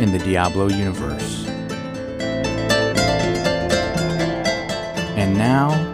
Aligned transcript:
in 0.00 0.12
the 0.12 0.18
Diablo 0.18 0.68
universe. 0.68 1.46
And 5.16 5.36
now, 5.36 5.90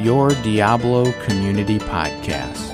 your 0.00 0.30
Diablo 0.42 1.12
Community 1.22 1.78
Podcast. 1.78 2.68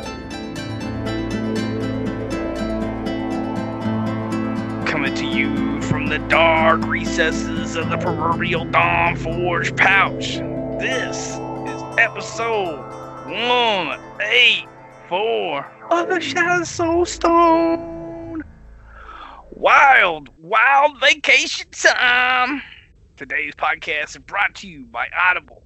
coming 4.87 5.15
to 5.17 5.27
you 5.27 5.83
from 5.83 6.07
the 6.07 6.19
dark 6.29 6.81
recesses 6.87 7.75
of 7.75 7.91
the 7.91 7.99
proverbial 7.99 8.65
Dawn 8.65 9.17
Forge 9.17 9.75
pouch. 9.77 10.37
This 10.79 11.33
is 11.33 11.83
episode 11.99 12.79
184 13.27 15.67
of 15.91 16.09
the 16.09 16.21
Shattered 16.21 16.63
Soulstone. 16.63 17.96
Wild, 19.67 20.31
wild 20.39 21.01
vacation 21.01 21.67
time. 21.73 22.63
Today's 23.17 23.53
podcast 23.57 24.11
is 24.11 24.19
brought 24.19 24.55
to 24.55 24.69
you 24.69 24.87
by 24.87 25.09
Audible. 25.29 25.61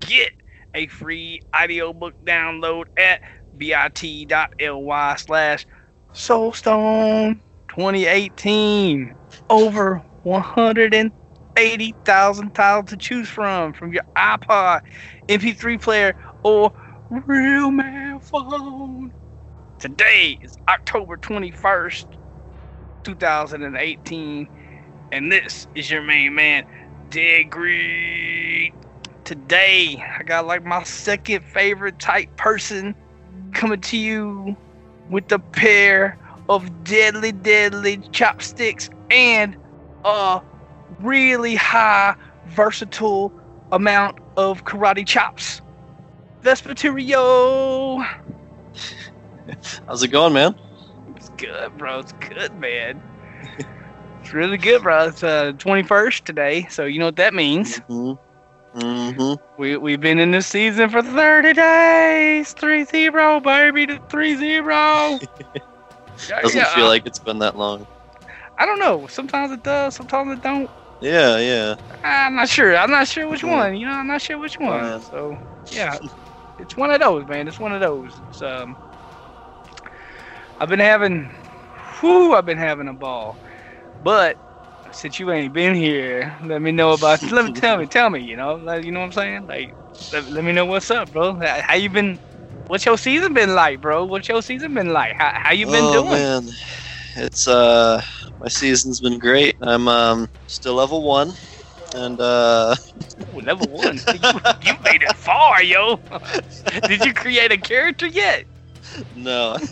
Get 0.00 0.32
a 0.74 0.86
free 0.88 1.40
audiobook 1.58 2.12
download 2.26 2.84
at 2.98 3.22
bit.ly 3.56 5.16
slash 5.16 5.66
soulstone 6.12 7.40
2018 7.68 9.14
over 9.48 10.02
180,000 10.24 12.54
titles 12.54 12.90
to 12.90 12.96
choose 12.98 13.30
from 13.30 13.72
from 13.72 13.94
your 13.94 14.04
iPod, 14.18 14.82
MP3 15.30 15.80
player, 15.80 16.14
or 16.42 16.70
real 17.08 17.70
man 17.70 18.20
phone. 18.20 19.14
Today 19.78 20.38
is 20.42 20.54
October 20.68 21.16
21st, 21.16 22.04
2018, 23.06 24.48
and 25.12 25.30
this 25.30 25.68
is 25.76 25.88
your 25.88 26.02
main 26.02 26.34
man, 26.34 26.66
Dead 27.08 27.44
Greed. 27.44 28.74
Today, 29.22 30.04
I 30.18 30.24
got 30.24 30.44
like 30.44 30.64
my 30.64 30.82
second 30.82 31.44
favorite 31.44 32.00
type 32.00 32.36
person 32.36 32.96
coming 33.52 33.80
to 33.82 33.96
you 33.96 34.56
with 35.08 35.30
a 35.30 35.38
pair 35.38 36.18
of 36.48 36.82
deadly, 36.82 37.30
deadly 37.30 37.98
chopsticks 38.10 38.90
and 39.12 39.56
a 40.04 40.40
really 40.98 41.54
high, 41.54 42.16
versatile 42.48 43.32
amount 43.70 44.18
of 44.36 44.64
karate 44.64 45.06
chops. 45.06 45.62
Vespertilio! 46.42 48.04
How's 49.86 50.02
it 50.02 50.08
going, 50.08 50.32
man? 50.32 50.56
Good, 51.36 51.76
bro. 51.76 52.00
It's 52.00 52.12
good, 52.12 52.54
man. 52.54 53.02
it's 54.20 54.32
really 54.32 54.58
good, 54.58 54.82
bro. 54.82 55.08
It's 55.08 55.22
uh, 55.22 55.52
21st 55.58 56.24
today, 56.24 56.66
so 56.70 56.84
you 56.84 56.98
know 56.98 57.06
what 57.06 57.16
that 57.16 57.34
means. 57.34 57.80
Mm-hmm. 57.90 58.12
Mm-hmm. 58.78 59.34
We, 59.56 59.76
we've 59.76 60.00
been 60.00 60.18
in 60.18 60.30
this 60.32 60.46
season 60.46 60.88
for 60.90 61.02
30 61.02 61.52
days. 61.52 62.52
3 62.52 62.84
0, 62.84 63.40
baby, 63.40 63.86
to 63.86 64.00
3 64.08 64.36
0. 64.36 65.18
Doesn't 66.42 66.66
feel 66.68 66.86
like 66.86 67.02
it's 67.06 67.18
been 67.18 67.38
that 67.38 67.56
long. 67.56 67.86
I 68.58 68.66
don't 68.66 68.78
know. 68.78 69.06
Sometimes 69.06 69.52
it 69.52 69.62
does, 69.62 69.94
sometimes 69.94 70.32
it 70.32 70.42
don't. 70.42 70.70
Yeah, 71.00 71.38
yeah. 71.38 71.74
I'm 72.04 72.34
not 72.34 72.48
sure. 72.48 72.76
I'm 72.76 72.90
not 72.90 73.08
sure 73.08 73.28
which 73.28 73.42
Mhm. 73.42 73.50
one. 73.50 73.76
You 73.76 73.86
know, 73.86 73.92
I'm 73.92 74.06
not 74.06 74.20
sure 74.22 74.38
which 74.38 74.58
one. 74.58 74.84
Yeah. 74.84 74.98
So, 74.98 75.36
yeah, 75.70 75.98
it's 76.58 76.76
one 76.76 76.90
of 76.90 77.00
those, 77.00 77.26
man. 77.26 77.48
It's 77.48 77.58
one 77.60 77.72
of 77.72 77.80
those. 77.80 78.20
It's, 78.28 78.42
um, 78.42 78.76
I've 80.60 80.68
been 80.68 80.80
having, 80.80 81.30
whew, 82.00 82.34
I've 82.34 82.46
been 82.46 82.58
having 82.58 82.88
a 82.88 82.94
ball. 82.94 83.38
But 84.02 84.38
since 84.92 85.18
you 85.18 85.30
ain't 85.32 85.52
been 85.52 85.74
here, 85.74 86.36
let 86.44 86.62
me 86.62 86.72
know 86.72 86.92
about. 86.92 87.22
let 87.30 87.44
me 87.44 87.52
tell 87.52 87.78
me, 87.78 87.86
tell 87.86 88.10
me. 88.10 88.20
You 88.22 88.36
know, 88.36 88.54
like, 88.56 88.84
you 88.84 88.92
know 88.92 89.00
what 89.00 89.06
I'm 89.06 89.12
saying? 89.12 89.46
Like, 89.46 89.74
let, 90.12 90.30
let 90.30 90.44
me 90.44 90.52
know 90.52 90.66
what's 90.66 90.90
up, 90.90 91.12
bro. 91.12 91.34
How, 91.34 91.60
how 91.62 91.74
you 91.74 91.90
been? 91.90 92.20
What's 92.68 92.84
your 92.86 92.98
season 92.98 93.34
been 93.34 93.54
like, 93.54 93.80
bro? 93.80 94.04
What's 94.06 94.28
your 94.28 94.42
season 94.42 94.74
been 94.74 94.92
like? 94.92 95.14
How, 95.14 95.32
how 95.34 95.52
you 95.52 95.66
been 95.66 95.88
oh, 95.88 95.90
doing? 95.90 96.10
man. 96.10 96.48
It's 97.16 97.48
uh 97.48 98.02
my 98.38 98.48
season's 98.48 99.00
been 99.00 99.18
great. 99.18 99.56
I'm 99.60 99.88
um 99.88 100.28
still 100.46 100.74
level 100.74 101.02
one. 101.02 101.32
And 101.94 102.20
uh 102.20 102.74
Ooh, 103.34 103.40
level 103.40 103.68
one. 103.68 104.02
you, 104.12 104.40
you 104.64 104.74
made 104.84 105.02
it 105.02 105.16
far, 105.16 105.62
yo. 105.62 106.00
Did 106.86 107.04
you 107.04 107.14
create 107.14 107.52
a 107.52 107.58
character 107.58 108.06
yet? 108.06 108.46
No, 109.14 109.56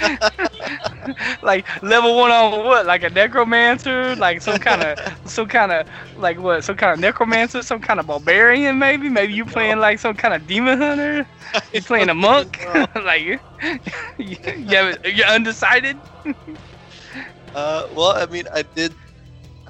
like 1.42 1.66
level 1.82 2.16
one 2.16 2.30
on 2.30 2.64
what? 2.64 2.86
Like 2.86 3.02
a 3.02 3.10
necromancer? 3.10 4.14
Like 4.16 4.40
some 4.42 4.58
kind 4.58 4.82
of, 4.82 4.98
some 5.24 5.48
kind 5.48 5.72
of, 5.72 5.88
like 6.16 6.38
what? 6.38 6.64
Some 6.64 6.76
kind 6.76 6.92
of 6.92 6.98
necromancer? 7.00 7.62
Some 7.62 7.80
kind 7.80 8.00
of 8.00 8.06
barbarian? 8.06 8.78
Maybe? 8.78 9.08
Maybe 9.08 9.32
you 9.32 9.44
playing 9.44 9.78
like 9.78 9.98
some 9.98 10.14
kind 10.14 10.34
of 10.34 10.46
demon 10.46 10.78
hunter? 10.80 11.26
You 11.72 11.82
playing 11.82 12.08
a 12.08 12.14
monk? 12.14 12.64
like 12.94 13.22
you, 13.22 13.38
you, 14.18 14.36
you 14.56 14.94
you're 15.04 15.26
undecided? 15.26 15.96
Uh 17.54 17.86
well 17.92 18.12
I 18.16 18.26
mean 18.26 18.44
I 18.52 18.62
did 18.62 18.94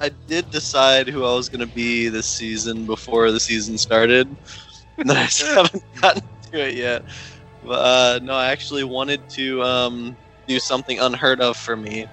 I 0.01 0.11
did 0.27 0.51
decide 0.51 1.09
who 1.09 1.25
I 1.25 1.35
was 1.35 1.49
gonna 1.49 1.67
be 1.67 2.09
this 2.09 2.27
season 2.27 2.87
before 2.87 3.31
the 3.31 3.41
season 3.41 3.79
started. 3.79 4.35
And 4.97 5.11
I 5.11 5.25
just 5.25 5.43
haven't 5.43 5.83
gotten 6.01 6.23
to 6.53 6.69
it 6.69 6.75
yet. 6.75 7.05
Uh, 7.69 8.19
no, 8.23 8.35
I 8.35 8.49
actually 8.51 8.85
wanted 8.85 9.29
to 9.31 9.63
um, 9.63 10.19
do 10.47 10.59
something 10.61 10.99
unheard 10.99 11.41
of 11.41 11.57
for 11.57 11.77
me. 11.77 12.07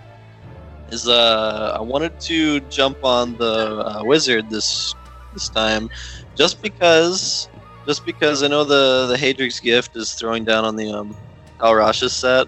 Is 0.88 1.08
uh, 1.08 1.76
I 1.78 1.82
wanted 1.82 2.14
to 2.28 2.62
jump 2.62 2.98
on 3.04 3.36
the 3.38 3.46
uh, 3.46 4.02
wizard 4.04 4.50
this 4.50 4.96
this 5.32 5.50
time, 5.50 5.90
just 6.38 6.62
because, 6.62 7.50
just 7.88 8.06
because 8.06 8.44
I 8.44 8.48
know 8.48 8.64
the 8.66 9.08
the 9.08 9.18
Haedrig's 9.18 9.60
Gift 9.60 9.96
is 9.96 10.14
throwing 10.14 10.46
down 10.46 10.66
on 10.66 10.76
the 10.76 10.92
um, 10.92 11.14
Tal 11.60 11.74
Rasha 11.74 12.10
set, 12.10 12.48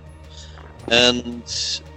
and 0.89 1.45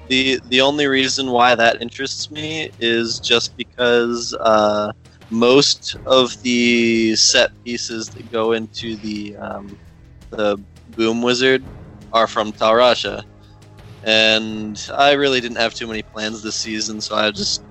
the 0.08 0.40
the 0.44 0.60
only 0.60 0.86
reason 0.86 1.30
why 1.30 1.54
that 1.54 1.80
interests 1.80 2.30
me 2.30 2.70
is 2.78 3.20
just 3.20 3.56
because 3.56 4.36
uh, 4.40 4.92
most 5.30 5.96
of 6.06 6.30
the 6.42 7.14
set 7.16 7.50
pieces 7.64 8.10
that 8.10 8.30
go 8.30 8.52
into 8.52 8.96
the 8.96 9.36
um, 9.36 9.78
the 10.30 10.58
Boom 10.96 11.22
Wizard 11.22 11.68
are 12.12 12.28
from 12.28 12.52
Tal 12.52 12.72
Rasha, 12.72 13.22
and 14.02 14.78
I 14.96 15.12
really 15.12 15.40
didn't 15.40 15.58
have 15.58 15.74
too 15.74 15.86
many 15.88 16.02
plans 16.02 16.42
this 16.42 16.56
season, 16.56 17.00
so 17.00 17.16
I 17.16 17.30
just 17.32 17.64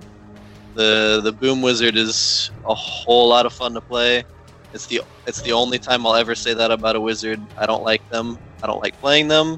the 0.76 1.22
the 1.24 1.34
Boom 1.34 1.62
Wizard 1.62 1.96
is 1.98 2.52
a 2.66 2.76
whole 2.76 3.30
lot 3.30 3.46
of 3.46 3.54
fun 3.54 3.74
to 3.76 3.82
play. 3.82 4.24
It's 4.74 4.88
the 4.88 5.02
it's 5.26 5.42
the 5.42 5.54
only 5.54 5.80
time 5.80 6.06
I'll 6.06 6.16
ever 6.16 6.36
say 6.36 6.54
that 6.54 6.72
about 6.72 6.96
a 6.96 7.02
wizard. 7.02 7.48
I 7.58 7.66
don't 7.66 7.84
like 7.84 8.04
them. 8.12 8.38
I 8.62 8.68
don't 8.68 8.82
like 8.84 9.00
playing 9.00 9.28
them. 9.30 9.58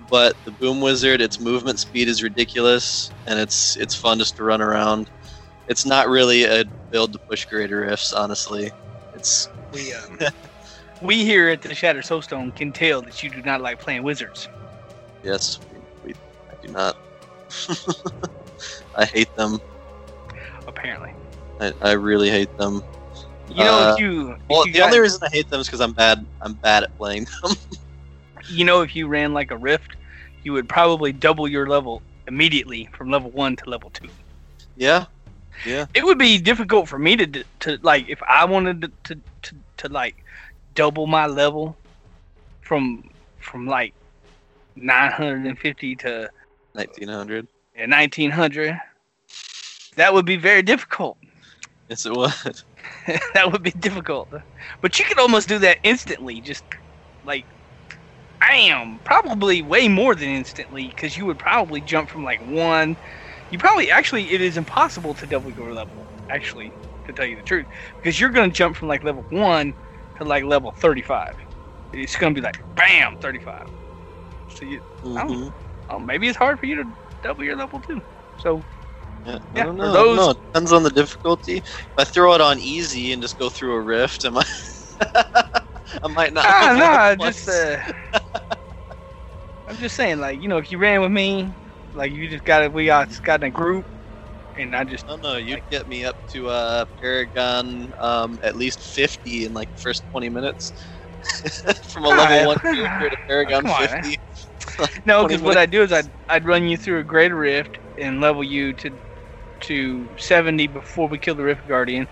But 0.00 0.36
the 0.44 0.52
Boom 0.52 0.80
Wizard, 0.80 1.20
its 1.22 1.40
movement 1.40 1.80
speed 1.80 2.08
is 2.08 2.22
ridiculous, 2.22 3.12
and 3.26 3.38
it's 3.38 3.76
it's 3.76 3.94
fun 3.94 4.18
just 4.18 4.36
to 4.36 4.44
run 4.44 4.62
around. 4.62 5.10
It's 5.68 5.86
not 5.86 6.08
really 6.08 6.44
a 6.44 6.64
build 6.90 7.12
to 7.14 7.20
push 7.28 7.46
greater 7.46 7.80
rifts, 7.82 8.12
honestly. 8.12 8.72
It's 9.12 9.50
We 9.72 9.92
um, 9.94 10.18
we 11.00 11.24
here 11.24 11.48
at 11.48 11.62
the 11.62 11.74
Shattered 11.74 12.04
Soulstone 12.04 12.54
can 12.54 12.72
tell 12.72 13.02
that 13.02 13.22
you 13.22 13.30
do 13.30 13.42
not 13.42 13.60
like 13.60 13.78
playing 13.78 14.02
wizards. 14.02 14.48
yes, 15.22 15.60
we, 15.70 15.78
we 16.02 16.12
I 16.50 16.54
do 16.62 16.68
not. 16.72 16.96
I 18.94 19.04
hate 19.04 19.34
them. 19.34 19.60
Apparently, 20.66 21.10
I, 21.60 21.72
I 21.82 21.92
really 21.92 22.30
hate 22.30 22.54
them. 22.56 22.82
you 23.48 23.56
know 23.64 23.80
Uh, 23.80 23.92
if 23.94 24.00
you 24.00 24.30
if 24.32 24.38
Well, 24.48 24.66
you 24.66 24.72
the 24.72 24.78
got- 24.78 24.86
only 24.86 25.00
reason 25.00 25.20
I 25.22 25.28
hate 25.32 25.48
them 25.50 25.60
is 25.60 25.66
because 25.66 25.80
I'm 25.80 25.92
bad. 25.92 26.24
I'm 26.40 26.54
bad 26.54 26.84
at 26.84 26.96
playing 26.96 27.26
them. 27.42 27.52
you 28.50 28.64
know 28.64 28.80
if 28.82 28.94
you 28.96 29.06
ran 29.06 29.32
like 29.32 29.50
a 29.50 29.56
rift 29.56 29.96
you 30.42 30.52
would 30.52 30.68
probably 30.68 31.12
double 31.12 31.48
your 31.48 31.66
level 31.68 32.02
immediately 32.26 32.88
from 32.92 33.10
level 33.10 33.30
one 33.30 33.56
to 33.56 33.70
level 33.70 33.90
two 33.90 34.08
yeah, 34.76 35.04
yeah. 35.64 35.86
it 35.94 36.04
would 36.04 36.18
be 36.18 36.36
difficult 36.38 36.88
for 36.88 36.98
me 36.98 37.16
to 37.16 37.44
to 37.60 37.78
like 37.82 38.06
if 38.08 38.20
i 38.28 38.44
wanted 38.44 38.82
to 38.82 38.92
to, 39.04 39.20
to, 39.42 39.56
to 39.78 39.88
like 39.88 40.23
double 40.74 41.06
my 41.06 41.26
level 41.26 41.76
from 42.62 43.04
from 43.38 43.66
like 43.66 43.94
950 44.76 45.96
to 45.96 46.30
1900. 46.72 47.46
at 47.76 47.88
1900, 47.88 48.78
that 49.96 50.12
would 50.14 50.26
be 50.26 50.36
very 50.36 50.62
difficult. 50.62 51.18
Yes, 51.88 52.06
it 52.06 52.12
would. 52.12 52.32
that 53.34 53.50
would 53.50 53.62
be 53.62 53.70
difficult. 53.70 54.30
But 54.80 54.98
you 54.98 55.04
could 55.04 55.18
almost 55.18 55.48
do 55.48 55.58
that 55.60 55.78
instantly. 55.82 56.40
Just 56.40 56.64
like, 57.22 57.46
I 58.40 58.56
am 58.56 59.00
probably 59.04 59.62
way 59.62 59.88
more 59.88 60.14
than 60.14 60.28
instantly 60.28 60.88
because 60.88 61.16
you 61.16 61.26
would 61.26 61.38
probably 61.38 61.80
jump 61.80 62.10
from 62.10 62.24
like 62.24 62.40
one. 62.40 62.96
You 63.50 63.58
probably 63.58 63.90
actually 63.90 64.32
it 64.32 64.40
is 64.40 64.56
impossible 64.56 65.14
to 65.14 65.26
double 65.26 65.50
your 65.50 65.72
level. 65.72 66.08
Actually, 66.30 66.74
to 67.06 67.12
tell 67.12 67.26
you 67.26 67.36
the 67.36 67.42
truth, 67.42 67.66
because 68.02 68.18
you're 68.18 68.30
gonna 68.30 68.50
jump 68.50 68.76
from 68.76 68.88
like 68.88 69.04
level 69.04 69.26
one 69.30 69.74
to 70.18 70.24
like 70.24 70.44
level 70.44 70.72
35. 70.78 71.36
It's 71.92 72.16
gonna 72.16 72.34
be 72.34 72.40
like 72.40 72.58
bam 72.76 73.16
35. 73.20 73.64
So 74.48 74.64
you, 74.64 74.80
Mhm. 75.02 75.54
oh, 75.88 75.98
maybe 76.00 76.28
it's 76.28 76.38
hard 76.38 76.58
for 76.60 76.66
you 76.66 76.76
to 76.76 76.84
double 77.22 77.44
your 77.44 77.56
level 77.56 77.80
too. 77.80 78.00
So 78.36 78.64
Yeah, 79.24 79.38
Yeah, 79.54 79.62
I 79.62 79.64
don't 79.66 79.76
know. 79.76 79.92
those- 79.92 80.16
No, 80.16 80.30
it 80.30 80.38
depends 80.52 80.72
on 80.72 80.82
the 80.82 80.90
difficulty. 80.90 81.58
If 81.58 81.92
I 81.96 82.04
throw 82.04 82.34
it 82.34 82.40
on 82.40 82.58
easy 82.58 83.12
and 83.12 83.22
just 83.22 83.38
go 83.38 83.48
through 83.48 83.74
a 83.74 83.80
rift, 83.80 84.24
am 84.24 84.38
I? 84.38 84.44
I 86.02 86.08
might 86.08 86.32
not. 86.32 86.44
Ah, 86.46 87.14
no, 87.18 87.24
just 87.24 87.48
uh, 87.48 87.78
I'm 89.66 89.76
just 89.76 89.96
saying, 89.96 90.18
like 90.20 90.40
you 90.40 90.48
know, 90.48 90.58
if 90.58 90.70
you 90.70 90.78
ran 90.78 91.00
with 91.00 91.10
me, 91.12 91.54
like 91.92 92.12
you 92.12 92.28
just 92.28 92.44
got 92.44 92.62
it, 92.62 92.72
we 92.72 92.86
got 92.86 93.08
got 93.22 93.42
in 93.42 93.48
a 93.48 93.50
group, 93.50 93.86
and 94.56 94.74
I 94.74 94.84
just 94.84 95.06
No, 95.06 95.16
no, 95.16 95.36
you'd 95.36 95.68
get 95.70 95.86
me 95.86 96.04
up 96.04 96.16
to 96.28 96.48
uh, 96.48 96.84
Paragon 97.00 97.92
um, 97.98 98.38
at 98.42 98.56
least 98.56 98.80
50 98.80 99.46
in 99.46 99.52
like 99.54 99.70
the 99.72 99.80
first 99.80 100.08
20 100.10 100.28
minutes. 100.28 100.72
From 101.88 102.04
a 102.04 102.08
level. 102.08 102.46
1 102.46 102.56
character 102.58 103.10
to 103.10 103.16
Paragon 103.26 103.66
on, 103.68 103.88
50. 103.88 104.16
no, 105.06 105.24
because 105.26 105.42
what 105.42 105.56
I 105.56 105.66
do 105.66 105.82
is 105.82 105.92
I'd 105.92 106.10
I'd 106.28 106.44
run 106.44 106.68
you 106.68 106.76
through 106.76 107.00
a 107.00 107.04
greater 107.04 107.36
rift 107.36 107.78
and 107.98 108.20
level 108.20 108.42
you 108.44 108.72
to 108.74 108.90
to 109.60 110.08
70 110.18 110.66
before 110.68 111.08
we 111.08 111.18
kill 111.18 111.34
the 111.34 111.44
Rift 111.44 111.66
Guardian. 111.66 112.06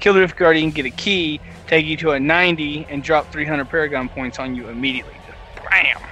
Kill 0.00 0.14
the 0.14 0.20
Rift 0.20 0.36
Guardian, 0.36 0.70
get 0.70 0.86
a 0.86 0.90
key, 0.90 1.40
take 1.66 1.84
you 1.84 1.96
to 1.98 2.12
a 2.12 2.20
90, 2.20 2.86
and 2.88 3.02
drop 3.02 3.30
300 3.30 3.68
Paragon 3.68 4.08
points 4.08 4.38
on 4.38 4.54
you 4.54 4.68
immediately. 4.68 5.20
Just 5.26 5.38
bam. 5.70 6.08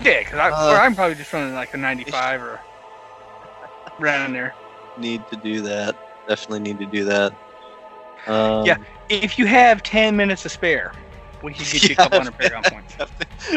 Yeah, 0.00 0.18
because 0.20 0.38
Uh, 0.38 0.78
I'm 0.80 0.94
probably 0.94 1.14
just 1.16 1.32
running 1.32 1.54
like 1.54 1.72
a 1.72 1.76
95 1.76 2.42
or 2.42 2.60
around 4.00 4.32
there. 4.32 4.54
Need 4.98 5.22
to 5.28 5.36
do 5.36 5.60
that. 5.62 5.96
Definitely 6.28 6.60
need 6.60 6.78
to 6.78 6.86
do 6.86 7.04
that. 7.04 7.32
Um, 8.26 8.64
Yeah. 8.64 8.76
If 9.08 9.38
you 9.38 9.46
have 9.46 9.82
10 9.82 10.16
minutes 10.16 10.42
to 10.42 10.48
spare, 10.48 10.92
we 11.42 11.52
can 11.54 11.64
get 11.64 11.82
you 11.84 11.92
a 11.92 11.96
couple 11.96 12.18
hundred 12.18 12.36
Paragon 12.38 12.62
points. 12.64 12.96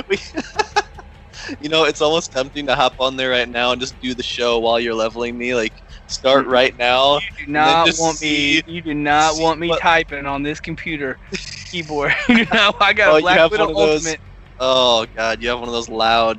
we, 0.08 0.18
you 1.60 1.70
know, 1.70 1.86
it's 1.86 2.02
almost 2.02 2.32
tempting 2.32 2.68
to 2.68 2.76
hop 2.76 2.94
on 3.00 3.16
there 3.16 3.32
right 3.32 3.50
now 3.50 3.72
and 3.72 3.82
just 3.82 4.00
do 4.00 4.14
the 4.14 4.22
show 4.22 4.60
while 4.60 4.80
you're 4.80 4.94
leveling 4.94 5.38
me. 5.38 5.56
Like, 5.56 5.74
start 6.08 6.46
right 6.46 6.78
now. 6.78 7.16
You 7.16 7.46
do 7.46 7.52
not 7.52 7.90
want 7.98 8.22
me. 8.22 8.62
You 8.68 8.82
do 8.82 8.94
not 8.94 9.40
want 9.40 9.60
me 9.60 9.70
what- 9.70 9.80
typing 9.82 10.26
on 10.28 10.44
this 10.44 10.60
computer 10.60 11.18
keyboard. 11.72 12.14
you 12.28 12.46
know, 12.54 12.74
I 12.80 12.94
got 12.94 13.10
Oh, 13.14 13.18
a 13.18 13.22
Black 13.22 13.50
Widow 13.52 13.70
of 13.70 13.76
those- 13.76 14.18
Oh 14.60 15.06
god, 15.16 15.42
you 15.42 15.48
have 15.50 15.60
one 15.60 15.70
of 15.70 15.74
those 15.74 15.88
loud, 15.88 16.38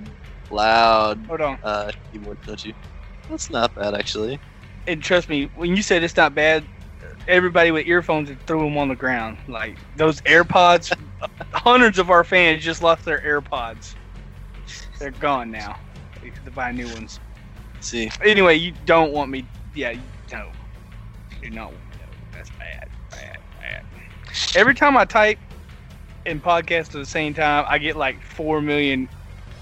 loud 0.51 1.25
Hold 1.27 1.41
on, 1.41 1.59
uh, 1.63 1.91
keyboards, 2.13 2.43
don't 2.47 2.63
you? 2.63 2.75
That's 3.31 3.49
not 3.51 3.75
bad 3.75 3.95
actually. 3.95 4.39
And 4.87 5.03
trust 5.03 5.29
me, 5.29 5.51
when 5.55 5.77
you 5.77 5.83
said 5.83 6.03
it's 6.03 6.17
not 6.17 6.35
bad, 6.35 6.65
everybody 7.29 7.71
with 7.71 7.87
earphones 7.87 8.31
threw 8.47 8.61
them 8.61 8.77
on 8.77 8.89
the 8.89 8.97
ground. 8.97 9.39
Like 9.49 9.79
those 9.97 10.21
AirPods. 10.23 10.93
hundreds 11.53 11.99
of 11.99 12.11
our 12.11 12.25
fans 12.25 12.63
just 12.65 12.83
lost 12.83 13.05
their 13.05 13.21
AirPods. 13.21 13.95
They're 14.99 15.11
gone 15.11 15.51
now. 15.51 15.77
We 16.23 16.31
have 16.31 16.45
to 16.45 16.51
buy 16.51 16.73
new 16.73 16.87
ones. 16.89 17.21
See. 17.81 18.11
Anyway, 18.23 18.57
you 18.57 18.73
don't 18.85 19.13
want 19.13 19.31
me. 19.31 19.47
Yeah, 19.75 19.91
you 19.91 20.01
no. 20.33 20.51
You 21.43 21.51
know, 21.51 21.71
no, 21.71 22.07
that's 22.33 22.51
bad, 22.51 22.89
bad, 23.11 23.39
bad. 23.61 23.85
Every 24.55 24.75
time 24.75 24.97
I 24.97 25.05
type 25.07 25.39
and 26.27 26.43
podcast 26.43 26.87
at 26.87 26.93
the 26.93 27.07
same 27.07 27.33
time, 27.33 27.65
I 27.69 27.79
get 27.79 27.97
like 27.97 28.23
four 28.23 28.61
million 28.61 29.09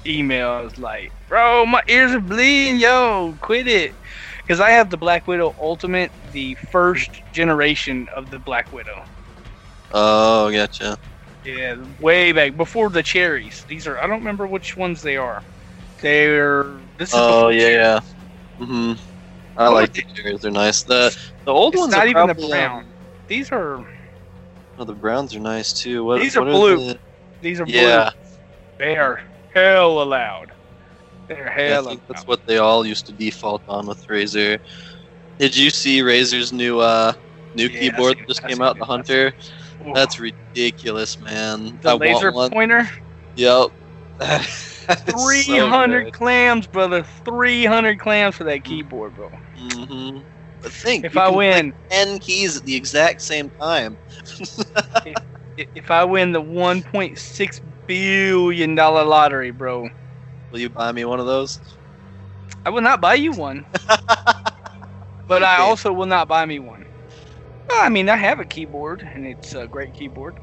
emails 0.04 0.78
like, 0.78 1.12
"Bro, 1.28 1.66
my 1.66 1.82
ears 1.86 2.12
are 2.12 2.20
bleeding, 2.20 2.78
yo, 2.80 3.36
quit 3.40 3.68
it." 3.68 3.94
Because 4.48 4.60
I 4.60 4.70
have 4.70 4.90
the 4.90 4.96
Black 4.96 5.28
Widow 5.28 5.54
Ultimate, 5.60 6.10
the 6.32 6.54
first 6.72 7.22
generation 7.34 8.08
of 8.16 8.30
the 8.30 8.38
Black 8.38 8.72
Widow. 8.72 9.04
Oh, 9.92 10.50
gotcha. 10.50 10.96
Yeah, 11.44 11.76
way 11.98 12.32
back 12.32 12.56
before 12.56 12.90
the 12.90 13.02
cherries. 13.02 13.64
These 13.68 13.86
are 13.86 13.98
I 13.98 14.06
don't 14.06 14.20
remember 14.20 14.46
which 14.48 14.76
ones 14.76 15.02
they 15.02 15.16
are. 15.16 15.44
They're 16.00 16.80
this 16.98 17.10
is 17.10 17.14
Oh 17.20 17.48
yeah, 17.50 17.68
yeah. 17.68 18.00
Mm-hmm. 18.60 18.92
I 19.56 19.68
What 19.68 19.74
like 19.74 19.90
are 19.90 19.92
the 19.92 20.02
cherries. 20.16 20.40
They're 20.40 20.50
nice. 20.50 20.82
The 20.82 21.14
the 21.44 21.52
old 21.52 21.74
ones 21.76 21.92
not 21.92 22.06
are 22.06 22.08
even 22.08 22.26
the 22.26 22.34
brown. 22.34 22.78
um, 22.80 22.92
These 23.28 23.52
are 23.52 23.86
oh, 24.78 24.84
the 24.84 24.94
browns 24.94 25.34
are 25.34 25.40
nice 25.40 25.72
too. 25.72 26.04
What, 26.04 26.20
These 26.20 26.36
are 26.36 26.44
blue. 26.44 26.76
the- 26.76 27.00
these 27.40 27.60
are 27.60 27.66
blue. 27.66 27.74
yeah, 27.74 28.10
They 28.78 28.96
are 28.96 29.20
hell 29.54 30.02
allowed. 30.02 30.52
They're 31.28 31.52
I 31.54 31.78
think 31.78 32.02
that's 32.08 32.26
what 32.26 32.46
they 32.46 32.58
all 32.58 32.86
used 32.86 33.06
to 33.06 33.12
default 33.12 33.62
on 33.68 33.86
with 33.86 34.04
Razer. 34.08 34.58
Did 35.38 35.56
you 35.56 35.70
see 35.70 36.00
Razer's 36.00 36.52
new 36.52 36.80
uh 36.80 37.12
new 37.54 37.68
Yeah, 37.68 37.80
keyboard 37.80 38.18
that 38.18 38.28
just 38.28 38.44
came 38.46 38.62
out, 38.62 38.78
the 38.78 38.84
Hunter? 38.84 39.32
Ooh. 39.82 39.94
That's 39.94 40.18
ridiculous, 40.18 41.20
man. 41.20 41.78
the 41.82 41.90
I 41.90 41.94
laser 41.94 42.32
pointer. 42.32 42.88
Yep. 43.34 43.68
Three 45.10 45.58
hundred 45.58 46.12
clams, 46.12 46.66
brother. 46.66 47.04
Three 47.24 47.64
hundred 47.64 47.98
clams 47.98 48.36
for 48.36 48.44
that 48.44 48.64
keyboard, 48.64 49.14
bro. 49.14 49.30
Mm-hmm. 49.56 50.20
But 50.62 50.72
think, 50.72 51.06
If 51.06 51.16
I 51.16 51.28
win, 51.28 51.74
ten 51.90 52.18
keys 52.18 52.56
at 52.56 52.64
the 52.64 52.76
exact 52.76 53.22
same 53.22 53.50
time. 53.60 53.98
i- 55.06 55.18
if 55.74 55.90
I 55.90 56.04
win 56.04 56.32
the 56.32 56.40
one 56.40 56.82
point 56.82 57.18
six 57.18 57.60
billion 57.86 58.74
dollar 58.74 59.04
lottery, 59.04 59.50
bro, 59.50 59.88
Will 60.50 60.58
you 60.60 60.68
buy 60.70 60.92
me 60.92 61.04
one 61.04 61.20
of 61.20 61.26
those? 61.26 61.78
I 62.64 62.70
will 62.70 62.82
not 62.82 63.00
buy 63.00 63.14
you 63.14 63.32
one. 63.32 63.66
But 65.28 65.42
I 65.42 65.58
also 65.58 65.92
will 65.92 66.06
not 66.06 66.28
buy 66.28 66.44
me 66.44 66.58
one. 66.58 66.86
Well, 67.68 67.84
I 67.84 67.88
mean, 67.88 68.08
I 68.08 68.16
have 68.16 68.40
a 68.40 68.44
keyboard, 68.46 69.02
and 69.14 69.26
it's 69.26 69.54
a 69.54 69.68
great 69.68 69.94
keyboard. 69.94 70.38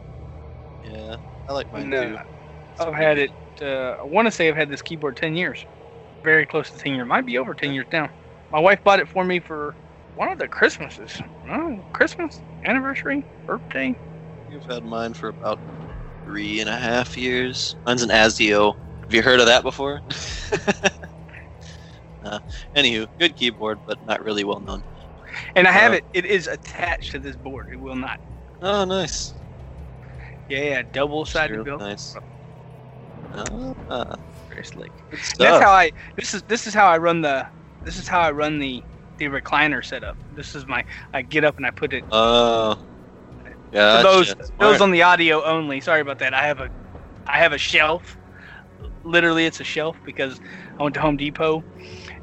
Yeah, 0.81 1.17
I 1.47 1.53
like 1.53 1.71
mine 1.71 1.83
And, 1.83 1.93
too. 1.93 2.15
uh, 2.15 2.23
I've 2.79 2.95
had 2.95 3.17
it. 3.17 3.31
Uh, 3.61 3.95
I 4.01 4.03
want 4.03 4.27
to 4.27 4.31
say 4.31 4.47
I've 4.49 4.55
had 4.55 4.69
this 4.69 4.81
keyboard 4.81 5.17
ten 5.17 5.35
years, 5.35 5.65
very 6.23 6.45
close 6.45 6.71
to 6.71 6.77
ten 6.77 6.93
years. 6.95 7.07
Might 7.07 7.25
be 7.25 7.37
over 7.37 7.53
ten 7.55 7.73
years 7.73 7.87
now. 7.91 8.09
My 8.51 8.59
wife 8.59 8.83
bought 8.83 8.99
it 8.99 9.09
for 9.09 9.23
me 9.23 9.39
for 9.39 9.77
one 10.13 10.29
of 10.31 10.37
the 10.39 10.47
Christmases. 10.47 11.21
Oh, 11.49 11.85
Christmas, 11.93 12.43
anniversary, 12.63 13.27
birthday. 13.45 13.95
You've 14.47 14.65
had 14.65 14.83
mine 14.83 15.13
for 15.13 15.29
about 15.29 15.61
three 16.23 16.59
and 16.59 16.69
a 16.69 16.77
half 16.77 17.17
years. 17.17 17.75
Mine's 17.85 18.01
an 18.03 18.09
Azio. 18.09 18.75
Have 19.05 19.13
you 19.13 19.21
heard 19.21 19.39
of 19.39 19.45
that 19.45 19.63
before? 19.63 20.01
uh, 22.23 22.39
anywho, 22.75 23.07
good 23.19 23.35
keyboard, 23.35 23.79
but 23.85 24.03
not 24.03 24.23
really 24.23 24.43
well 24.43 24.59
known. 24.59 24.83
And 25.55 25.67
I 25.67 25.71
have 25.71 25.91
Uh, 25.91 25.97
it. 25.97 26.05
It 26.13 26.25
is 26.25 26.47
attached 26.47 27.11
to 27.11 27.19
this 27.19 27.35
board. 27.35 27.69
It 27.71 27.79
will 27.79 27.95
not. 27.95 28.19
Oh, 28.61 28.83
nice. 28.85 29.33
Yeah, 30.49 30.63
yeah 30.63 30.81
double-sided 30.91 31.53
Real 31.55 31.63
built. 31.63 31.81
nice. 31.81 32.15
Ah, 33.89 34.15
very 34.49 34.63
slick. 34.63 34.91
That's 35.37 35.61
how 35.63 35.71
I. 35.71 35.91
This 36.15 36.33
is 36.33 36.41
this 36.43 36.67
is 36.67 36.73
how 36.73 36.87
I 36.87 36.97
run 36.97 37.21
the. 37.21 37.47
This 37.83 37.97
is 37.97 38.07
how 38.07 38.21
I 38.21 38.31
run 38.31 38.59
the 38.59 38.81
the 39.17 39.25
recliner 39.25 39.83
setup. 39.83 40.17
This 40.35 40.55
is 40.55 40.65
my. 40.67 40.83
I 41.13 41.21
get 41.21 41.43
up 41.43 41.57
and 41.57 41.65
I 41.65 41.71
put 41.71 41.93
it. 41.93 42.03
Oh, 42.11 42.79
yeah. 43.71 44.01
those 44.01 44.33
those 44.59 44.81
on 44.81 44.91
the 44.91 45.01
audio 45.03 45.43
only. 45.43 45.81
Sorry 45.81 46.01
about 46.01 46.19
that. 46.19 46.33
I 46.33 46.47
have 46.47 46.59
a 46.59 46.69
I 47.27 47.37
have 47.39 47.51
a 47.53 47.57
shelf. 47.57 48.17
Literally, 49.05 49.45
it's 49.45 49.59
a 49.59 49.63
shelf 49.63 49.99
because 50.03 50.39
I 50.79 50.83
went 50.83 50.95
to 50.95 51.01
Home 51.01 51.15
Depot 51.15 51.63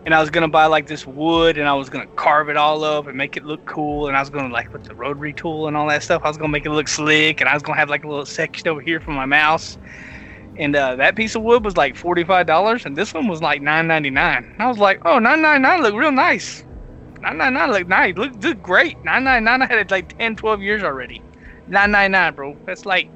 and 0.05 0.15
I 0.15 0.21
was 0.21 0.31
gonna 0.31 0.49
buy 0.49 0.67
like 0.67 0.87
this 0.89 1.07
wood 1.07 1.59
and 1.59 1.69
I 1.69 1.75
was 1.75 1.91
gonna 1.91 2.09
carve 2.17 2.49
it 2.49 2.57
all 2.57 2.85
up 2.85 3.07
and 3.07 3.17
make 3.17 3.37
it 3.37 3.45
look 3.45 3.65
cool 3.67 4.09
and 4.09 4.17
I 4.17 4.21
was 4.21 4.31
gonna 4.31 4.53
like 4.53 4.71
put 4.71 4.85
the 4.85 4.95
rotary 4.97 5.35
tool 5.35 5.69
and 5.69 5.77
all 5.77 5.89
that 5.89 6.03
stuff. 6.03 6.23
I 6.25 6.29
was 6.29 6.39
gonna 6.39 6.51
make 6.53 6.67
it 6.67 6.71
look 6.73 6.89
slick 6.89 7.41
and 7.41 7.49
I 7.49 7.55
was 7.55 7.63
gonna 7.63 7.79
have 7.79 7.91
like 7.91 8.05
a 8.05 8.09
little 8.09 8.27
section 8.27 8.69
over 8.71 8.81
here 8.81 9.01
for 9.01 9.13
my 9.13 9.27
mouse. 9.27 9.79
And 10.57 10.77
uh, 10.77 10.97
that 10.97 11.17
piece 11.17 11.35
of 11.35 11.43
wood 11.43 11.65
was 11.65 11.77
like 11.77 11.97
forty 11.97 12.25
five 12.25 12.47
dollars 12.47 12.85
and 12.87 12.97
this 12.97 13.15
one 13.15 13.29
was 13.29 13.43
like 13.43 13.63
nine 13.63 13.87
ninety 13.87 14.11
nine. 14.11 14.47
I 14.59 14.69
was 14.69 14.79
like, 14.79 14.99
oh, 15.05 15.19
nine 15.19 15.43
ninety 15.43 15.63
nine 15.63 15.83
look 15.83 15.95
real 15.95 16.13
nice. 16.13 16.65
Nine 17.23 17.39
ninety 17.39 17.55
nine 17.59 17.71
look 17.73 17.89
nice. 17.89 18.15
Look, 18.17 18.63
great. 18.63 18.99
Nine 19.05 19.25
ninety 19.25 19.45
nine. 19.45 19.63
I 19.63 19.67
had 19.67 19.79
it 19.79 19.91
like 19.91 20.15
10, 20.19 20.37
12 20.37 20.61
years 20.63 20.83
already. 20.83 21.25
Nine 21.67 21.91
ninety 21.93 22.13
nine, 22.13 22.35
bro. 22.35 22.57
That's 22.67 22.87
like 22.87 23.13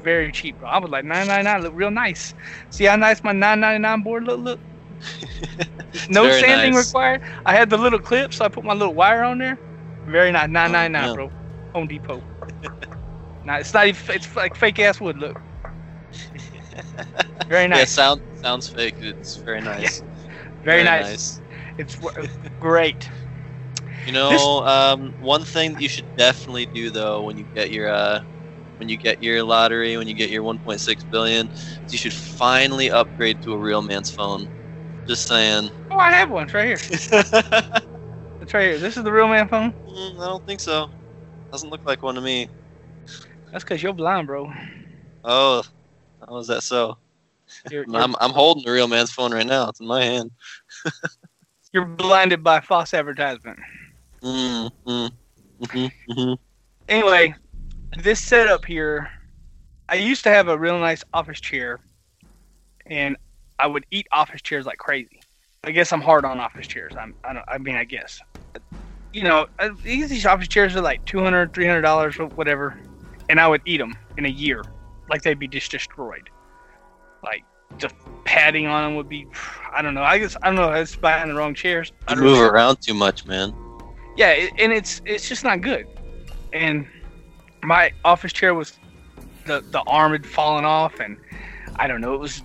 very 0.00 0.32
cheap, 0.32 0.58
bro. 0.58 0.68
I 0.68 0.78
was 0.78 0.90
like 0.90 1.04
nine 1.04 1.26
ninety 1.26 1.44
nine. 1.44 1.62
Look 1.62 1.74
real 1.74 1.90
nice. 1.90 2.34
See 2.70 2.84
how 2.84 2.96
nice 2.96 3.22
my 3.22 3.32
nine 3.32 3.60
ninety 3.60 3.80
nine 3.80 4.02
board 4.02 4.24
look. 4.24 4.40
Look. 4.40 4.60
no 6.08 6.30
sanding 6.30 6.72
nice. 6.74 6.86
required. 6.86 7.22
I 7.46 7.54
had 7.54 7.70
the 7.70 7.78
little 7.78 8.00
clip, 8.00 8.32
so 8.32 8.44
I 8.44 8.48
put 8.48 8.64
my 8.64 8.74
little 8.74 8.94
wire 8.94 9.22
on 9.22 9.38
there. 9.38 9.60
Very 10.06 10.32
nice. 10.32 10.48
Nine 10.48 10.72
ninety 10.72 10.92
nine, 10.92 11.08
yeah. 11.08 11.14
bro. 11.14 11.30
Home 11.74 11.86
Depot. 11.86 12.22
nah, 13.44 13.56
it's 13.56 13.72
not. 13.72 13.86
Even, 13.86 14.14
it's 14.14 14.34
like 14.36 14.54
fake 14.56 14.78
ass 14.78 15.00
wood. 15.00 15.18
Look. 15.18 15.36
Very 17.48 17.68
nice. 17.68 17.78
Yeah, 17.78 17.84
sound 17.84 18.22
sounds 18.32 18.68
fake. 18.68 18.96
It's 19.00 19.36
very 19.36 19.60
nice. 19.60 20.02
yeah. 20.24 20.30
Very, 20.64 20.84
nice. 20.84 21.04
nice. 21.04 21.40
It's 21.78 21.98
great. 22.60 23.08
You 24.06 24.12
know, 24.12 24.64
um, 24.64 25.14
one 25.18 25.44
thing 25.44 25.72
that 25.74 25.82
you 25.82 25.88
should 25.88 26.08
definitely 26.16 26.66
do 26.66 26.90
though 26.90 27.22
when 27.22 27.36
you 27.36 27.46
get 27.54 27.70
your 27.70 27.88
uh, 27.88 28.20
when 28.80 28.88
you 28.88 28.96
get 28.98 29.22
your 29.22 29.44
lottery, 29.44 29.96
when 29.98 30.08
you 30.08 30.14
get 30.14 30.30
your 30.30 30.42
1.6 30.42 31.04
billion, 31.10 31.48
you 31.90 31.98
should 31.98 32.14
finally 32.14 32.90
upgrade 32.90 33.40
to 33.42 33.52
a 33.52 33.58
real 33.58 33.82
man's 33.82 34.10
phone. 34.10 34.48
Just 35.06 35.28
saying. 35.28 35.70
Oh, 35.92 35.98
I 35.98 36.10
have 36.12 36.30
one. 36.30 36.44
It's 36.44 36.54
right 36.54 36.66
here. 36.66 36.76
Mm, 36.76 37.62
It's 38.40 38.54
right 38.54 38.62
here. 38.62 38.78
This 38.78 38.96
is 38.96 39.04
the 39.04 39.12
real 39.12 39.28
man 39.28 39.48
phone. 39.48 39.74
I 39.86 40.14
don't 40.18 40.44
think 40.46 40.60
so. 40.60 40.88
Doesn't 41.52 41.68
look 41.68 41.82
like 41.84 42.02
one 42.02 42.14
to 42.14 42.22
me. 42.22 42.48
That's 43.52 43.64
because 43.64 43.82
you're 43.82 43.92
blind, 43.92 44.26
bro. 44.26 44.50
Oh, 45.24 45.62
how 46.26 46.38
is 46.38 46.46
that 46.48 46.62
so? 46.62 46.96
You're, 47.68 47.84
you're, 47.92 48.02
I'm 48.02 48.14
I'm 48.20 48.30
holding 48.32 48.64
the 48.64 48.72
real 48.72 48.88
man's 48.88 49.10
phone 49.10 49.32
right 49.32 49.46
now. 49.46 49.68
It's 49.68 49.80
in 49.80 49.86
my 49.86 50.02
hand. 50.04 50.30
you're 51.72 51.84
blinded 51.84 52.42
by 52.42 52.60
false 52.60 52.94
advertisement. 52.94 53.58
Mm, 54.22 54.70
mm, 54.86 55.10
mhm, 55.62 55.90
mhm. 56.10 56.38
Anyway, 56.88 57.34
this 57.98 58.20
setup 58.20 58.64
here, 58.64 59.10
I 59.88 59.96
used 59.96 60.24
to 60.24 60.30
have 60.30 60.48
a 60.48 60.56
real 60.58 60.78
nice 60.78 61.02
office 61.12 61.40
chair, 61.40 61.80
and 62.86 63.16
I 63.58 63.66
would 63.66 63.84
eat 63.90 64.06
office 64.12 64.42
chairs 64.42 64.66
like 64.66 64.78
crazy. 64.78 65.20
I 65.64 65.72
guess 65.72 65.92
I'm 65.92 66.00
hard 66.00 66.24
on 66.24 66.40
office 66.40 66.66
chairs. 66.66 66.94
I'm, 66.98 67.14
I 67.24 67.32
don't. 67.34 67.44
I 67.48 67.58
mean, 67.58 67.76
I 67.76 67.84
guess. 67.84 68.20
You 69.12 69.24
know, 69.24 69.46
uh, 69.58 69.70
these 69.82 70.08
these 70.08 70.24
office 70.24 70.48
chairs 70.48 70.76
are 70.76 70.80
like 70.80 71.04
200 71.04 71.52
300 71.52 71.82
dollars, 71.82 72.16
whatever, 72.16 72.78
and 73.28 73.40
I 73.40 73.48
would 73.48 73.62
eat 73.66 73.78
them 73.78 73.96
in 74.16 74.24
a 74.24 74.30
year, 74.30 74.62
like 75.08 75.22
they'd 75.22 75.38
be 75.38 75.48
just 75.48 75.70
destroyed. 75.70 76.30
Like 77.22 77.44
the 77.80 77.90
padding 78.24 78.66
on 78.66 78.84
them 78.84 78.96
would 78.96 79.08
be, 79.08 79.26
I 79.74 79.82
don't 79.82 79.94
know. 79.94 80.02
I 80.02 80.18
guess 80.18 80.36
I 80.42 80.46
don't 80.46 80.54
know. 80.54 80.68
I 80.68 80.80
was 80.80 80.94
buying 80.96 81.28
the 81.28 81.34
wrong 81.34 81.54
chairs. 81.54 81.92
I 82.08 82.14
You 82.14 82.20
move 82.20 82.38
know. 82.38 82.48
around 82.48 82.80
too 82.80 82.94
much, 82.94 83.26
man. 83.26 83.52
Yeah, 84.16 84.46
and 84.58 84.72
it's 84.72 85.02
it's 85.04 85.28
just 85.28 85.42
not 85.44 85.60
good. 85.60 85.86
And 86.52 86.86
my 87.62 87.92
office 88.04 88.32
chair 88.32 88.54
was 88.54 88.78
the 89.46 89.60
the 89.70 89.80
arm 89.80 90.12
had 90.12 90.26
fallen 90.26 90.64
off, 90.64 91.00
and 91.00 91.16
I 91.76 91.86
don't 91.86 92.00
know. 92.00 92.14
It 92.14 92.20
was, 92.20 92.42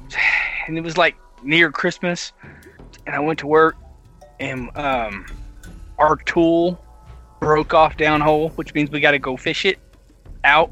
and 0.68 0.78
it 0.78 0.82
was 0.82 0.98
like 0.98 1.16
near 1.44 1.72
Christmas, 1.72 2.34
and 3.06 3.16
I 3.16 3.20
went 3.20 3.40
to 3.40 3.48
work, 3.48 3.76
and 4.40 4.76
um, 4.78 5.26
our 5.98 6.16
tool 6.16 6.84
broke 7.40 7.74
off 7.74 7.98
down 7.98 8.22
hole, 8.22 8.50
which 8.50 8.74
means 8.74 8.90
we 8.90 9.00
got 9.00 9.12
to 9.12 9.20
go 9.20 9.38
fish 9.38 9.66
it 9.66 9.80
out. 10.44 10.72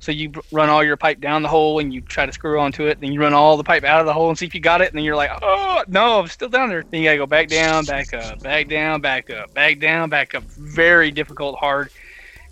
So 0.00 0.12
you 0.12 0.30
run 0.52 0.68
all 0.68 0.84
your 0.84 0.96
pipe 0.96 1.20
down 1.20 1.42
the 1.42 1.48
hole, 1.48 1.80
and 1.80 1.92
you 1.92 2.00
try 2.00 2.24
to 2.24 2.32
screw 2.32 2.60
onto 2.60 2.86
it. 2.86 3.00
Then 3.00 3.12
you 3.12 3.20
run 3.20 3.34
all 3.34 3.56
the 3.56 3.64
pipe 3.64 3.82
out 3.84 4.00
of 4.00 4.06
the 4.06 4.12
hole 4.12 4.28
and 4.28 4.38
see 4.38 4.46
if 4.46 4.54
you 4.54 4.60
got 4.60 4.80
it. 4.80 4.88
And 4.88 4.96
then 4.96 5.04
you're 5.04 5.16
like, 5.16 5.30
oh 5.42 5.82
no, 5.88 6.20
I'm 6.20 6.28
still 6.28 6.48
down 6.48 6.68
there. 6.68 6.84
Then 6.88 7.00
you 7.00 7.06
gotta 7.08 7.18
go 7.18 7.26
back 7.26 7.48
down, 7.48 7.84
back 7.84 8.14
up, 8.14 8.40
back 8.40 8.68
down, 8.68 9.00
back 9.00 9.28
up, 9.30 9.52
back 9.54 9.80
down, 9.80 10.08
back 10.08 10.34
up. 10.34 10.44
Very 10.44 11.10
difficult, 11.10 11.58
hard, 11.58 11.90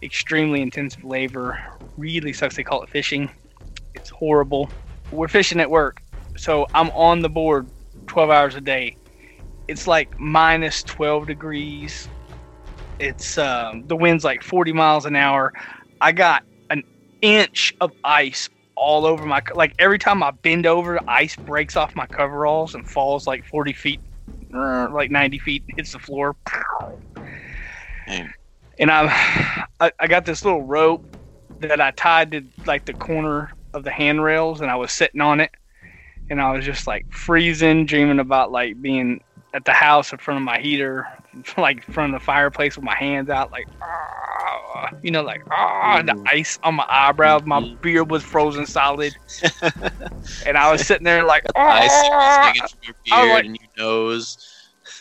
extremely 0.03 0.63
intensive 0.63 1.05
labor. 1.05 1.59
Really 1.97 2.33
sucks. 2.33 2.57
They 2.57 2.63
call 2.63 2.83
it 2.83 2.91
fishing. 2.91 3.31
It's 3.95 4.11
horrible. 4.11 4.71
We're 5.11 5.29
fishing 5.29 5.61
at 5.61 5.71
work, 5.71 6.03
so 6.37 6.67
I'm 6.75 6.91
on 6.91 7.23
the 7.23 7.29
board 7.29 7.69
12 8.09 8.31
hours 8.31 8.55
a 8.55 8.61
day. 8.61 8.97
It's 9.69 9.87
like 9.87 10.19
minus 10.19 10.83
12 10.83 11.27
degrees. 11.27 12.09
It's 12.99 13.39
um, 13.39 13.87
the 13.87 13.97
wind's 13.97 14.25
like 14.25 14.43
40 14.43 14.73
miles 14.73 15.07
an 15.07 15.17
hour. 15.17 15.53
I 16.01 16.13
got 16.13 16.43
an 16.71 16.83
inch 17.23 17.75
of 17.81 17.93
ice 18.05 18.49
all 18.75 19.07
over 19.07 19.25
my 19.25 19.43
like 19.55 19.75
every 19.79 19.99
time 19.99 20.23
I 20.23 20.31
bend 20.31 20.67
over, 20.67 21.01
ice 21.09 21.37
breaks 21.37 21.77
off 21.77 21.97
my 21.97 22.07
coveralls 22.07 22.75
and 22.75 22.87
falls 22.87 23.27
like 23.27 23.45
40 23.47 23.73
feet, 23.73 24.01
uh, 24.55 24.89
like 24.93 25.11
90 25.11 25.39
feet, 25.39 25.65
hits 25.77 25.93
the 25.93 25.99
floor. 25.99 26.37
And 28.79 28.91
I'm, 28.91 29.09
I, 29.81 29.93
I 29.99 30.07
got 30.07 30.25
this 30.27 30.45
little 30.45 30.63
rope 30.63 31.03
that 31.61 31.81
I 31.81 31.91
tied 31.93 32.33
to 32.33 32.45
like 32.67 32.85
the 32.85 32.95
corner 32.95 33.51
of 33.73 33.85
the 33.85 33.91
handrails, 33.91 34.61
and 34.61 34.71
I 34.71 34.77
was 34.77 34.93
sitting 34.93 35.21
on 35.21 35.41
it, 35.41 35.51
and 36.29 36.41
I 36.41 36.53
was 36.53 36.65
just 36.65 36.87
like 36.87 37.07
freezing, 37.11 37.87
dreaming 37.87 38.19
about 38.21 38.53
like 38.53 38.81
being 38.81 39.21
at 39.55 39.65
the 39.65 39.73
house 39.73 40.13
in 40.13 40.19
front 40.19 40.39
of 40.39 40.45
my 40.45 40.59
heater, 40.61 41.07
like 41.57 41.79
in 41.79 41.93
front 41.93 42.15
of 42.15 42.21
the 42.21 42.25
fireplace 42.25 42.77
with 42.77 42.85
my 42.85 42.95
hands 42.95 43.31
out, 43.31 43.51
like, 43.53 43.67
ah, 43.83 44.91
you 45.03 45.11
know, 45.11 45.23
like 45.23 45.43
ah, 45.51 46.03
the 46.05 46.15
ice 46.27 46.59
on 46.63 46.75
my 46.75 46.87
eyebrows, 46.89 47.43
my 47.47 47.61
Mhm. 47.61 47.81
beard 47.81 48.11
was 48.11 48.23
frozen 48.23 48.67
solid, 48.67 49.15
and 50.47 50.59
I 50.59 50.71
was 50.71 50.87
sitting 50.87 51.05
there 51.05 51.25
like, 51.25 51.45
Got 51.45 51.55
the 51.55 51.61
icicles 51.61 52.11
ah, 52.13 52.43
hanging 52.45 52.61
from 52.63 52.79
your 52.83 52.95
beard 53.05 53.31
like- 53.35 53.45
and 53.47 53.59
your 53.59 53.71
nose. 53.87 54.53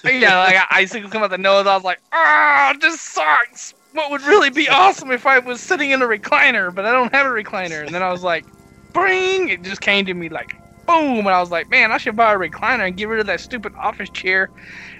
yeah, 0.13 0.37
like 0.37 0.57
icicles 0.71 1.11
come 1.11 1.23
out 1.23 1.29
the 1.29 1.37
nose. 1.37 1.67
I 1.67 1.75
was 1.75 1.83
like, 1.83 1.99
ah, 2.11 2.75
this 2.79 3.01
sucks. 3.01 3.73
What 3.93 4.11
would 4.11 4.21
really 4.23 4.49
be 4.49 4.67
awesome 4.69 5.11
if 5.11 5.25
I 5.25 5.39
was 5.39 5.61
sitting 5.61 5.91
in 5.91 6.01
a 6.01 6.05
recliner, 6.05 6.73
but 6.73 6.85
I 6.85 6.91
don't 6.91 7.13
have 7.13 7.25
a 7.25 7.29
recliner. 7.29 7.85
And 7.85 7.95
then 7.95 8.03
I 8.03 8.11
was 8.11 8.23
like, 8.23 8.45
bring! 8.93 9.49
It 9.49 9.63
just 9.63 9.81
came 9.81 10.05
to 10.05 10.13
me 10.13 10.29
like, 10.29 10.55
boom! 10.85 11.19
And 11.19 11.29
I 11.29 11.39
was 11.39 11.49
like, 11.51 11.69
man, 11.69 11.91
I 11.91 11.97
should 11.97 12.15
buy 12.15 12.33
a 12.33 12.37
recliner 12.37 12.87
and 12.87 12.97
get 12.97 13.07
rid 13.07 13.19
of 13.19 13.25
that 13.27 13.39
stupid 13.39 13.73
office 13.75 14.09
chair. 14.09 14.49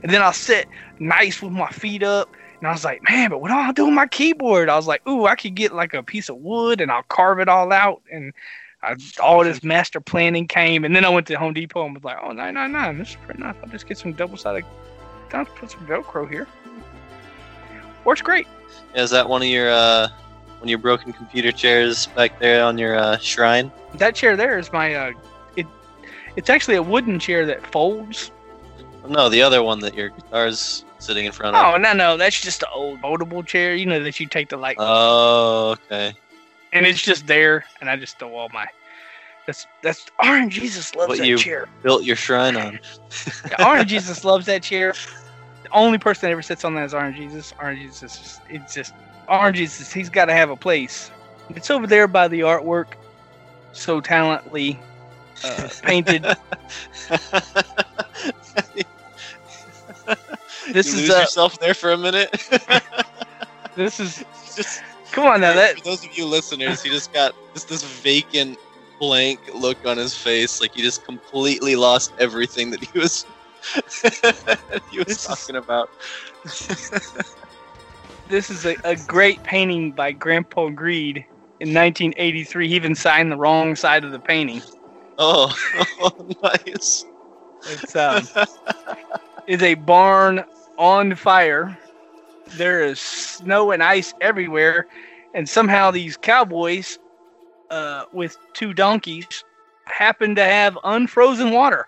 And 0.01 0.12
then 0.12 0.21
I'll 0.21 0.33
sit 0.33 0.67
nice 1.00 1.41
with 1.41 1.51
my 1.51 1.69
feet 1.69 2.03
up. 2.03 2.33
And 2.59 2.67
I 2.67 2.71
was 2.71 2.85
like, 2.85 3.03
man, 3.09 3.29
but 3.29 3.41
what 3.41 3.50
do 3.50 3.53
I 3.53 3.71
do 3.74 3.85
with 3.85 3.93
my 3.93 4.07
keyboard? 4.07 4.69
I 4.69 4.75
was 4.75 4.88
like, 4.88 5.05
ooh, 5.07 5.25
I 5.25 5.35
could 5.35 5.55
get 5.55 5.74
like 5.74 5.93
a 5.93 6.01
piece 6.01 6.29
of 6.29 6.38
wood 6.38 6.81
and 6.81 6.91
I'll 6.91 7.03
carve 7.03 7.39
it 7.39 7.50
all 7.50 7.71
out. 7.71 8.01
And 8.12 8.33
I, 8.81 8.95
all 9.21 9.43
this 9.43 9.62
master 9.62 10.00
planning 10.00 10.47
came. 10.47 10.85
And 10.85 10.95
then 10.95 11.03
I 11.05 11.09
went 11.09 11.27
to 11.27 11.35
Home 11.35 11.53
Depot 11.53 11.85
and 11.85 11.95
was 11.95 12.03
like, 12.03 12.17
oh, 12.24 12.31
999. 12.31 12.97
This 12.97 13.09
is 13.09 13.17
pretty 13.25 13.41
nice. 13.41 13.55
I'll 13.62 13.69
just 13.69 13.88
get 13.88 13.97
some 13.97 14.13
double 14.13 14.38
sided 14.38 14.65
I'll 15.35 15.45
put 15.45 15.71
some 15.71 15.85
Velcro 15.85 16.29
here. 16.29 16.47
Works 18.03 18.21
great. 18.21 18.47
Is 18.95 19.09
that 19.11 19.27
one 19.27 19.41
of 19.41 19.47
your 19.47 19.69
uh, 19.71 20.07
one 20.59 20.63
of 20.63 20.69
your 20.69 20.77
broken 20.79 21.11
computer 21.13 21.51
chairs 21.51 22.05
back 22.07 22.39
there 22.39 22.63
on 22.63 22.77
your 22.77 22.95
uh, 22.97 23.17
shrine? 23.17 23.71
That 23.95 24.15
chair 24.15 24.35
there 24.37 24.57
is 24.59 24.71
my 24.71 24.93
uh 24.95 25.11
it 25.55 25.65
it's 26.35 26.49
actually 26.49 26.75
a 26.75 26.83
wooden 26.83 27.19
chair 27.19 27.45
that 27.45 27.65
folds. 27.67 28.31
No, 29.07 29.29
the 29.29 29.41
other 29.41 29.61
one 29.63 29.79
that 29.81 29.93
your 29.95 30.09
guitar's 30.09 30.83
sitting 30.99 31.25
in 31.25 31.31
front 31.31 31.55
of. 31.55 31.73
Oh 31.73 31.77
no 31.77 31.93
no, 31.93 32.17
that's 32.17 32.39
just 32.39 32.61
an 32.63 32.69
old 32.73 33.01
foldable 33.01 33.45
chair, 33.45 33.75
you 33.75 33.85
know, 33.85 34.01
that 34.03 34.19
you 34.19 34.27
take 34.27 34.49
the 34.49 34.57
like 34.57 34.77
Oh, 34.79 35.71
okay. 35.85 36.13
and 36.73 36.85
it's 36.85 37.01
just 37.01 37.27
there 37.27 37.65
and 37.81 37.89
I 37.89 37.95
just 37.97 38.17
throw 38.19 38.33
all 38.35 38.49
my 38.53 38.65
that's 39.45 39.67
that's 39.83 40.07
Orange 40.23 40.53
Jesus 40.55 40.95
loves 40.95 41.09
What 41.09 41.17
that 41.19 41.27
you- 41.27 41.37
chair. 41.37 41.67
Built 41.83 42.03
your 42.03 42.15
shrine 42.15 42.55
on. 42.55 42.79
Yeah, 43.59 43.67
Orange 43.67 43.89
Jesus 43.95 44.23
loves 44.23 44.45
that 44.47 44.63
chair. 44.63 44.93
Only 45.75 46.00
person 46.00 46.27
that 46.27 46.32
ever 46.32 46.41
sits 46.41 46.63
on 46.63 46.74
that 46.75 46.86
is 46.86 46.94
Orange 46.94 47.17
Jesus. 47.17 47.53
Orange 47.60 47.82
Jesus 47.82 48.01
is 48.01 48.17
just, 48.17 48.41
it's 48.50 48.74
just 48.74 48.94
Orange 49.27 49.58
Jesus, 49.58 49.94
he's 49.94 50.10
gotta 50.10 50.34
have 50.34 50.50
a 50.50 50.55
place. 50.55 51.12
It's 51.50 51.70
over 51.70 51.86
there 51.86 52.08
by 52.08 52.27
the 52.27 52.39
artwork 52.39 52.94
so 53.74 54.01
talently 54.01 54.79
uh, 55.44 55.70
painted. 55.84 56.25
This 60.72 60.94
you 60.94 61.03
is 61.03 61.10
uh, 61.10 61.20
yourself 61.20 61.60
there 61.60 61.74
for 61.74 61.91
a 61.91 61.98
minute. 61.98 62.32
this 63.75 64.00
is 64.00 64.24
just 64.55 64.82
come 65.12 65.25
on 65.25 65.41
now 65.41 65.53
that 65.53 65.77
for 65.77 65.84
those 65.84 66.05
of 66.05 66.17
you 66.17 66.25
listeners, 66.25 66.82
he 66.82 66.89
just 66.89 67.13
got 67.13 67.36
just 67.53 67.70
this 67.70 67.84
vacant, 67.84 68.58
blank 69.00 69.39
look 69.53 69.77
on 69.86 69.98
his 69.98 70.15
face, 70.15 70.62
like 70.62 70.74
he 70.74 70.82
just 70.82 71.05
completely 71.05 71.75
lost 71.75 72.13
everything 72.20 72.72
that 72.72 72.84
he 72.84 72.98
was 72.98 73.25
he 74.89 75.00
was 75.00 75.07
This 75.07 75.29
is- 75.29 75.48
talking 75.48 75.55
about. 75.55 75.89
this 78.27 78.50
is 78.50 78.65
a, 78.65 78.75
a 78.84 78.95
great 78.95 79.43
painting 79.43 79.91
by 79.91 80.12
Grandpa 80.12 80.69
Greed 80.69 81.25
in 81.60 81.74
1983. 81.74 82.67
He 82.69 82.75
even 82.75 82.95
signed 82.95 83.31
the 83.31 83.38
wrong 83.38 83.75
side 83.75 84.03
of 84.03 84.12
the 84.12 84.19
painting. 84.19 84.62
Oh, 85.17 85.55
oh 86.00 86.12
nice. 86.43 87.05
It's 87.65 87.95
um, 87.95 88.27
it's 89.48 89.63
a 89.63 89.75
barn 89.75 90.43
on 90.77 91.15
fire. 91.15 91.77
There 92.53 92.84
is 92.84 93.00
snow 93.00 93.72
and 93.72 93.81
ice 93.84 94.13
everywhere, 94.22 94.88
and 95.34 95.48
somehow 95.48 95.91
these 95.91 96.17
cowboys, 96.17 97.00
uh, 97.69 98.05
with 98.13 98.38
two 98.53 98.74
donkeys, 98.74 99.43
happen 99.86 100.36
to 100.36 100.43
have 100.43 100.77
unfrozen 100.84 101.51
water. 101.51 101.88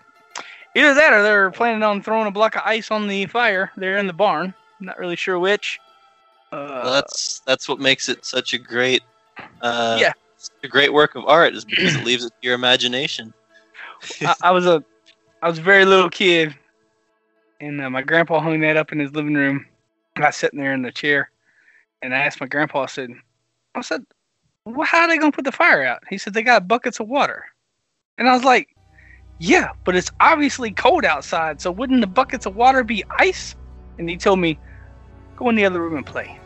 Either 0.78 0.94
that, 0.94 1.12
or 1.12 1.22
they're 1.24 1.50
planning 1.50 1.82
on 1.82 2.00
throwing 2.00 2.28
a 2.28 2.30
block 2.30 2.54
of 2.54 2.62
ice 2.64 2.92
on 2.92 3.08
the 3.08 3.26
fire. 3.26 3.72
They're 3.76 3.98
in 3.98 4.06
the 4.06 4.12
barn. 4.12 4.54
Not 4.78 4.96
really 4.96 5.16
sure 5.16 5.36
which. 5.38 5.80
Uh, 6.52 6.82
Well, 6.84 6.92
that's 6.92 7.40
that's 7.46 7.68
what 7.68 7.80
makes 7.80 8.08
it 8.08 8.24
such 8.24 8.54
a 8.54 8.58
great, 8.58 9.02
uh, 9.60 9.98
Yeah. 10.00 10.12
a 10.62 10.68
great 10.68 10.92
work 10.92 11.16
of 11.16 11.24
art 11.26 11.54
is 11.54 11.64
because 11.64 11.96
it 11.96 12.04
leaves 12.04 12.24
it 12.24 12.28
to 12.28 12.46
your 12.46 12.54
imagination. 12.54 13.34
I, 14.24 14.34
I 14.42 14.50
was 14.52 14.66
a, 14.66 14.84
I 15.42 15.48
was 15.48 15.58
a 15.58 15.62
very 15.62 15.84
little 15.84 16.08
kid, 16.08 16.54
and 17.60 17.80
uh, 17.80 17.90
my 17.90 18.02
grandpa 18.02 18.38
hung 18.38 18.60
that 18.60 18.76
up 18.76 18.92
in 18.92 19.00
his 19.00 19.12
living 19.12 19.34
room. 19.34 19.66
And 20.14 20.24
I 20.24 20.28
was 20.28 20.36
sitting 20.36 20.60
there 20.60 20.74
in 20.74 20.82
the 20.82 20.92
chair, 20.92 21.30
and 22.02 22.14
I 22.14 22.18
asked 22.18 22.40
my 22.40 22.46
grandpa. 22.46 22.82
I 22.82 22.86
said, 22.86 23.10
I 23.74 23.80
said, 23.80 24.04
well, 24.64 24.86
how 24.86 25.00
are 25.00 25.08
they 25.08 25.18
gonna 25.18 25.32
put 25.32 25.44
the 25.44 25.50
fire 25.52 25.84
out? 25.84 26.02
He 26.08 26.18
said 26.18 26.34
they 26.34 26.42
got 26.44 26.68
buckets 26.68 27.00
of 27.00 27.08
water, 27.08 27.46
and 28.16 28.28
I 28.28 28.32
was 28.32 28.44
like, 28.44 28.68
Yeah, 29.38 29.70
but 29.84 29.94
it's 29.96 30.10
obviously 30.20 30.72
cold 30.72 31.04
outside, 31.04 31.60
so 31.60 31.70
wouldn't 31.70 32.00
the 32.00 32.06
buckets 32.06 32.46
of 32.46 32.56
water 32.56 32.82
be 32.82 33.04
ice? 33.18 33.54
And 33.98 34.08
he 34.08 34.16
told 34.16 34.40
me, 34.40 34.58
go 35.36 35.48
in 35.48 35.54
the 35.54 35.64
other 35.64 35.80
room 35.80 35.96
and 35.96 36.06
play. 36.06 36.38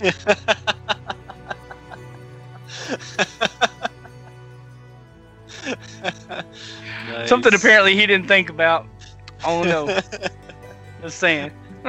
Nice. 7.08 7.28
Something 7.28 7.54
apparently 7.54 7.94
he 7.94 8.06
didn't 8.06 8.28
think 8.28 8.50
about. 8.50 8.86
Oh 9.44 9.62
no. 9.62 9.86
Just 11.02 11.18
saying. 11.18 11.50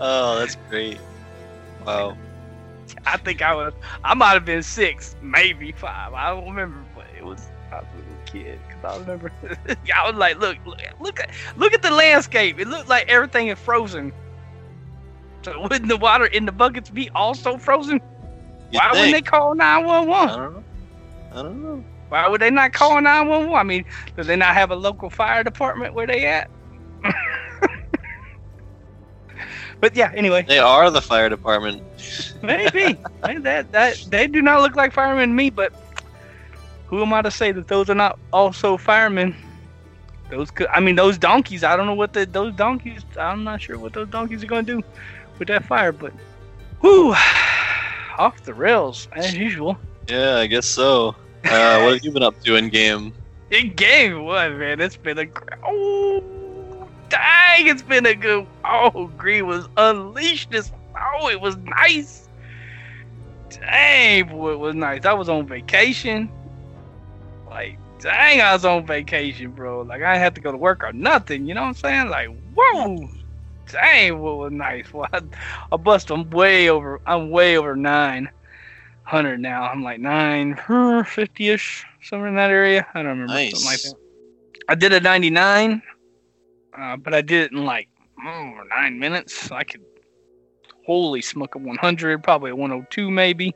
oh, 0.00 0.38
that's 0.38 0.56
great. 0.68 0.98
Wow. 1.84 2.16
I 3.04 3.16
think 3.18 3.42
I 3.42 3.54
was. 3.54 3.72
I 4.04 4.14
might 4.14 4.32
have 4.32 4.44
been 4.44 4.62
six, 4.62 5.16
maybe 5.22 5.72
five. 5.72 6.12
I 6.12 6.30
don't 6.30 6.46
remember, 6.46 6.78
but 6.94 7.06
it 7.16 7.24
was. 7.24 7.50
I 7.70 7.76
was 7.76 7.86
a 7.94 7.98
little 7.98 8.05
kid 8.26 8.58
because 8.66 8.84
I 8.84 8.98
remember. 9.00 9.32
I 9.94 10.10
was 10.10 10.18
like, 10.18 10.38
look, 10.38 10.58
look, 10.66 10.80
look 11.00 11.20
at, 11.20 11.30
look 11.56 11.72
at 11.72 11.82
the 11.82 11.90
landscape. 11.90 12.58
It 12.58 12.68
looked 12.68 12.88
like 12.88 13.08
everything 13.08 13.48
is 13.48 13.58
frozen. 13.58 14.12
So 15.42 15.60
wouldn't 15.68 15.88
the 15.88 15.96
water 15.96 16.26
in 16.26 16.44
the 16.44 16.52
buckets 16.52 16.90
be 16.90 17.08
also 17.10 17.56
frozen? 17.56 18.00
You'd 18.70 18.78
Why 18.80 18.90
wouldn't 18.92 19.12
they 19.12 19.22
call 19.22 19.54
nine 19.54 19.84
one 19.84 20.08
one? 20.08 20.28
I 20.28 20.36
don't 20.36 20.52
know. 20.54 20.64
I 21.32 21.42
don't 21.42 21.62
know. 21.62 21.84
Why 22.08 22.28
would 22.28 22.40
they 22.40 22.50
not 22.50 22.72
call 22.72 23.00
nine 23.00 23.28
one 23.28 23.48
one? 23.48 23.60
I 23.60 23.62
mean, 23.62 23.84
do 24.16 24.22
they 24.22 24.36
not 24.36 24.54
have 24.54 24.70
a 24.70 24.76
local 24.76 25.10
fire 25.10 25.42
department 25.44 25.94
where 25.94 26.06
they 26.06 26.26
at? 26.26 26.50
but 29.80 29.94
yeah, 29.94 30.12
anyway. 30.14 30.42
They 30.42 30.58
are 30.58 30.90
the 30.90 31.02
fire 31.02 31.28
department. 31.28 31.82
Maybe. 32.42 32.98
Maybe 33.24 33.40
that 33.40 33.72
that 33.72 34.04
they 34.08 34.26
do 34.26 34.42
not 34.42 34.62
look 34.62 34.76
like 34.76 34.92
firemen 34.92 35.30
to 35.30 35.34
me, 35.34 35.50
but 35.50 35.72
who 36.86 37.02
am 37.02 37.12
I 37.12 37.22
to 37.22 37.30
say 37.30 37.52
that 37.52 37.68
those 37.68 37.90
are 37.90 37.94
not 37.94 38.18
also 38.32 38.76
firemen? 38.76 39.34
Those 40.30 40.50
could 40.50 40.66
I 40.68 40.80
mean 40.80 40.96
those 40.96 41.18
donkeys, 41.18 41.62
I 41.62 41.76
don't 41.76 41.86
know 41.86 41.94
what 41.94 42.12
the 42.12 42.26
those 42.26 42.52
donkeys 42.54 43.04
I'm 43.18 43.44
not 43.44 43.62
sure 43.62 43.78
what 43.78 43.92
those 43.92 44.08
donkeys 44.08 44.42
are 44.42 44.46
gonna 44.46 44.62
do 44.62 44.82
with 45.38 45.48
that 45.48 45.64
fire, 45.64 45.92
but 45.92 46.12
whoo 46.82 47.12
off 48.18 48.42
the 48.44 48.54
rails 48.54 49.08
as 49.12 49.34
usual. 49.34 49.78
Yeah, 50.08 50.38
I 50.38 50.46
guess 50.46 50.66
so. 50.66 51.14
Uh, 51.44 51.80
what 51.80 51.94
have 51.94 52.04
you 52.04 52.10
been 52.10 52.22
up 52.22 52.40
to 52.42 52.56
in 52.56 52.68
game? 52.68 53.12
In 53.50 53.72
game 53.74 54.24
what 54.24 54.52
man, 54.52 54.80
it's 54.80 54.96
been 54.96 55.18
a 55.18 55.26
oh 55.64 56.88
dang, 57.08 57.68
it's 57.68 57.82
been 57.82 58.06
a 58.06 58.14
good 58.14 58.46
oh 58.64 59.10
Green 59.16 59.46
was 59.46 59.68
unleashed 59.76 60.50
this 60.50 60.72
oh 60.96 61.28
it 61.28 61.40
was 61.40 61.56
nice. 61.58 62.28
Dang 63.50 64.28
boy 64.28 64.52
it 64.52 64.58
was 64.58 64.74
nice. 64.74 65.04
I 65.04 65.12
was 65.12 65.28
on 65.28 65.46
vacation. 65.46 66.30
Like 67.56 67.78
dang 68.00 68.42
I 68.42 68.52
was 68.52 68.66
on 68.66 68.86
vacation, 68.86 69.52
bro. 69.52 69.80
Like 69.80 70.02
I 70.02 70.18
had 70.18 70.34
to 70.34 70.42
go 70.42 70.52
to 70.52 70.58
work 70.58 70.84
or 70.84 70.92
nothing, 70.92 71.46
you 71.46 71.54
know 71.54 71.62
what 71.62 71.68
I'm 71.68 71.74
saying? 71.74 72.10
Like, 72.10 72.28
whoa 72.54 73.08
dang 73.72 74.18
what 74.18 74.36
was 74.36 74.52
nice. 74.52 74.86
Well 74.92 75.08
I, 75.10 75.22
I 75.72 75.76
bust 75.78 76.10
I'm 76.10 76.28
way 76.28 76.68
over 76.68 77.00
I'm 77.06 77.30
way 77.30 77.56
over 77.56 77.74
nine 77.74 78.28
hundred 79.04 79.40
now. 79.40 79.62
I'm 79.62 79.82
like 79.82 80.00
nine 80.00 80.56
fifty 81.06 81.48
ish, 81.48 81.86
somewhere 82.02 82.28
in 82.28 82.34
that 82.36 82.50
area. 82.50 82.86
I 82.92 83.02
don't 83.02 83.18
remember 83.18 83.50
something 83.50 83.64
like 83.64 83.72
Nice. 83.72 83.92
that. 83.92 83.98
I 84.68 84.74
did 84.74 84.92
a 84.92 85.00
ninety 85.00 85.30
nine, 85.30 85.80
uh, 86.76 86.96
but 86.96 87.14
I 87.14 87.22
did 87.22 87.46
it 87.46 87.52
in 87.52 87.64
like 87.64 87.88
oh, 88.22 88.60
nine 88.68 88.98
minutes. 88.98 89.50
I 89.50 89.64
could 89.64 89.82
holy 90.84 91.22
smoke 91.22 91.54
a 91.54 91.58
one 91.58 91.78
hundred, 91.78 92.22
probably 92.22 92.50
a 92.50 92.56
one 92.56 92.70
hundred 92.70 92.90
two 92.90 93.10
maybe. 93.10 93.54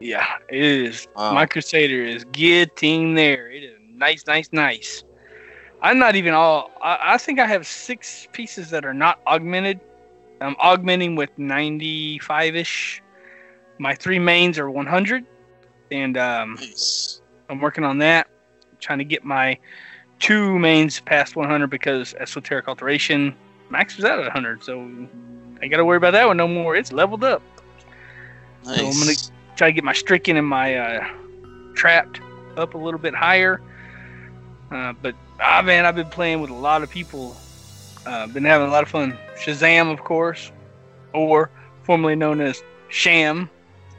Yeah, 0.00 0.26
it 0.48 0.62
is. 0.62 1.08
My 1.34 1.46
Crusader 1.46 2.02
is 2.04 2.24
getting 2.32 3.14
there. 3.14 3.50
It 3.50 3.62
is 3.64 3.78
nice, 3.94 4.26
nice, 4.26 4.48
nice. 4.52 5.04
I'm 5.82 5.98
not 5.98 6.16
even 6.16 6.34
all. 6.34 6.70
I, 6.82 7.14
I 7.14 7.18
think 7.18 7.38
I 7.38 7.46
have 7.46 7.66
six 7.66 8.26
pieces 8.32 8.70
that 8.70 8.84
are 8.84 8.94
not 8.94 9.20
augmented. 9.26 9.80
I'm 10.40 10.56
augmenting 10.58 11.16
with 11.16 11.30
95 11.38 12.56
ish. 12.56 13.02
My 13.78 13.94
three 13.94 14.18
mains 14.18 14.58
are 14.58 14.70
100, 14.70 15.24
and 15.90 16.16
um, 16.16 16.54
Nice. 16.54 17.20
I'm 17.48 17.60
working 17.60 17.84
on 17.84 17.98
that. 17.98 18.26
trying 18.80 18.98
to 18.98 19.04
get 19.04 19.24
my 19.24 19.58
two 20.18 20.58
mains 20.58 21.00
past 21.00 21.36
100 21.36 21.68
because 21.68 22.14
esoteric 22.14 22.68
alteration 22.68 23.34
max 23.70 23.96
was 23.96 24.04
at 24.04 24.18
100, 24.18 24.62
so 24.64 24.80
I 25.62 25.68
got 25.68 25.76
to 25.78 25.84
worry 25.84 25.96
about 25.98 26.12
that 26.12 26.26
one 26.26 26.36
no 26.36 26.48
more. 26.48 26.74
It's 26.76 26.92
leveled 26.92 27.24
up. 27.24 27.42
Nice. 28.64 28.78
I'm 28.78 28.84
gonna- 28.98 29.35
Try 29.56 29.68
to 29.68 29.72
get 29.72 29.84
my 29.84 29.92
stricken 29.94 30.36
and 30.36 30.46
my 30.46 30.76
uh, 30.76 31.06
trapped 31.74 32.20
up 32.56 32.74
a 32.74 32.78
little 32.78 33.00
bit 33.00 33.14
higher. 33.14 33.60
Uh, 34.70 34.92
but 35.00 35.14
ah 35.40 35.62
man, 35.62 35.84
I've 35.86 35.96
been 35.96 36.10
playing 36.10 36.40
with 36.40 36.50
a 36.50 36.54
lot 36.54 36.82
of 36.82 36.90
people. 36.90 37.36
Uh, 38.04 38.26
been 38.28 38.44
having 38.44 38.68
a 38.68 38.70
lot 38.70 38.82
of 38.82 38.88
fun. 38.88 39.16
Shazam, 39.36 39.92
of 39.92 40.04
course, 40.04 40.52
or 41.12 41.50
formerly 41.84 42.14
known 42.14 42.40
as 42.40 42.62
Sham, 42.88 43.50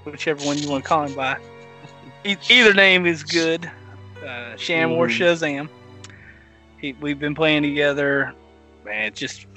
whichever 0.05 0.45
one 0.45 0.57
you 0.57 0.69
want 0.69 0.83
to 0.83 0.87
call 0.87 1.03
him 1.03 1.13
by. 1.15 1.37
E- 2.23 2.37
either 2.49 2.73
name 2.73 3.05
is 3.05 3.23
good. 3.23 3.69
Uh, 4.25 4.55
Sham 4.57 4.91
or 4.91 5.07
Mhm. 5.07 5.11
Shazam. 5.11 5.69
He, 6.79 6.93
we've 7.01 7.19
been 7.19 7.35
playing 7.35 7.63
together. 7.63 8.33
Man, 8.85 9.07
it's 9.07 9.19
just 9.19 9.47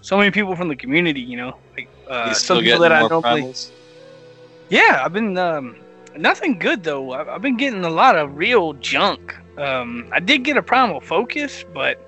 so 0.00 0.16
many 0.18 0.30
people 0.30 0.54
from 0.56 0.68
the 0.68 0.76
community. 0.76 1.20
You 1.20 1.36
know, 1.36 1.58
like 1.76 1.88
uh, 2.10 2.34
some 2.34 2.62
people 2.62 2.80
that 2.80 2.92
I 2.92 3.00
normally. 3.00 3.42
primals? 3.42 3.70
Yeah, 4.74 5.02
I've 5.04 5.12
been 5.12 5.38
um, 5.38 5.76
nothing 6.16 6.58
good 6.58 6.82
though. 6.82 7.12
I've, 7.12 7.28
I've 7.28 7.40
been 7.40 7.56
getting 7.56 7.84
a 7.84 7.90
lot 7.90 8.16
of 8.16 8.36
real 8.36 8.72
junk. 8.72 9.36
Um, 9.56 10.08
I 10.10 10.18
did 10.18 10.42
get 10.42 10.56
a 10.56 10.64
primal 10.64 11.00
focus, 11.00 11.64
but 11.72 12.00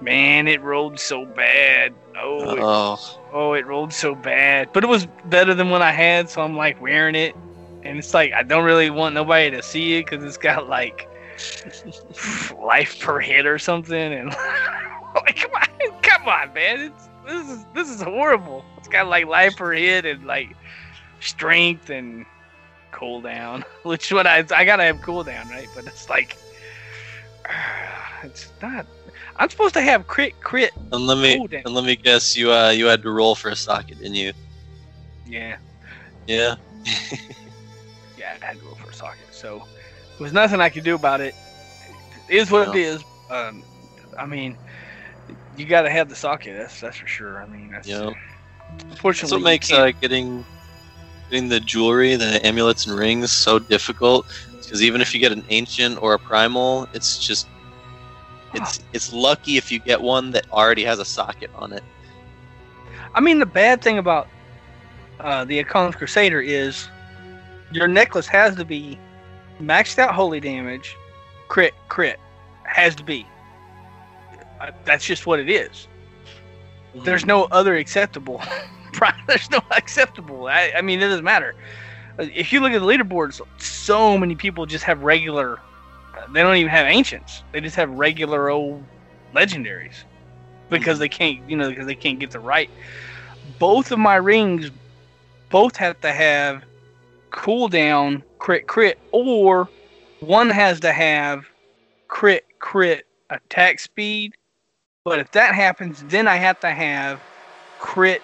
man, 0.00 0.48
it 0.48 0.60
rolled 0.62 0.98
so 0.98 1.24
bad. 1.24 1.94
Oh, 2.18 2.56
it, 2.56 2.60
Oh, 2.60 3.20
oh, 3.32 3.52
it 3.52 3.64
rolled 3.68 3.92
so 3.92 4.16
bad. 4.16 4.72
But 4.72 4.82
it 4.82 4.88
was 4.88 5.06
better 5.26 5.54
than 5.54 5.70
what 5.70 5.80
I 5.80 5.92
had, 5.92 6.28
so 6.28 6.42
I'm 6.42 6.56
like 6.56 6.80
wearing 6.80 7.14
it, 7.14 7.36
and 7.84 7.98
it's 7.98 8.12
like 8.12 8.32
I 8.32 8.42
don't 8.42 8.64
really 8.64 8.90
want 8.90 9.14
nobody 9.14 9.52
to 9.52 9.62
see 9.62 9.96
it 9.96 10.06
because 10.06 10.24
it's 10.24 10.38
got 10.38 10.68
like 10.68 11.08
life 12.60 12.98
per 12.98 13.20
hit 13.20 13.46
or 13.46 13.60
something, 13.60 14.12
and 14.12 14.30
like 15.14 15.36
come 15.36 15.52
on, 15.54 16.00
come 16.02 16.26
on, 16.26 16.52
man, 16.52 16.80
it's 16.80 17.08
this 17.24 17.48
is 17.48 17.64
this 17.74 17.88
is 17.88 18.02
horrible. 18.02 18.64
It's 18.76 18.88
got 18.88 19.06
like 19.06 19.26
life 19.26 19.56
per 19.56 19.72
hit 19.72 20.04
and 20.04 20.24
like 20.24 20.48
strength 21.20 21.90
and 21.90 22.24
cooldown, 22.92 23.64
which 23.82 24.12
what 24.12 24.26
I 24.26 24.38
I 24.54 24.64
gotta 24.64 24.84
have 24.84 24.96
cooldown, 24.98 25.48
right? 25.50 25.68
But 25.74 25.86
it's 25.86 26.08
like 26.08 26.36
it's 28.24 28.52
not. 28.62 28.86
I'm 29.36 29.50
supposed 29.50 29.74
to 29.74 29.80
have 29.82 30.06
crit 30.06 30.40
crit. 30.40 30.72
and 30.92 31.06
let 31.06 31.18
me 31.18 31.36
Cooldown. 31.38 31.64
and 31.64 31.74
let 31.74 31.84
me 31.84 31.96
guess, 31.96 32.36
you 32.36 32.52
uh 32.52 32.70
you 32.70 32.86
had 32.86 33.02
to 33.02 33.10
roll 33.10 33.34
for 33.34 33.48
a 33.50 33.56
socket, 33.56 33.98
didn't 33.98 34.14
you? 34.14 34.32
Yeah, 35.26 35.56
Yeah. 36.26 36.56
yeah, 38.16 38.36
I 38.40 38.44
had 38.44 38.58
to 38.58 38.64
roll 38.64 38.74
for 38.76 38.90
a 38.90 38.94
socket, 38.94 39.26
so 39.32 39.58
there 39.58 40.24
was 40.24 40.32
nothing 40.32 40.60
I 40.60 40.68
could 40.68 40.84
do 40.84 40.94
about 40.94 41.20
it. 41.20 41.34
It 42.28 42.36
is 42.36 42.50
what 42.50 42.68
it 42.68 42.74
is. 42.76 43.02
Um, 43.30 43.62
I 44.18 44.26
mean, 44.26 44.56
you 45.56 45.66
gotta 45.66 45.90
have 45.90 46.08
the 46.08 46.14
socket. 46.16 46.56
That's 46.56 46.80
that's 46.80 46.96
for 46.96 47.06
sure. 47.06 47.42
I 47.42 47.46
mean, 47.46 47.70
that's 47.70 47.88
Yeah. 47.88 48.10
unfortunately 48.90 49.12
That's 49.20 49.32
what 49.32 49.42
makes 49.42 49.72
uh, 49.72 49.90
getting 50.00 50.44
getting 51.30 51.48
the 51.48 51.60
jewelry, 51.60 52.16
the 52.16 52.44
amulets 52.44 52.86
and 52.86 52.98
rings 52.98 53.32
so 53.32 53.58
difficult. 53.58 54.26
Because 54.52 54.82
even 54.82 55.00
if 55.00 55.14
you 55.14 55.20
get 55.20 55.32
an 55.32 55.44
ancient 55.48 56.02
or 56.02 56.14
a 56.14 56.18
primal, 56.18 56.88
it's 56.92 57.18
just 57.18 57.46
it's 58.54 58.80
it's 58.92 59.12
lucky 59.12 59.56
if 59.56 59.70
you 59.70 59.78
get 59.78 60.00
one 60.00 60.30
that 60.32 60.50
already 60.52 60.84
has 60.84 60.98
a 60.98 61.04
socket 61.04 61.50
on 61.54 61.72
it. 61.72 61.84
I 63.14 63.20
mean, 63.20 63.38
the 63.38 63.46
bad 63.46 63.82
thing 63.82 63.98
about 63.98 64.28
uh, 65.20 65.44
the 65.44 65.62
Akkhan's 65.62 65.96
Crusader 65.96 66.40
is 66.40 66.88
your 67.72 67.88
necklace 67.88 68.26
has 68.26 68.56
to 68.56 68.64
be 68.64 68.98
maxed 69.60 69.98
out 69.98 70.14
holy 70.14 70.40
damage, 70.40 70.96
crit, 71.48 71.74
crit. 71.88 72.18
Has 72.64 72.94
to 72.96 73.04
be. 73.04 73.26
Uh, 74.60 74.72
that's 74.84 75.04
just 75.04 75.26
what 75.26 75.38
it 75.38 75.48
is. 75.48 75.88
There's 76.94 77.24
no 77.24 77.44
other 77.44 77.76
acceptable. 77.76 78.42
There's 79.26 79.50
no 79.50 79.60
acceptable. 79.76 80.46
I, 80.48 80.72
I 80.76 80.82
mean, 80.82 81.00
it 81.00 81.08
doesn't 81.08 81.24
matter. 81.24 81.54
Uh, 82.18 82.26
If 82.34 82.52
you 82.52 82.60
look 82.60 82.72
at 82.72 82.80
the 82.80 82.86
leaderboards, 82.86 83.40
so 83.58 84.16
many 84.18 84.34
people 84.34 84.66
just 84.66 84.84
have 84.84 85.02
regular. 85.02 85.58
uh, 86.16 86.26
They 86.32 86.42
don't 86.42 86.56
even 86.56 86.70
have 86.70 86.86
ancients. 86.86 87.42
They 87.52 87.60
just 87.60 87.76
have 87.76 87.90
regular 87.90 88.50
old 88.50 88.84
legendaries 89.34 90.04
because 90.70 90.98
they 90.98 91.08
can't, 91.08 91.48
you 91.48 91.56
know, 91.56 91.68
because 91.68 91.86
they 91.86 91.94
can't 91.94 92.18
get 92.18 92.30
the 92.30 92.40
right. 92.40 92.70
Both 93.58 93.92
of 93.92 93.98
my 93.98 94.16
rings, 94.16 94.70
both 95.50 95.76
have 95.76 96.00
to 96.00 96.12
have 96.12 96.64
cooldown 97.30 98.22
crit 98.38 98.66
crit, 98.66 98.98
or 99.12 99.68
one 100.20 100.50
has 100.50 100.80
to 100.80 100.92
have 100.92 101.46
crit 102.08 102.44
crit 102.58 103.06
attack 103.30 103.78
speed. 103.78 104.34
But 105.04 105.20
if 105.20 105.30
that 105.32 105.54
happens, 105.54 106.02
then 106.04 106.26
I 106.26 106.36
have 106.36 106.58
to 106.60 106.70
have 106.70 107.20
crit 107.78 108.22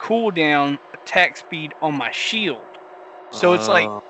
cooldown 0.00 0.78
attack 0.94 1.36
speed 1.36 1.74
on 1.82 1.94
my 1.96 2.10
shield. 2.12 2.78
So 3.30 3.52
it's 3.54 3.68
like 3.68 3.84
Oh, 3.86 4.02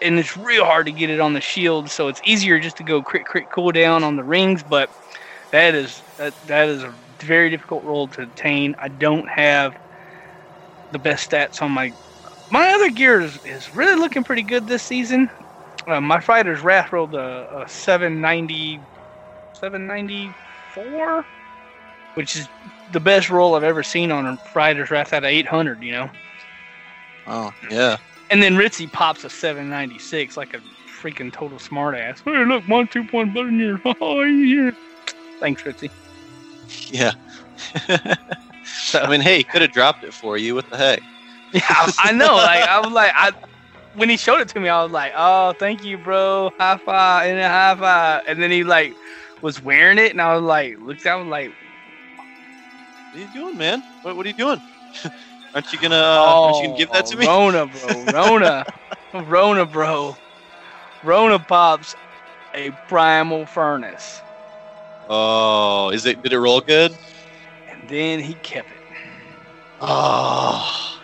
and 0.00 0.18
it's 0.18 0.36
real 0.36 0.64
hard 0.64 0.86
to 0.86 0.92
get 0.92 1.10
it 1.10 1.20
on 1.20 1.34
the 1.34 1.40
shield. 1.40 1.90
So 1.90 2.08
it's 2.08 2.20
easier 2.24 2.60
just 2.60 2.78
to 2.78 2.84
go 2.84 3.02
crit 3.02 3.26
crit 3.26 3.48
cooldown 3.48 4.02
on 4.02 4.16
the 4.16 4.24
rings, 4.24 4.64
but 4.64 4.90
that 5.52 5.74
is 5.74 6.04
that 6.18 6.34
that 6.44 6.68
is 6.68 6.82
a 6.84 6.94
very 7.22 7.50
difficult 7.50 7.84
role 7.84 8.08
to 8.10 8.22
attain. 8.22 8.74
I 8.78 8.88
don't 8.88 9.28
have 9.28 9.74
the 10.92 10.98
best 10.98 11.30
stats 11.30 11.62
on 11.62 11.72
my 11.72 11.94
my 12.50 12.70
other 12.72 12.90
gear 12.90 13.20
is, 13.20 13.38
is 13.44 13.74
really 13.74 13.96
looking 13.96 14.24
pretty 14.24 14.42
good 14.42 14.66
this 14.66 14.82
season. 14.84 15.30
Uh, 15.86 16.00
my 16.00 16.18
Frydehr's 16.20 16.62
Wrath 16.62 16.92
rolled 16.92 17.14
a, 17.14 17.62
a 17.62 17.68
790 17.68 18.86
794 19.54 21.26
which 22.14 22.36
is 22.36 22.48
the 22.92 23.00
best 23.00 23.30
roll 23.30 23.54
I've 23.54 23.64
ever 23.64 23.82
seen 23.82 24.10
on 24.10 24.26
a 24.26 24.36
Frydehr's 24.52 24.90
Wrath 24.90 25.12
out 25.12 25.24
of 25.24 25.30
800, 25.30 25.82
you 25.82 25.92
know. 25.92 26.10
Oh 27.26 27.52
yeah. 27.70 27.98
And 28.30 28.42
then 28.42 28.54
Ritzy 28.56 28.90
pops 28.90 29.24
a 29.24 29.30
796 29.30 30.36
like 30.36 30.54
a 30.54 30.60
freaking 31.02 31.32
total 31.32 31.58
smartass. 31.58 32.22
Hey, 32.24 32.44
look, 32.44 32.66
my 32.68 32.84
two 32.84 33.04
point 33.04 33.34
than 33.34 33.58
yours. 33.58 33.80
Oh, 34.00 34.22
yeah. 34.22 34.70
Thanks, 35.40 35.62
Ritzy. 35.62 35.90
Yeah. 36.90 37.12
I 38.94 39.08
mean, 39.08 39.20
hey, 39.20 39.38
he 39.38 39.44
could 39.44 39.62
have 39.62 39.72
dropped 39.72 40.04
it 40.04 40.14
for 40.14 40.36
you. 40.36 40.54
What 40.54 40.70
the 40.70 40.76
heck? 40.76 41.00
Yeah, 41.52 41.60
I, 41.68 41.92
I 41.98 42.12
know. 42.12 42.34
Like 42.34 42.62
I 42.62 42.80
was 42.80 42.92
like, 42.92 43.12
I 43.14 43.30
when 43.94 44.08
he 44.08 44.16
showed 44.16 44.40
it 44.40 44.48
to 44.48 44.60
me, 44.60 44.70
I 44.70 44.82
was 44.82 44.90
like, 44.90 45.12
oh, 45.14 45.52
thank 45.52 45.84
you, 45.84 45.98
bro. 45.98 46.50
High 46.58 46.78
five 46.78 47.30
and 47.30 47.38
a 47.38 47.46
high 47.46 47.76
five. 47.76 48.22
And 48.26 48.42
then 48.42 48.50
he 48.50 48.64
like 48.64 48.94
was 49.42 49.62
wearing 49.62 49.98
it, 49.98 50.12
and 50.12 50.22
I 50.22 50.34
was 50.34 50.42
like, 50.42 50.78
looked 50.80 51.04
at 51.04 51.20
him 51.20 51.28
like, 51.28 51.52
What 53.12 53.18
are 53.18 53.24
you 53.24 53.28
doing, 53.28 53.58
man? 53.58 53.82
What, 54.00 54.16
what 54.16 54.24
are 54.24 54.28
you 54.30 54.34
doing? 54.34 54.58
aren't 55.54 55.70
you 55.70 55.78
gonna 55.78 55.96
uh, 55.96 56.18
aren't 56.18 56.56
you 56.56 56.66
gonna 56.68 56.78
give 56.78 56.90
that 56.92 57.04
to 57.06 57.16
me? 57.18 57.26
Oh, 57.28 57.52
Rona, 57.52 57.66
bro. 57.66 58.04
Rona. 58.06 58.64
Rona, 59.26 59.66
bro. 59.66 60.16
Rona 61.02 61.38
pops 61.38 61.94
a 62.54 62.70
primal 62.88 63.44
furnace. 63.44 64.22
Oh, 65.10 65.90
is 65.90 66.06
it? 66.06 66.22
Did 66.22 66.32
it 66.32 66.38
roll 66.38 66.62
good? 66.62 66.92
And 67.70 67.86
then 67.86 68.18
he 68.20 68.32
kept 68.36 68.70
it. 68.70 68.78
Oh, 69.78 70.96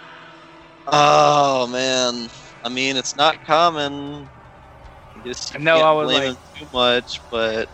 oh 0.87 1.67
man. 1.67 2.31
I 2.65 2.71
mean, 2.71 2.97
it's 2.97 3.17
not 3.17 3.45
common. 3.45 4.31
I 5.15 5.21
guess 5.21 5.53
you 5.53 5.61
I 5.61 5.63
know, 5.63 5.81
I 5.81 5.93
was 5.93 6.11
like- 6.11 6.39
too 6.57 6.69
much, 6.73 7.21
but 7.31 7.69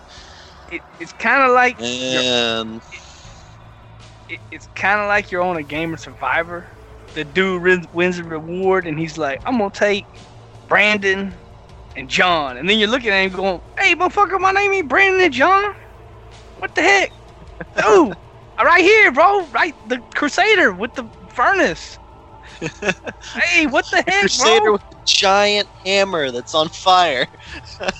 it 0.73 0.83
it's 0.99 1.13
kind 1.13 1.45
of 1.45 1.53
like 1.53 1.79
man, 1.79 2.81
it, 4.29 4.41
it's 4.51 4.69
kind 4.75 5.01
of 5.01 5.09
like 5.09 5.31
you're 5.31 5.43
on 5.43 5.57
a 5.57 5.63
game 5.63 5.93
of 5.95 6.01
Survivor. 6.01 6.67
The 7.15 7.25
dude 7.25 7.87
wins, 7.93 8.17
the 8.17 8.25
reward, 8.25 8.87
and 8.87 8.99
he's 8.99 9.17
like, 9.17 9.41
"I'm 9.45 9.59
gonna 9.59 9.71
take 9.71 10.07
Brandon 10.69 11.35
and 11.97 12.09
John," 12.09 12.57
and 12.57 12.69
then 12.69 12.79
you're 12.79 12.89
looking 12.89 13.11
at 13.11 13.25
him 13.25 13.33
going, 13.33 13.61
"Hey, 13.79 13.95
motherfucker, 13.95 14.41
my 14.41 14.53
name 14.53 14.73
ain't 14.73 14.89
Brandon 14.89 15.21
and 15.21 15.33
John. 15.35 15.75
What 16.59 16.75
the 16.75 16.83
heck, 16.83 17.11
dude? 17.77 18.15
right 18.63 18.83
here, 18.83 19.13
bro. 19.13 19.47
Right, 19.49 19.75
the 19.89 20.01
Crusader 20.15 20.73
with 20.73 20.95
the 20.95 21.09
furnace. 21.29 21.99
hey, 22.61 23.67
what 23.67 23.85
the 23.91 24.03
heck, 24.07 24.21
Crusader 24.21 24.61
bro? 24.65 24.73
with 24.73 24.83
a 24.93 24.97
giant 25.07 25.69
hammer 25.85 26.31
that's 26.31 26.55
on 26.55 26.69
fire. 26.69 27.27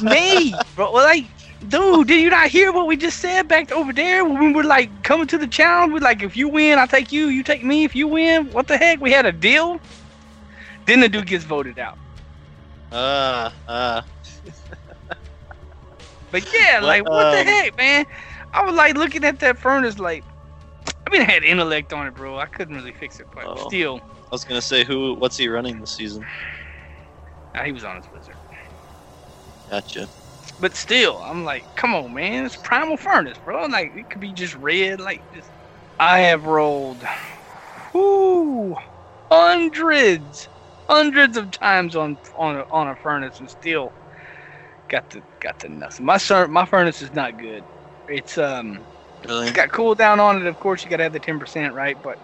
Me, 0.01 0.55
bro. 0.75 0.93
Well, 0.93 1.05
like, 1.05 1.25
dude, 1.69 2.09
did 2.09 2.21
you 2.21 2.31
not 2.31 2.49
hear 2.49 2.73
what 2.73 2.87
we 2.87 2.97
just 2.97 3.21
said 3.21 3.49
back 3.49 3.73
over 3.73 3.93
there 3.93 4.25
when 4.25 4.39
we 4.39 4.53
were 4.53 4.65
like 4.65 5.03
coming 5.03 5.27
to 5.29 5.39
the 5.39 5.49
challenge? 5.49 5.93
We're 5.93 5.99
like, 6.01 6.23
if 6.23 6.37
you 6.37 6.49
win, 6.49 6.79
I 6.79 6.87
take 6.87 7.13
you. 7.13 7.27
You 7.27 7.43
take 7.43 7.65
me. 7.65 7.85
If 7.85 7.95
you 7.95 8.09
win, 8.09 8.53
what 8.53 8.67
the 8.69 8.77
heck? 8.79 9.01
We 9.01 9.13
had 9.13 9.27
a 9.27 9.33
deal. 9.33 9.81
Then 10.87 11.01
the 11.01 11.09
dude 11.09 11.27
gets 11.27 11.45
voted 11.45 11.79
out. 11.79 11.99
Ah, 12.93 13.55
ah. 13.67 14.05
But 16.31 16.45
yeah, 16.53 16.81
like, 16.81 17.05
what 17.13 17.31
the 17.31 17.39
um, 17.41 17.45
heck, 17.45 17.77
man? 17.77 18.05
I 18.53 18.63
was 18.65 18.75
like 18.75 18.97
looking 18.97 19.25
at 19.25 19.39
that 19.41 19.59
furnace, 19.59 19.99
like, 19.99 20.25
I 21.07 21.11
mean, 21.11 21.23
it 21.23 21.31
had 21.31 21.45
intellect 21.45 21.93
on 21.93 22.07
it, 22.07 22.15
bro. 22.15 22.39
I 22.39 22.47
couldn't 22.47 22.75
really 22.77 22.93
fix 22.93 23.21
it, 23.21 23.29
but 23.35 23.47
Oh. 23.47 23.57
still, 23.57 24.01
I 24.31 24.35
was 24.35 24.45
gonna 24.45 24.63
say 24.63 24.85
who? 24.85 25.15
What's 25.15 25.37
he 25.37 25.49
running 25.49 25.81
this 25.81 25.93
season? 25.93 26.27
nah, 27.55 27.65
he 27.65 27.73
was 27.73 27.85
on 27.85 27.97
his 27.97 28.11
wizard. 28.11 28.37
Gotcha. 29.71 30.09
But 30.59 30.77
still, 30.77 31.19
I'm 31.23 31.45
like, 31.45 31.69
come 31.77 31.95
on, 31.95 32.15
man, 32.15 32.45
it's 32.47 32.57
primal 32.57 32.97
furnace, 32.97 33.39
bro. 33.45 33.67
Like 33.67 33.93
it 33.95 34.11
could 34.11 34.21
be 34.21 34.33
just 34.33 34.55
red, 34.55 35.01
like 35.01 35.25
this. 35.33 35.51
I 35.99 36.21
have 36.21 36.45
rolled, 36.47 37.05
whoo, 37.95 38.77
hundreds, 39.31 40.49
hundreds 40.89 41.37
of 41.37 41.51
times 41.53 41.97
on 41.97 42.19
on 42.37 42.59
a, 42.59 42.65
on 42.71 42.89
a 42.89 42.97
furnace, 42.97 43.41
and 43.41 43.51
still 43.51 43.95
got 44.89 45.11
the 45.11 45.25
got 45.41 45.59
the 45.61 45.69
nothing. 45.71 46.07
My 46.07 46.19
sur- 46.19 46.49
my 46.49 46.67
furnace 46.67 47.03
is 47.03 47.13
not 47.13 47.37
good. 47.39 47.67
It's 48.09 48.39
um, 48.39 48.87
Really? 49.27 49.49
it's 49.49 49.57
got 49.57 49.71
cooldown 49.71 50.21
on 50.21 50.39
it. 50.43 50.47
Of 50.49 50.59
course, 50.59 50.85
you 50.85 50.91
got 50.91 50.99
to 50.99 51.05
have 51.05 51.13
the 51.15 51.21
ten 51.21 51.41
percent, 51.41 51.75
right? 51.75 52.01
But 52.01 52.19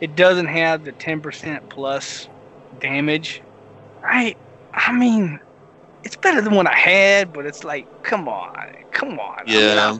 it 0.00 0.14
doesn't 0.16 0.46
have 0.48 0.84
the 0.84 0.92
ten 0.94 1.22
percent 1.22 1.68
plus 1.70 2.28
damage. 2.76 3.42
Right? 4.02 4.38
I 4.74 4.92
mean, 4.92 5.40
it's 6.06 6.16
better 6.16 6.40
than 6.40 6.54
what 6.54 6.68
I 6.68 6.76
had, 6.78 7.32
but 7.32 7.46
it's 7.46 7.64
like, 7.64 7.88
come 8.04 8.28
on, 8.28 8.52
come 8.92 9.18
on. 9.18 9.50
I 9.52 9.60
mean, 9.60 9.76
Yeah. 9.76 9.80
I, 9.80 9.98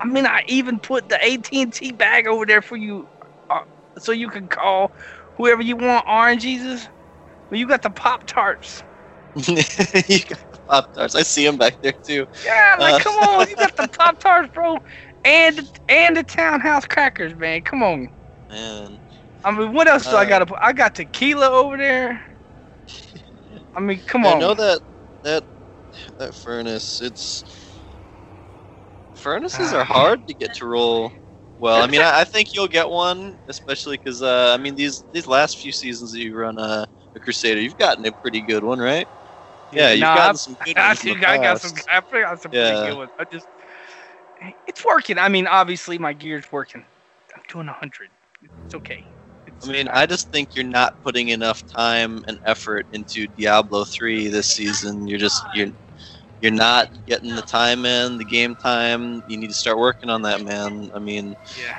I 0.00 0.06
mean, 0.06 0.26
I 0.26 0.42
even 0.48 0.80
put 0.80 1.10
the 1.10 1.22
AT 1.22 1.48
and 1.52 1.72
T 1.74 1.92
bag 1.92 2.26
over 2.26 2.46
there 2.46 2.62
for 2.62 2.76
you, 2.76 3.08
uh, 3.50 3.60
so 3.98 4.12
you 4.12 4.30
can 4.30 4.48
call 4.48 4.92
whoever 5.36 5.62
you 5.62 5.76
want, 5.76 6.06
Orange 6.08 6.42
Jesus. 6.42 6.88
Well, 7.50 7.60
you 7.60 7.68
got 7.68 7.82
the 7.82 7.90
Pop 7.90 8.24
Tarts. 8.26 8.82
you 9.36 9.42
got 9.56 10.44
the 10.52 10.60
Pop 10.66 10.92
Tarts. 10.92 11.14
I 11.14 11.22
see 11.22 11.44
them 11.46 11.58
back 11.58 11.78
there 11.82 11.94
too. 12.02 12.26
Yeah, 12.44 12.76
like 12.80 12.96
Uh. 12.96 12.98
come 12.98 13.14
on, 13.14 13.48
you 13.48 13.56
got 13.56 13.76
the 13.76 13.84
Pop 13.98 14.18
Tarts, 14.18 14.50
bro, 14.54 14.78
and 15.24 15.68
and 15.88 16.16
the 16.16 16.24
Townhouse 16.24 16.86
crackers, 16.86 17.34
man. 17.34 17.62
Come 17.62 17.82
on. 17.82 18.10
Man. 18.50 19.00
I 19.44 19.50
mean, 19.52 19.72
what 19.72 19.88
else 19.88 20.08
do 20.08 20.16
I 20.16 20.24
Uh, 20.24 20.26
gotta 20.26 20.46
put? 20.46 20.58
I 20.62 20.72
got 20.72 20.94
tequila 20.94 21.48
over 21.50 21.76
there. 21.76 22.22
I 23.74 23.80
mean, 23.80 24.02
come 24.06 24.24
I 24.24 24.34
on. 24.34 24.34
know 24.34 24.54
that 24.54 24.80
that 25.22 25.44
that 26.18 26.34
furnace. 26.34 27.00
It's 27.00 27.44
furnaces 29.14 29.72
are 29.74 29.84
hard 29.84 30.26
to 30.26 30.34
get 30.34 30.52
to 30.54 30.66
roll. 30.66 31.12
Well, 31.58 31.82
I 31.82 31.86
mean, 31.86 32.00
I, 32.00 32.20
I 32.20 32.24
think 32.24 32.54
you'll 32.54 32.68
get 32.68 32.88
one, 32.88 33.38
especially 33.48 33.96
because 33.96 34.22
uh, 34.22 34.54
I 34.58 34.62
mean 34.62 34.74
these 34.74 35.04
these 35.12 35.26
last 35.26 35.58
few 35.58 35.72
seasons 35.72 36.12
that 36.12 36.20
you 36.20 36.34
run 36.36 36.58
uh, 36.58 36.86
a 37.14 37.20
Crusader, 37.20 37.60
you've 37.60 37.76
gotten 37.76 38.04
a 38.06 38.12
pretty 38.12 38.40
good 38.40 38.64
one, 38.64 38.78
right? 38.78 39.06
Yeah, 39.70 39.92
you've 39.92 40.00
Nah, 40.00 40.14
gotten 40.14 40.36
some 40.36 40.54
good 40.64 40.76
I, 40.76 40.88
ones. 40.88 41.02
in 41.02 41.08
think 41.08 41.20
the 41.20 41.26
I 41.26 41.38
got 41.38 41.58
some. 41.60 41.72
I 41.88 42.00
got 42.20 42.40
some 42.42 42.52
Yeah. 42.52 42.64
pretty 42.64 42.88
good 42.88 42.96
ones. 42.96 43.10
I 43.18 43.24
just, 43.24 43.48
it's 44.66 44.84
working. 44.84 45.18
I 45.18 45.28
mean, 45.28 45.46
obviously 45.46 45.98
my 45.98 46.12
gear's 46.12 46.50
working. 46.52 46.84
I'm 47.34 47.42
doing 47.48 47.68
a 47.68 47.72
hundred. 47.72 48.10
It's 48.42 48.74
okay. 48.74 49.04
It's, 49.62 49.68
I 49.68 49.72
mean, 49.72 49.88
I 49.88 50.06
just 50.06 50.30
think 50.30 50.54
you're 50.54 50.64
not 50.64 51.00
putting 51.02 51.28
enough 51.28 51.64
time 51.66 52.24
and 52.28 52.38
effort 52.44 52.86
into 52.92 53.26
Diablo 53.28 53.84
3 53.84 54.28
this 54.28 54.48
season. 54.48 55.06
You're 55.06 55.18
just 55.18 55.42
you're 55.54 55.68
you're 56.40 56.52
not 56.52 56.88
getting 57.06 57.34
the 57.34 57.42
time 57.42 57.84
in, 57.86 58.18
the 58.18 58.24
game 58.24 58.56
time. 58.56 59.22
You 59.26 59.38
need 59.38 59.48
to 59.48 59.54
start 59.54 59.78
working 59.78 60.10
on 60.10 60.22
that, 60.22 60.42
man. 60.42 60.90
I 60.94 60.98
mean, 60.98 61.36
yeah, 61.54 61.76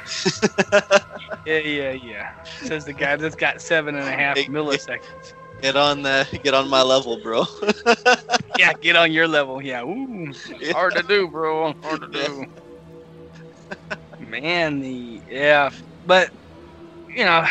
yeah, 1.46 1.60
yeah, 1.60 1.92
yeah. 1.92 2.26
Says 2.62 2.86
the 2.86 2.94
guy 2.94 3.16
that's 3.18 3.36
got 3.36 3.62
seven 3.62 3.96
and 3.96 4.08
a 4.08 4.14
half 4.14 4.40
Hey, 4.40 4.48
milliseconds. 4.48 5.34
get 5.62 5.76
on 5.76 6.02
that, 6.04 6.32
get 6.44 6.54
on 6.54 6.70
my 6.70 6.82
level, 6.82 7.18
bro. 7.18 7.46
Yeah, 8.56 8.74
get 8.74 8.96
on 8.96 9.12
your 9.12 9.28
level. 9.28 9.62
Yeah, 9.62 9.84
ooh, 9.84 10.36
hard 10.72 10.96
to 10.96 11.04
do, 11.04 11.30
bro. 11.30 11.74
Hard 11.82 12.02
to 12.02 12.08
do. 12.08 12.46
Man, 14.20 14.80
the 14.80 15.24
yeah, 15.28 15.70
but 16.04 16.30
you 17.16 17.26
know, 17.26 17.46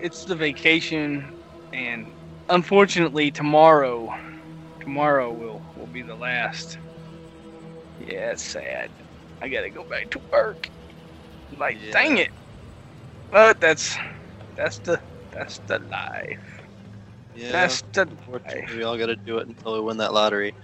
it's 0.00 0.24
the 0.24 0.36
vacation, 0.36 1.32
and 1.72 2.14
unfortunately, 2.48 3.30
tomorrow, 3.30 4.08
tomorrow 4.80 5.32
will 5.32 5.62
will 5.74 5.88
be 5.88 6.02
the 6.02 6.16
last. 6.16 6.78
Yeah, 7.98 8.32
it's 8.32 8.44
sad. 8.44 8.90
I 9.40 9.48
gotta 9.48 9.70
go 9.70 9.84
back 9.84 10.10
to 10.10 10.20
work. 10.32 10.70
Like, 11.50 11.78
Yeah. 11.78 11.92
dang 11.92 12.18
it. 12.18 12.30
But 13.30 13.60
that's 13.60 13.96
that's 14.56 14.78
the 14.80 15.00
that's 15.32 15.60
the 15.66 15.78
life. 15.78 16.62
yeah, 17.32 17.50
That's 17.50 17.82
the 17.94 18.06
unfortunately, 18.10 18.76
we 18.76 18.82
all 18.84 18.98
got 18.98 19.06
to 19.06 19.16
do 19.16 19.38
it 19.38 19.48
until 19.48 19.74
we 19.74 19.80
win 19.80 19.98
that 19.98 20.12
lottery. 20.14 20.54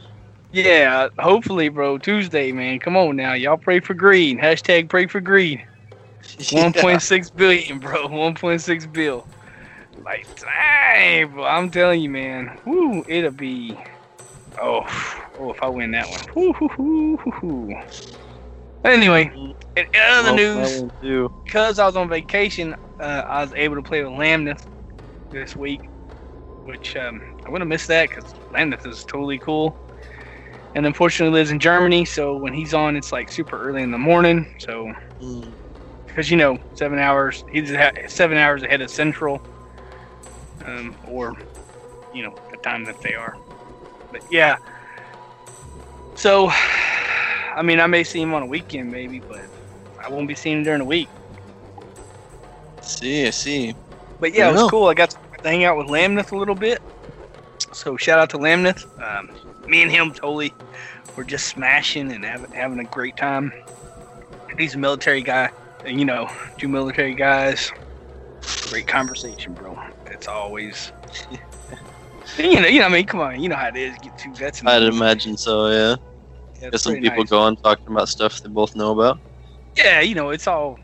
Yeah, 0.52 1.08
hopefully, 1.18 1.68
bro. 1.68 1.98
Tuesday, 1.98 2.52
man. 2.52 2.78
Come 2.78 2.96
on 2.96 3.16
now. 3.16 3.34
Y'all 3.34 3.56
pray 3.58 3.80
for 3.80 3.94
greed. 3.94 4.38
Hashtag 4.38 4.88
pray 4.88 5.06
for 5.06 5.20
greed. 5.20 5.64
One 6.52 6.72
point 6.74 7.02
six 7.02 7.30
billion, 7.30 7.80
bro. 7.80 8.08
One 8.08 8.34
point 8.34 8.62
six 8.62 8.86
bill. 8.86 9.28
Like, 10.04 10.28
dang, 10.40 11.32
bro. 11.32 11.44
I'm 11.44 11.70
telling 11.70 12.02
you, 12.02 12.10
man. 12.10 12.58
Woo, 12.66 13.04
it'll 13.08 13.32
be. 13.32 13.78
Oh, 14.60 14.82
oh, 15.38 15.52
if 15.52 15.62
I 15.62 15.68
win 15.68 15.92
that 15.92 16.10
one. 16.10 16.26
Woo, 16.36 16.52
hoo, 16.54 16.68
hoo, 16.68 17.16
hoo, 17.18 17.30
hoo. 17.40 17.74
Anyway, 18.84 19.30
in 19.76 19.86
other 20.10 20.32
news, 20.32 20.54
that 20.54 20.80
one 20.80 20.90
too. 21.02 21.30
because 21.44 21.78
I 21.78 21.86
was 21.86 21.96
on 21.96 22.08
vacation, 22.08 22.74
uh, 23.00 23.22
I 23.28 23.42
was 23.42 23.52
able 23.56 23.76
to 23.76 23.82
play 23.82 24.02
with 24.04 24.12
Lamneth 24.12 24.60
this 25.32 25.56
week. 25.56 25.80
which 26.64 26.96
um, 26.96 27.22
I'm 27.46 27.52
gonna 27.52 27.66
miss 27.66 27.86
that 27.86 28.10
because 28.10 28.34
Lamneth 28.54 28.86
is 28.86 29.04
totally 29.04 29.38
cool. 29.38 29.76
And 30.74 30.86
unfortunately 30.86 31.38
lives 31.38 31.50
in 31.52 31.60
Germany, 31.60 32.04
so 32.04 32.36
when 32.36 32.54
he's 32.54 32.74
on, 32.74 32.96
it's 32.96 33.12
like 33.12 33.30
super 33.30 33.60
early 33.60 33.82
in 33.82 33.90
the 33.92 33.98
morning. 33.98 34.46
So 34.60 34.92
Mm. 35.20 35.56
Because 36.14 36.30
you 36.30 36.36
know 36.36 36.56
seven 36.74 37.00
hours, 37.00 37.44
he's 37.50 37.70
seven 38.06 38.38
hours 38.38 38.62
ahead 38.62 38.80
of 38.80 38.88
Central, 38.88 39.42
um, 40.64 40.94
or 41.08 41.36
you 42.14 42.22
know 42.22 42.32
the 42.52 42.56
time 42.58 42.84
that 42.84 43.00
they 43.02 43.14
are. 43.14 43.36
But 44.12 44.22
yeah, 44.30 44.58
so 46.14 46.50
I 46.50 47.62
mean, 47.62 47.80
I 47.80 47.88
may 47.88 48.04
see 48.04 48.22
him 48.22 48.32
on 48.32 48.42
a 48.42 48.46
weekend 48.46 48.92
maybe, 48.92 49.18
but 49.18 49.42
I 50.00 50.08
won't 50.08 50.28
be 50.28 50.36
seeing 50.36 50.58
him 50.58 50.62
during 50.62 50.78
the 50.78 50.84
week. 50.84 51.08
See, 52.80 53.26
I 53.26 53.30
see. 53.30 53.74
But 54.20 54.34
yeah, 54.34 54.50
it 54.50 54.52
was 54.52 54.60
know. 54.62 54.68
cool. 54.68 54.86
I 54.86 54.94
got 54.94 55.10
to 55.10 55.18
hang 55.42 55.64
out 55.64 55.76
with 55.76 55.88
Lamneth 55.88 56.30
a 56.30 56.36
little 56.36 56.54
bit. 56.54 56.80
So 57.72 57.96
shout 57.96 58.20
out 58.20 58.30
to 58.30 58.38
Lamneth. 58.38 58.86
Um, 59.02 59.30
me 59.68 59.82
and 59.82 59.90
him 59.90 60.12
totally 60.12 60.52
were 61.16 61.24
just 61.24 61.48
smashing 61.48 62.12
and 62.12 62.24
having, 62.24 62.52
having 62.52 62.78
a 62.78 62.84
great 62.84 63.16
time. 63.16 63.52
He's 64.56 64.76
a 64.76 64.78
military 64.78 65.20
guy, 65.20 65.50
you 65.86 66.04
know, 66.04 66.28
two 66.58 66.68
military 66.68 67.14
guys. 67.14 67.70
Great 68.68 68.86
conversation, 68.86 69.54
bro. 69.54 69.78
It's 70.06 70.28
always. 70.28 70.92
you 72.38 72.60
know, 72.60 72.66
you 72.66 72.80
know, 72.80 72.86
I 72.86 72.88
mean, 72.88 73.06
come 73.06 73.20
on, 73.20 73.40
you 73.40 73.48
know 73.48 73.56
how 73.56 73.68
it 73.68 73.76
is. 73.76 73.96
Get 73.98 74.16
two 74.18 74.34
vets. 74.34 74.60
in 74.60 74.68
I'd 74.68 74.82
imagine 74.82 75.36
so. 75.36 75.68
Yeah. 75.68 75.96
Yeah, 76.60 76.70
Get 76.70 76.80
some 76.80 76.94
people 76.94 77.18
nice. 77.18 77.30
going 77.30 77.56
talking 77.56 77.92
about 77.92 78.08
stuff 78.08 78.40
they 78.42 78.48
both 78.48 78.74
know 78.76 78.92
about. 78.92 79.18
Yeah, 79.76 80.00
you 80.00 80.14
know, 80.14 80.30
it's 80.30 80.46
all. 80.46 80.78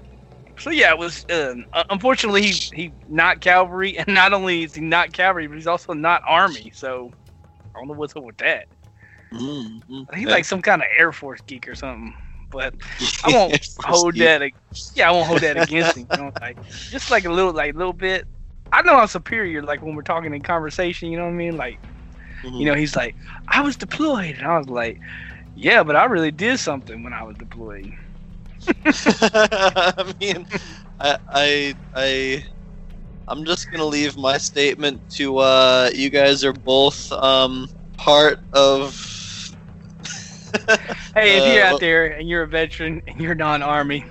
So 0.59 0.71
yeah, 0.71 0.91
it 0.91 0.99
was. 0.99 1.25
Uh, 1.31 1.55
unfortunately, 1.89 2.43
he 2.43 2.53
he 2.75 2.93
not 3.09 3.41
cavalry, 3.41 3.97
and 3.99 4.09
not 4.09 4.33
only 4.33 4.65
is 4.65 4.75
he 4.75 4.81
not 4.81 5.13
cavalry, 5.13 5.47
but 5.47 5.55
he's 5.55 5.67
also 5.67 5.93
not 5.93 6.23
army. 6.27 6.71
So 6.75 7.11
I 7.75 7.79
don't 7.79 7.89
know 7.89 7.95
what's 7.95 8.17
up 8.17 8.25
with 8.25 8.37
that. 8.39 8.67
Mm, 9.33 9.83
mm, 9.89 10.15
He's 10.15 10.27
yeah. 10.27 10.33
like 10.33 10.45
some 10.45 10.61
kind 10.61 10.83
of 10.83 10.89
Air 10.99 11.13
Force 11.13 11.41
geek 11.47 11.69
or 11.69 11.75
something. 11.75 12.15
But 12.51 12.75
I 13.23 13.31
won't 13.31 13.57
hold 13.85 14.19
that. 14.19 14.43
ag- 14.43 14.55
Yeah, 14.95 15.09
I 15.09 15.13
won't 15.13 15.27
hold 15.27 15.43
that 15.43 15.57
against 15.57 15.97
him. 15.97 16.09
You 16.13 16.19
know, 16.19 16.31
like 16.41 16.59
just 16.91 17.11
like 17.11 17.25
a 17.27 17.31
little, 17.33 17.53
like 17.53 17.75
little 17.75 17.93
bit. 17.93 18.27
I 18.73 18.83
know 18.83 18.97
I'm 18.97 19.07
superior. 19.09 19.63
Like 19.63 19.83
when 19.83 19.95
we're 19.95 20.03
talking 20.03 20.35
in 20.35 20.43
conversation, 20.43 21.11
you 21.11 21.19
know 21.19 21.25
what 21.25 21.31
I 21.31 21.35
mean? 21.35 21.57
Like 21.57 21.81
Mhm. 22.43 22.59
you 22.59 22.67
know, 22.67 22.75
he's 22.75 22.97
like, 22.97 23.17
I 23.49 23.63
was 23.63 23.77
deployed, 23.77 24.37
and 24.37 24.47
I 24.47 24.59
was 24.59 24.69
like, 24.69 25.01
yeah, 25.55 25.83
but 25.83 25.97
I 25.97 26.05
really 26.07 26.31
did 26.33 26.59
something 26.59 27.03
when 27.03 27.13
I 27.13 27.23
was 27.25 27.37
deployed. 27.37 27.93
I 28.87 30.13
mean, 30.21 30.47
I, 30.99 31.17
I, 31.29 31.75
I, 31.95 32.45
I'm 33.29 33.45
just 33.45 33.71
gonna 33.71 33.85
leave 33.85 34.17
my 34.17 34.39
statement 34.39 35.03
to 35.17 35.39
uh, 35.39 35.91
you 35.95 36.11
guys 36.11 36.45
are 36.45 36.53
both 36.53 37.11
um, 37.13 37.69
part 37.97 38.39
of. 38.53 39.10
Hey, 41.15 41.37
if 41.39 41.43
Uh, 41.43 41.47
you're 41.47 41.65
well- 41.65 41.75
out 41.75 41.81
there 41.81 42.07
and 42.07 42.29
you're 42.29 42.43
a 42.43 42.47
veteran 42.49 43.03
and 43.07 43.21
you're 43.21 43.35
non-army, 43.35 44.05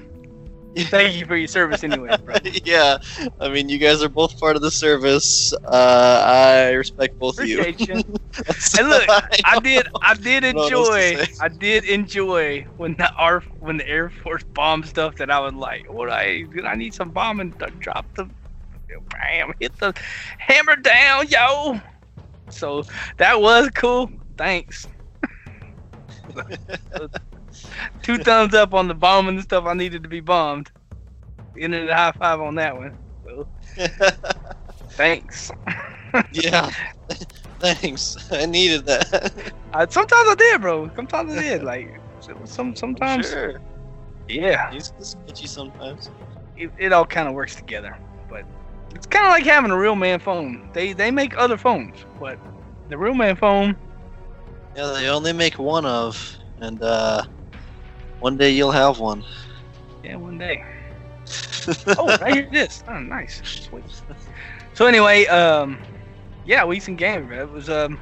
thank 0.75 1.15
you 1.15 1.25
for 1.25 1.35
your 1.35 1.47
service 1.47 1.83
anyway, 1.83 2.15
bro. 2.23 2.35
yeah, 2.65 2.97
I 3.39 3.49
mean, 3.49 3.69
you 3.69 3.77
guys 3.77 4.03
are 4.03 4.09
both 4.09 4.37
part 4.39 4.55
of 4.55 4.61
the 4.61 4.71
service. 4.71 5.53
Uh, 5.65 6.23
I 6.25 6.71
respect 6.71 7.17
both 7.19 7.39
of 7.39 7.47
you. 7.47 7.63
You. 7.77 8.03
And 8.79 8.87
look, 8.89 9.03
I 9.43 9.55
know. 9.55 9.59
did, 9.61 9.87
I 10.01 10.13
did 10.13 10.41
don't 10.41 10.55
know 10.55 10.61
what 10.61 10.73
else 10.73 10.89
to 10.89 10.95
enjoy, 10.95 11.23
say. 11.25 11.33
I 11.41 11.47
did 11.49 11.83
enjoy 11.85 12.65
when 12.77 12.95
the 12.95 13.11
R, 13.17 13.43
when 13.59 13.77
the 13.77 13.87
Air 13.89 14.09
Force 14.09 14.43
bombed 14.53 14.85
stuff 14.87 15.15
that 15.15 15.29
I 15.31 15.39
was 15.39 15.53
like, 15.53 15.91
what 15.91 16.09
I, 16.09 16.43
did, 16.53 16.65
I 16.65 16.75
need 16.75 16.93
some 16.93 17.09
bombing 17.11 17.53
to 17.59 17.67
drop 17.79 18.05
the, 18.15 18.29
bam, 19.09 19.53
hit 19.59 19.77
the 19.79 19.93
hammer 20.37 20.75
down, 20.77 21.27
yo. 21.27 21.79
So 22.49 22.83
that 23.17 23.41
was 23.41 23.69
cool. 23.73 24.09
Thanks. 24.37 24.87
Two 28.03 28.17
thumbs 28.19 28.53
up 28.53 28.73
on 28.73 28.87
the 28.87 28.93
bombing 28.93 29.35
and 29.35 29.43
stuff 29.43 29.65
I 29.65 29.73
needed 29.73 30.03
to 30.03 30.09
be 30.09 30.19
bombed. 30.19 30.71
Ended 31.59 31.89
a 31.89 31.95
high 31.95 32.11
five 32.11 32.39
on 32.39 32.55
that 32.55 32.75
one. 32.75 32.97
So 33.25 33.47
thanks. 34.91 35.51
yeah. 36.31 36.71
Thanks. 37.59 38.31
I 38.31 38.45
needed 38.45 38.85
that. 38.85 39.51
I, 39.73 39.85
sometimes 39.89 40.29
I 40.29 40.35
did, 40.35 40.61
bro. 40.61 40.89
Sometimes 40.95 41.33
I 41.33 41.41
did. 41.41 41.63
Like 41.63 41.99
some 42.45 42.73
sometimes. 42.73 43.29
sure. 43.29 43.59
Yeah. 44.29 44.71
He's 44.71 44.91
just 44.91 45.17
sketchy 45.23 45.47
sometimes. 45.47 46.09
it, 46.55 46.71
it 46.77 46.93
all 46.93 47.05
kind 47.05 47.27
of 47.27 47.33
works 47.33 47.55
together. 47.55 47.97
But 48.29 48.45
it's 48.95 49.05
kind 49.05 49.25
of 49.25 49.31
like 49.31 49.43
having 49.43 49.71
a 49.71 49.77
real 49.77 49.95
man 49.95 50.19
phone. 50.19 50.69
They 50.73 50.93
they 50.93 51.11
make 51.11 51.37
other 51.37 51.57
phones, 51.57 52.05
but 52.19 52.39
the 52.89 52.97
real 52.97 53.13
man 53.13 53.35
phone, 53.35 53.75
Yeah, 54.75 54.91
they 54.93 55.09
only 55.09 55.33
make 55.33 55.57
one 55.59 55.85
of, 55.85 56.37
and 56.59 56.81
uh, 56.81 57.23
one 58.19 58.37
day 58.37 58.51
you'll 58.51 58.71
have 58.71 58.99
one. 58.99 59.23
yeah, 60.03 60.15
one 60.15 60.37
day. 60.37 60.63
Oh, 61.97 62.17
I 62.21 62.31
hear 62.31 62.49
this. 62.51 62.83
Oh, 62.87 62.99
nice. 62.99 63.41
Sweet. 63.43 63.83
So 64.73 64.87
anyway, 64.87 65.25
um, 65.27 65.77
yeah, 66.45 66.65
Weeks 66.65 66.87
and 66.87 66.97
Game, 66.97 67.27
bro. 67.27 67.41
It 67.41 67.49
was 67.51 67.69
um, 67.69 67.99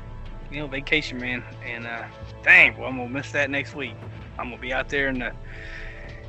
you 0.49 0.59
know, 0.59 0.67
vacation, 0.67 1.19
man, 1.19 1.43
and 1.65 1.85
uh, 1.85 2.03
dang, 2.43 2.77
well, 2.77 2.87
I'm 2.87 2.97
gonna 2.97 3.09
miss 3.09 3.31
that 3.31 3.49
next 3.49 3.75
week. 3.75 3.95
I'm 4.39 4.49
gonna 4.49 4.61
be 4.61 4.71
out 4.71 4.87
there 4.87 5.09
in 5.09 5.19
the 5.19 5.33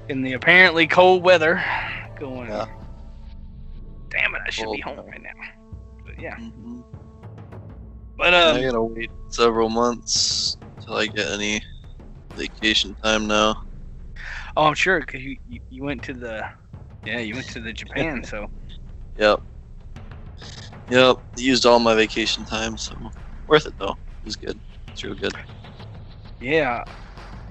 in 0.09 0.23
the 0.23 0.33
apparently 0.33 0.87
cold 0.89 1.23
weather, 1.23 1.63
going. 2.19 2.49
Yeah. 2.49 2.67
Damn 4.11 4.35
it, 4.35 4.41
I 4.47 4.51
should 4.51 4.73
be 4.73 4.81
home 4.81 5.07
right 5.07 5.23
now. 5.23 5.31
But 6.05 6.19
yeah, 6.19 6.37
Mhm. 6.37 6.68
But 8.19 8.35
um, 8.35 8.57
I 8.57 8.63
gotta 8.65 8.83
wait 8.83 9.11
several 9.31 9.71
months 9.71 10.59
till 10.85 10.97
I 10.97 11.07
get 11.07 11.29
any 11.33 11.63
vacation 12.35 12.95
time 12.97 13.27
now. 13.27 13.57
Oh, 14.57 14.65
I'm 14.65 14.75
sure 14.75 15.01
because 15.01 15.23
you, 15.23 15.37
you 15.49 15.61
you 15.71 15.85
went 15.85 16.05
to 16.05 16.15
the 16.15 16.45
yeah 17.05 17.21
you 17.21 17.35
went 17.37 17.49
to 17.51 17.61
the 17.61 17.73
Japan 17.73 18.23
so 18.25 18.49
Yep. 19.19 19.41
Yep. 20.89 21.17
Used 21.37 21.67
all 21.67 21.81
my 21.81 21.95
vacation 21.95 22.45
time, 22.45 22.77
so 22.79 23.11
worth 23.47 23.67
it 23.67 23.75
though. 23.79 23.93
It 24.23 24.25
was 24.25 24.37
good. 24.37 24.61
It's 24.93 25.05
real 25.05 25.15
good. 25.15 25.35
yeah 26.41 26.85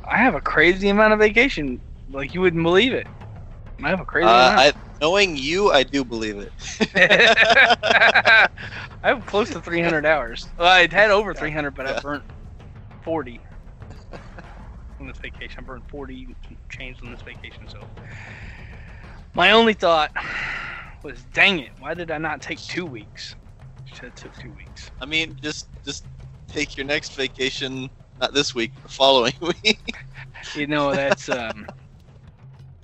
I 0.10 0.18
have 0.18 0.36
a 0.36 0.42
crazy 0.42 0.90
amount 0.90 1.14
of 1.14 1.20
vacation 1.20 1.82
like 2.10 2.34
you 2.34 2.42
wouldn't 2.42 2.64
believe 2.64 2.94
it 2.94 3.08
I 3.84 3.90
have 3.90 4.00
a 4.00 4.06
crazy 4.06 4.28
Uh. 4.28 4.56
I, 4.58 4.74
knowing 5.02 5.38
you, 5.38 5.72
I 5.72 5.84
do 5.84 6.04
believe 6.04 6.38
it. 6.38 6.52
I 6.96 8.50
have 9.04 9.26
close 9.26 9.50
to 9.52 9.62
300 9.62 10.06
hours. 10.06 10.48
Well, 10.58 10.68
I 10.68 10.88
had 10.92 11.12
over 11.12 11.34
300, 11.34 11.76
but 11.76 11.86
I 11.86 12.00
burnt 12.02 12.24
40 13.04 13.40
on 15.00 15.08
this 15.08 15.18
vacation. 15.20 15.64
I 15.64 15.66
burned 15.66 15.84
40 15.90 16.36
chains 16.70 16.98
on 17.04 17.12
this 17.12 17.22
vacation. 17.22 17.68
So 17.68 17.80
my 19.36 19.52
only 19.52 19.74
thought 19.74 20.12
was, 21.04 21.24
dang 21.34 21.60
it, 21.60 21.72
why 21.80 21.94
did 21.94 22.12
I 22.12 22.18
not 22.18 22.42
take 22.42 22.60
two 22.60 22.86
weeks? 22.86 23.36
Have 24.02 24.14
took 24.16 24.38
two 24.38 24.52
weeks. 24.52 24.92
I 25.00 25.06
mean, 25.06 25.36
just 25.42 25.70
just 25.84 26.06
take 26.48 26.78
your 26.78 26.86
next 26.86 27.16
vacation, 27.16 27.90
not 28.20 28.34
this 28.34 28.54
week, 28.54 28.74
the 28.84 28.90
following 28.90 29.34
week. 29.42 29.96
You 30.56 30.68
know, 30.68 30.92
that's 30.92 31.30
um. 31.30 31.66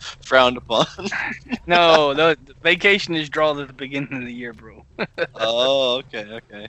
Frowned 0.21 0.57
upon. 0.57 0.85
No, 1.67 2.13
the, 2.13 2.37
vacation 2.61 3.15
is 3.15 3.29
drawn 3.29 3.59
at 3.59 3.67
the 3.67 3.73
beginning 3.73 4.13
of 4.13 4.25
the 4.25 4.33
year, 4.33 4.53
bro. 4.53 4.85
oh, 5.35 5.97
okay, 5.99 6.25
okay. 6.31 6.67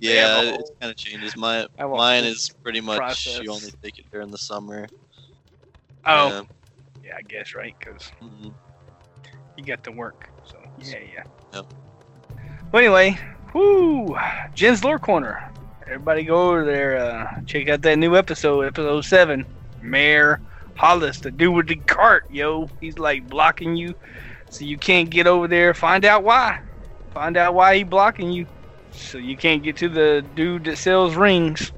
Yeah, 0.00 0.40
a 0.40 0.54
it 0.54 0.70
kind 0.80 0.90
of 0.90 0.96
changes. 0.96 1.36
My 1.36 1.60
I 1.78 1.82
have 1.82 1.90
a 1.90 1.96
mine 1.96 2.24
is 2.24 2.50
pretty 2.62 2.80
much 2.80 2.98
process. 2.98 3.40
you 3.42 3.50
only 3.52 3.70
take 3.82 3.98
it 3.98 4.06
during 4.10 4.30
the 4.30 4.38
summer. 4.38 4.88
Oh, 6.06 6.28
Yeah. 6.28 6.42
yeah, 7.04 7.16
I 7.18 7.22
guess 7.22 7.54
right, 7.54 7.74
because 7.78 8.10
Mhm. 8.22 8.52
you 9.56 9.64
got 9.64 9.84
to 9.84 9.92
work. 9.92 10.28
So 10.44 10.56
yeah, 10.80 10.98
yeah. 11.14 11.24
Yep. 11.54 11.66
Well, 12.72 12.82
anyway, 12.82 13.18
whoo, 13.54 14.16
Jen's 14.54 14.82
Lore 14.82 14.98
Corner. 14.98 15.50
Everybody 15.84 16.24
go 16.24 16.48
over 16.50 16.64
there, 16.64 16.96
uh, 16.96 17.40
check 17.46 17.68
out 17.68 17.82
that 17.82 17.98
new 17.98 18.16
episode, 18.16 18.62
episode 18.62 19.04
seven. 19.04 19.44
Mayor 19.82 20.40
Hollis, 20.82 21.20
the 21.20 21.30
dude 21.30 21.54
with 21.54 21.68
the 21.68 21.76
cart, 21.86 22.24
yo. 22.28 22.68
He's 22.80 22.98
like 22.98 23.28
blocking 23.28 23.76
you, 23.76 23.94
so 24.50 24.64
you 24.64 24.78
can't 24.78 25.10
get 25.10 25.28
over 25.28 25.46
there. 25.46 25.74
Find 25.74 26.04
out 26.04 26.24
why. 26.24 26.58
Find 27.12 27.36
out 27.36 27.54
why 27.54 27.76
he 27.76 27.84
blocking 27.84 28.32
you, 28.32 28.46
so 28.90 29.18
you 29.18 29.36
can't 29.36 29.62
get 29.62 29.76
to 29.78 29.88
the 29.88 30.26
dude 30.34 30.64
that 30.64 30.78
sells 30.78 31.14
rings. 31.14 31.72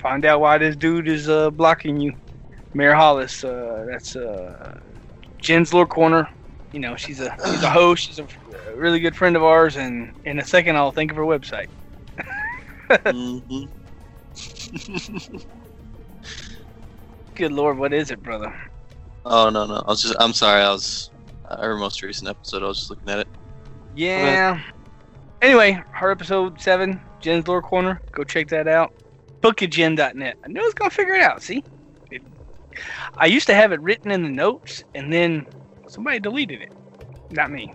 Find 0.00 0.24
out 0.24 0.40
why 0.40 0.58
this 0.58 0.76
dude 0.76 1.08
is 1.08 1.28
uh, 1.28 1.50
blocking 1.50 2.00
you. 2.00 2.12
Mayor 2.74 2.94
Hollis, 2.94 3.42
uh, 3.42 3.86
that's 3.90 4.14
uh, 4.14 4.72
Jen's 5.42 5.74
Lore 5.74 5.86
Corner. 5.88 6.28
You 6.72 6.80
know, 6.80 6.96
she's 6.96 7.20
a 7.20 7.34
she's 7.44 7.62
a 7.64 7.70
host. 7.70 8.04
She's 8.04 8.18
a, 8.20 8.26
really 8.76 9.00
good 9.00 9.16
friend 9.16 9.36
of 9.36 9.42
ours, 9.42 9.76
and 9.76 10.12
in 10.24 10.38
a 10.38 10.44
second 10.44 10.76
I'll 10.76 10.92
think 10.92 11.10
of 11.10 11.16
her 11.16 11.24
website. 11.24 11.66
Mhm. 13.06 13.70
Good 17.34 17.52
lord, 17.52 17.78
what 17.78 17.92
is 17.92 18.10
it, 18.10 18.22
brother? 18.22 18.54
oh 19.26 19.48
no 19.48 19.66
no, 19.66 19.76
I 19.76 19.86
was 19.86 20.02
just 20.02 20.14
I'm 20.20 20.32
sorry. 20.32 20.62
I 20.62 20.70
was 20.70 21.10
our 21.48 21.76
most 21.76 22.02
recent 22.02 22.28
episode. 22.28 22.62
I 22.62 22.66
was 22.66 22.78
just 22.78 22.90
looking 22.90 23.08
at 23.08 23.20
it. 23.20 23.28
Yeah. 23.96 24.60
anyway, 25.42 25.82
her 25.92 26.10
episode 26.10 26.60
seven, 26.60 27.00
Jen's 27.20 27.46
Lore 27.46 27.62
Corner. 27.62 28.00
Go 28.12 28.24
check 28.24 28.48
that 28.48 28.68
out. 28.68 28.92
Bookofjen.net. 29.40 30.36
I 30.44 30.48
knew 30.48 30.60
I 30.60 30.64
was 30.64 30.74
gonna 30.74 30.90
figure 30.90 31.14
it 31.14 31.22
out. 31.22 31.42
See, 31.42 31.64
it, 32.10 32.22
I 33.16 33.26
used 33.26 33.46
to 33.46 33.54
have 33.54 33.72
it 33.72 33.80
written 33.80 34.10
in 34.10 34.22
the 34.22 34.28
notes, 34.30 34.84
and 34.94 35.12
then 35.12 35.46
somebody 35.86 36.18
deleted 36.18 36.62
it. 36.62 36.72
Not 37.30 37.50
me. 37.50 37.72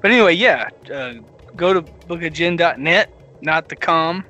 But 0.00 0.10
anyway, 0.12 0.34
yeah. 0.34 0.68
Uh, 0.92 1.14
go 1.56 1.72
to 1.72 1.82
bookofjen.net, 1.82 3.12
not 3.42 3.68
the 3.68 3.76
com. 3.76 4.24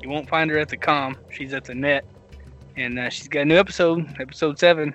You 0.00 0.08
won't 0.10 0.28
find 0.28 0.50
her 0.50 0.58
at 0.58 0.68
the 0.68 0.76
com. 0.76 1.16
She's 1.30 1.54
at 1.54 1.64
the 1.64 1.74
net, 1.74 2.04
and 2.76 2.98
uh, 2.98 3.08
she's 3.10 3.28
got 3.28 3.40
a 3.40 3.44
new 3.44 3.56
episode, 3.56 4.06
episode 4.20 4.58
seven. 4.58 4.94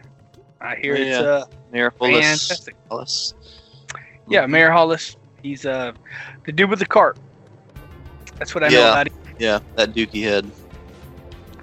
I 0.62 0.76
hear 0.76 0.96
Oh, 0.96 1.00
it's 1.02 1.18
uh, 1.18 1.46
Mayor 1.72 1.94
Hollis. 2.00 2.14
fantastic. 2.48 2.76
Hollis. 2.90 3.34
Yeah, 4.28 4.46
Mayor 4.46 4.72
Hollis. 4.72 5.16
He's 5.42 5.66
uh 5.66 5.94
the 6.46 6.52
dude 6.52 6.70
with 6.70 6.80
the 6.80 6.86
cart. 6.86 7.18
That's 8.38 8.54
what 8.54 8.64
I 8.64 8.68
know 8.70 8.80
Yeah. 8.80 8.90
about 8.92 9.08
him. 9.08 9.14
Yeah, 9.40 9.60
that 9.76 9.94
dookie 9.94 10.24
head. 10.24 10.50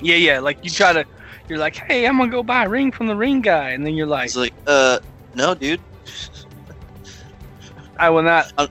Yeah, 0.01 0.17
yeah. 0.17 0.39
Like 0.41 0.59
you 0.65 0.71
try 0.71 0.93
to, 0.95 1.05
you're 1.49 1.59
like, 1.59 1.77
hey, 1.77 2.07
I'm 2.07 2.17
gonna 2.19 2.31
go 2.31 2.43
buy 2.43 2.65
a 2.65 2.69
ring 2.69 2.91
from 2.91 3.07
the 3.07 3.15
ring 3.17 3.41
guy, 3.43 3.71
and 3.71 3.85
then 3.85 3.95
you're 3.95 4.07
like, 4.07 4.25
He's 4.25 4.37
like, 4.37 4.55
uh, 4.67 4.99
no, 5.35 5.55
dude. 5.55 5.81
I 7.99 8.11
will 8.11 8.23
not 8.23 8.53
Uh, 8.59 8.67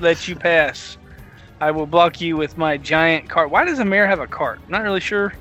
let 0.00 0.26
you 0.28 0.36
pass. 0.36 0.96
I 1.60 1.70
will 1.70 1.86
block 1.86 2.20
you 2.20 2.36
with 2.36 2.58
my 2.58 2.76
giant 2.76 3.28
cart. 3.28 3.50
Why 3.50 3.64
does 3.64 3.78
a 3.78 3.84
mayor 3.84 4.06
have 4.06 4.20
a 4.20 4.26
cart? 4.26 4.60
Not 4.68 4.82
really 4.82 5.00
sure. 5.00 5.34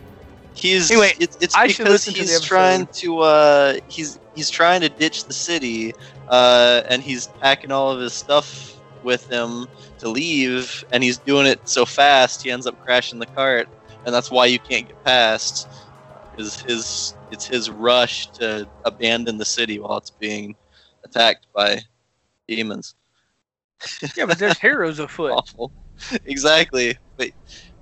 He's 0.56 0.90
Anyway, 0.92 1.12
it's, 1.20 1.38
it's 1.42 1.56
I 1.56 1.68
because 1.68 1.88
listen 1.90 2.14
to 2.16 2.20
he's 2.20 2.32
episode. 2.36 2.48
trying 2.48 2.88
to 3.00 3.20
uh 3.20 3.74
he's 3.88 4.20
he's 4.34 4.50
trying 4.50 4.82
to 4.82 4.90
ditch 4.90 5.26
the 5.26 5.34
city 5.34 5.94
uh 6.28 6.82
and 6.90 7.04
he's 7.04 7.28
packing 7.28 7.72
all 7.72 7.92
of 7.92 8.00
his 8.00 8.14
stuff 8.14 8.82
with 9.02 9.28
him 9.30 9.68
to 10.00 10.10
leave 10.10 10.84
and 10.92 11.04
he's 11.04 11.18
doing 11.20 11.46
it 11.46 11.60
so 11.68 11.86
fast 11.86 12.42
he 12.44 12.52
ends 12.52 12.66
up 12.66 12.78
crashing 12.80 13.20
the 13.20 13.28
cart 13.28 13.70
and 14.06 14.14
that's 14.16 14.32
why 14.32 14.46
you 14.46 14.60
can't 14.60 14.88
get 14.88 15.02
past 15.04 15.68
is 16.38 16.60
his 16.62 17.16
it's 17.30 17.46
his 17.48 17.70
rush 17.70 18.32
to 18.32 18.68
abandon 18.86 19.38
the 19.38 19.46
city 19.46 19.80
while 19.80 19.98
it's 19.98 20.12
being 20.12 20.56
attacked 21.04 21.48
by 21.54 21.80
demons 22.48 22.96
Yeah, 24.16 24.26
but 24.26 24.40
there's 24.40 24.58
heroes 24.60 25.00
afoot. 25.00 25.32
awful 25.32 25.72
exactly 26.26 26.98
but 27.18 27.30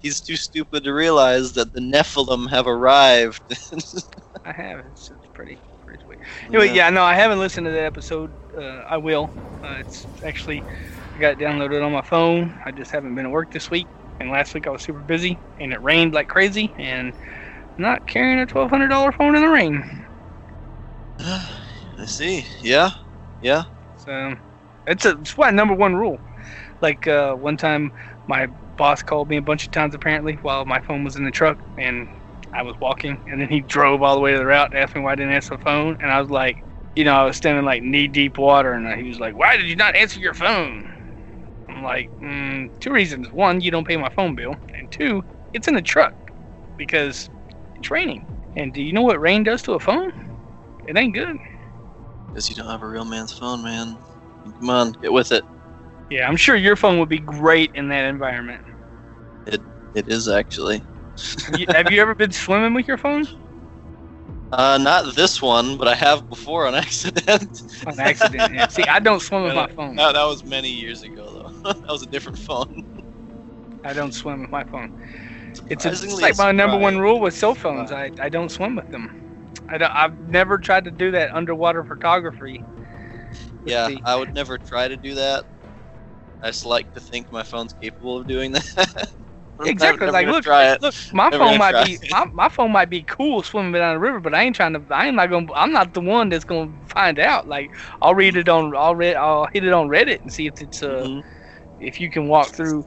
he's 0.04 0.22
too 0.22 0.36
stupid 0.36 0.84
to 0.84 0.94
realize 0.94 1.54
that 1.54 1.74
the 1.74 1.80
nephilim 1.80 2.50
have 2.50 2.68
arrived 2.68 3.42
I 4.46 4.52
have. 4.52 4.80
It's, 4.80 5.10
it's 5.10 5.28
pretty, 5.34 5.58
pretty 5.86 6.04
sweet. 6.04 6.20
Anyway, 6.50 6.76
yeah, 6.76 6.90
no, 6.90 7.02
I 7.04 7.14
haven't 7.14 7.40
listened 7.40 7.66
to 7.66 7.72
that 7.72 7.86
episode. 7.86 8.30
Uh, 8.58 8.84
I 8.90 8.98
will. 8.98 9.32
Uh, 9.64 9.78
it's 9.80 10.06
actually, 10.26 10.62
I 11.16 11.20
got 11.20 11.34
it 11.34 11.40
downloaded 11.40 11.84
on 11.84 11.94
my 11.94 12.02
phone. 12.02 12.54
I 12.66 12.72
just 12.72 12.92
haven't 12.92 13.16
been 13.16 13.26
at 13.26 13.32
work 13.32 13.52
this 13.54 13.72
week, 13.72 13.88
and 14.20 14.30
last 14.30 14.54
week 14.54 14.68
I 14.68 14.72
was 14.72 14.82
super 14.82 15.00
busy, 15.00 15.40
and 15.60 15.72
it 15.72 15.82
rained 15.82 16.14
like 16.14 16.28
crazy, 16.28 16.74
and 16.78 17.14
I'm 17.78 17.82
not 17.82 18.06
carrying 18.06 18.40
a 18.40 18.46
twelve 18.46 18.70
hundred 18.70 18.90
dollar 18.90 19.14
phone 19.14 19.36
in 19.36 19.42
the 19.42 19.48
rain. 19.50 20.06
I 21.20 22.06
see. 22.06 22.46
Yeah. 22.62 22.90
Yeah. 23.42 23.64
So 23.96 24.36
it's 24.88 25.06
a 25.06 25.12
it's 25.20 25.38
my 25.38 25.52
number 25.52 25.74
one 25.74 25.96
rule. 25.96 26.20
Like 26.82 27.08
uh, 27.08 27.34
one 27.36 27.56
time, 27.56 27.94
my 28.28 28.48
boss 28.76 29.02
called 29.04 29.30
me 29.30 29.38
a 29.38 29.42
bunch 29.42 29.66
of 29.66 29.72
times 29.72 29.96
apparently 29.96 30.36
while 30.42 30.66
my 30.66 30.82
phone 30.82 31.04
was 31.04 31.16
in 31.16 31.26
the 31.26 31.32
truck, 31.32 31.60
and 31.78 32.08
I 32.54 32.62
was 32.64 32.76
walking, 32.80 33.22
and 33.28 33.42
then 33.42 33.50
he 33.50 33.62
drove 33.62 34.02
all 34.02 34.16
the 34.16 34.22
way 34.22 34.32
to 34.34 34.38
the 34.38 34.46
route 34.46 34.72
and 34.72 34.80
asked 34.80 34.96
me 34.96 35.02
why 35.02 35.14
I 35.14 35.16
didn't 35.16 35.34
answer 35.34 35.58
the 35.58 35.64
phone, 35.64 35.98
and 36.00 36.12
I 36.12 36.22
was 36.22 36.30
like, 36.30 36.64
you 36.96 37.04
know, 37.04 37.14
I 37.14 37.24
was 37.24 37.38
standing 37.38 37.66
like 37.66 37.82
knee 37.84 38.08
deep 38.08 38.38
water, 38.38 38.74
and 38.74 39.00
he 39.00 39.08
was 39.08 39.20
like, 39.20 39.36
why 39.36 39.58
did 39.58 39.66
you 39.66 39.76
not 39.76 39.96
answer 39.96 40.20
your 40.20 40.34
phone? 40.34 40.90
I'm 41.70 41.84
like, 41.84 42.12
mm, 42.22 42.72
two 42.80 42.92
reasons. 42.92 43.32
One, 43.32 43.62
you 43.62 43.72
don't 43.72 43.88
pay 43.88 43.98
my 43.98 44.10
phone 44.10 44.36
bill, 44.36 44.56
and 44.78 44.92
two, 44.92 45.24
it's 45.54 45.68
in 45.68 45.76
the 45.76 45.82
truck 45.82 46.14
because 46.78 47.30
it's 47.76 47.90
raining. 47.90 48.28
And 48.56 48.74
do 48.74 48.82
you 48.82 48.94
know 48.94 49.02
what 49.02 49.20
rain 49.20 49.44
does 49.44 49.64
to 49.64 49.74
a 49.74 49.80
phone? 49.80 50.12
It 50.86 50.98
ain't 50.98 51.14
good. 51.14 51.38
Because 52.28 52.50
you 52.50 52.56
don't 52.56 52.70
have 52.70 52.84
a 52.84 52.88
real 52.88 53.06
man's 53.06 53.34
phone, 53.34 53.64
man. 53.64 54.00
Come 54.60 54.70
on, 54.70 54.92
get 54.94 55.14
with 55.14 55.32
it. 55.32 55.46
Yeah, 56.10 56.28
I'm 56.28 56.36
sure 56.38 56.56
your 56.56 56.76
phone 56.76 57.00
would 57.00 57.10
be 57.10 57.20
great 57.20 57.72
in 57.74 57.90
that 57.90 58.06
environment. 58.06 58.62
It 59.46 59.62
It 59.94 60.08
is 60.08 60.28
actually. 60.28 60.84
Have 61.46 61.60
you, 61.60 61.66
have 61.70 61.92
you 61.92 62.02
ever 62.02 62.16
been 62.16 62.32
swimming 62.32 62.74
with 62.74 62.88
your 62.88 62.98
phone? 62.98 63.26
Uh, 64.52 64.78
not 64.78 65.16
this 65.16 65.42
one, 65.42 65.78
but 65.78 65.88
I 65.88 65.96
have 65.96 66.30
before 66.30 66.68
on 66.68 66.76
accident. 66.86 67.60
On 67.88 68.00
accident. 68.00 68.54
Yeah. 68.54 68.68
See, 68.68 68.84
I 68.84 69.00
don't 69.00 69.20
swim 69.20 69.42
with 69.44 69.56
my 69.56 69.68
phone. 69.68 69.96
No, 69.96 70.14
that 70.14 70.24
was 70.26 70.46
many 70.46 70.70
years 70.70 71.02
ago, 71.02 71.52
though. 71.64 71.72
that 71.74 71.90
was 71.90 72.04
a 72.04 72.06
different 72.06 72.38
phone. 72.38 72.84
I 73.84 73.94
don't 73.94 74.14
swim 74.14 74.42
with 74.42 74.52
my 74.52 74.64
phone. 74.64 74.92
It's, 75.70 75.86
a, 75.86 75.90
it's 75.90 76.22
like 76.22 76.38
my 76.38 76.52
number 76.52 76.78
one 76.78 77.00
rule 77.00 77.20
with 77.20 77.34
cell 77.34 77.56
phones. 77.56 77.92
I, 77.92 78.12
I 78.22 78.30
don't 78.30 78.50
swim 78.50 78.76
with 78.76 78.90
them. 78.92 79.10
I 79.70 79.80
don't, 79.80 79.92
I've 79.96 80.20
never 80.20 80.60
tried 80.60 80.84
to 80.86 80.92
do 80.92 81.10
that 81.12 81.34
underwater 81.34 81.84
photography. 81.84 82.64
Yeah, 83.66 83.88
the- 83.88 84.02
I 84.06 84.16
would 84.16 84.36
never 84.36 84.60
try 84.60 84.88
to 84.88 84.98
do 84.98 85.16
that. 85.16 85.46
I 86.44 86.50
just 86.50 86.66
like 86.66 86.92
to 86.94 87.02
think 87.02 87.32
my 87.32 87.44
phone's 87.44 87.74
capable 87.74 88.20
of 88.20 88.28
doing 88.28 88.54
that. 88.54 88.66
Exactly. 89.64 90.08
never 90.08 90.12
like, 90.12 90.28
look, 90.28 90.46
look, 90.82 90.96
my 91.12 91.32
Never 91.32 91.46
phone 91.46 91.58
might 91.58 91.78
be 91.78 92.00
my, 92.10 92.26
my 92.34 92.50
phone 92.50 92.72
might 92.72 92.90
be 92.90 93.04
cool 93.04 93.44
swimming 93.44 93.74
down 93.74 93.96
the 93.96 94.00
river, 94.00 94.20
but 94.20 94.34
I 94.34 94.44
ain't 94.44 94.56
trying 94.56 94.74
to. 94.74 94.84
I 94.92 95.08
ain't 95.08 95.16
not 95.16 95.30
gonna. 95.30 95.48
I'm 95.56 95.72
not 95.74 95.94
the 95.94 96.02
one 96.02 96.30
that's 96.30 96.46
gonna 96.46 96.72
find 96.88 97.20
out. 97.20 97.48
Like, 97.48 97.72
I'll 98.02 98.16
read 98.16 98.38
it 98.38 98.50
on. 98.50 98.76
I'll 98.76 98.96
read. 98.96 99.16
I'll 99.16 99.48
hit 99.54 99.66
it 99.66 99.74
on 99.74 99.90
Reddit 99.90 100.22
and 100.24 100.34
see 100.34 100.48
if 100.48 100.62
it's 100.62 100.84
uh 100.84 101.08
Mhm. 101.08 101.24
if 101.80 102.00
you 102.00 102.10
can 102.12 102.28
walk 102.28 102.56
through 102.56 102.86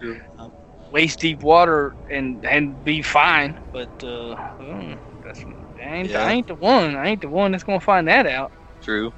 waist 0.91 1.21
deep 1.21 1.43
water 1.43 1.97
and 2.11 2.45
and 2.45 2.83
be 2.85 3.03
fine. 3.03 3.59
But 3.73 3.91
uh, 4.03 4.37
mm, 4.61 5.01
that's 5.23 5.45
I 5.83 5.89
ain't, 5.97 6.11
Yeah. 6.11 6.17
I 6.17 6.33
ain't 6.33 6.49
the 6.49 6.55
one. 6.57 6.97
I 6.97 7.09
ain't 7.09 7.23
the 7.23 7.29
one 7.31 7.53
that's 7.53 7.65
gonna 7.65 7.81
find 7.81 8.09
that 8.09 8.27
out. 8.27 8.53
True. 8.83 9.13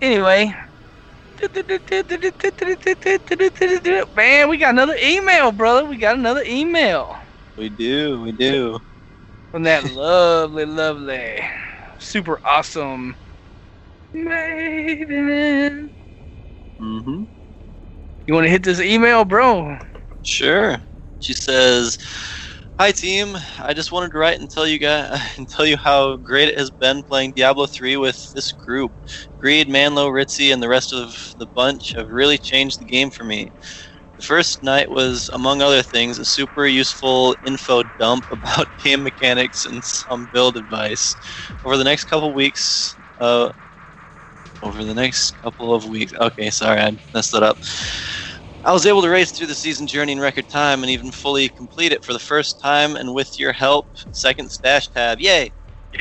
Anyway. 0.00 0.54
Man, 4.16 4.48
we 4.48 4.58
got 4.58 4.70
another 4.70 4.96
email, 5.02 5.52
brother. 5.52 5.86
We 5.86 5.96
got 5.98 6.16
another 6.16 6.42
email 6.46 7.16
We 7.56 7.70
do. 7.70 8.20
We 8.22 8.32
do. 8.32 8.78
from 9.52 9.64
that 9.64 9.84
lovely, 9.84 10.66
lovely, 10.66 11.40
super 11.98 12.40
awesome 12.46 13.16
Maven. 14.14 15.90
Mm-hmm. 16.80 17.24
You 18.26 18.34
want 18.34 18.44
to 18.46 18.50
hit 18.50 18.62
this 18.64 18.80
email, 18.80 19.24
bro? 19.24 19.78
Sure. 20.22 20.82
She 21.20 21.34
says, 21.34 21.98
"Hi 22.78 22.92
team. 22.92 23.36
I 23.58 23.72
just 23.72 23.90
wanted 23.92 24.12
to 24.12 24.18
write 24.18 24.38
and 24.38 24.50
tell 24.50 24.66
you 24.66 24.78
guys 24.78 25.18
and 25.38 25.48
tell 25.48 25.64
you 25.66 25.76
how 25.76 26.16
great 26.16 26.48
it 26.50 26.58
has 26.58 26.70
been 26.70 27.02
playing 27.04 27.32
Diablo 27.32 27.66
3 27.66 27.96
with 27.96 28.32
this 28.32 28.52
group. 28.52 28.92
Greed, 29.38 29.68
Manlo, 29.68 30.10
Ritzy, 30.10 30.52
and 30.52 30.62
the 30.62 30.68
rest 30.68 30.92
of 30.92 31.34
the 31.38 31.46
bunch 31.46 31.94
have 31.94 32.08
really 32.10 32.38
changed 32.38 32.78
the 32.78 32.84
game 32.84 33.10
for 33.10 33.24
me. 33.24 33.50
The 34.16 34.22
first 34.22 34.62
night 34.62 34.90
was, 34.90 35.30
among 35.32 35.62
other 35.62 35.82
things, 35.82 36.18
a 36.18 36.24
super 36.24 36.66
useful 36.66 37.36
info 37.46 37.82
dump 37.82 38.26
about 38.30 38.76
game 38.78 39.02
mechanics 39.02 39.64
and 39.64 39.82
some 39.84 40.26
build 40.26 40.56
advice. 40.56 41.16
Over 41.64 41.76
the 41.78 41.84
next 41.84 42.04
couple 42.04 42.34
weeks, 42.34 42.96
uh, 43.18 43.52
over 44.62 44.84
the 44.84 44.94
next 44.94 45.32
couple 45.42 45.74
of 45.74 45.86
weeks. 45.86 46.12
Okay, 46.14 46.50
sorry, 46.50 46.80
I 46.80 46.98
messed 47.14 47.32
that 47.32 47.42
up. 47.42 47.58
I 48.66 48.72
was 48.72 48.84
able 48.84 49.00
to 49.02 49.08
race 49.08 49.30
through 49.30 49.46
the 49.46 49.54
season 49.54 49.86
journey 49.86 50.10
in 50.10 50.18
record 50.18 50.48
time 50.48 50.82
and 50.82 50.90
even 50.90 51.12
fully 51.12 51.48
complete 51.48 51.92
it 51.92 52.04
for 52.04 52.12
the 52.12 52.18
first 52.18 52.60
time, 52.60 52.96
and 52.96 53.14
with 53.14 53.38
your 53.38 53.52
help, 53.52 53.86
second 54.10 54.50
stash 54.50 54.88
tab. 54.88 55.20
Yay! 55.20 55.52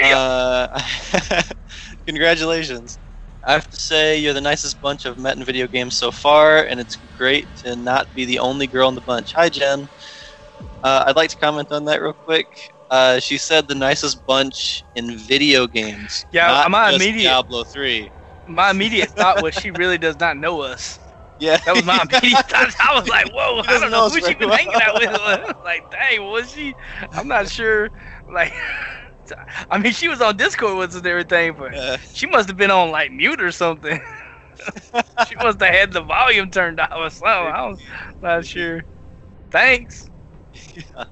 Uh, 0.01 0.81
congratulations. 2.07 2.97
I 3.43 3.53
have 3.53 3.69
to 3.69 3.77
say, 3.77 4.17
you're 4.17 4.33
the 4.33 4.41
nicest 4.41 4.81
bunch 4.81 5.05
I've 5.05 5.19
met 5.19 5.37
in 5.37 5.43
video 5.43 5.67
games 5.67 5.95
so 5.95 6.09
far, 6.09 6.63
and 6.63 6.79
it's 6.79 6.97
great 7.15 7.45
to 7.57 7.75
not 7.75 8.11
be 8.15 8.25
the 8.25 8.39
only 8.39 8.65
girl 8.65 8.89
in 8.89 8.95
the 8.95 9.01
bunch. 9.01 9.33
Hi, 9.33 9.47
Jen. 9.47 9.87
Uh, 10.83 11.03
I'd 11.05 11.15
like 11.15 11.29
to 11.29 11.37
comment 11.37 11.71
on 11.71 11.85
that 11.85 12.01
real 12.01 12.13
quick. 12.13 12.47
Uh, 12.89 13.19
she 13.19 13.37
said 13.37 13.67
the 13.67 13.75
nicest 13.75 14.25
bunch 14.25 14.83
in 14.95 15.15
video 15.19 15.67
games. 15.67 16.25
Yeah, 16.31 16.65
my 16.67 16.93
immediate- 16.95 17.29
Diablo 17.29 17.63
3. 17.63 18.09
My 18.47 18.71
immediate 18.71 19.09
thought 19.09 19.43
was 19.43 19.53
she 19.53 19.69
really 19.69 19.99
does 19.99 20.19
not 20.19 20.37
know 20.37 20.61
us. 20.61 20.97
Yeah, 21.39 21.57
That 21.65 21.75
was 21.75 21.83
my 21.85 21.99
immediate. 22.21 22.45
I 22.53 22.93
was 22.95 23.07
like, 23.07 23.27
whoa, 23.31 23.61
I 23.67 23.79
don't 23.79 23.91
know 23.91 23.91
know 23.91 24.09
who 24.09 24.21
she 24.21 24.35
been 24.35 24.49
hanging 24.49 24.79
out 24.81 24.95
with. 24.95 25.11
like, 25.63 25.89
dang, 25.89 26.23
was 26.23 26.51
she? 26.51 26.75
I'm 27.13 27.27
not 27.27 27.49
sure. 27.49 27.89
Like, 28.31 28.53
I 29.69 29.77
mean, 29.77 29.93
she 29.93 30.07
was 30.07 30.21
on 30.21 30.37
Discord 30.37 30.77
with 30.77 30.89
us 30.91 30.95
and 30.97 31.07
everything, 31.07 31.55
but 31.57 31.73
Yeah. 31.73 31.97
she 32.13 32.27
must 32.27 32.47
have 32.49 32.57
been 32.57 32.71
on 32.71 32.91
like 32.91 33.11
mute 33.11 33.41
or 33.41 33.51
something. 33.51 33.99
she 35.27 35.35
must 35.35 35.59
have 35.61 35.73
had 35.73 35.91
the 35.93 36.01
volume 36.01 36.49
turned 36.51 36.79
off 36.79 36.89
or 36.95 37.09
something. 37.09 37.27
I 37.53 37.67
was 37.67 37.81
not 38.21 38.45
sure. 38.45 38.81
Thanks. 39.51 40.05
Yeah. 40.75 41.05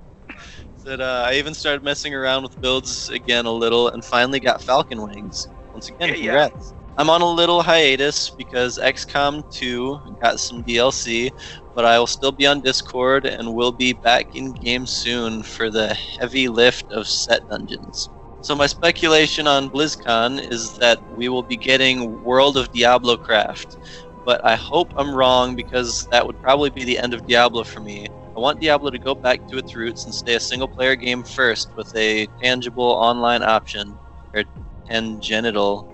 Said 0.76 1.02
uh, 1.02 1.26
I 1.28 1.36
even 1.36 1.54
started 1.54 1.84
messing 1.84 2.14
around 2.14 2.44
with 2.44 2.60
builds 2.60 3.10
again 3.10 3.46
a 3.46 3.52
little, 3.52 3.90
and 3.90 4.04
finally 4.04 4.40
got 4.40 4.62
Falcon 4.62 5.02
wings. 5.02 5.48
Once 5.74 5.90
again, 5.90 6.12
yeah. 6.14 6.14
congrats. 6.14 6.73
I'm 6.96 7.10
on 7.10 7.22
a 7.22 7.26
little 7.30 7.64
hiatus 7.64 8.30
because 8.30 8.78
XCOM 8.78 9.44
2 9.50 10.00
got 10.22 10.40
some 10.40 10.64
DLC, 10.64 11.32
but 11.74 11.86
I 11.86 11.98
will 11.98 12.06
still 12.08 12.32
be 12.32 12.46
on 12.46 12.62
Discord 12.62 13.26
and 13.26 13.54
will 13.54 13.72
be 13.72 13.94
back 13.94 14.28
in 14.36 14.54
game 14.54 14.86
soon 14.86 15.42
for 15.42 15.72
the 15.72 15.96
heavy 16.20 16.48
lift 16.48 16.92
of 16.92 17.08
set 17.08 17.48
dungeons. 17.48 18.10
So 18.42 18.56
my 18.56 18.68
speculation 18.68 19.48
on 19.48 19.72
BlizzCon 19.72 20.40
is 20.52 20.76
that 20.78 21.00
we 21.08 21.30
will 21.30 21.42
be 21.44 21.58
getting 21.58 22.22
World 22.22 22.58
of 22.58 22.70
Diablo 22.72 23.18
Craft, 23.18 23.78
but 24.24 24.40
I 24.46 24.56
hope 24.56 24.94
I'm 24.96 25.16
wrong 25.16 25.56
because 25.56 26.06
that 26.12 26.26
would 26.28 26.40
probably 26.42 26.70
be 26.70 26.84
the 26.84 27.00
end 27.00 27.14
of 27.16 27.26
Diablo 27.26 27.64
for 27.64 27.80
me. 27.82 28.06
I 28.38 28.40
want 28.40 28.60
Diablo 28.60 28.92
to 28.92 29.00
go 29.00 29.16
back 29.16 29.48
to 29.48 29.58
its 29.58 29.76
roots 29.76 30.06
and 30.06 30.14
stay 30.14 30.36
a 30.36 30.40
single 30.40 30.68
player 30.68 30.96
game 30.96 31.24
first 31.24 31.72
with 31.76 31.92
a 31.96 32.28
tangible 32.40 32.86
online 32.86 33.42
option 33.42 34.00
or 34.36 34.44
tangential 34.88 35.88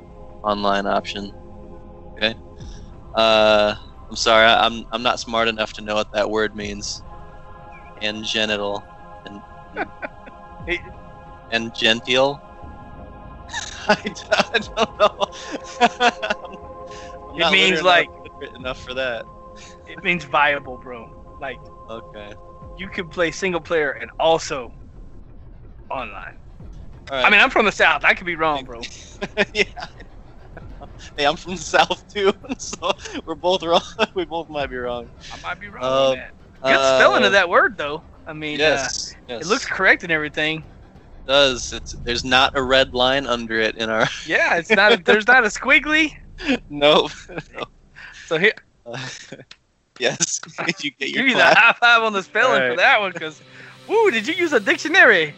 online 0.43 0.85
option. 0.87 1.31
Okay. 2.17 2.35
Uh, 3.15 3.75
I'm 4.09 4.15
sorry, 4.15 4.45
I'm 4.45 4.85
I'm 4.91 5.03
not 5.03 5.19
smart 5.19 5.47
enough 5.47 5.73
to 5.73 5.81
know 5.81 5.95
what 5.95 6.11
that 6.13 6.29
word 6.29 6.55
means. 6.55 7.01
And 8.01 8.23
genital, 8.23 8.83
and 9.25 9.41
and 11.51 11.73
genteel. 11.75 12.39
I, 13.87 13.97
I 14.53 14.59
don't 14.59 14.99
know. 14.99 16.45
It 17.35 17.51
means, 17.51 17.81
like- 17.81 18.09
enough- 18.41 18.55
enough 18.55 18.79
for 18.83 18.93
that. 18.95 19.25
It 19.87 20.03
means 20.03 20.23
viable, 20.25 20.77
bro. 20.77 21.37
Like 21.39 21.57
Okay. 21.89 22.33
you 22.77 22.89
can 22.89 23.09
play 23.09 23.31
single 23.31 23.61
player 23.61 23.91
and 23.91 24.09
also 24.19 24.71
online. 25.89 26.37
Right. 27.09 27.25
I 27.25 27.29
mean, 27.29 27.39
I'm 27.39 27.49
from 27.49 27.65
the 27.65 27.71
south. 27.71 28.03
I 28.03 28.13
could 28.13 28.25
be 28.25 28.35
wrong, 28.35 28.63
bro. 28.63 28.81
yeah. 29.53 29.63
Hey, 31.17 31.25
I'm 31.25 31.35
from 31.35 31.55
the 31.55 31.61
south 31.61 32.03
too, 32.13 32.33
so 32.57 32.91
we're 33.25 33.35
both 33.35 33.63
wrong. 33.63 33.81
we 34.15 34.25
both 34.25 34.49
might 34.49 34.69
be 34.69 34.77
wrong. 34.77 35.09
I 35.31 35.39
might 35.41 35.59
be 35.59 35.67
wrong 35.67 35.83
on 35.83 36.15
that. 36.17 36.33
Good 36.61 36.97
spelling 36.97 37.23
Uh, 37.23 37.27
of 37.27 37.31
that 37.33 37.49
word, 37.49 37.77
though. 37.77 38.03
I 38.27 38.33
mean, 38.33 38.59
Yes, 38.59 39.13
uh, 39.29 39.33
yes. 39.33 39.41
it 39.45 39.47
looks 39.47 39.65
correct 39.65 40.03
and 40.03 40.11
everything. 40.11 40.59
It 40.59 41.25
does. 41.25 41.71
It's 41.73 41.93
there's 42.03 42.23
not 42.25 42.51
a 42.57 42.61
red 42.61 42.93
line 42.93 43.25
under 43.25 43.59
it 43.59 43.75
in 43.77 43.89
our. 43.89 44.07
Yeah, 44.27 44.57
it's 44.57 44.69
not. 44.69 44.91
A, 44.93 44.97
there's 44.97 45.27
not 45.27 45.43
a 45.43 45.47
squiggly. 45.47 46.11
nope. 46.69 47.11
So 48.27 48.37
here, 48.37 48.53
Uh, 48.85 48.97
yes. 49.99 50.39
Did 50.65 50.83
you 50.83 50.91
get 50.91 51.09
your 51.09 51.23
give 51.23 51.25
me 51.25 51.33
the 51.33 51.43
high 51.45 51.73
five 51.79 52.03
on 52.03 52.13
the 52.13 52.21
spelling 52.23 52.71
for 52.71 52.75
that 52.77 52.99
one, 52.99 53.11
because, 53.11 53.41
woo, 53.87 54.11
did 54.11 54.27
you 54.27 54.33
use 54.35 54.53
a 54.53 54.59
dictionary? 54.59 55.33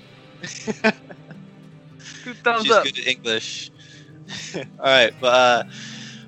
Two 2.23 2.33
thumbs 2.33 2.63
She's 2.63 2.71
up. 2.71 2.83
good 2.83 2.97
at 2.99 3.07
English. 3.07 3.71
All 4.55 4.85
right, 4.85 5.13
but 5.19 5.27
uh, 5.27 5.63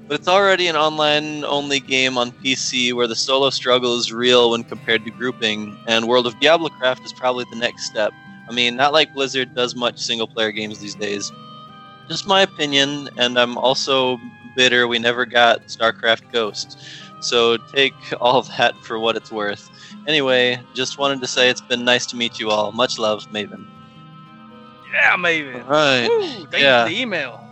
but 0.08 0.20
it's 0.20 0.28
already 0.28 0.68
an 0.68 0.76
online-only 0.76 1.80
game 1.80 2.18
on 2.18 2.32
PC 2.32 2.93
where 2.93 3.08
the 3.08 3.16
solo 3.16 3.49
struggle 3.49 3.97
is 3.97 4.12
real 4.12 4.51
when 4.51 4.64
compared 4.64 5.06
to 5.06 5.12
grouping, 5.12 5.78
and 5.88 6.08
World 6.08 6.28
of 6.28 6.39
Diablo 6.39 6.70
Craft 6.70 7.04
is 7.06 7.14
probably 7.14 7.45
the 7.49 7.58
next 7.58 7.86
step. 7.86 8.12
I 8.49 8.54
mean, 8.54 8.76
not 8.76 8.93
like 8.93 9.14
Blizzard 9.14 9.56
does 9.56 9.76
much 9.76 9.97
single-player 9.97 10.51
games 10.51 10.80
these 10.80 10.95
days. 10.95 11.32
Just 12.10 12.28
my 12.28 12.41
opinion, 12.41 13.10
and 13.18 13.39
I'm 13.39 13.58
also 13.58 14.20
bitter 14.56 14.88
we 14.88 14.99
never 14.99 15.26
got 15.26 15.66
StarCraft 15.68 16.32
Ghost. 16.32 16.78
So 17.22 17.58
take 17.58 17.93
all 18.22 18.41
that 18.43 18.76
for 18.84 18.99
what 18.99 19.16
it's 19.16 19.32
worth. 19.32 19.70
Anyway, 20.08 20.60
just 20.74 20.97
wanted 20.97 21.22
to 21.22 21.28
say 21.28 21.49
it's 21.49 21.62
been 21.62 21.86
nice 21.86 22.06
to 22.08 22.16
meet 22.16 22.39
you 22.39 22.49
all. 22.49 22.72
Much 22.72 22.99
love, 22.99 23.26
Maven. 23.32 23.66
Yeah, 24.93 25.16
Maven. 25.16 25.64
All 25.64 25.72
right. 25.72 26.08
Woo, 26.08 26.47
yeah. 26.51 26.84
you 26.84 26.89
for 26.89 26.93
the 26.93 27.01
email. 27.01 27.42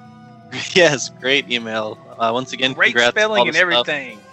Yes, 0.76 1.10
great 1.10 1.50
email. 1.52 1.98
Uh, 2.20 2.32
once 2.34 2.54
again, 2.54 2.74
Great 2.74 2.88
congrats 2.94 3.12
spelling 3.16 3.48
and 3.48 3.56
stuff. 3.56 3.62
everything. 3.62 4.20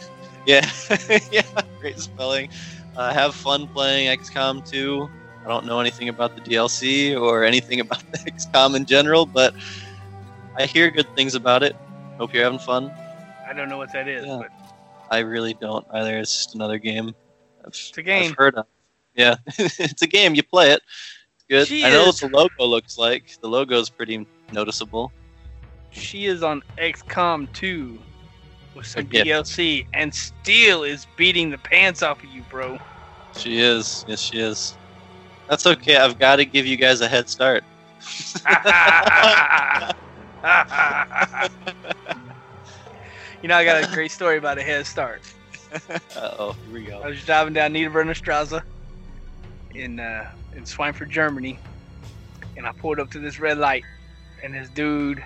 Yeah, 0.46 0.66
yeah, 1.30 1.42
great 1.78 1.98
spelling. 1.98 2.48
Uh, 2.96 3.12
have 3.12 3.34
fun 3.34 3.66
playing 3.68 4.08
XCOM 4.18 4.66
2. 4.66 5.06
I 5.44 5.48
don't 5.48 5.66
know 5.66 5.78
anything 5.78 6.08
about 6.08 6.34
the 6.34 6.40
DLC 6.40 7.20
or 7.20 7.44
anything 7.44 7.80
about 7.80 8.00
the 8.12 8.18
XCOM 8.30 8.74
in 8.74 8.86
general, 8.86 9.26
but 9.26 9.52
I 10.56 10.64
hear 10.64 10.90
good 10.90 11.06
things 11.14 11.34
about 11.34 11.62
it. 11.62 11.76
Hope 12.16 12.32
you're 12.32 12.44
having 12.44 12.58
fun. 12.58 12.90
I 13.46 13.52
don't 13.52 13.68
know 13.68 13.76
what 13.76 13.92
that 13.92 14.08
is, 14.08 14.24
Yeah. 14.24 14.38
but 14.40 14.50
I 15.10 15.18
really 15.18 15.52
don't 15.52 15.86
either. 15.92 16.16
It's 16.18 16.34
just 16.34 16.54
another 16.54 16.78
game. 16.78 17.14
I've, 17.60 17.66
it's 17.68 17.98
a 17.98 18.02
game. 18.02 18.30
I've 18.30 18.36
heard 18.38 18.54
of. 18.54 18.66
Yeah, 19.14 19.34
it's 19.58 20.00
a 20.00 20.06
game. 20.06 20.34
You 20.34 20.42
play 20.44 20.70
it. 20.70 20.80
It's 21.34 21.44
good. 21.70 21.84
I 21.84 21.90
know 21.90 22.06
what 22.06 22.16
the 22.16 22.28
logo 22.28 22.64
looks 22.64 22.96
like. 22.96 23.36
The 23.42 23.48
logo 23.48 23.78
is 23.78 23.90
pretty 23.90 24.26
noticeable. 24.50 25.12
She 25.90 26.26
is 26.26 26.42
on 26.42 26.62
XCOM 26.78 27.52
2 27.52 28.04
with 28.74 28.86
some 28.86 29.06
Okay. 29.06 29.24
DLC 29.24 29.86
and 29.92 30.12
still 30.14 30.82
is 30.84 31.06
beating 31.16 31.50
the 31.50 31.58
pants 31.58 32.02
off 32.02 32.22
of 32.22 32.28
you, 32.30 32.44
bro. 32.44 32.78
She 33.32 33.58
is. 33.58 34.04
Yes, 34.06 34.20
she 34.20 34.38
is. 34.38 34.78
That's 35.48 35.66
okay. 35.66 35.96
I've 35.96 36.18
got 36.18 36.36
to 36.36 36.44
give 36.44 36.66
you 36.66 36.76
guys 36.76 37.00
a 37.00 37.08
head 37.08 37.28
start. 37.28 37.64
you 43.42 43.48
know, 43.48 43.56
I 43.56 43.64
got 43.64 43.82
a 43.82 43.86
great 43.86 44.10
story 44.12 44.36
about 44.38 44.58
a 44.58 44.62
head 44.62 44.86
start. 44.86 45.22
Uh 46.16 46.30
oh, 46.38 46.52
here 46.64 46.72
we 46.72 46.84
go. 46.84 47.02
I 47.02 47.08
was 47.08 47.24
driving 47.24 47.54
down 47.54 47.72
Niederwerrner 47.72 48.14
Straße 48.16 48.62
in 49.74 49.98
uh, 50.00 50.24
in 50.52 50.64
Schweinfurt, 50.64 51.08
Germany, 51.10 51.60
and 52.56 52.66
I 52.66 52.72
pulled 52.72 53.00
up 53.00 53.10
to 53.10 53.18
this 53.20 53.38
red 53.38 53.58
light, 53.58 53.86
and 54.42 54.54
this 54.54 54.70
dude 54.70 55.22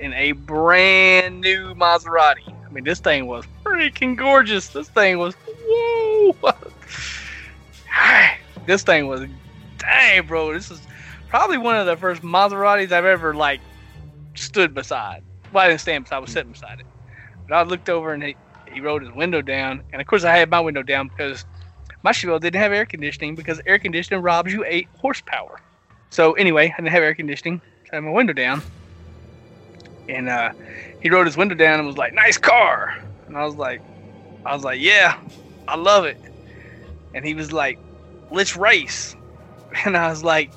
in 0.00 0.12
a 0.12 0.32
brand 0.32 1.40
new 1.40 1.74
Maserati. 1.74 2.52
I 2.64 2.68
mean, 2.70 2.84
this 2.84 3.00
thing 3.00 3.26
was 3.26 3.44
freaking 3.64 4.16
gorgeous. 4.16 4.68
This 4.68 4.88
thing 4.88 5.18
was 5.18 5.34
whoa. 5.68 6.52
this 8.66 8.82
thing 8.82 9.06
was 9.06 9.26
dang, 9.78 10.26
bro. 10.26 10.52
This 10.52 10.70
is 10.70 10.80
probably 11.28 11.58
one 11.58 11.76
of 11.76 11.86
the 11.86 11.96
first 11.96 12.22
Maseratis 12.22 12.92
I've 12.92 13.04
ever 13.04 13.34
like 13.34 13.60
stood 14.34 14.74
beside. 14.74 15.22
Well, 15.52 15.64
I 15.64 15.68
didn't 15.68 15.80
stand 15.80 16.04
beside. 16.04 16.16
I 16.16 16.20
was 16.20 16.30
sitting 16.30 16.52
beside 16.52 16.80
it. 16.80 16.86
But 17.48 17.54
I 17.54 17.62
looked 17.62 17.88
over 17.88 18.12
and 18.12 18.22
he, 18.22 18.36
he 18.72 18.80
rolled 18.80 19.02
his 19.02 19.12
window 19.12 19.40
down, 19.40 19.82
and 19.92 20.00
of 20.02 20.08
course 20.08 20.24
I 20.24 20.36
had 20.36 20.50
my 20.50 20.60
window 20.60 20.82
down 20.82 21.08
because 21.08 21.44
my 22.02 22.12
Chevelle 22.12 22.40
didn't 22.40 22.60
have 22.60 22.72
air 22.72 22.86
conditioning 22.86 23.34
because 23.34 23.60
air 23.66 23.78
conditioning 23.78 24.22
robs 24.22 24.52
you 24.52 24.64
eight 24.66 24.88
horsepower. 24.98 25.60
So 26.10 26.32
anyway, 26.32 26.72
I 26.72 26.76
didn't 26.76 26.92
have 26.92 27.02
air 27.02 27.14
conditioning, 27.14 27.60
so 27.84 27.90
I 27.92 27.96
had 27.96 28.04
my 28.04 28.10
window 28.10 28.32
down, 28.32 28.62
and 30.08 30.28
uh, 30.28 30.50
he 31.00 31.10
rolled 31.10 31.26
his 31.26 31.36
window 31.36 31.54
down 31.54 31.78
and 31.78 31.86
was 31.86 31.98
like, 31.98 32.14
"Nice 32.14 32.38
car," 32.38 32.88
and 33.26 33.36
I 33.36 33.44
was 33.44 33.54
like, 33.54 33.82
"I 34.44 34.54
was 34.54 34.64
like, 34.64 34.80
yeah, 34.80 35.14
I 35.68 35.76
love 35.76 36.04
it," 36.04 36.18
and 37.14 37.24
he 37.24 37.34
was 37.34 37.52
like, 37.52 37.78
"Let's 38.30 38.56
race," 38.56 39.14
and 39.84 39.96
I 39.96 40.08
was 40.08 40.22
like, 40.22 40.52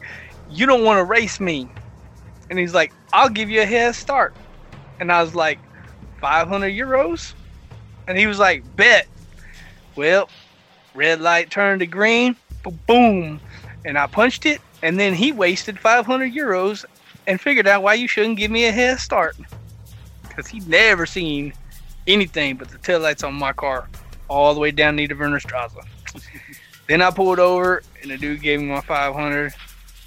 "You 0.47 0.65
don't 0.65 0.83
want 0.83 0.99
to 0.99 1.05
race 1.05 1.39
me," 1.39 1.71
and 2.49 2.59
he's 2.59 2.73
like, 2.73 2.93
"I'll 3.13 3.29
give 3.29 3.49
you 3.49 3.61
a 3.61 3.65
head 3.65 3.95
start," 3.95 4.35
and 4.99 5.11
I 5.11 5.21
was 5.21 5.35
like, 5.35 5.59
"500 6.21 6.73
euros." 6.73 7.33
And 8.09 8.17
he 8.17 8.25
was 8.25 8.39
like, 8.39 8.63
bet. 8.75 9.07
Well, 9.95 10.27
red 10.95 11.21
light 11.21 11.51
turned 11.51 11.81
to 11.81 11.85
green, 11.85 12.35
boom. 12.87 13.39
And 13.85 13.99
I 13.99 14.07
punched 14.07 14.47
it, 14.47 14.61
and 14.81 14.99
then 14.99 15.13
he 15.13 15.31
wasted 15.31 15.79
500 15.79 16.33
euros 16.33 16.85
and 17.29 17.39
figured 17.39 17.67
out 17.67 17.83
why 17.83 17.93
you 17.93 18.07
shouldn't 18.07 18.37
give 18.37 18.49
me 18.49 18.65
a 18.65 18.71
head 18.71 18.99
start. 18.99 19.37
Because 20.27 20.47
he'd 20.47 20.67
never 20.67 21.05
seen 21.05 21.53
anything 22.07 22.57
but 22.57 22.69
the 22.69 22.79
taillights 22.79 23.25
on 23.25 23.35
my 23.35 23.53
car 23.53 23.87
all 24.27 24.55
the 24.55 24.59
way 24.59 24.71
down 24.71 24.95
the 24.95 25.07
Niederwerrner 25.07 25.39
Straße. 25.39 25.85
then 26.87 27.03
I 27.03 27.11
pulled 27.11 27.37
over, 27.37 27.83
and 28.01 28.09
the 28.09 28.17
dude 28.17 28.41
gave 28.41 28.59
me 28.59 28.65
my 28.65 28.81
500 28.81 29.53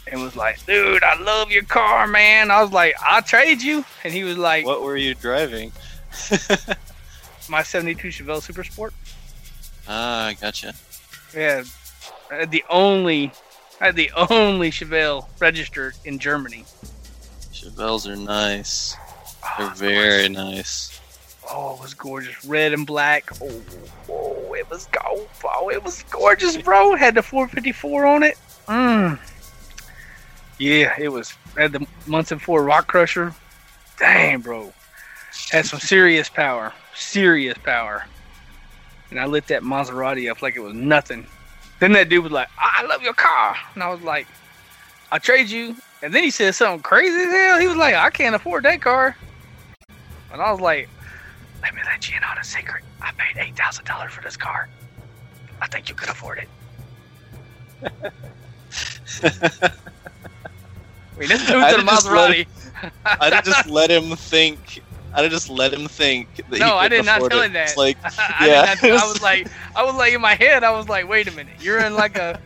and 0.09 0.21
was 0.21 0.35
like, 0.35 0.67
dude, 0.67 1.05
I 1.05 1.17
love 1.23 1.53
your 1.53 1.63
car, 1.63 2.09
man. 2.09 2.51
I 2.51 2.61
was 2.61 2.73
like, 2.73 2.97
I'll 3.01 3.23
trade 3.23 3.63
you. 3.63 3.85
And 4.03 4.13
he 4.13 4.25
was 4.25 4.37
like, 4.37 4.67
What 4.67 4.83
were 4.83 4.97
you 4.97 5.15
driving? 5.15 5.71
my 7.49 7.63
72 7.63 8.09
Chevelle 8.09 8.43
Super 8.43 8.65
Sport. 8.65 8.93
ah, 9.87 10.27
I 10.27 10.35
gotcha. 10.35 10.75
Yeah, 11.35 11.63
I 12.33 12.35
had 12.35 12.51
the 12.51 12.65
only, 12.69 13.31
I 13.81 13.87
had 13.87 13.97
the 13.97 14.11
only 14.29 14.73
Chevelle 14.73 15.29
registered 15.39 15.95
in 16.05 16.19
Germany. 16.19 16.65
Chevelles 17.63 18.09
are 18.09 18.17
nice. 18.17 18.97
Oh, 19.45 19.57
They're 19.59 19.71
it's 19.71 19.81
very 19.81 20.29
nice. 20.29 21.01
Oh, 21.49 21.75
it 21.77 21.83
was 21.83 21.95
gorgeous, 21.95 22.45
red 22.45 22.73
and 22.73 22.87
black. 22.87 23.31
Oh, 23.41 23.63
oh, 24.09 24.55
it 24.55 24.69
was 24.69 24.87
go. 24.87 25.29
Oh, 25.45 25.69
it 25.71 25.83
was 25.85 26.03
gorgeous, 26.05 26.57
bro. 26.57 26.97
Had 26.97 27.15
the 27.15 27.23
454 27.23 28.07
on 28.07 28.23
it. 28.25 28.39
Mm. 28.67 29.19
Yeah, 30.59 30.95
it 30.99 31.09
was. 31.09 31.35
Had 31.57 31.73
the 31.73 31.87
Muncie 32.07 32.39
four 32.39 32.65
Rock 32.65 32.89
Crusher. 32.89 33.35
Dang, 33.99 34.41
bro. 34.41 34.73
Had 35.51 35.67
some 35.67 35.81
serious 35.81 36.29
power. 36.29 36.73
Serious 36.97 37.59
power. 37.59 38.05
And 39.11 39.21
I 39.21 39.27
lit 39.27 39.47
that 39.49 39.63
Maserati 39.63 40.31
up 40.31 40.43
like 40.43 40.57
it 40.57 40.61
was 40.61 40.75
nothing. 40.75 41.27
Then 41.79 41.93
that 41.93 42.09
dude 42.09 42.25
was 42.25 42.33
like, 42.33 42.49
I 42.59 42.85
love 42.87 43.03
your 43.03 43.15
car. 43.15 43.57
And 43.75 43.83
I 43.83 43.89
was 43.89 44.01
like, 44.03 44.27
I'll 45.11 45.21
trade 45.21 45.51
you. 45.51 45.77
And 46.03 46.13
then 46.13 46.25
he 46.25 46.31
said 46.31 46.55
something 46.55 46.83
crazy 46.83 47.15
as 47.17 47.31
hell. 47.31 47.61
He 47.61 47.69
was 47.69 47.77
like, 47.77 47.95
I 47.95 48.11
can't 48.11 48.35
afford 48.35 48.65
that 48.65 48.81
car. 48.83 49.17
And 50.33 50.43
I 50.43 50.51
was 50.51 50.61
like, 50.61 50.89
let 51.63 51.75
me 51.75 51.81
let 51.85 52.09
you 52.11 52.17
in 52.17 52.25
on 52.25 52.39
a 52.39 52.45
secret. 52.45 52.83
I 53.01 53.13
paid 53.13 53.41
eight 53.41 53.57
thousand 53.57 53.85
dollars 53.85 54.13
for 54.13 54.23
this 54.23 54.37
car. 54.37 54.69
I 55.61 55.67
think 55.69 55.89
you 55.89 55.95
could 55.95 56.09
afford 56.09 56.39
it. 56.39 56.49
I 59.23 61.19
mean, 61.19 61.29
this 61.29 61.41
dude's 61.47 61.53
I'd 61.65 61.79
in 61.81 61.87
just 61.87 62.07
let 62.11 62.31
Maserati. 62.31 62.47
I'd 63.05 63.45
just 63.45 63.69
let 63.69 63.91
him 63.91 64.17
think. 64.17 64.83
I'd 65.15 65.31
just 65.31 65.51
let 65.51 65.75
him 65.75 65.87
think 65.89 66.37
that 66.37 66.53
he 66.55 66.59
No, 66.59 66.75
I 66.77 66.89
did 66.89 67.05
not 67.05 67.19
tell 67.31 67.43
it. 67.43 67.47
him 67.47 67.53
that. 67.53 67.69
It's 67.69 67.77
like, 67.77 67.99
I, 68.05 68.47
yeah. 68.47 68.75
did 68.77 68.95
not, 68.95 69.03
I 69.05 69.07
was 69.07 69.21
like, 69.23 69.47
I 69.77 69.85
was 69.85 69.95
like 69.95 70.15
in 70.15 70.21
my 70.23 70.35
head, 70.35 70.65
I 70.65 70.71
was 70.71 70.89
like, 70.89 71.07
wait 71.09 71.29
a 71.29 71.33
minute, 71.33 71.55
you're 71.61 71.79
in 71.81 71.95
like 71.95 72.17
a. 72.17 72.41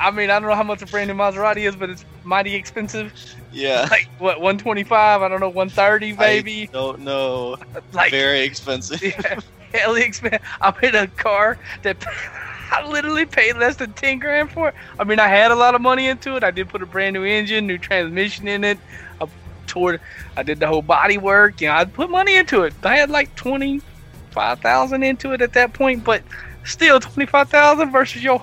I 0.00 0.10
mean, 0.10 0.30
I 0.30 0.38
don't 0.38 0.48
know 0.48 0.54
how 0.54 0.62
much 0.62 0.82
a 0.82 0.86
brand 0.86 1.08
new 1.08 1.14
Maserati 1.14 1.68
is, 1.68 1.74
but 1.76 1.90
it's 1.90 2.04
mighty 2.24 2.54
expensive. 2.54 3.12
yeah. 3.52 3.86
Like 3.90 4.08
what, 4.18 4.36
125? 4.40 5.22
I 5.22 5.28
don't 5.28 5.40
know, 5.40 5.48
130 5.48 6.12
I 6.12 6.16
maybe. 6.16 6.66
don't 6.72 7.00
know. 7.00 7.56
Like 7.92 8.10
Very 8.10 8.40
expensive. 8.42 9.02
yeah, 9.02 9.40
hell 9.72 9.94
expensive. 9.96 10.40
I'm 10.60 10.74
in 10.82 10.94
a 10.94 11.06
car 11.08 11.58
that 11.82 11.96
I 12.70 12.86
literally 12.86 13.24
paid 13.26 13.56
less 13.56 13.76
than 13.76 13.92
10 13.94 14.18
grand 14.18 14.52
for. 14.52 14.68
it. 14.68 14.74
I 14.98 15.04
mean, 15.04 15.18
I 15.18 15.26
had 15.28 15.50
a 15.50 15.56
lot 15.56 15.74
of 15.74 15.80
money 15.80 16.06
into 16.08 16.36
it. 16.36 16.44
I 16.44 16.50
did 16.50 16.68
put 16.68 16.82
a 16.82 16.86
brand 16.86 17.14
new 17.14 17.24
engine, 17.24 17.66
new 17.66 17.78
transmission 17.78 18.46
in 18.46 18.62
it. 18.62 18.78
I 19.20 19.26
toured, 19.66 20.00
I 20.36 20.42
did 20.42 20.60
the 20.60 20.66
whole 20.66 20.82
body 20.82 21.16
work. 21.18 21.60
You 21.60 21.68
know, 21.68 21.74
I 21.74 21.84
put 21.86 22.10
money 22.10 22.36
into 22.36 22.62
it. 22.64 22.74
I 22.84 22.96
had 22.98 23.08
like 23.10 23.34
25,000 23.36 25.02
into 25.02 25.32
it 25.32 25.40
at 25.40 25.54
that 25.54 25.72
point, 25.72 26.04
but 26.04 26.22
still 26.64 27.00
25,000 27.00 27.90
versus 27.90 28.22
your 28.22 28.38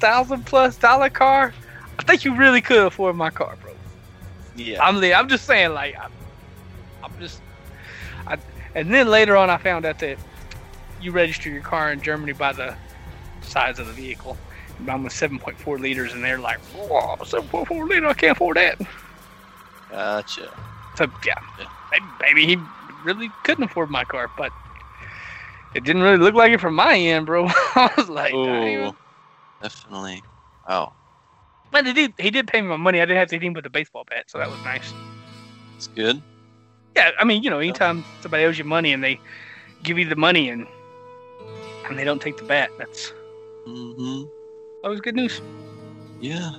100,000 0.00 0.44
plus 0.44 0.76
dollar 0.76 1.10
car. 1.10 1.54
I 1.98 2.02
think 2.02 2.24
you 2.24 2.34
really 2.34 2.60
could 2.60 2.86
afford 2.86 3.16
my 3.16 3.30
car, 3.30 3.56
bro. 3.62 3.72
Yeah. 4.54 4.82
I'm 4.82 5.02
I'm 5.02 5.28
just 5.28 5.44
saying 5.44 5.72
like 5.72 5.96
I'm, 5.98 6.12
I'm 7.02 7.12
just 7.18 7.40
I, 8.26 8.38
and 8.74 8.92
then 8.92 9.08
later 9.08 9.36
on 9.36 9.50
I 9.50 9.58
found 9.58 9.84
out 9.84 9.98
that 10.00 10.18
you 11.00 11.12
register 11.12 11.50
your 11.50 11.62
car 11.62 11.92
in 11.92 12.00
Germany 12.00 12.32
by 12.32 12.52
the 12.52 12.74
size 13.42 13.78
of 13.78 13.86
the 13.86 13.92
vehicle. 13.92 14.36
Mine 14.80 15.04
was 15.04 15.14
7.4 15.14 15.80
liters, 15.80 16.12
and 16.12 16.22
they're 16.22 16.38
like, 16.38 16.58
"Whoa, 16.74 17.16
7.4 17.16 17.88
liter! 17.88 18.06
I 18.08 18.12
can't 18.12 18.32
afford 18.32 18.58
that." 18.58 18.78
Gotcha. 19.90 20.54
So 20.96 21.10
yeah, 21.24 21.34
maybe, 21.90 22.04
maybe 22.20 22.46
he 22.46 22.62
really 23.04 23.30
couldn't 23.44 23.64
afford 23.64 23.88
my 23.88 24.04
car, 24.04 24.30
but 24.36 24.52
it 25.74 25.84
didn't 25.84 26.02
really 26.02 26.18
look 26.18 26.34
like 26.34 26.52
it 26.52 26.60
from 26.60 26.74
my 26.74 26.94
end, 26.96 27.24
bro. 27.24 27.46
I 27.48 27.90
was 27.96 28.10
like, 28.10 28.32
"Damn." 28.32 28.94
Definitely. 29.66 30.22
Oh. 30.68 30.92
but 31.72 31.84
he 31.84 31.92
did 31.92 32.14
he 32.18 32.30
did 32.30 32.46
pay 32.46 32.62
me 32.62 32.68
my 32.68 32.76
money. 32.76 33.00
I 33.00 33.04
didn't 33.04 33.18
have 33.18 33.28
to 33.30 33.34
hit 33.34 33.42
him 33.42 33.52
with 33.52 33.66
a 33.66 33.70
baseball 33.70 34.04
bat, 34.08 34.26
so 34.28 34.38
that 34.38 34.48
was 34.48 34.60
nice. 34.62 34.92
It's 35.76 35.88
good. 35.88 36.22
Yeah, 36.94 37.10
I 37.18 37.24
mean, 37.24 37.42
you 37.42 37.50
know, 37.50 37.58
anytime 37.58 38.04
somebody 38.20 38.44
owes 38.44 38.58
you 38.58 38.64
money 38.64 38.92
and 38.92 39.02
they 39.02 39.18
give 39.82 39.98
you 39.98 40.08
the 40.08 40.14
money 40.14 40.50
and 40.50 40.68
and 41.88 41.98
they 41.98 42.04
don't 42.04 42.22
take 42.22 42.36
the 42.36 42.44
bat, 42.44 42.70
that's 42.78 43.12
mm-hmm. 43.66 44.22
always 44.84 45.00
good 45.00 45.16
news. 45.16 45.40
Yeah. 46.20 46.52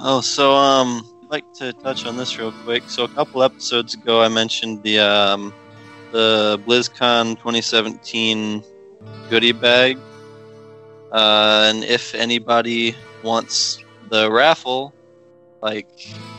Oh, 0.00 0.20
so 0.20 0.54
um, 0.54 1.08
I'd 1.22 1.30
like 1.30 1.52
to 1.54 1.72
touch 1.72 2.04
on 2.04 2.16
this 2.16 2.36
real 2.36 2.50
quick. 2.64 2.82
So 2.88 3.04
a 3.04 3.08
couple 3.08 3.44
episodes 3.44 3.94
ago, 3.94 4.22
I 4.22 4.28
mentioned 4.28 4.82
the 4.82 4.98
um, 4.98 5.54
the 6.10 6.60
BlizzCon 6.66 7.36
2017 7.38 8.64
goodie 9.30 9.52
bag, 9.52 9.98
uh, 11.14 11.70
and 11.70 11.84
if 11.84 12.14
anybody 12.14 12.96
wants 13.22 13.80
the 14.10 14.30
raffle, 14.30 14.94
like 15.62 15.88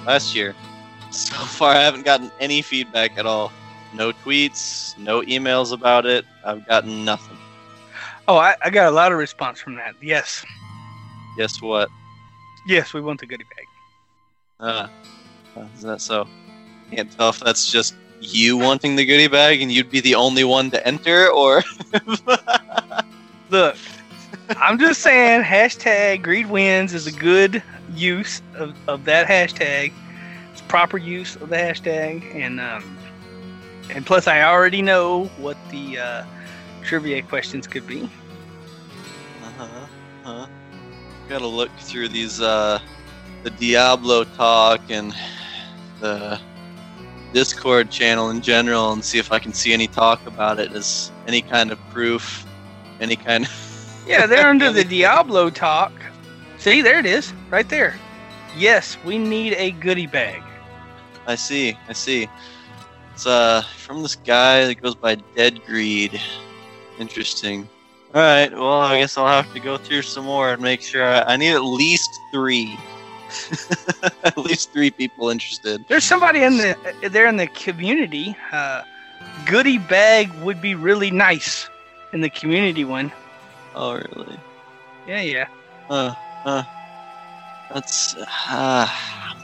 last 0.05 0.36
year, 0.36 0.55
so 1.11 1.36
far 1.45 1.73
I 1.76 1.82
haven't 1.82 2.05
gotten 2.05 2.32
any 2.39 2.61
feedback 2.63 3.17
at 3.17 3.26
all. 3.28 3.53
No 3.93 4.13
tweets, 4.13 4.97
no 4.99 5.21
emails 5.23 5.73
about 5.73 6.05
it. 6.05 6.26
I've 6.45 6.67
gotten 6.67 7.05
nothing. 7.05 7.39
Oh, 8.28 8.38
I, 8.38 8.55
I 8.63 8.69
got 8.71 8.88
a 8.88 8.91
lot 8.91 9.11
of 9.13 9.19
response 9.19 9.61
from 9.61 9.76
that. 9.76 9.95
Yes, 10.01 10.45
Guess 11.38 11.61
what? 11.61 11.91
yes, 12.67 12.93
we 12.93 13.01
want 13.01 13.21
the 13.21 13.28
goodie 13.28 13.45
bag. 13.45 13.67
Uh, 14.59 14.88
is 15.76 15.82
that 15.84 16.01
so? 16.01 16.28
Can't 16.91 17.11
tell 17.11 17.30
if 17.30 17.39
that's 17.39 17.71
just 17.71 17.95
you 18.21 18.57
wanting 18.57 18.95
the 18.95 19.05
goodie 19.05 19.28
bag 19.28 19.61
and 19.61 19.71
you'd 19.71 19.89
be 19.91 20.01
the 20.01 20.15
only 20.15 20.43
one 20.43 20.71
to 20.71 20.88
enter, 20.88 21.30
or 21.32 21.63
Look, 23.49 23.78
I'm 24.58 24.78
just 24.78 25.02
saying, 25.02 25.43
hashtag 25.43 26.22
greed 26.22 26.48
wins 26.50 26.93
is 26.93 27.08
a 27.08 27.12
good 27.12 27.64
use 27.93 28.41
of, 28.56 28.76
of 28.88 29.06
that 29.06 29.28
hashtag. 29.28 29.91
It's 30.52 30.62
proper 30.62 30.98
use 30.98 31.36
of 31.36 31.50
the 31.50 31.56
hashtag, 31.56 32.34
and 32.36 32.60
um, 32.60 32.98
and 33.89 34.06
plus 34.06 34.28
I 34.28 34.43
already 34.43 34.82
know 34.82 35.26
what 35.38 35.58
the 35.70 36.00
uh, 36.00 36.26
trivia 36.84 37.22
questions 37.22 37.68
could 37.68 37.88
be. 37.88 38.10
uh-huh, 39.43 39.88
uh 40.26 40.48
gotta 41.28 41.48
look 41.48 41.72
through 41.80 42.10
these 42.10 42.39
uh, 42.39 42.80
the 43.43 43.50
Diablo 43.50 44.24
talk 44.24 44.82
and 44.89 45.14
the 46.00 46.39
Discord 47.34 47.89
channel 47.89 48.30
in 48.30 48.41
general 48.41 48.93
and 48.93 49.04
see 49.04 49.18
if 49.18 49.32
I 49.32 49.39
can 49.39 49.54
see 49.54 49.74
any 49.74 49.88
talk 49.88 50.26
about 50.26 50.60
it 50.60 50.72
as 50.72 51.12
any 51.28 51.41
kind 51.41 51.72
of 51.72 51.80
proof, 51.89 52.46
any 53.00 53.16
kind. 53.16 53.48
Yeah, 54.08 54.28
they're 54.28 54.47
under 54.47 54.72
the 54.72 54.84
Diablo 54.84 55.49
talk. 55.49 55.91
See, 56.60 56.82
there 56.82 56.99
it 56.99 57.06
is, 57.06 57.34
right 57.49 57.68
there. 57.68 57.95
Yes, 58.56 58.97
we 59.03 59.18
need 59.18 59.53
a 59.53 59.72
goodie 59.72 60.08
bag. 60.08 60.43
I 61.28 61.36
see, 61.36 61.78
I 61.89 61.93
see. 61.93 62.28
It's 63.14 63.26
uh 63.26 63.64
from 63.78 64.03
this 64.03 64.16
guy 64.16 64.66
that 64.66 64.82
goes 64.82 64.95
by 64.95 65.16
Dead 65.36 65.64
Greed. 65.66 66.22
Interesting. 66.99 67.68
All 68.14 68.22
right, 68.22 68.51
well, 68.51 68.82
I 68.82 68.99
guess 68.99 69.18
I'll 69.18 69.28
have 69.28 69.51
to 69.53 69.60
go 69.60 69.78
through 69.78 70.03
some 70.03 70.26
more 70.26 70.53
and 70.53 70.62
make 70.62 70.82
sure. 70.82 71.03
I, 71.03 71.22
I 71.34 71.38
need 71.38 71.53
at 71.53 71.64
least 71.64 72.10
three. 72.32 72.78
at 74.24 74.38
least 74.38 74.72
three 74.72 74.91
people 74.91 75.30
interested. 75.30 75.84
There's 75.89 76.03
somebody 76.03 76.43
in 76.43 76.58
the 76.58 76.78
there 77.10 77.28
in 77.28 77.38
the 77.38 77.47
community. 77.47 78.38
Uh, 78.51 78.84
goodie 79.45 79.80
bag 79.80 80.32
would 80.43 80.62
be 80.62 80.76
really 80.76 81.12
nice 81.12 81.68
in 82.14 82.22
the 82.22 82.30
community 82.30 82.86
one. 82.86 83.12
Oh, 83.76 83.93
really? 84.15 84.39
Yeah, 85.07 85.21
yeah. 85.21 85.47
Uh, 85.89 86.13
uh, 86.45 86.63
that's 87.73 88.15
uh, 88.15 88.89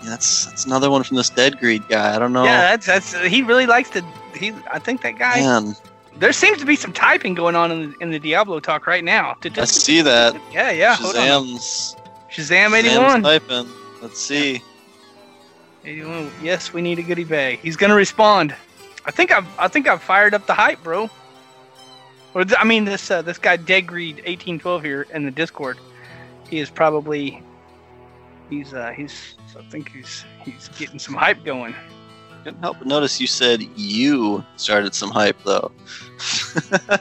that's 0.04 0.46
that's 0.46 0.66
another 0.66 0.90
one 0.90 1.04
from 1.04 1.18
this 1.18 1.30
Dead 1.30 1.60
Greed 1.60 1.88
guy. 1.88 2.16
I 2.16 2.20
don't 2.20 2.34
know. 2.34 2.44
Yeah, 2.44 2.76
that's 2.76 2.86
that's 2.86 3.28
he 3.28 3.42
really 3.42 3.66
likes 3.66 3.90
to. 3.92 4.04
He, 4.36 4.54
I 4.72 4.80
think 4.80 5.02
that 5.02 5.20
guy. 5.20 5.42
Man, 5.42 5.76
There 6.18 6.34
seems 6.34 6.58
to 6.60 6.66
be 6.66 6.76
some 6.76 6.94
typing 6.94 7.34
going 7.34 7.56
on 7.56 7.72
in 7.72 7.92
the, 7.92 7.98
in 8.00 8.12
the 8.12 8.20
Diablo 8.20 8.60
talk 8.60 8.88
right 8.88 9.04
now. 9.04 9.36
I 9.58 9.66
see 9.66 10.02
that. 10.02 10.36
Yeah, 10.52 10.72
yeah. 10.72 10.96
Shazam's, 10.96 11.96
Shazam 12.32 12.74
81. 12.74 13.24
typing. 13.24 13.68
Let's 14.02 14.20
see. 14.20 14.62
81. 15.84 16.32
Yes, 16.42 16.74
we 16.74 16.82
need 16.82 17.00
a 17.00 17.04
goodie 17.04 17.24
bag. 17.24 17.60
He's 17.60 17.76
gonna 17.76 17.96
respond. 17.96 18.56
I 19.06 19.12
think 19.12 19.32
I've 19.32 19.48
I 19.60 19.68
think 19.68 19.88
I've 19.88 20.02
fired 20.02 20.34
up 20.34 20.46
the 20.48 20.54
hype, 20.54 20.82
bro. 20.84 21.10
Or 22.34 22.46
th- 22.46 22.58
I 22.60 22.64
mean 22.64 22.86
this 22.86 23.12
uh, 23.12 23.22
this 23.22 23.38
guy 23.38 23.58
Degreed 23.58 24.16
1812 24.16 24.84
here 24.84 25.08
in 25.14 25.26
the 25.26 25.32
Discord. 25.32 25.78
He 26.50 26.60
is 26.60 26.70
probably 26.70 27.44
he's 28.50 28.74
uh 28.74 28.92
he's 28.92 29.36
I 29.58 29.64
think 29.64 29.92
he's 29.92 30.26
he's 30.44 30.70
getting 30.70 31.00
some 31.00 31.16
hype 31.16 31.44
going. 31.44 31.76
Couldn't 32.44 32.62
help 32.62 32.80
but 32.80 32.88
notice 32.88 33.20
you 33.20 33.28
said 33.28 33.62
you 33.76 34.44
started 34.56 34.96
some 34.96 35.12
hype 35.12 35.38
though. 35.44 35.72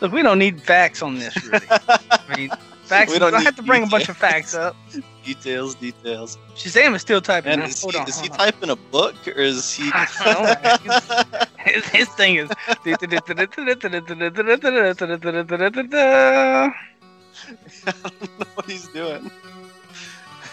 Look, 0.00 0.12
we 0.12 0.22
don't 0.22 0.38
need 0.38 0.62
facts 0.62 1.02
on 1.02 1.18
this 1.18 1.36
really. 1.44 1.66
I 1.70 2.36
mean 2.36 2.50
facts. 2.90 3.10
We 3.10 3.16
I 3.16 3.18
don't 3.20 3.32
don't 3.32 3.44
have 3.44 3.56
to 3.56 3.62
bring 3.62 3.82
a 3.84 3.86
bunch 3.86 4.08
of 4.08 4.16
facts 4.16 4.54
up. 4.54 4.76
details, 5.24 5.74
details. 5.76 6.38
Shazam 6.54 6.94
is 6.94 7.02
still 7.02 7.20
typing. 7.20 7.52
And 7.52 7.60
now. 7.60 7.68
is 7.68 7.80
Hold 7.80 7.94
he, 7.94 8.00
on, 8.00 8.08
is 8.08 8.20
he 8.20 8.28
typing 8.28 8.70
a 8.70 8.76
book 8.76 9.14
or 9.28 9.40
is 9.40 9.72
he? 9.74 9.90
Oh, 10.22 10.54
know, 10.86 10.96
His, 11.58 11.84
his 11.86 12.08
thing 12.10 12.36
is. 12.36 12.50
I 12.58 12.74
don't 17.92 18.38
know 18.38 18.46
what 18.54 18.66
he's 18.66 18.88
doing. 18.88 19.30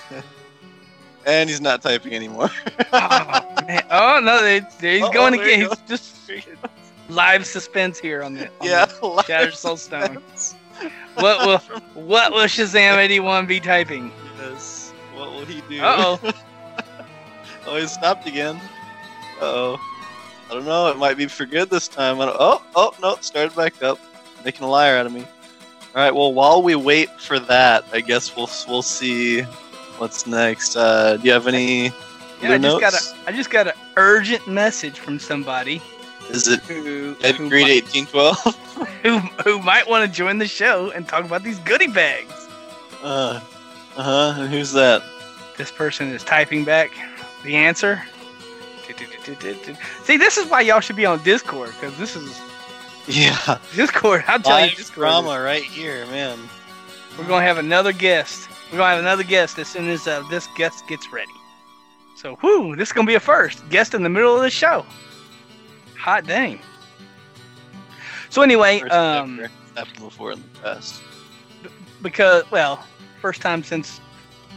and 1.25 1.49
he's 1.49 1.61
not 1.61 1.81
typing 1.81 2.13
anymore. 2.13 2.49
oh, 2.93 3.63
man. 3.67 3.83
oh 3.91 4.21
no, 4.23 4.41
they, 4.41 4.61
there 4.79 4.93
he's 4.93 5.03
Oh, 5.03 5.11
going 5.11 5.38
oh, 5.38 5.41
again. 5.41 5.59
He's 5.61 5.77
just 5.88 6.15
live 7.09 7.45
suspense 7.45 7.99
here 7.99 8.23
on 8.23 8.33
the 8.33 8.47
on 8.59 8.67
yeah, 8.67 8.85
the 8.85 9.23
Shattered 9.23 9.53
Soulstone. 9.53 10.21
What 11.15 11.47
will 11.47 11.80
what 11.93 12.32
will 12.32 12.45
Shazam 12.45 12.97
eighty 12.97 13.19
one 13.19 13.45
be 13.45 13.59
typing? 13.59 14.11
Yes. 14.39 14.93
What 15.13 15.32
will 15.32 15.45
he 15.45 15.61
do? 15.69 15.82
Uh 15.82 16.17
oh. 16.23 16.32
Oh, 17.69 17.75
he 17.75 17.86
stopped 17.86 18.25
again. 18.25 18.55
Uh 19.41 19.45
oh. 19.45 19.80
I 20.49 20.53
don't 20.53 20.65
know. 20.65 20.88
It 20.88 20.97
might 20.97 21.17
be 21.17 21.28
for 21.28 21.45
good 21.45 21.69
this 21.69 21.89
time. 21.89 22.21
I 22.21 22.28
don't, 22.28 22.38
oh, 22.39 22.63
oh, 22.78 22.93
no. 23.01 23.17
Started 23.19 23.53
back 23.57 23.84
up. 23.84 23.99
Making 24.45 24.63
a 24.63 24.69
liar 24.69 24.95
out 24.95 25.05
of 25.05 25.11
me. 25.11 25.21
All 25.21 26.01
right. 26.01 26.15
Well, 26.15 26.34
while 26.34 26.61
we 26.63 26.75
wait 26.75 27.09
for 27.19 27.39
that, 27.39 27.84
I 27.91 27.99
guess 27.99 28.38
we'll 28.38 28.49
we'll 28.69 28.82
see 28.82 29.41
what's 29.97 30.25
next. 30.25 30.78
Uh, 30.78 31.17
do 31.17 31.28
you 31.28 31.34
have 31.34 31.47
any 31.47 31.86
Yeah, 32.41 32.53
I 32.53 32.57
just 32.57 32.80
got 32.80 32.93
a 32.93 33.15
I 33.28 33.32
just 33.34 33.49
got 33.49 33.67
an 33.67 33.73
urgent 33.97 34.47
message 34.47 34.99
from 34.99 35.19
somebody 35.19 35.82
Is 36.30 36.47
it 36.47 36.59
who 36.61 37.15
Ed 37.21 37.36
who, 37.36 37.49
Green 37.49 37.67
eighteen 37.67 38.05
twelve? 38.05 38.38
who 39.03 39.19
who 39.19 39.59
might 39.59 39.88
want 39.88 40.09
to 40.09 40.15
join 40.15 40.38
the 40.38 40.47
show 40.47 40.91
and 40.91 41.07
talk 41.07 41.23
about 41.25 41.43
these 41.43 41.59
goodie 41.59 41.88
bags. 41.88 42.34
Uh 43.03 43.39
uh 43.95 44.03
huh. 44.03 44.41
And 44.41 44.51
who's 44.51 44.71
that? 44.73 45.03
This 45.57 45.71
person 45.71 46.09
is 46.09 46.23
typing 46.23 46.63
back 46.63 46.91
the 47.43 47.55
answer. 47.55 48.01
See, 50.03 50.17
this 50.17 50.38
is 50.38 50.49
why 50.49 50.61
y'all 50.61 50.80
should 50.80 50.95
be 50.95 51.05
on 51.05 51.21
Discord 51.23 51.71
because 51.80 51.97
this 51.97 52.15
is 52.15 52.39
Yeah. 53.07 53.57
Discord. 53.75 54.23
I'll 54.28 54.39
tell 54.39 54.65
you, 54.65 54.75
Discord. 54.75 54.95
drama 54.95 55.41
right 55.41 55.63
here, 55.63 56.05
man. 56.07 56.39
We're 57.17 57.28
gonna 57.28 57.45
have 57.45 57.57
another 57.57 57.91
guest. 57.91 58.47
We're 58.71 58.78
gonna 58.78 58.91
have 58.91 58.99
another 58.99 59.23
guest 59.23 59.57
as 59.59 59.67
soon 59.67 59.89
as 59.89 60.07
uh, 60.07 60.23
this 60.30 60.47
guest 60.55 60.88
gets 60.88 61.11
ready. 61.11 61.32
So, 62.15 62.38
whoo, 62.41 62.75
this 62.75 62.89
is 62.89 62.93
gonna 62.93 63.07
be 63.07 63.15
a 63.15 63.19
first 63.19 63.67
guest 63.69 63.93
in 63.93 64.03
the 64.03 64.09
middle 64.09 64.36
of 64.36 64.41
the 64.41 64.49
show. 64.49 64.86
Hot 66.08 66.26
dang. 66.26 66.62
So 68.30 68.41
anyway, 68.41 68.80
First 68.80 68.93
um, 68.93 69.39
happened 69.76 69.99
before 69.99 70.32
in 70.32 70.41
the 70.41 70.60
past. 70.62 71.01
because 72.01 72.49
well, 72.49 72.82
first 73.22 73.41
time 73.41 73.62
since 73.62 73.99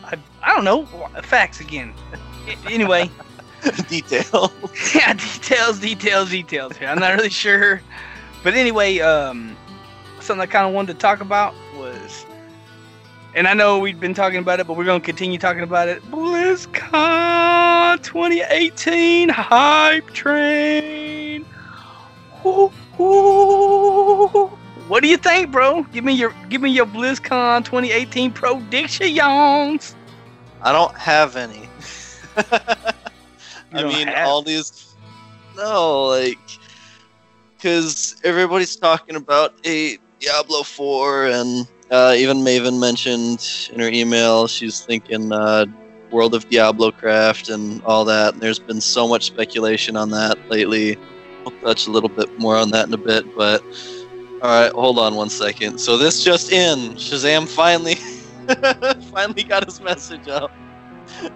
I 0.05 0.17
I 0.45 0.55
don't 0.55 0.63
know 0.65 0.87
facts 1.25 1.59
again. 1.61 1.93
Anyway, 2.69 3.11
Detail. 3.89 4.53
yeah, 4.95 5.13
details, 5.15 5.81
details, 5.81 6.31
details. 6.31 6.77
Here, 6.77 6.87
I'm 6.89 7.01
not 7.01 7.15
really 7.17 7.29
sure, 7.31 7.83
but 8.45 8.55
anyway, 8.55 9.01
um, 9.01 9.57
something 10.21 10.43
I 10.43 10.47
kind 10.47 10.69
of 10.69 10.73
wanted 10.73 10.93
to 10.93 10.99
talk 11.01 11.21
about 11.21 11.53
was, 11.77 12.27
and 13.35 13.49
I 13.49 13.55
know 13.55 13.81
we've 13.81 13.99
been 13.99 14.15
talking 14.15 14.39
about 14.39 14.61
it, 14.61 14.69
but 14.69 14.77
we're 14.77 14.85
gonna 14.85 15.01
continue 15.01 15.37
talking 15.39 15.65
about 15.65 15.89
it. 15.89 16.01
BlizzCon 16.13 18.01
2018 18.05 19.29
hype 19.31 20.11
train. 20.11 21.20
Woo, 22.45 22.73
woo. 22.99 24.47
What 24.89 25.03
do 25.03 25.09
you 25.09 25.17
think, 25.17 25.53
bro? 25.53 25.85
Give 25.93 26.05
me 26.05 26.13
your 26.13 26.35
give 26.49 26.63
me 26.63 26.71
your 26.71 26.87
BlizzCon 26.87 27.65
2018 27.65 28.33
predictions. 28.33 29.95
I 30.63 30.73
don't 30.73 30.97
have 30.97 31.37
any. 31.37 31.69
I 33.73 33.85
mean, 33.85 34.09
all 34.09 34.43
these. 34.43 34.95
No, 35.57 36.07
like, 36.07 36.39
because 37.57 38.17
everybody's 38.25 38.77
talking 38.77 39.17
about 39.17 39.55
a 39.67 39.99
Diablo 40.19 40.63
4, 40.63 41.27
and 41.27 41.69
uh, 41.91 42.15
even 42.17 42.39
Maven 42.39 42.79
mentioned 42.81 43.71
in 43.73 43.81
her 43.81 43.89
email 43.89 44.47
she's 44.47 44.81
thinking 44.81 45.33
uh, 45.33 45.67
World 46.11 46.35
of 46.35 46.49
Diablo 46.49 46.91
Craft 46.91 47.49
and 47.49 47.83
all 47.85 48.05
that. 48.07 48.35
And 48.35 48.43
there's 48.43 48.59
been 48.59 48.81
so 48.81 49.07
much 49.07 49.25
speculation 49.25 49.97
on 49.97 50.11
that 50.11 50.37
lately. 50.49 50.97
We'll 51.51 51.75
touch 51.75 51.87
a 51.87 51.91
little 51.91 52.09
bit 52.09 52.39
more 52.39 52.57
on 52.57 52.71
that 52.71 52.89
in 52.89 52.95
a 52.95 52.99
bit, 52.99 53.35
but. 53.37 53.63
Alright, 54.43 54.73
hold 54.73 54.99
on 54.99 55.17
one 55.17 55.29
second. 55.29 55.79
So 55.79 55.99
this 55.99 56.25
just 56.25 56.51
in. 56.51 56.95
Shazam 56.95 57.47
finally 57.47 57.97
finally 59.13 59.43
got 59.43 59.67
his 59.67 59.81
message 59.81 60.29
out. 60.29 60.51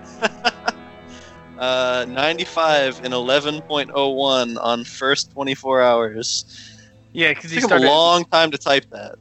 uh, 1.59 2.07
95 2.09 3.05
and 3.05 3.13
11.01 3.13 4.57
on 4.59 4.85
first 4.85 5.33
24 5.33 5.83
hours. 5.83 6.71
Yeah, 7.13 7.35
because 7.35 7.53
It 7.53 7.57
he 7.57 7.61
took 7.61 7.73
him 7.73 7.83
a 7.83 7.87
long 7.87 8.25
time 8.25 8.51
to 8.51 8.59
type 8.59 8.87
that. 8.91 9.17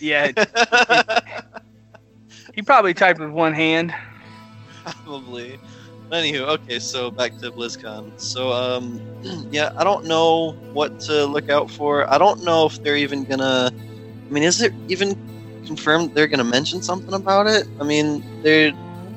yeah, 0.00 0.32
he 2.54 2.62
probably 2.62 2.94
typed 2.94 3.20
with 3.20 3.30
one 3.30 3.54
hand. 3.54 3.94
Probably. 4.84 5.58
Anywho, 6.10 6.40
okay, 6.48 6.78
so 6.78 7.10
back 7.10 7.36
to 7.38 7.50
BlizzCon. 7.50 8.18
So, 8.18 8.50
um, 8.52 9.00
yeah, 9.50 9.72
I 9.76 9.84
don't 9.84 10.06
know 10.06 10.52
what 10.72 11.00
to 11.00 11.26
look 11.26 11.50
out 11.50 11.70
for. 11.70 12.10
I 12.12 12.16
don't 12.16 12.42
know 12.44 12.66
if 12.66 12.82
they're 12.82 12.96
even 12.96 13.24
gonna. 13.24 13.70
I 13.70 14.30
mean, 14.32 14.42
is 14.42 14.62
it 14.62 14.72
even 14.88 15.16
confirmed 15.66 16.14
they're 16.14 16.26
gonna 16.26 16.44
mention 16.44 16.82
something 16.82 17.12
about 17.12 17.46
it? 17.46 17.66
I 17.80 17.84
mean, 17.84 18.24
they're 18.42 18.72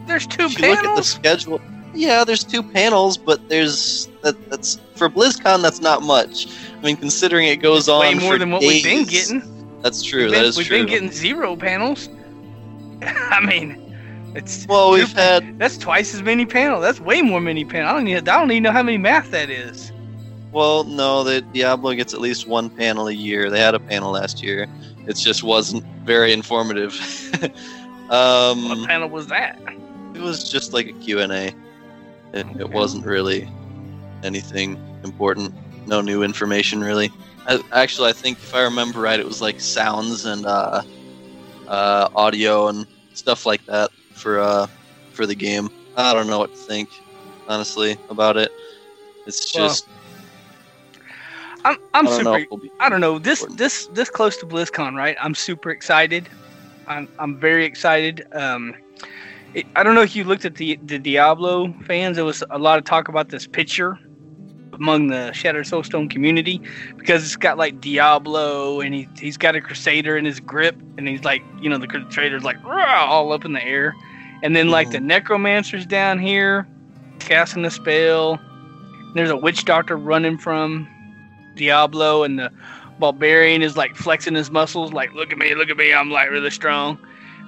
There's 0.05 0.27
two 0.27 0.45
if 0.45 0.59
you 0.59 0.67
look 0.67 0.79
at 0.79 0.81
the 0.81 0.87
panels. 0.89 1.07
schedule, 1.07 1.61
yeah, 1.93 2.23
there's 2.23 2.43
two 2.43 2.61
panels, 2.61 3.17
but 3.17 3.47
there's 3.47 4.07
that. 4.21 4.49
That's 4.49 4.79
for 4.95 5.09
BlizzCon. 5.09 5.61
That's 5.61 5.81
not 5.81 6.03
much. 6.03 6.47
I 6.77 6.81
mean, 6.81 6.97
considering 6.97 7.47
it 7.47 7.57
goes 7.61 7.87
on 7.87 8.01
Way 8.01 8.13
more 8.15 8.37
than 8.37 8.51
what 8.51 8.61
we've 8.61 8.83
been 8.83 9.05
getting. 9.05 9.41
That's 9.81 10.03
true. 10.03 10.23
We've 10.23 10.31
that 10.31 10.37
been, 10.39 10.45
is 10.45 10.57
we've 10.57 10.67
true. 10.67 10.77
been 10.79 10.87
getting 10.87 11.11
zero 11.11 11.55
panels. 11.55 12.09
I 13.01 13.39
mean, 13.45 13.80
it's 14.35 14.65
well, 14.69 14.91
we've 14.91 15.11
had 15.13 15.57
that's 15.59 15.77
twice 15.77 16.13
as 16.13 16.21
many 16.23 16.45
panels. 16.45 16.81
That's 16.81 16.99
way 16.99 17.21
more 17.21 17.41
many 17.41 17.65
panels. 17.65 17.89
I 17.91 17.93
don't 17.93 18.07
even 18.07 18.27
I 18.27 18.39
don't 18.39 18.51
even 18.51 18.63
know 18.63 18.71
how 18.71 18.83
many 18.83 18.97
math 18.97 19.31
that 19.31 19.49
is. 19.49 19.91
well, 20.51 20.83
no, 20.83 21.23
the 21.23 21.41
Diablo 21.41 21.93
gets 21.93 22.13
at 22.13 22.21
least 22.21 22.47
one 22.47 22.69
panel 22.69 23.07
a 23.07 23.11
year. 23.13 23.49
They 23.49 23.59
had 23.59 23.75
a 23.75 23.79
panel 23.79 24.11
last 24.11 24.41
year. 24.43 24.67
It 25.07 25.15
just 25.17 25.43
wasn't 25.43 25.83
very 26.05 26.31
informative. 26.33 26.93
um, 28.09 28.69
What 28.69 28.83
panel 28.83 29.09
was 29.09 29.27
that? 29.27 29.59
it 30.13 30.21
was 30.21 30.49
just 30.49 30.73
like 30.73 30.87
a 30.87 30.93
Q 30.93 31.19
and 31.19 31.31
A. 31.31 31.47
It, 32.33 32.47
Okay. 32.55 32.59
it 32.59 32.69
wasn't 32.69 33.05
really 33.05 33.49
anything 34.23 34.77
important. 35.03 35.53
No 35.85 36.01
new 36.01 36.23
information 36.23 36.81
really. 36.81 37.11
I, 37.47 37.61
actually, 37.71 38.09
I 38.09 38.13
think 38.13 38.37
if 38.39 38.53
I 38.53 38.61
remember 38.61 38.99
right, 39.01 39.19
it 39.19 39.25
was 39.25 39.41
like 39.41 39.59
sounds 39.59 40.25
and 40.25 40.45
uh, 40.45 40.83
uh, 41.67 42.09
audio 42.15 42.67
and 42.67 42.85
stuff 43.13 43.45
like 43.45 43.65
that 43.65 43.89
for 44.21 44.39
uh, 44.39 44.67
for 45.13 45.27
the 45.27 45.35
game. 45.35 45.69
I 45.97 46.13
don't 46.13 46.27
know 46.27 46.39
what 46.39 46.53
to 46.53 46.59
think, 46.59 46.89
honestly, 47.47 47.97
about 48.09 48.37
it. 48.37 48.51
It's 49.25 49.51
Well, 49.53 49.79
just 49.79 49.87
I'm 51.65 51.77
I'm 51.93 52.07
I 52.07 52.19
know. 52.19 52.39
super. 52.39 52.45
we'll 52.49 52.61
I 52.79 52.89
don't 52.89 53.01
know 53.01 53.19
this 53.19 53.45
this 53.49 53.87
this 53.87 54.09
close 54.09 54.37
to 54.37 54.45
BlizzCon, 54.47 54.95
right? 54.95 55.15
I'm 55.21 55.35
super 55.35 55.71
excited. 55.71 56.29
I'm 56.87 57.09
I'm 57.19 57.39
very 57.39 57.65
excited. 57.65 58.23
Um, 58.33 58.75
it, 59.53 59.67
I 59.75 59.83
don't 59.83 59.95
know 59.95 60.01
if 60.01 60.15
you 60.15 60.23
looked 60.23 60.45
at 60.45 60.55
the 60.55 60.79
the 60.83 60.99
Diablo 60.99 61.73
fans. 61.85 62.15
There 62.17 62.25
was 62.25 62.43
a 62.49 62.59
lot 62.59 62.77
of 62.79 62.85
talk 62.85 63.09
about 63.09 63.29
this 63.29 63.47
picture 63.47 63.99
among 64.73 65.07
the 65.07 65.31
Shattered 65.33 65.65
Soulstone 65.65 66.09
community 66.09 66.61
because 66.97 67.23
it's 67.23 67.35
got 67.35 67.57
like 67.57 67.79
Diablo 67.81 68.81
and 68.81 68.93
he 68.93 69.07
he's 69.19 69.37
got 69.37 69.55
a 69.55 69.61
Crusader 69.61 70.17
in 70.17 70.25
his 70.25 70.39
grip 70.39 70.81
and 70.97 71.07
he's 71.07 71.23
like 71.23 71.43
you 71.59 71.69
know 71.69 71.77
the 71.77 71.87
Crusader's 71.87 72.43
like 72.43 72.57
all 72.65 73.31
up 73.33 73.45
in 73.45 73.53
the 73.53 73.63
air, 73.63 73.97
and 74.43 74.55
then 74.55 74.69
like 74.69 74.91
the 74.91 74.97
mm. 74.97 75.05
Necromancer's 75.05 75.85
down 75.85 76.19
here 76.19 76.67
casting 77.19 77.65
a 77.65 77.71
spell. 77.71 78.39
There's 79.13 79.29
a 79.29 79.37
witch 79.37 79.65
doctor 79.65 79.97
running 79.97 80.37
from 80.37 80.87
Diablo, 81.55 82.23
and 82.23 82.39
the 82.39 82.51
barbarian 82.99 83.61
is 83.61 83.75
like 83.77 83.95
flexing 83.95 84.35
his 84.35 84.51
muscles, 84.51 84.93
like 84.93 85.13
look 85.13 85.31
at 85.31 85.37
me, 85.37 85.53
look 85.55 85.69
at 85.69 85.77
me, 85.77 85.93
I'm 85.93 86.09
like 86.09 86.29
really 86.29 86.51
strong. 86.51 86.97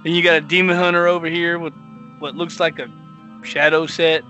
Then 0.04 0.14
you 0.14 0.24
got 0.24 0.36
a 0.36 0.42
demon 0.42 0.76
hunter 0.76 1.08
over 1.08 1.28
here 1.28 1.60
with 1.60 1.74
what 2.20 2.36
looks 2.36 2.60
like 2.60 2.80
a 2.80 2.90
shadow 3.44 3.86
set, 3.86 4.24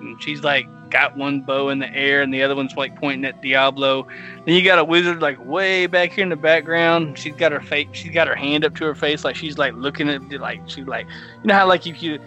and 0.00 0.20
she's 0.22 0.42
like 0.42 0.66
got 0.90 1.16
one 1.16 1.40
bow 1.40 1.68
in 1.68 1.78
the 1.78 1.92
air, 1.94 2.22
and 2.22 2.32
the 2.32 2.42
other 2.42 2.56
one's 2.56 2.76
like 2.76 2.98
pointing 2.98 3.24
at 3.24 3.40
Diablo. 3.42 4.06
Then 4.44 4.54
you 4.54 4.62
got 4.62 4.78
a 4.78 4.84
wizard 4.84 5.20
like 5.20 5.44
way 5.44 5.86
back 5.86 6.12
here 6.12 6.22
in 6.22 6.30
the 6.30 6.36
background. 6.36 7.18
She's 7.18 7.34
got 7.34 7.52
her 7.52 7.60
face, 7.60 7.88
she's 7.92 8.12
got 8.12 8.26
her 8.26 8.36
hand 8.36 8.64
up 8.64 8.74
to 8.76 8.84
her 8.84 8.94
face, 8.94 9.24
like 9.24 9.36
she's 9.36 9.58
like 9.58 9.74
looking 9.74 10.08
at 10.08 10.30
like 10.40 10.60
she's 10.66 10.86
like 10.86 11.06
you 11.42 11.48
know 11.48 11.54
how 11.54 11.66
like 11.66 11.86
if 11.86 12.02
you 12.02 12.18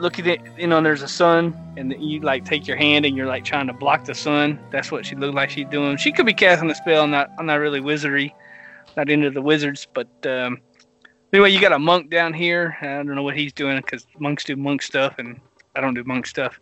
look 0.00 0.18
at 0.18 0.26
it, 0.26 0.40
you 0.56 0.66
know, 0.66 0.82
there's 0.82 1.02
a 1.02 1.08
sun, 1.08 1.56
and 1.76 1.94
you 2.02 2.20
like 2.20 2.44
take 2.44 2.66
your 2.66 2.76
hand 2.76 3.04
and 3.04 3.16
you're 3.16 3.26
like 3.26 3.44
trying 3.44 3.66
to 3.66 3.72
block 3.72 4.04
the 4.04 4.14
sun. 4.14 4.58
That's 4.70 4.90
what 4.90 5.06
she 5.06 5.14
looked 5.14 5.34
like 5.34 5.50
she's 5.50 5.68
doing. 5.68 5.96
She 5.96 6.12
could 6.12 6.26
be 6.26 6.34
casting 6.34 6.70
a 6.70 6.74
spell. 6.74 7.04
I'm 7.04 7.10
not, 7.10 7.30
I'm 7.38 7.46
not 7.46 7.56
really 7.56 7.80
wizardy, 7.80 8.32
not 8.96 9.10
into 9.10 9.30
the 9.30 9.42
wizards, 9.42 9.86
but 9.92 10.08
um, 10.26 10.60
anyway, 11.32 11.50
you 11.50 11.60
got 11.60 11.72
a 11.72 11.78
monk 11.78 12.10
down 12.10 12.32
here. 12.32 12.76
I 12.80 12.86
don't 12.86 13.14
know 13.14 13.22
what 13.22 13.36
he's 13.36 13.52
doing 13.52 13.76
because 13.76 14.06
monks 14.18 14.44
do 14.44 14.56
monk 14.56 14.82
stuff, 14.82 15.16
and 15.18 15.40
I 15.76 15.80
don't 15.80 15.94
do 15.94 16.04
monk 16.04 16.26
stuff. 16.26 16.58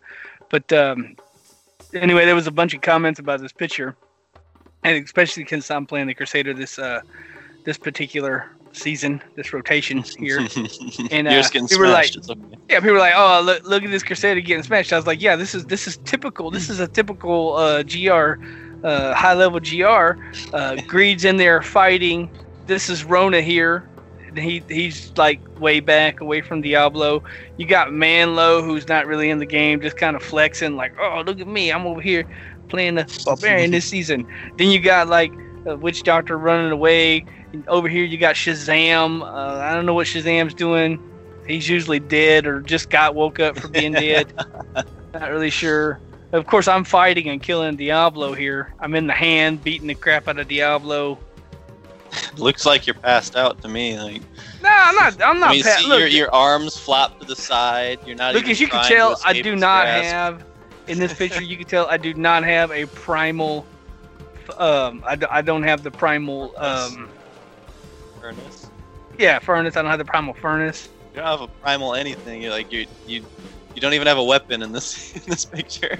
But 0.49 0.71
um, 0.73 1.15
anyway, 1.93 2.25
there 2.25 2.35
was 2.35 2.47
a 2.47 2.51
bunch 2.51 2.73
of 2.73 2.81
comments 2.81 3.19
about 3.19 3.41
this 3.41 3.51
picture, 3.51 3.95
and 4.83 5.03
especially 5.03 5.45
since 5.45 5.69
I'm 5.71 5.85
playing 5.85 6.07
the 6.07 6.13
Crusader 6.13 6.53
this 6.53 6.79
uh, 6.79 7.01
this 7.65 7.77
particular 7.77 8.49
season, 8.71 9.21
this 9.35 9.51
rotation 9.53 10.03
here. 10.17 10.39
And, 11.11 11.27
uh, 11.27 11.31
we 11.71 11.77
were 11.77 11.87
like- 11.93 12.05
okay. 12.29 12.57
Yeah, 12.69 12.79
people 12.79 12.93
were 12.93 12.99
like, 12.99 13.13
"Oh, 13.15 13.41
look, 13.43 13.63
look 13.65 13.83
at 13.83 13.89
this 13.89 14.03
Crusader 14.03 14.41
getting 14.41 14.63
smashed." 14.63 14.93
I 14.93 14.95
was 14.97 15.07
like, 15.07 15.21
"Yeah, 15.21 15.35
this 15.35 15.55
is 15.55 15.65
this 15.65 15.87
is 15.87 15.97
typical. 15.97 16.51
This 16.51 16.69
is 16.69 16.79
a 16.79 16.87
typical 16.87 17.55
uh, 17.55 17.81
GR, 17.83 18.35
uh, 18.83 19.13
high 19.15 19.33
level 19.33 19.59
GR. 19.59 20.21
Uh, 20.53 20.75
Greed's 20.87 21.25
in 21.25 21.37
there 21.37 21.61
fighting. 21.63 22.29
This 22.67 22.89
is 22.89 23.03
Rona 23.03 23.41
here. 23.41 23.88
He 24.35 24.63
he's 24.67 25.11
like 25.17 25.39
way 25.59 25.79
back 25.79 26.21
away 26.21 26.41
from 26.41 26.61
Diablo. 26.61 27.23
You 27.57 27.65
got 27.65 27.89
Manlo, 27.89 28.63
who's 28.63 28.87
not 28.87 29.07
really 29.07 29.29
in 29.29 29.39
the 29.39 29.45
game, 29.45 29.81
just 29.81 29.97
kind 29.97 30.15
of 30.15 30.23
flexing, 30.23 30.75
like, 30.75 30.93
"Oh, 30.99 31.23
look 31.25 31.39
at 31.39 31.47
me, 31.47 31.71
I'm 31.71 31.85
over 31.85 32.01
here 32.01 32.25
playing 32.67 32.95
the 32.95 33.21
barbarian 33.25 33.71
this 33.71 33.85
season." 33.85 34.27
Then 34.57 34.69
you 34.69 34.79
got 34.79 35.07
like 35.07 35.31
a 35.65 35.75
witch 35.75 36.03
doctor 36.03 36.37
running 36.37 36.71
away. 36.71 37.25
Over 37.67 37.87
here, 37.87 38.03
you 38.05 38.17
got 38.17 38.35
Shazam. 38.35 39.21
Uh, 39.21 39.59
I 39.59 39.73
don't 39.73 39.85
know 39.85 39.95
what 39.95 40.07
Shazam's 40.07 40.53
doing 40.53 40.99
he's 41.49 41.67
usually 41.67 41.99
dead 41.99 42.45
or 42.45 42.61
just 42.61 42.89
got 42.89 43.15
woke 43.15 43.39
up 43.39 43.57
from 43.57 43.71
being 43.71 43.91
dead. 43.93 44.31
Not 45.13 45.31
really 45.31 45.49
sure. 45.49 45.99
Of 46.31 46.45
course, 46.45 46.67
I'm 46.67 46.83
fighting 46.83 47.27
and 47.27 47.41
killing 47.41 47.75
Diablo 47.75 48.33
here. 48.33 48.73
I'm 48.79 48.93
in 48.93 49.07
the 49.07 49.13
hand, 49.13 49.63
beating 49.63 49.87
the 49.87 49.95
crap 49.95 50.27
out 50.27 50.37
of 50.37 50.47
Diablo. 50.47 51.17
Looks 52.37 52.65
like 52.65 52.87
you're 52.87 52.93
passed 52.95 53.35
out 53.35 53.61
to 53.61 53.67
me. 53.67 53.99
Like, 53.99 54.21
No, 54.61 54.69
I'm 54.71 54.95
not. 54.95 55.21
I'm 55.21 55.39
not. 55.39 55.49
I 55.49 55.53
mean, 55.53 55.63
pa- 55.63 55.77
see 55.77 55.87
look, 55.87 55.99
your, 55.99 56.07
your 56.07 56.33
arms 56.33 56.77
flop 56.77 57.19
to 57.19 57.25
the 57.25 57.35
side. 57.35 57.99
You're 58.05 58.15
not. 58.15 58.33
look, 58.33 58.47
as 58.47 58.59
you 58.59 58.67
can 58.67 58.83
tell, 58.85 59.17
I 59.25 59.33
do 59.33 59.55
not 59.55 59.83
grasp. 59.83 60.11
have. 60.11 60.45
In 60.87 60.97
this 60.97 61.13
picture, 61.13 61.43
you 61.43 61.55
can 61.55 61.67
tell 61.67 61.85
I 61.87 61.97
do 61.97 62.13
not 62.15 62.43
have 62.43 62.71
a 62.71 62.85
primal. 62.87 63.65
Um, 64.57 65.03
I, 65.05 65.15
d- 65.15 65.27
I 65.29 65.41
don't 65.41 65.63
have 65.63 65.83
the 65.83 65.91
primal. 65.91 66.53
Um, 66.57 67.09
Furnace. 68.19 68.69
yeah, 69.17 69.39
furnace. 69.39 69.77
I 69.77 69.81
don't 69.81 69.91
have 69.91 69.99
the 69.99 70.05
primal 70.05 70.33
furnace. 70.33 70.89
You 71.13 71.17
don't 71.21 71.27
have 71.27 71.41
a 71.41 71.47
primal 71.47 71.93
anything. 71.93 72.41
You're 72.41 72.51
like 72.51 72.71
you 72.71 72.85
you 73.05 73.23
you 73.75 73.81
don't 73.81 73.93
even 73.93 74.07
have 74.07 74.17
a 74.17 74.23
weapon 74.23 74.63
in 74.63 74.71
this 74.71 75.13
in 75.15 75.21
this 75.27 75.45
picture. 75.45 75.99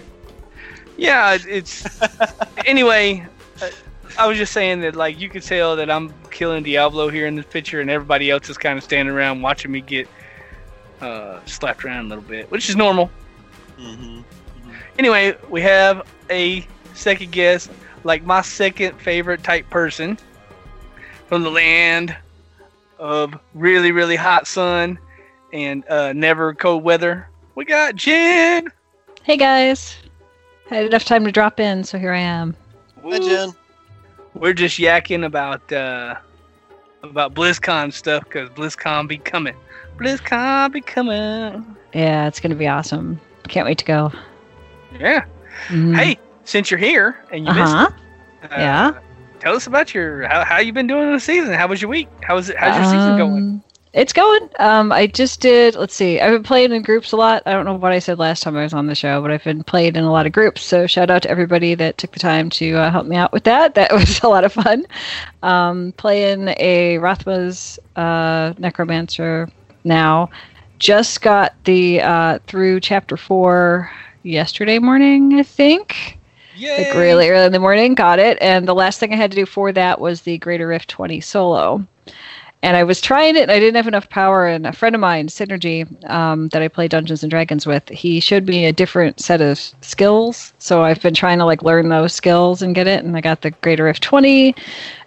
Yeah, 0.97 1.37
it's 1.47 1.85
anyway. 2.65 3.25
uh, 3.61 3.69
I 4.17 4.27
was 4.27 4.37
just 4.37 4.53
saying 4.53 4.81
that 4.81 4.95
like 4.95 5.19
you 5.19 5.29
could 5.29 5.43
tell 5.43 5.75
that 5.77 5.89
I'm 5.89 6.13
killing 6.31 6.63
Diablo 6.63 7.09
here 7.09 7.27
in 7.27 7.35
this 7.35 7.45
picture, 7.45 7.81
and 7.81 7.89
everybody 7.89 8.29
else 8.29 8.49
is 8.49 8.57
kind 8.57 8.77
of 8.77 8.83
standing 8.83 9.13
around 9.13 9.41
watching 9.41 9.71
me 9.71 9.81
get 9.81 10.07
uh, 11.01 11.39
slapped 11.45 11.85
around 11.85 12.05
a 12.05 12.09
little 12.09 12.23
bit, 12.23 12.49
which 12.51 12.69
is 12.69 12.75
normal. 12.75 13.09
hmm 13.77 14.21
Anyway, 14.97 15.35
we 15.49 15.61
have 15.61 16.05
a 16.29 16.67
second 16.93 17.31
guest, 17.31 17.71
like 18.03 18.23
my 18.25 18.41
second 18.41 18.99
favorite 18.99 19.43
type 19.43 19.69
person 19.69 20.17
from 21.27 21.43
the 21.43 21.49
land 21.49 22.15
of 22.97 23.33
really, 23.53 23.91
really 23.91 24.17
hot 24.17 24.45
sun 24.45 24.99
and 25.53 25.87
uh, 25.89 26.11
never 26.11 26.53
cold 26.53 26.83
weather. 26.83 27.29
We 27.55 27.63
got 27.63 27.95
Jen. 27.95 28.67
Hey 29.23 29.37
guys. 29.37 29.95
I 30.69 30.75
had 30.75 30.85
enough 30.85 31.05
time 31.05 31.23
to 31.25 31.31
drop 31.31 31.59
in, 31.59 31.83
so 31.83 31.97
here 31.97 32.11
I 32.13 32.19
am. 32.19 32.55
Hi, 33.03 33.19
Jen. 33.19 33.53
We're 34.39 34.53
just 34.53 34.79
yakking 34.79 35.25
about 35.25 35.71
uh, 35.71 36.15
about 37.03 37.33
BlizzCon 37.33 37.91
stuff 37.91 38.23
because 38.23 38.49
BlizzCon 38.51 39.07
be 39.07 39.17
coming. 39.17 39.55
BlizzCon 39.97 40.71
be 40.71 40.81
coming. 40.81 41.75
Yeah, 41.93 42.27
it's 42.27 42.39
gonna 42.39 42.55
be 42.55 42.67
awesome. 42.67 43.19
Can't 43.49 43.65
wait 43.65 43.77
to 43.79 43.85
go. 43.85 44.11
Yeah. 44.97 45.25
Mhm. 45.67 45.95
Hey, 45.95 46.17
since 46.45 46.71
you're 46.71 46.79
here 46.79 47.17
and 47.31 47.45
you 47.45 47.53
missed 47.53 47.73
uh-huh. 47.73 47.89
it, 48.43 48.51
uh, 48.51 48.55
Yeah. 48.55 48.99
Tell 49.39 49.55
us 49.55 49.67
about 49.67 49.93
your 49.93 50.27
how, 50.27 50.43
how 50.43 50.59
you 50.59 50.73
been 50.73 50.87
doing 50.87 51.07
in 51.07 51.13
the 51.13 51.19
season. 51.19 51.53
How 51.53 51.67
was 51.67 51.81
your 51.81 51.89
week? 51.89 52.07
How 52.21 52.35
was 52.35 52.49
it? 52.49 52.57
How's 52.57 52.75
your 52.75 52.85
season 52.85 53.17
going? 53.17 53.63
It's 53.91 54.13
going. 54.13 54.49
Um, 54.59 54.91
I 54.91 55.07
just 55.07 55.41
did. 55.41 55.75
Let's 55.75 55.95
see. 55.95 56.19
I've 56.19 56.31
been 56.31 56.43
playing 56.43 56.71
in 56.73 56.83
groups 56.83 57.11
a 57.11 57.17
lot. 57.17 57.41
I 57.47 57.53
don't 57.53 57.65
know 57.65 57.73
what 57.73 57.91
I 57.91 57.97
said 57.97 58.19
last 58.19 58.43
time 58.43 58.55
I 58.55 58.61
was 58.61 58.73
on 58.73 58.85
the 58.85 58.93
show, 58.93 59.19
but 59.19 59.31
I've 59.31 59.43
been 59.43 59.63
playing 59.63 59.95
in 59.95 60.03
a 60.03 60.11
lot 60.11 60.27
of 60.27 60.31
groups. 60.31 60.61
So 60.61 60.85
shout 60.85 61.09
out 61.09 61.23
to 61.23 61.29
everybody 61.29 61.73
that 61.73 61.97
took 61.97 62.11
the 62.11 62.19
time 62.19 62.51
to 62.51 62.75
uh, 62.75 62.91
help 62.91 63.07
me 63.07 63.15
out 63.15 63.33
with 63.33 63.45
that. 63.45 63.73
That 63.79 63.93
was 63.93 64.21
a 64.21 64.27
lot 64.27 64.43
of 64.43 64.53
fun. 64.53 64.85
Um, 65.41 65.93
playing 65.93 66.49
a 66.57 66.97
Rathma's 66.99 67.79
uh, 67.95 68.53
Necromancer 68.57 69.49
now. 69.83 70.29
Just 70.77 71.21
got 71.21 71.55
the 71.63 72.01
uh, 72.01 72.39
through 72.45 72.81
chapter 72.81 73.17
four 73.17 73.89
yesterday 74.23 74.79
morning, 74.79 75.39
I 75.39 75.43
think 75.43 76.19
Yay! 76.55 76.89
like 76.89 76.93
really 76.95 77.29
early 77.29 77.45
in 77.45 77.51
the 77.53 77.59
morning. 77.59 77.95
Got 77.95 78.19
it. 78.19 78.37
And 78.41 78.67
the 78.67 78.75
last 78.75 78.99
thing 78.99 79.13
I 79.13 79.15
had 79.15 79.31
to 79.31 79.35
do 79.35 79.45
for 79.45 79.71
that 79.71 79.99
was 79.99 80.21
the 80.21 80.37
Greater 80.37 80.67
Rift 80.67 80.89
20 80.89 81.21
solo. 81.21 81.87
And 82.61 82.75
I 82.75 82.83
was 82.83 82.99
trying 82.99 83.37
it, 83.37 83.43
and 83.43 83.51
I 83.51 83.59
didn't 83.59 83.77
have 83.77 83.87
enough 83.87 84.09
power. 84.09 84.45
And 84.45 84.67
a 84.67 84.73
friend 84.73 84.93
of 84.93 84.99
mine, 84.99 85.27
Synergy, 85.27 85.87
um, 86.09 86.49
that 86.49 86.61
I 86.61 86.67
play 86.67 86.89
Dungeons 86.89 87.23
and 87.23 87.29
Dragons 87.31 87.65
with, 87.65 87.87
he 87.87 88.19
showed 88.19 88.47
me 88.47 88.65
a 88.65 88.73
different 88.73 89.21
set 89.21 89.39
of 89.39 89.57
skills. 89.81 90.53
So 90.59 90.83
I've 90.83 91.01
been 91.01 91.13
trying 91.13 91.37
to 91.37 91.45
like 91.45 91.63
learn 91.63 91.87
those 91.87 92.13
skills 92.13 92.61
and 92.61 92.75
get 92.75 92.85
it. 92.85 93.03
And 93.03 93.15
I 93.15 93.21
got 93.21 93.41
the 93.41 93.51
Greater 93.51 93.85
Rift 93.85 94.03
20, 94.03 94.53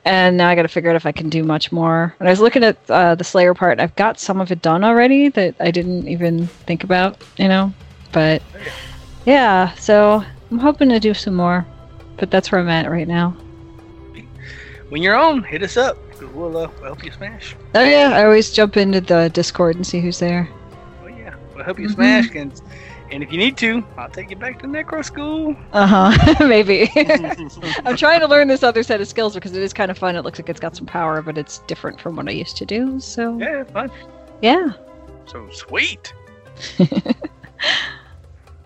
and 0.07 0.38
now 0.38 0.48
I 0.48 0.55
got 0.55 0.62
to 0.62 0.68
figure 0.68 0.88
out 0.88 0.96
if 0.96 1.05
I 1.05 1.12
can 1.12 1.28
do 1.28 1.44
much 1.44 1.70
more. 1.70 2.14
And 2.20 2.28
I 2.28 2.32
was 2.32 2.40
looking 2.40 2.64
at 2.64 2.78
uh, 2.88 3.14
the 3.16 3.24
Slayer 3.24 3.53
part. 3.53 3.80
I've 3.80 3.94
got 3.96 4.18
some 4.18 4.40
of 4.40 4.50
it 4.50 4.62
done 4.62 4.82
already 4.82 5.28
that 5.30 5.55
I 5.61 5.70
didn't 5.70 6.09
even 6.09 6.46
think 6.46 6.84
about, 6.84 7.22
you 7.36 7.48
know. 7.48 7.72
But 8.12 8.42
yeah, 9.26 9.74
so 9.74 10.24
I'm 10.50 10.59
hoping 10.59 10.88
to 10.88 11.00
do 11.00 11.12
some 11.14 11.34
more, 11.34 11.66
but 12.16 12.30
that's 12.30 12.50
where 12.50 12.61
I'm 12.61 12.68
at 12.68 12.90
right 12.90 13.09
now. 13.09 13.36
When 14.88 15.03
you're 15.03 15.16
on, 15.16 15.42
hit 15.42 15.62
us 15.62 15.76
up. 15.76 15.96
We'll, 16.33 16.57
uh, 16.57 16.68
we'll 16.77 16.85
help 16.85 17.05
you 17.05 17.11
smash. 17.11 17.57
Oh 17.75 17.83
yeah, 17.85 18.12
I 18.14 18.25
always 18.25 18.51
jump 18.51 18.77
into 18.77 19.01
the 19.01 19.31
Discord 19.33 19.77
and 19.77 19.87
see 19.87 20.01
who's 20.01 20.18
there. 20.18 20.49
Oh 21.03 21.07
yeah, 21.09 21.35
we'll 21.55 21.64
help 21.64 21.79
you 21.79 21.89
Mhm. 21.89 21.95
smash. 21.95 22.35
And, 22.35 22.61
and 23.11 23.23
if 23.23 23.31
you 23.33 23.39
need 23.39 23.57
to, 23.59 23.85
I'll 23.99 24.09
take 24.09 24.31
you 24.31 24.37
back 24.37 24.59
to 24.61 24.66
Necro 24.66 25.05
School. 25.05 25.55
Uh 25.73 25.87
huh. 26.14 26.35
Maybe. 26.47 26.91
I'm 27.85 27.97
trying 27.97 28.20
to 28.20 28.27
learn 28.27 28.49
this 28.49 28.62
other 28.62 28.83
set 28.83 29.01
of 29.01 29.09
skills 29.09 29.35
because 29.35 29.55
it 29.55 29.62
is 29.62 29.73
kind 29.73 29.91
of 29.91 29.99
fun. 29.99 30.16
It 30.16 30.23
looks 30.23 30.39
like 30.39 30.49
it's 30.49 30.61
got 30.61 30.75
some 30.77 30.87
power, 30.87 31.20
but 31.23 31.37
it's 31.39 31.59
different 31.66 32.01
from 32.01 32.16
what 32.16 32.29
I 32.29 32.33
used 32.33 32.57
to 32.59 32.66
do. 32.66 32.99
So 33.01 33.39
Yeah, 33.39 33.64
fun. 33.64 33.91
yeah. 34.41 34.73
So 35.27 35.49
sweet. 35.51 36.12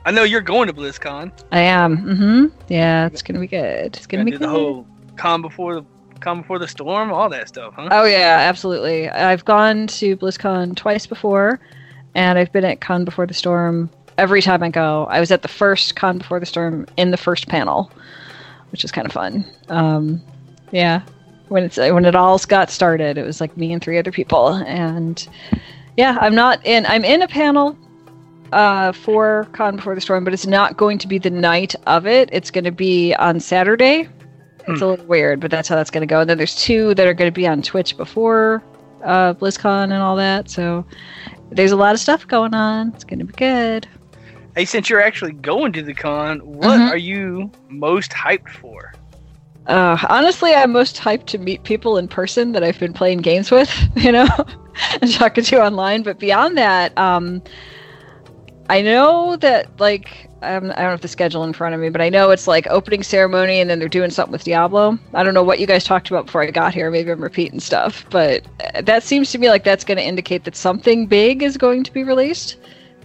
I 0.05 0.13
know 0.13 0.23
you're 0.23 0.41
going 0.41 0.69
to 0.69 0.73
BlizzCon. 0.73 1.33
I 1.51 1.61
am. 1.61 1.97
Mm-hmm. 1.99 2.47
Yeah, 2.73 3.07
it's 3.07 3.23
gonna 3.23 3.41
be 3.41 3.49
good. 3.49 3.97
It's 3.97 4.07
gonna 4.07 4.21
Gonna 4.23 4.25
be 4.27 4.31
do 4.33 4.39
good. 4.39 4.45
the 4.47 4.51
whole 4.51 4.87
calm 5.17 5.43
before 5.43 5.75
the 5.77 5.85
calm 6.21 6.43
before 6.43 6.59
the 6.59 6.69
storm, 6.69 7.13
all 7.13 7.29
that 7.29 7.49
stuff, 7.49 7.75
huh? 7.75 7.89
Oh 7.91 8.05
yeah, 8.05 8.39
absolutely. 8.41 9.09
I've 9.09 9.45
gone 9.45 9.87
to 9.89 10.17
BlizzCon 10.17 10.77
twice 10.77 11.07
before, 11.07 11.61
and 12.15 12.39
I've 12.39 12.53
been 12.53 12.65
at 12.65 12.81
Con 12.81 13.05
Before 13.05 13.27
the 13.27 13.35
Storm 13.35 13.91
every 14.19 14.43
time 14.43 14.63
I 14.63 14.71
go. 14.71 15.07
I 15.11 15.21
was 15.21 15.31
at 15.31 15.43
the 15.43 15.49
first 15.49 15.97
Con 15.97 16.19
Before 16.19 16.41
the 16.41 16.47
Storm 16.47 16.87
in 16.97 17.11
the 17.11 17.17
first 17.17 17.49
panel, 17.49 17.91
which 18.71 18.85
is 18.85 18.93
kind 18.93 19.07
of 19.07 19.13
fun. 19.13 19.45
Um, 19.69 20.23
yeah, 20.73 21.03
when 21.49 21.65
it's 21.65 21.77
when 21.77 22.05
it 22.05 22.15
all 22.15 22.39
got 22.39 22.71
started, 22.71 23.19
it 23.19 23.25
was 23.25 23.41
like 23.41 23.57
me 23.57 23.73
and 23.73 23.83
three 23.83 23.99
other 23.99 24.13
people, 24.13 24.55
and 24.55 25.27
yeah, 25.97 26.19
I'm 26.21 26.35
not 26.35 26.65
in. 26.65 26.87
I'm 26.87 27.05
in 27.05 27.23
a 27.23 27.29
panel 27.29 27.77
uh, 28.53 28.93
for 28.93 29.47
Con 29.53 29.77
Before 29.77 29.95
the 29.95 30.01
Storm, 30.01 30.25
but 30.25 30.33
it's 30.33 30.47
not 30.47 30.77
going 30.77 30.99
to 30.99 31.09
be 31.09 31.19
the 31.19 31.31
night 31.31 31.75
of 31.87 32.07
it. 32.07 32.29
It's 32.33 32.51
going 32.51 32.65
to 32.65 32.73
be 32.73 33.15
on 33.15 33.41
Saturday. 33.41 34.09
It's 34.69 34.81
a 34.83 34.87
little 34.87 35.05
weird, 35.07 35.41
but 35.41 35.51
that's 35.51 35.69
how 35.69 35.77
that's 35.77 35.91
going 35.91 36.07
to 36.07 36.13
go. 36.13 36.21
And 36.21 36.29
then 36.31 36.39
there's 36.39 36.55
two 36.57 36.95
that 36.95 37.07
are 37.07 37.15
going 37.15 37.31
to 37.31 37.35
be 37.35 37.47
on 37.47 37.63
Twitch 37.63 37.97
before 37.97 38.63
uh, 39.05 39.35
BlizzCon 39.35 39.85
and 39.85 39.95
all 39.95 40.17
that. 40.17 40.51
So 40.51 40.85
there's 41.51 41.71
a 41.73 41.77
lot 41.77 41.95
of 41.95 42.01
stuff 42.01 42.27
going 42.27 42.55
on. 42.55 42.93
It's 42.95 43.05
going 43.05 43.21
to 43.21 43.25
be 43.25 43.33
good. 43.35 43.87
Hey, 44.57 44.65
since 44.65 44.89
you're 44.91 45.03
actually 45.03 45.33
going 45.33 45.73
to 45.75 45.83
the 45.83 45.95
con, 45.95 46.41
what 46.41 46.81
Mhm. 46.81 46.91
are 46.91 46.97
you 46.97 47.51
most 47.69 48.11
hyped 48.13 48.49
for? 48.49 48.93
Uh, 49.67 49.99
honestly, 50.09 50.55
I'm 50.55 50.73
most 50.73 50.97
hyped 50.97 51.27
to 51.27 51.39
meet 51.39 51.63
people 51.65 51.99
in 51.99 52.09
person 52.09 52.53
that 52.53 52.63
I've 52.65 52.79
been 52.79 52.93
playing 52.93 53.19
games 53.19 53.51
with, 53.51 53.71
you 53.97 54.13
know, 54.13 54.27
and 55.03 55.13
talking 55.13 55.45
to 55.45 55.63
online. 55.63 56.03
But 56.03 56.19
beyond 56.19 56.57
that, 56.57 56.97
um, 56.99 57.43
I 58.71 58.81
know 58.83 59.37
that 59.37 59.79
like 59.79 60.29
I 60.47 60.61
don't 60.61 60.71
have 60.91 61.01
the 61.01 61.09
schedule 61.09 61.45
in 61.45 61.53
front 61.53 61.75
of 61.75 61.81
me, 61.81 61.89
but 61.91 62.01
I 62.01 62.09
know 62.09 62.31
it's 62.31 62.47
like 62.47 62.67
opening 62.69 63.03
ceremony, 63.03 63.61
and 63.61 63.69
then 63.71 63.79
they're 63.79 63.89
doing 63.89 64.11
something 64.11 64.33
with 64.33 64.45
Diablo. 64.45 64.99
I 65.15 65.23
don't 65.23 65.35
know 65.35 65.43
what 65.43 65.59
you 65.61 65.67
guys 65.67 65.85
talked 65.85 66.11
about 66.11 66.27
before 66.27 66.43
I 66.43 66.51
got 66.51 66.75
here. 66.75 66.91
Maybe 66.91 67.11
I'm 67.11 67.23
repeating 67.23 67.61
stuff, 67.61 68.05
but 68.11 68.47
uh, 68.75 68.83
that 68.83 69.03
seems 69.03 69.31
to 69.33 69.39
me 69.39 69.49
like 69.49 69.65
that's 69.65 69.85
going 69.85 69.99
to 69.99 70.05
indicate 70.05 70.45
that 70.45 70.57
something 70.57 71.07
big 71.07 71.43
is 71.43 71.57
going 71.57 71.85
to 71.85 71.93
be 71.93 72.05
released. 72.05 72.57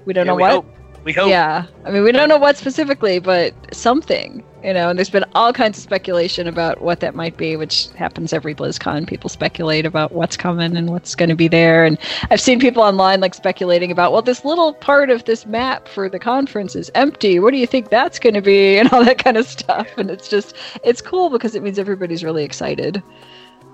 We 0.05 0.13
don't 0.13 0.25
Yeah, 0.25 0.31
know 0.31 0.35
we 0.35 0.43
what. 0.43 0.51
Hope. 0.51 0.65
We 1.03 1.13
hope. 1.13 1.29
Yeah, 1.29 1.65
I 1.83 1.91
mean, 1.91 2.03
we 2.03 2.11
don't 2.11 2.29
know 2.29 2.37
what 2.37 2.57
specifically, 2.57 3.17
but 3.17 3.55
something, 3.73 4.43
you 4.63 4.71
know. 4.71 4.89
And 4.89 4.99
there's 4.99 5.09
been 5.09 5.25
all 5.33 5.51
kinds 5.51 5.79
of 5.79 5.83
speculation 5.83 6.47
about 6.47 6.81
what 6.81 6.99
that 6.99 7.15
might 7.15 7.37
be, 7.37 7.55
which 7.55 7.89
happens 7.91 8.33
every 8.33 8.53
BlizzCon. 8.53 9.07
People 9.07 9.27
speculate 9.27 9.87
about 9.87 10.11
what's 10.11 10.37
coming 10.37 10.77
and 10.77 10.91
what's 10.91 11.15
going 11.15 11.29
to 11.29 11.35
be 11.35 11.47
there, 11.47 11.85
and 11.85 11.97
I've 12.29 12.39
seen 12.39 12.59
people 12.59 12.83
online 12.83 13.19
like 13.19 13.33
speculating 13.33 13.91
about, 13.91 14.11
well, 14.11 14.21
this 14.21 14.45
little 14.45 14.73
part 14.73 15.09
of 15.09 15.25
this 15.25 15.47
map 15.47 15.87
for 15.87 16.07
the 16.07 16.19
conference 16.19 16.75
is 16.75 16.91
empty. 16.93 17.39
What 17.39 17.51
do 17.51 17.57
you 17.57 17.67
think 17.67 17.89
that's 17.89 18.19
going 18.19 18.35
to 18.35 18.41
be, 18.41 18.77
and 18.79 18.91
all 18.93 19.03
that 19.03 19.23
kind 19.23 19.37
of 19.37 19.47
stuff. 19.47 19.87
And 19.97 20.11
it's 20.11 20.27
just, 20.27 20.55
it's 20.83 21.01
cool 21.01 21.31
because 21.31 21.55
it 21.55 21.63
means 21.63 21.79
everybody's 21.79 22.23
really 22.23 22.43
excited. 22.43 23.01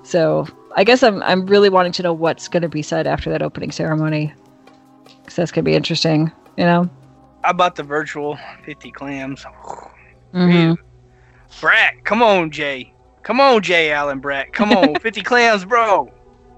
So 0.03 0.47
I 0.77 0.85
guess 0.85 1.03
I'm 1.03 1.21
I'm 1.23 1.45
really 1.47 1.69
wanting 1.69 1.91
to 1.93 2.03
know 2.03 2.13
what's 2.13 2.47
going 2.47 2.63
to 2.63 2.69
be 2.69 2.81
said 2.81 3.05
after 3.05 3.29
that 3.31 3.41
opening 3.41 3.71
ceremony, 3.71 4.33
because 5.03 5.35
that's 5.35 5.51
going 5.51 5.65
to 5.65 5.69
be 5.69 5.75
interesting, 5.75 6.31
you 6.55 6.63
know. 6.63 6.89
How 7.47 7.53
bought 7.53 7.75
the 7.77 7.83
virtual 7.83 8.37
50 8.65 8.91
clams? 8.91 9.45
Mhm. 10.33 10.75
Brack, 11.61 12.03
come 12.03 12.21
on, 12.21 12.51
Jay. 12.51 12.91
Come 13.23 13.39
on, 13.39 13.61
Jay 13.61 13.89
Allen 13.93 14.19
Brack. 14.19 14.51
Come 14.51 14.73
on, 14.73 14.95
50 14.99 15.21
clams, 15.21 15.63
bro. 15.63 16.11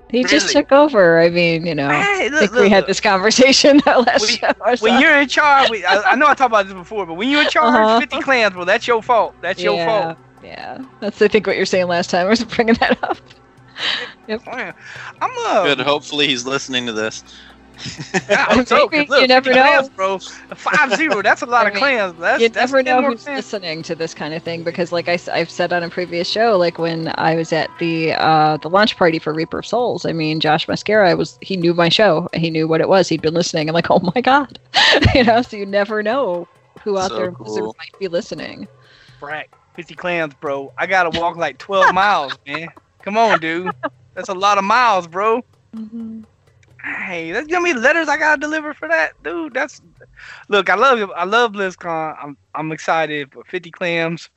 He 0.09 0.23
just 0.23 0.49
took 0.51 0.71
over. 0.71 1.19
I 1.19 1.29
mean, 1.29 1.67
you 1.67 1.75
know, 1.75 1.89
Hey, 1.89 2.25
I 2.25 2.29
think 2.39 2.51
look, 2.53 2.61
we 2.63 2.69
had 2.71 2.87
this 2.87 2.99
conversation 2.99 3.79
that 3.85 4.07
last 4.07 4.21
We- 4.23 4.37
show. 4.37 4.47
or 4.61 4.75
When 4.77 4.93
so. 4.93 4.97
you're 4.97 5.21
in 5.21 5.27
charge, 5.27 5.69
we, 5.69 5.85
I, 5.85 6.01
I 6.01 6.15
know 6.15 6.25
I 6.25 6.33
talked 6.33 6.47
about 6.49 6.65
this 6.65 6.73
before, 6.73 7.05
but 7.05 7.13
when 7.13 7.29
you're 7.29 7.43
in 7.43 7.49
charge, 7.51 7.75
Uh-huh. 7.75 7.99
50 7.99 8.21
clams, 8.21 8.55
well, 8.55 8.65
that's 8.65 8.87
your 8.87 9.03
fault. 9.03 9.35
That's 9.41 9.61
your 9.61 9.77
fault. 9.85 10.17
yeah, 10.43 10.83
that's 11.01 11.21
I 11.21 11.27
think 11.27 11.45
what 11.45 11.55
you're 11.55 11.67
saying 11.67 11.85
last 11.85 12.09
time. 12.09 12.25
I 12.25 12.29
was 12.31 12.43
bringing 12.43 12.73
that 12.79 12.97
up. 13.03 13.17
yep. 14.27 14.41
I'm 14.47 14.73
uh, 15.45 15.63
Good. 15.65 15.81
Hopefully 15.81 16.25
he's 16.25 16.47
listening 16.47 16.87
to 16.87 16.93
this. 16.93 17.23
I 18.29 18.55
hope 18.55 18.67
so, 18.67 18.87
'cause 18.89 18.91
Maybe, 18.91 19.07
look, 19.09 19.21
you 19.21 19.27
never 19.27 19.49
50 19.49 19.59
clans, 19.59 19.89
know. 19.89 19.95
bro. 19.95 20.19
Five 20.55 20.93
zero. 20.95 21.21
That's 21.21 21.41
a 21.41 21.45
lot 21.45 21.65
I 21.65 21.69
of 21.69 21.73
mean, 21.73 21.79
clans. 21.79 22.17
That's, 22.17 22.41
you 22.41 22.49
that's 22.49 22.71
never 22.71 22.83
know 22.83 23.01
who's 23.01 23.23
clans. 23.23 23.37
listening 23.37 23.83
to 23.83 23.95
this 23.95 24.13
kind 24.13 24.33
of 24.33 24.43
thing 24.43 24.63
because, 24.63 24.91
like 24.91 25.07
I, 25.07 25.17
have 25.37 25.49
said 25.49 25.71
on 25.73 25.83
a 25.83 25.89
previous 25.89 26.27
show, 26.27 26.57
like 26.57 26.77
when 26.77 27.11
I 27.17 27.35
was 27.35 27.51
at 27.53 27.69
the 27.79 28.13
uh, 28.13 28.57
the 28.57 28.69
launch 28.69 28.97
party 28.97 29.19
for 29.19 29.33
Reaper 29.33 29.59
of 29.59 29.65
Souls, 29.65 30.05
I 30.05 30.11
mean, 30.13 30.39
Josh 30.39 30.67
Mosqueira 30.67 31.15
was 31.17 31.37
he 31.41 31.55
knew 31.57 31.73
my 31.73 31.89
show, 31.89 32.27
he 32.33 32.49
knew 32.49 32.67
what 32.67 32.81
it 32.81 32.89
was, 32.89 33.07
he'd 33.09 33.21
been 33.21 33.33
listening. 33.33 33.69
I'm 33.69 33.73
like, 33.73 33.89
oh 33.89 33.99
my 34.15 34.21
god, 34.21 34.59
you 35.15 35.23
know. 35.23 35.41
So 35.41 35.57
you 35.57 35.65
never 35.65 36.03
know 36.03 36.47
who 36.83 36.97
out 36.97 37.09
So 37.09 37.17
there 37.17 37.31
cool. 37.31 37.75
might 37.77 37.97
be 37.99 38.07
listening. 38.07 38.67
Brack. 39.19 39.49
50 39.75 39.95
clans, 39.95 40.33
bro. 40.33 40.73
I 40.77 40.85
gotta 40.87 41.09
walk 41.19 41.37
like 41.37 41.57
12 41.57 41.93
miles, 41.93 42.37
man. 42.45 42.69
Come 43.01 43.17
on, 43.17 43.39
dude. 43.39 43.73
That's 44.13 44.27
a 44.29 44.33
lot 44.33 44.57
of 44.57 44.65
miles, 44.65 45.07
bro. 45.07 45.41
Hey, 46.97 47.31
that's 47.31 47.47
gonna 47.47 47.63
be 47.65 47.73
letters 47.73 48.07
I 48.09 48.17
gotta 48.17 48.39
deliver 48.39 48.73
for 48.73 48.87
that, 48.87 49.13
dude. 49.23 49.53
That's 49.53 49.81
look. 50.49 50.69
I 50.69 50.75
love 50.75 50.99
you. 50.99 51.11
I 51.13 51.25
love 51.25 51.53
BlizzCon. 51.53 52.15
I'm 52.21 52.37
I'm 52.55 52.71
excited, 52.71 53.31
for 53.33 53.43
50 53.45 53.71
clams. 53.71 54.29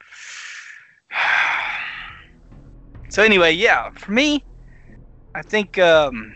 So 3.11 3.23
anyway, 3.23 3.53
yeah, 3.53 3.91
for 3.95 4.11
me, 4.13 4.45
I 5.35 5.43
think 5.43 5.79
um, 5.79 6.35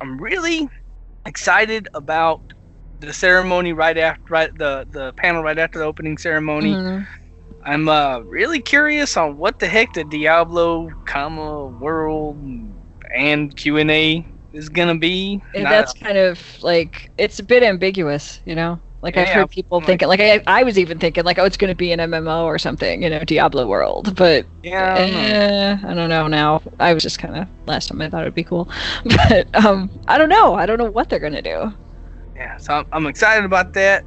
I'm 0.00 0.18
really 0.20 0.68
excited 1.26 1.88
about 1.94 2.42
the 3.00 3.12
ceremony 3.12 3.72
right 3.72 3.96
after 3.98 4.22
right 4.30 4.50
the 4.56 4.86
the 4.90 5.12
panel 5.14 5.42
right 5.42 5.58
after 5.58 5.78
the 5.78 5.84
opening 5.84 6.18
ceremony. 6.18 6.74
Mhm. 6.74 7.06
I'm 7.64 7.88
uh, 7.88 8.20
really 8.20 8.62
curious 8.62 9.16
on 9.16 9.36
what 9.36 9.58
the 9.58 9.66
heck 9.68 9.92
the 9.94 10.04
Diablo, 10.04 10.90
comma 11.06 11.66
world 11.66 12.38
and 13.14 13.54
Q 13.56 13.76
and 13.78 13.90
A 13.90 14.26
is 14.56 14.68
gonna 14.68 14.96
be. 14.96 15.40
And 15.54 15.64
that's 15.64 15.92
kind 15.92 16.18
of 16.18 16.40
like 16.62 17.10
it's 17.18 17.38
a 17.38 17.42
bit 17.44 17.62
ambiguous, 17.62 18.40
you 18.44 18.54
know. 18.54 18.80
Like 19.02 19.16
I've 19.16 19.28
Yeah, 19.28 19.34
heard 19.34 19.50
people 19.50 19.78
like- 19.78 19.86
thinking, 19.86 20.08
like 20.08 20.20
I, 20.20 20.42
I 20.46 20.62
was 20.64 20.78
even 20.78 20.98
thinking, 20.98 21.22
like 21.24 21.38
oh, 21.38 21.44
it's 21.44 21.56
going 21.56 21.68
to 21.68 21.76
be 21.76 21.92
an 21.92 22.00
MMO 22.00 22.42
or 22.44 22.58
something, 22.58 23.02
you 23.04 23.10
know, 23.10 23.20
Diablo 23.20 23.66
World. 23.66 24.16
But 24.16 24.46
yeah, 24.64 24.94
I 24.94 24.98
don't 24.98 25.12
know. 25.12 25.18
Eh, 25.20 25.76
I 25.84 25.94
don't 25.94 26.08
know 26.08 26.26
now. 26.26 26.62
I 26.80 26.92
was 26.94 27.02
just 27.04 27.18
kind 27.20 27.36
of 27.36 27.46
last 27.66 27.88
time 27.88 28.00
I 28.00 28.08
thought 28.10 28.22
it'd 28.22 28.34
be 28.34 28.42
cool, 28.42 28.68
but 29.04 29.54
um, 29.64 29.90
I 30.08 30.18
don't 30.18 30.30
know. 30.30 30.54
I 30.54 30.66
don't 30.66 30.78
know 30.78 30.90
what 30.90 31.08
they're 31.08 31.20
gonna 31.20 31.42
do. 31.42 31.72
yeah. 32.34 32.56
So 32.56 32.72
I'm, 32.74 32.86
I'm 32.92 33.06
excited 33.06 33.44
about 33.44 33.74
that. 33.74 34.02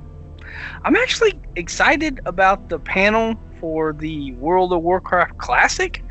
I'm 0.83 0.95
actually 0.97 1.39
excited 1.55 2.19
about 2.25 2.67
the 2.67 2.79
panel 2.79 3.35
for 3.59 3.93
the 3.93 4.33
World 4.33 4.73
of 4.73 4.81
Warcraft 4.81 5.37
Classic, 5.37 6.03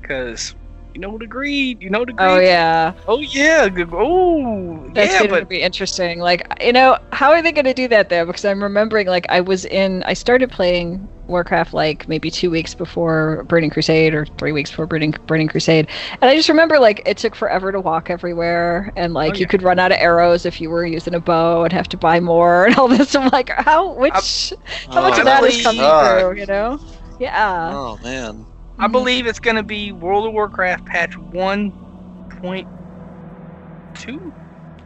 because 0.00 0.54
you 0.94 1.00
know 1.00 1.16
the 1.18 1.26
greed, 1.26 1.82
you 1.82 1.90
know 1.90 2.04
the 2.04 2.12
oh, 2.12 2.14
greed. 2.16 2.28
Oh 2.28 2.40
yeah, 2.40 2.92
Oh 3.08 3.20
yeah, 3.20 3.68
good- 3.68 3.90
oh 3.92 4.88
that's 4.94 5.12
yeah, 5.12 5.18
gonna 5.20 5.30
but 5.30 5.48
be 5.48 5.62
interesting. 5.62 6.18
Like 6.20 6.46
you 6.62 6.72
know, 6.72 6.98
how 7.12 7.30
are 7.30 7.42
they 7.42 7.52
gonna 7.52 7.74
do 7.74 7.88
that 7.88 8.08
though? 8.08 8.24
Because 8.26 8.44
I'm 8.44 8.62
remembering, 8.62 9.06
like 9.06 9.26
I 9.28 9.40
was 9.40 9.64
in, 9.64 10.02
I 10.04 10.14
started 10.14 10.50
playing 10.50 11.06
Warcraft 11.28 11.72
like 11.72 12.08
maybe 12.08 12.28
two 12.30 12.50
weeks 12.50 12.74
before 12.74 13.44
Burning 13.44 13.70
Crusade 13.70 14.14
or 14.14 14.26
three 14.38 14.50
weeks 14.50 14.70
before 14.70 14.86
Burning 14.86 15.14
Burning 15.26 15.46
Crusade, 15.48 15.86
and 16.20 16.28
I 16.30 16.34
just 16.34 16.48
remember 16.48 16.78
like 16.80 17.02
it 17.06 17.16
took 17.18 17.34
forever 17.36 17.70
to 17.70 17.80
walk 17.80 18.10
everywhere, 18.10 18.92
and 18.96 19.14
like 19.14 19.34
Oh, 19.34 19.38
you 19.38 19.46
could 19.46 19.62
run 19.62 19.78
out 19.78 19.92
of 19.92 19.98
arrows 20.00 20.44
if 20.44 20.60
you 20.60 20.70
were 20.70 20.84
using 20.84 21.14
a 21.14 21.20
bow 21.20 21.62
and 21.62 21.72
have 21.72 21.88
to 21.90 21.96
buy 21.96 22.18
more 22.20 22.66
and 22.66 22.74
all 22.76 22.88
this. 22.88 23.14
I'm 23.14 23.28
like, 23.30 23.50
how 23.50 23.92
which 23.94 24.52
how 24.88 25.02
much 25.02 25.14
Oh, 25.16 25.20
of 25.20 25.24
that 25.26 25.44
is 25.44 25.50
believe- 25.52 25.64
coming 25.64 25.80
God. 25.82 26.20
through? 26.20 26.40
You 26.40 26.46
know? 26.46 26.80
Yeah. 27.20 27.70
Oh 27.72 27.98
man. 28.02 28.46
I 28.80 28.88
believe 28.88 29.26
it's 29.26 29.40
gonna 29.40 29.62
be 29.64 29.92
World 29.92 30.26
of 30.26 30.32
Warcraft 30.34 30.86
patch 30.86 31.18
1.2, 31.18 32.66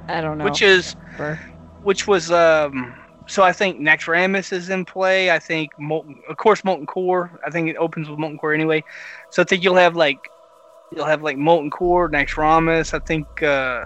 I 0.09 0.21
don't 0.21 0.39
know. 0.39 0.45
which 0.45 0.63
is 0.63 0.97
which 1.81 2.07
was 2.07 2.31
um. 2.31 2.97
So 3.27 3.43
I 3.43 3.53
think 3.53 3.81
Naxxramas 3.81 4.53
is 4.53 4.69
in 4.71 4.85
play. 4.85 5.31
I 5.31 5.39
think 5.39 5.73
Molten, 5.79 6.21
of 6.29 6.37
course, 6.37 6.65
Molten 6.65 6.87
Core. 6.87 7.31
I 7.47 7.51
think 7.51 7.69
it 7.69 7.77
opens 7.77 8.09
with 8.09 8.19
Molten 8.19 8.39
Core 8.39 8.55
anyway. 8.55 8.85
So 9.31 9.43
I 9.43 9.45
think 9.47 9.63
you'll 9.65 9.77
have 9.77 9.97
like 9.97 10.31
you'll 10.91 11.07
have 11.07 11.23
like 11.23 11.37
Molten 11.39 11.71
Core, 11.71 12.11
Naxxramas. 12.11 12.95
I 12.95 13.01
think 13.01 13.29
uh, 13.43 13.85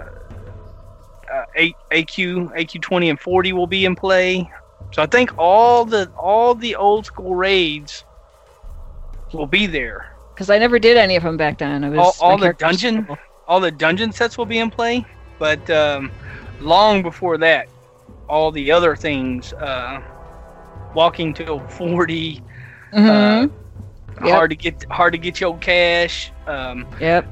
uh, 1.33 1.45
A- 1.57 1.77
AQ 1.93 2.51
AQ 2.57 2.81
20 2.81 3.09
and 3.11 3.21
40 3.21 3.53
will 3.53 3.67
be 3.67 3.85
in 3.85 3.97
play. 3.97 4.49
So 4.93 5.03
I 5.03 5.07
think 5.07 5.31
all 5.39 5.85
the 5.85 6.11
all 6.17 6.55
the 6.55 6.77
old 6.77 7.07
school 7.07 7.35
raids 7.35 8.05
will 9.35 9.47
be 9.47 9.67
there. 9.67 10.15
Because 10.35 10.51
I 10.51 10.59
never 10.59 10.79
did 10.79 10.97
any 10.97 11.17
of 11.17 11.23
them 11.23 11.37
back 11.37 11.59
then. 11.59 11.83
It 11.85 11.91
was 11.91 12.19
All- 12.21 12.31
all 12.33 12.39
the 12.39 12.53
dungeon? 12.53 13.09
all 13.47 13.61
the 13.61 13.71
dungeon 13.71 14.13
sets 14.13 14.37
will 14.39 14.47
be 14.47 14.59
in 14.59 14.71
play, 14.71 15.05
but 15.39 15.69
um, 15.71 16.11
long 16.61 17.03
before 17.03 17.39
that, 17.39 17.69
all 18.29 18.51
the 18.53 18.71
other 18.71 18.95
things, 18.95 19.53
uh, 19.55 20.01
walking 20.95 21.33
till 21.35 21.61
forty, 21.69 22.43
Mhm. 22.93 23.51
Yep. 24.23 24.31
hard 24.35 24.51
to 24.51 24.57
get 24.57 24.85
hard 24.91 25.13
to 25.13 25.19
get 25.19 25.41
your 25.41 25.57
cash. 25.59 26.31
Um, 26.47 26.87
Yep. 27.01 27.27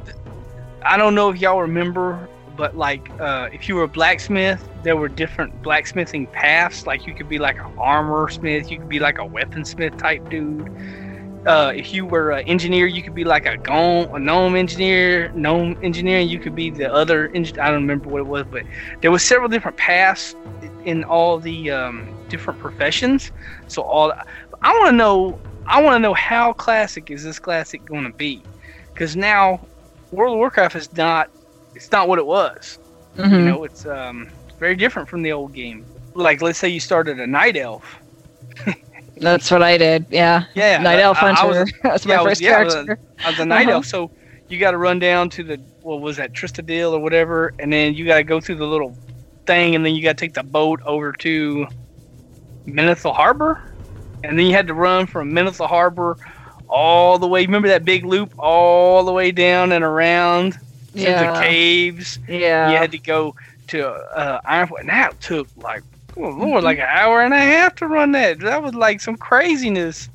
I 0.84 0.96
don't 0.96 1.14
know 1.14 1.28
if 1.30 1.38
y'all 1.40 1.60
remember, 1.60 2.28
but 2.56 2.76
like 2.76 3.10
uh, 3.20 3.48
if 3.52 3.68
you 3.68 3.74
were 3.76 3.82
a 3.84 3.88
blacksmith, 3.88 4.66
there 4.82 4.96
were 4.96 5.08
different 5.08 5.62
blacksmithing 5.62 6.26
paths. 6.28 6.86
Like 6.86 7.06
you 7.06 7.14
could 7.14 7.28
be 7.28 7.38
like 7.38 7.56
an 7.58 7.72
armor 7.78 8.28
smith, 8.30 8.70
you 8.70 8.78
could 8.78 8.88
be 8.88 8.98
like 9.00 9.18
a 9.18 9.22
weaponsmith 9.26 9.98
type 9.98 10.28
dude. 10.30 10.70
Uh, 11.46 11.72
if 11.74 11.92
you 11.92 12.06
were 12.06 12.32
an 12.32 12.44
engineer, 12.46 12.86
you 12.86 13.02
could 13.02 13.14
be 13.14 13.24
like 13.24 13.46
a 13.46 13.56
gnome, 13.66 14.08
a 14.14 14.18
gnome 14.18 14.56
engineer, 14.56 15.30
gnome 15.34 15.76
engineer. 15.82 16.18
and 16.20 16.30
You 16.30 16.40
could 16.40 16.54
be 16.54 16.70
the 16.70 16.92
other. 16.92 17.30
Eng- 17.34 17.46
I 17.60 17.66
don't 17.70 17.82
remember 17.82 18.08
what 18.08 18.20
it 18.20 18.26
was, 18.26 18.46
but 18.50 18.64
there 19.02 19.10
was 19.10 19.22
several 19.24 19.48
different 19.48 19.76
paths 19.76 20.34
in 20.84 21.04
all 21.04 21.38
the 21.38 21.70
um, 21.70 22.16
different 22.28 22.58
professions. 22.60 23.30
So 23.68 23.82
all 23.82 24.12
I 24.62 24.70
want 24.72 24.90
to 24.90 24.96
know, 24.96 25.40
I 25.66 25.82
want 25.82 25.96
to 25.96 26.00
know 26.00 26.14
how 26.14 26.52
classic 26.52 27.10
is 27.10 27.24
this 27.24 27.38
classic 27.38 27.84
going 27.84 28.04
to 28.04 28.12
be? 28.12 28.46
Because 28.94 29.16
now 29.16 29.68
World 30.10 30.34
of 30.34 30.38
Warcraft 30.38 30.76
is 30.76 30.92
not, 30.92 31.28
it's 31.74 31.90
not 31.92 32.08
what 32.08 32.18
it 32.18 32.26
was. 32.26 32.78
You 33.32 33.42
Mhm. 33.42 33.44
know, 33.44 33.64
it's 33.64 33.84
um 33.86 34.28
very 34.58 34.76
different 34.76 35.08
from 35.08 35.22
the 35.22 35.32
old 35.32 35.52
game. 35.54 35.86
Like 36.14 36.40
let's 36.42 36.58
say 36.58 36.68
you 36.68 36.80
started 36.80 37.20
a 37.20 37.26
night 37.26 37.56
elf. 37.56 38.00
That's 39.16 39.50
what 39.50 39.62
I 39.62 39.78
did. 39.78 40.06
Yeah. 40.10 40.44
Yeah, 40.54 40.78
Night 40.78 40.98
Elf 41.00 41.18
I- 41.22 41.30
I 41.30 41.32
Hunter. 41.34 41.60
was- 41.60 41.72
That 41.82 41.92
was 41.92 42.04
yeah, 42.06 42.16
my 42.16 42.22
I 42.22 42.24
first 42.24 42.40
yeah, 42.40 42.50
character. 42.50 42.98
I 43.24 43.30
was 43.30 43.38
a 43.38 43.44
night 43.46 43.62
Uh-huh. 43.66 43.72
elf, 43.76 43.86
so 43.86 44.10
you 44.48 44.58
got 44.58 44.72
to 44.72 44.78
run 44.78 44.98
down 44.98 45.30
to 45.30 45.42
the 45.42 45.56
what 45.82 46.00
was 46.00 46.16
that 46.18 46.32
Tristadale 46.34 46.92
or 46.94 46.98
whatever, 47.00 47.54
and 47.58 47.72
then 47.72 47.94
you 47.94 48.04
got 48.06 48.16
to 48.16 48.24
go 48.24 48.40
through 48.40 48.56
the 48.56 48.66
little 48.66 48.96
thing, 49.46 49.74
and 49.74 49.84
then 49.86 49.94
you 49.94 50.02
got 50.02 50.16
to 50.16 50.20
take 50.20 50.34
the 50.34 50.42
boat 50.42 50.80
over 50.84 51.12
to 51.12 51.66
Menethil 52.66 53.14
Harbor, 53.14 53.62
and 54.24 54.38
then 54.38 54.46
you 54.46 54.52
had 54.52 54.66
to 54.66 54.74
run 54.74 55.06
from 55.06 55.30
Menethil 55.32 55.68
Harbor 55.68 56.16
all 56.68 57.18
the 57.18 57.26
way. 57.28 57.42
Remember 57.46 57.68
that 57.68 57.84
big 57.84 58.04
loop 58.04 58.32
all 58.38 59.04
the 59.04 59.12
way 59.12 59.30
down 59.30 59.72
and 59.72 59.84
around 59.84 60.52
to 60.52 60.58
Yeah. 60.94 61.32
the 61.32 61.40
caves. 61.40 62.18
Yeah. 62.28 62.70
You 62.70 62.76
had 62.76 62.90
to 62.92 62.98
go 62.98 63.36
to 63.68 63.86
uh, 63.88 64.40
Ironforge, 64.42 64.80
and 64.80 64.88
that 64.88 65.20
took 65.20 65.46
like 65.56 65.82
oh 66.16 66.28
lord, 66.30 66.64
like 66.64 66.78
an 66.78 66.86
hour 66.88 67.22
and 67.22 67.34
a 67.34 67.38
half 67.38 67.74
to 67.76 67.86
run 67.86 68.12
that. 68.12 68.40
That 68.40 68.62
was 68.62 68.74
like 68.74 69.00
some 69.00 69.16
craziness. 69.16 70.08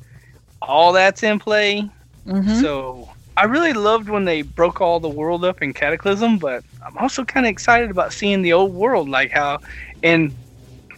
All 0.60 0.92
that's 0.92 1.22
in 1.22 1.38
play. 1.38 1.90
Mhm. 2.26 2.60
So 2.60 3.08
I 3.36 3.44
really 3.44 3.72
loved 3.72 4.08
when 4.08 4.24
they 4.24 4.42
broke 4.42 4.80
all 4.80 5.00
the 5.00 5.08
world 5.08 5.44
up 5.44 5.62
in 5.62 5.72
Cataclysm, 5.72 6.38
but 6.38 6.64
I'm 6.86 6.98
also 6.98 7.24
kind 7.24 7.46
of 7.46 7.50
excited 7.50 7.90
about 7.90 8.12
seeing 8.12 8.42
the 8.42 8.52
old 8.52 8.72
world, 8.74 9.08
like 9.08 9.30
how, 9.32 9.60
and 10.02 10.36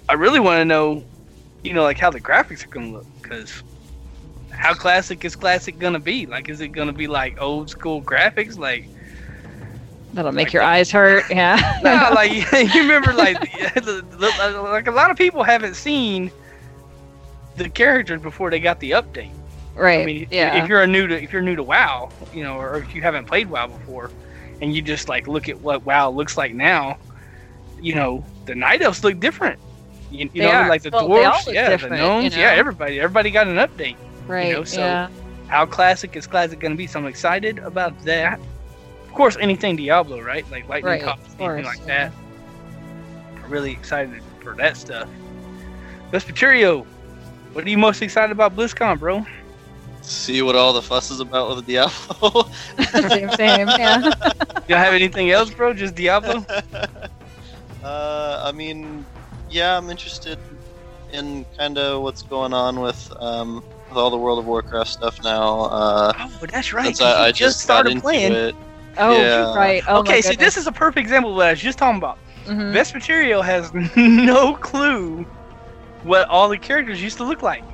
I 0.09 0.15
really 0.15 0.41
want 0.41 0.59
to 0.61 0.65
know, 0.65 1.05
you 1.63 1.73
know, 1.73 1.83
like 1.83 1.99
how 1.99 2.11
the 2.11 2.21
graphics 2.21 2.65
are 2.65 2.69
gonna 2.69 2.93
look, 2.93 3.07
because 3.23 3.63
how 4.51 4.75
classic 4.75 5.25
is 5.25 5.37
classic 5.37 5.79
gonna 5.79 6.01
be? 6.01 6.27
Like, 6.27 6.49
is 6.49 6.61
it 6.61 6.69
gonna 6.69 6.93
be 6.93 7.07
like 7.07 7.37
old 7.41 7.71
school 7.71 8.03
graphics, 8.03 8.59
like? 8.59 8.91
That'll 10.15 10.33
make 10.33 10.53
your 10.53 10.63
eyes 10.63 10.91
hurt. 10.91 11.25
Yeah. 11.31 11.57
nah, 11.83 12.11
like 12.15 12.31
you 12.75 12.81
remember, 12.83 13.13
like, 13.13 13.37
like 13.77 14.87
a 14.87 14.91
lot 14.93 15.11
of 15.11 15.17
people 15.17 15.43
haven't 15.43 15.75
seen 15.75 16.31
the 17.57 17.69
characters 17.69 18.21
before 18.23 18.51
they 18.51 18.61
got 18.61 18.81
the 18.81 18.93
update. 18.93 19.31
right. 19.75 20.01
I 20.03 20.07
mean, 20.07 20.29
yeah. 20.31 20.63
if 20.63 20.69
you're 20.69 20.83
a 20.83 20.87
new 20.87 21.07
to 21.09 21.23
if 21.23 21.33
you're 21.33 21.43
new 21.43 21.57
to 21.57 21.63
WoW, 21.63 22.11
you 22.33 22.43
know, 22.45 22.57
or 22.57 22.79
if 22.79 22.95
you 22.95 23.03
haven't 23.03 23.27
played 23.27 23.49
WoW 23.51 23.67
before, 23.67 24.11
and 24.61 24.75
you 24.75 24.83
just 24.83 25.09
like 25.09 25.27
look 25.27 25.49
at 25.49 25.61
what 25.61 25.85
WoW 25.85 26.11
looks 26.11 26.37
like 26.37 26.55
now, 26.55 26.97
you 27.81 27.95
know, 27.95 28.25
the 28.47 28.55
Night 28.55 28.83
Elves 28.83 29.03
look 29.05 29.19
different. 29.21 29.59
You, 30.11 30.31
you 30.33 30.43
know, 30.43 30.51
are. 30.51 30.69
like 30.69 30.83
the 30.83 30.91
Well, 30.91 31.09
dwarves, 31.09 31.53
yeah, 31.53 31.65
the 31.65 31.71
different, 31.71 31.97
you 31.97 32.01
know? 32.01 32.21
yeah, 32.21 32.51
everybody, 32.53 33.01
everybody 33.01 33.31
got 33.33 33.49
an 33.49 33.57
update. 33.57 33.97
right. 34.29 34.49
You 34.49 34.53
know, 34.55 34.65
so- 34.65 34.81
yeah. 34.81 35.09
How 35.49 35.67
classic 35.67 36.17
is 36.17 36.27
classic 36.27 36.59
going 36.59 36.73
to 36.73 36.77
be? 36.77 36.87
So 36.87 36.99
I'm 36.99 37.07
excited 37.07 37.59
about 37.59 37.97
that. 38.05 38.41
Of 39.15 39.19
course, 39.19 39.37
anything 39.41 39.77
Diablo, 39.77 40.21
right? 40.21 40.45
Like 40.51 40.69
Lightning 40.69 40.91
Right, 40.91 41.03
Cops, 41.05 41.37
anything 41.39 41.63
course, 41.63 41.65
like 41.67 41.87
that. 41.87 42.13
I'm 43.45 43.49
really 43.49 43.71
excited 43.71 44.21
for 44.43 44.57
that 44.57 44.77
stuff. 44.77 45.09
Vespeturio, 46.11 46.85
what 47.53 47.65
are 47.65 47.69
you 47.71 47.79
most 47.79 48.03
excited 48.03 48.33
about 48.33 48.57
BlizzCon, 48.57 48.99
bro? 48.99 49.25
See 50.03 50.43
what 50.43 50.57
all 50.57 50.73
the 50.73 50.83
fuss 50.83 51.13
is 51.13 51.21
about 51.21 51.55
with 51.55 51.65
Diablo. 51.65 52.49
same. 53.09 53.31
Same. 53.31 53.69
Yeah. 53.69 54.13
You 54.67 54.75
don't 54.75 54.85
have 54.85 54.95
anything 54.95 55.31
else, 55.31 55.51
bro? 55.51 55.75
Just 55.75 55.95
Diablo? 55.95 56.45
Uh, 57.85 58.41
I 58.43 58.51
mean, 58.51 59.05
yeah, 59.51 59.77
I'm 59.77 59.91
interested 59.91 60.39
in 61.13 61.45
kind 61.57 61.77
of 61.79 62.03
what's 62.03 62.23
going 62.23 62.53
on 62.55 62.81
with 62.81 63.13
um 63.21 63.63
with 63.91 63.99
all 63.99 64.09
the 64.11 64.17
World 64.17 64.39
of 64.41 64.47
Warcraft 64.47 64.91
stuff 64.91 65.23
now. 65.23 65.61
Uh, 65.67 66.13
Oh, 66.19 66.47
that's 66.51 66.73
right. 66.73 66.87
since 66.87 66.99
'cause 67.01 67.15
I, 67.15 67.27
I 67.27 67.33
just 67.33 67.59
got 67.59 67.63
started 67.63 67.91
into 67.91 68.01
playing. 68.03 68.33
it. 68.33 68.55
Oh, 68.99 69.21
Yeah. 69.21 69.55
right. 69.55 69.83
Oh, 69.89 70.01
okay, 70.01 70.21
see, 70.23 70.37
this 70.37 70.57
is 70.57 70.67
a 70.67 70.73
perfect 70.73 70.99
example 71.01 71.31
of 71.31 71.37
what 71.37 71.47
I 71.47 71.51
was 71.51 71.61
just 71.61 71.79
talking 71.79 71.99
about. 71.99 72.19
Mhm. 72.47 72.73
Best 72.73 72.95
Material 72.95 73.43
has 73.43 73.73
no 73.97 74.55
clue 74.55 75.27
what 76.03 76.29
all 76.29 76.49
the 76.49 76.59
characters 76.59 77.03
used 77.03 77.17
to 77.19 77.25
look 77.25 77.43
like. 77.43 77.65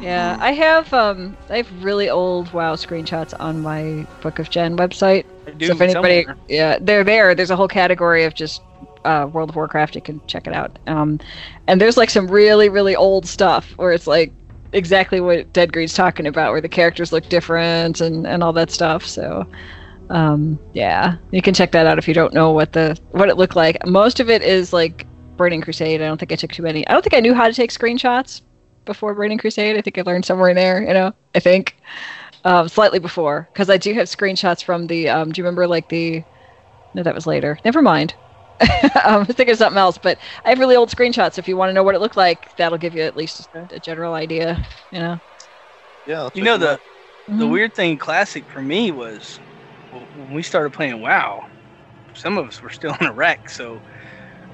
Yeah. 0.00 0.36
I 0.40 0.52
have 0.52 0.92
um, 0.92 1.36
I 1.48 1.56
have 1.56 1.82
really 1.84 2.08
old 2.08 2.52
WoW 2.52 2.74
screenshots 2.76 3.34
on 3.40 3.60
my 3.60 4.06
Book 4.20 4.38
of 4.38 4.48
Gen 4.50 4.76
website. 4.76 5.24
I 5.46 5.50
do 5.52 5.66
so 5.66 5.72
if 5.72 5.80
anybody, 5.80 6.22
somewhere. 6.24 6.36
yeah, 6.48 6.78
they're 6.80 7.02
there. 7.02 7.34
There's 7.34 7.50
a 7.50 7.56
whole 7.56 7.66
category 7.68 8.22
of 8.24 8.34
just 8.34 8.62
uh, 9.04 9.28
World 9.32 9.48
of 9.50 9.56
Warcraft. 9.56 9.96
You 9.96 10.02
can 10.02 10.20
check 10.28 10.46
it 10.46 10.52
out. 10.52 10.78
Um, 10.86 11.18
and 11.66 11.80
there's 11.80 11.96
like 11.96 12.10
some 12.10 12.28
really, 12.28 12.68
really 12.68 12.94
old 12.94 13.26
stuff 13.26 13.72
where 13.78 13.90
it's 13.90 14.06
like 14.06 14.32
exactly 14.72 15.20
what 15.20 15.52
Dead 15.52 15.72
Greed's 15.72 15.94
talking 15.94 16.26
about, 16.26 16.52
where 16.52 16.60
the 16.60 16.68
characters 16.68 17.10
look 17.10 17.28
different 17.28 18.00
and 18.00 18.26
and 18.26 18.42
all 18.44 18.52
that 18.52 18.70
stuff. 18.70 19.04
So. 19.06 19.46
Um, 20.10 20.60
yeah, 20.74 21.18
you 21.32 21.42
can 21.42 21.54
check 21.54 21.72
that 21.72 21.86
out 21.86 21.98
if 21.98 22.08
you 22.08 22.14
don't 22.14 22.34
know 22.34 22.52
what 22.52 22.72
the 22.74 22.98
what 23.12 23.30
it 23.30 23.38
looked 23.38 23.56
like. 23.56 23.78
Most 23.86 24.20
of 24.20 24.30
it 24.30 24.42
is 24.42 24.72
like 24.72 25.08
Burning 25.38 25.62
Crusade. 25.62 26.02
I 26.02 26.06
don't 26.06 26.18
think 26.18 26.32
I 26.32 26.36
took 26.36 26.52
too 26.52 26.64
many. 26.64 26.86
I 26.88 26.92
don't 26.92 27.02
think 27.02 27.14
I 27.14 27.20
knew 27.20 27.34
how 27.34 27.48
to 27.48 27.54
take 27.54 27.72
screenshots 27.72 28.42
before 28.86 29.14
Burning 29.14 29.38
Crusade. 29.38 29.76
I 29.78 29.82
think 29.82 29.98
I 29.98 30.02
learned 30.02 30.26
somewhere 30.26 30.50
in 30.50 30.56
there. 30.56 30.82
You 30.82 30.94
know, 30.94 31.14
I 31.34 31.40
think 31.40 31.76
um, 32.44 32.68
slightly 32.68 32.98
before 33.00 33.50
because 33.52 33.70
I 33.70 33.78
do 33.78 33.94
have 33.94 34.08
screenshots 34.08 34.62
from 34.64 34.88
the. 34.88 35.08
Um, 35.10 35.32
do 35.32 35.40
you 35.40 35.44
remember 35.44 35.68
like 35.68 35.88
the? 35.88 36.24
No, 36.94 37.02
that 37.02 37.14
was 37.14 37.26
later. 37.26 37.58
Never 37.64 37.82
mind. 37.82 38.16
um, 38.60 38.68
I 39.04 39.18
was 39.18 39.36
thinking 39.36 39.56
something 39.56 39.78
else, 39.78 39.98
but 39.98 40.18
I 40.44 40.50
have 40.50 40.58
really 40.60 40.76
old 40.76 40.90
screenshots. 40.90 41.38
If 41.38 41.48
you 41.48 41.56
want 41.56 41.70
to 41.70 41.74
know 41.74 41.82
what 41.84 41.94
it 41.94 42.00
looked 42.00 42.16
like, 42.16 42.54
that'll 42.56 42.78
give 42.78 42.94
you 42.94 43.02
at 43.02 43.16
least 43.16 43.48
a, 43.54 43.66
a 43.72 43.80
general 43.80 44.14
idea. 44.14 44.64
You 44.90 45.00
know. 45.00 45.20
Yeah, 46.04 46.28
You 46.32 46.42
know 46.42 46.52
check 46.52 46.60
'em 46.60 46.62
the 46.62 46.68
out. 46.74 46.80
the 47.36 47.46
Mhm. 47.46 47.48
weird 47.48 47.74
thing, 47.74 47.98
classic 47.98 48.48
for 48.50 48.62
me 48.62 48.90
was 48.92 49.38
w- 49.38 49.49
when 49.90 50.32
we 50.32 50.42
started 50.42 50.72
playing 50.72 51.00
WoW. 51.00 51.44
Some 52.14 52.38
of 52.38 52.46
us 52.46 52.62
were 52.62 52.70
still 52.70 52.94
in 53.00 53.06
Iraq, 53.06 53.48
so 53.50 53.82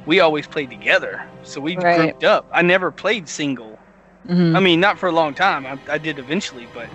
we 0.07 0.21
always 0.21 0.47
played 0.47 0.71
together. 0.71 1.23
So 1.43 1.61
we 1.61 1.77
Right. 1.77 1.97
grouped 1.97 2.25
up. 2.25 2.47
I 2.53 2.63
never 2.63 2.91
played 2.91 3.29
single. 3.29 3.81
Mhm. 4.27 4.57
I 4.57 4.61
mean, 4.61 4.81
not 4.81 4.99
for 4.99 5.09
a 5.09 5.13
long 5.13 5.35
time. 5.35 5.67
I, 5.67 5.79
I 5.89 5.99
did 5.99 6.19
eventually, 6.19 6.67
but 6.67 6.91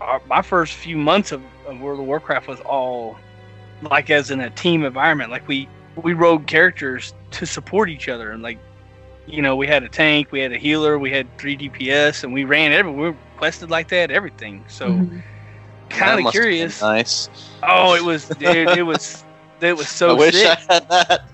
our, 0.00 0.20
my 0.26 0.42
first 0.42 0.74
few 0.74 0.96
months 0.96 1.32
of, 1.32 1.42
of 1.66 1.78
World 1.80 2.00
of 2.00 2.06
Warcraft 2.06 2.48
was 2.48 2.60
all 2.60 3.16
like 3.82 4.10
as 4.10 4.30
in 4.30 4.40
a 4.40 4.50
team 4.50 4.84
environment. 4.84 5.30
Like 5.30 5.46
we 5.48 5.68
we 5.96 6.12
rode 6.14 6.46
characters 6.46 7.14
to 7.32 7.46
support 7.46 7.88
each 7.90 8.08
other, 8.08 8.30
and 8.30 8.42
like 8.42 8.58
you 9.26 9.42
know, 9.42 9.56
we 9.56 9.66
had 9.66 9.82
a 9.84 9.88
tank, 9.88 10.32
we 10.32 10.40
had 10.40 10.52
a 10.52 10.58
healer, 10.58 10.98
we 10.98 11.10
had 11.10 11.26
three 11.38 11.56
DPS, 11.56 12.24
and 12.24 12.32
we 12.32 12.44
ran 12.44 12.72
every 12.72 12.90
we 12.92 13.02
were 13.10 13.16
quested 13.36 13.70
like 13.70 13.88
that, 13.88 14.10
everything. 14.10 14.64
So 14.68 15.02
Mhm. 15.02 15.22
That 15.90 15.98
kind 15.98 16.18
of 16.18 16.24
must 16.24 16.34
have 16.36 16.42
been 16.42 16.50
curious. 16.50 16.80
Nice. 16.80 17.28
Oh, 17.62 17.94
it 17.94 18.02
was 18.02 18.28
dude, 18.28 18.68
it 18.70 18.82
was 18.82 19.24
it 19.60 19.76
was 19.76 19.88
so 19.88 20.10
I 20.16 20.18
wish 20.18 20.34
sick. 20.34 20.58
I 20.68 20.72
had 20.74 20.88
that. 20.88 21.24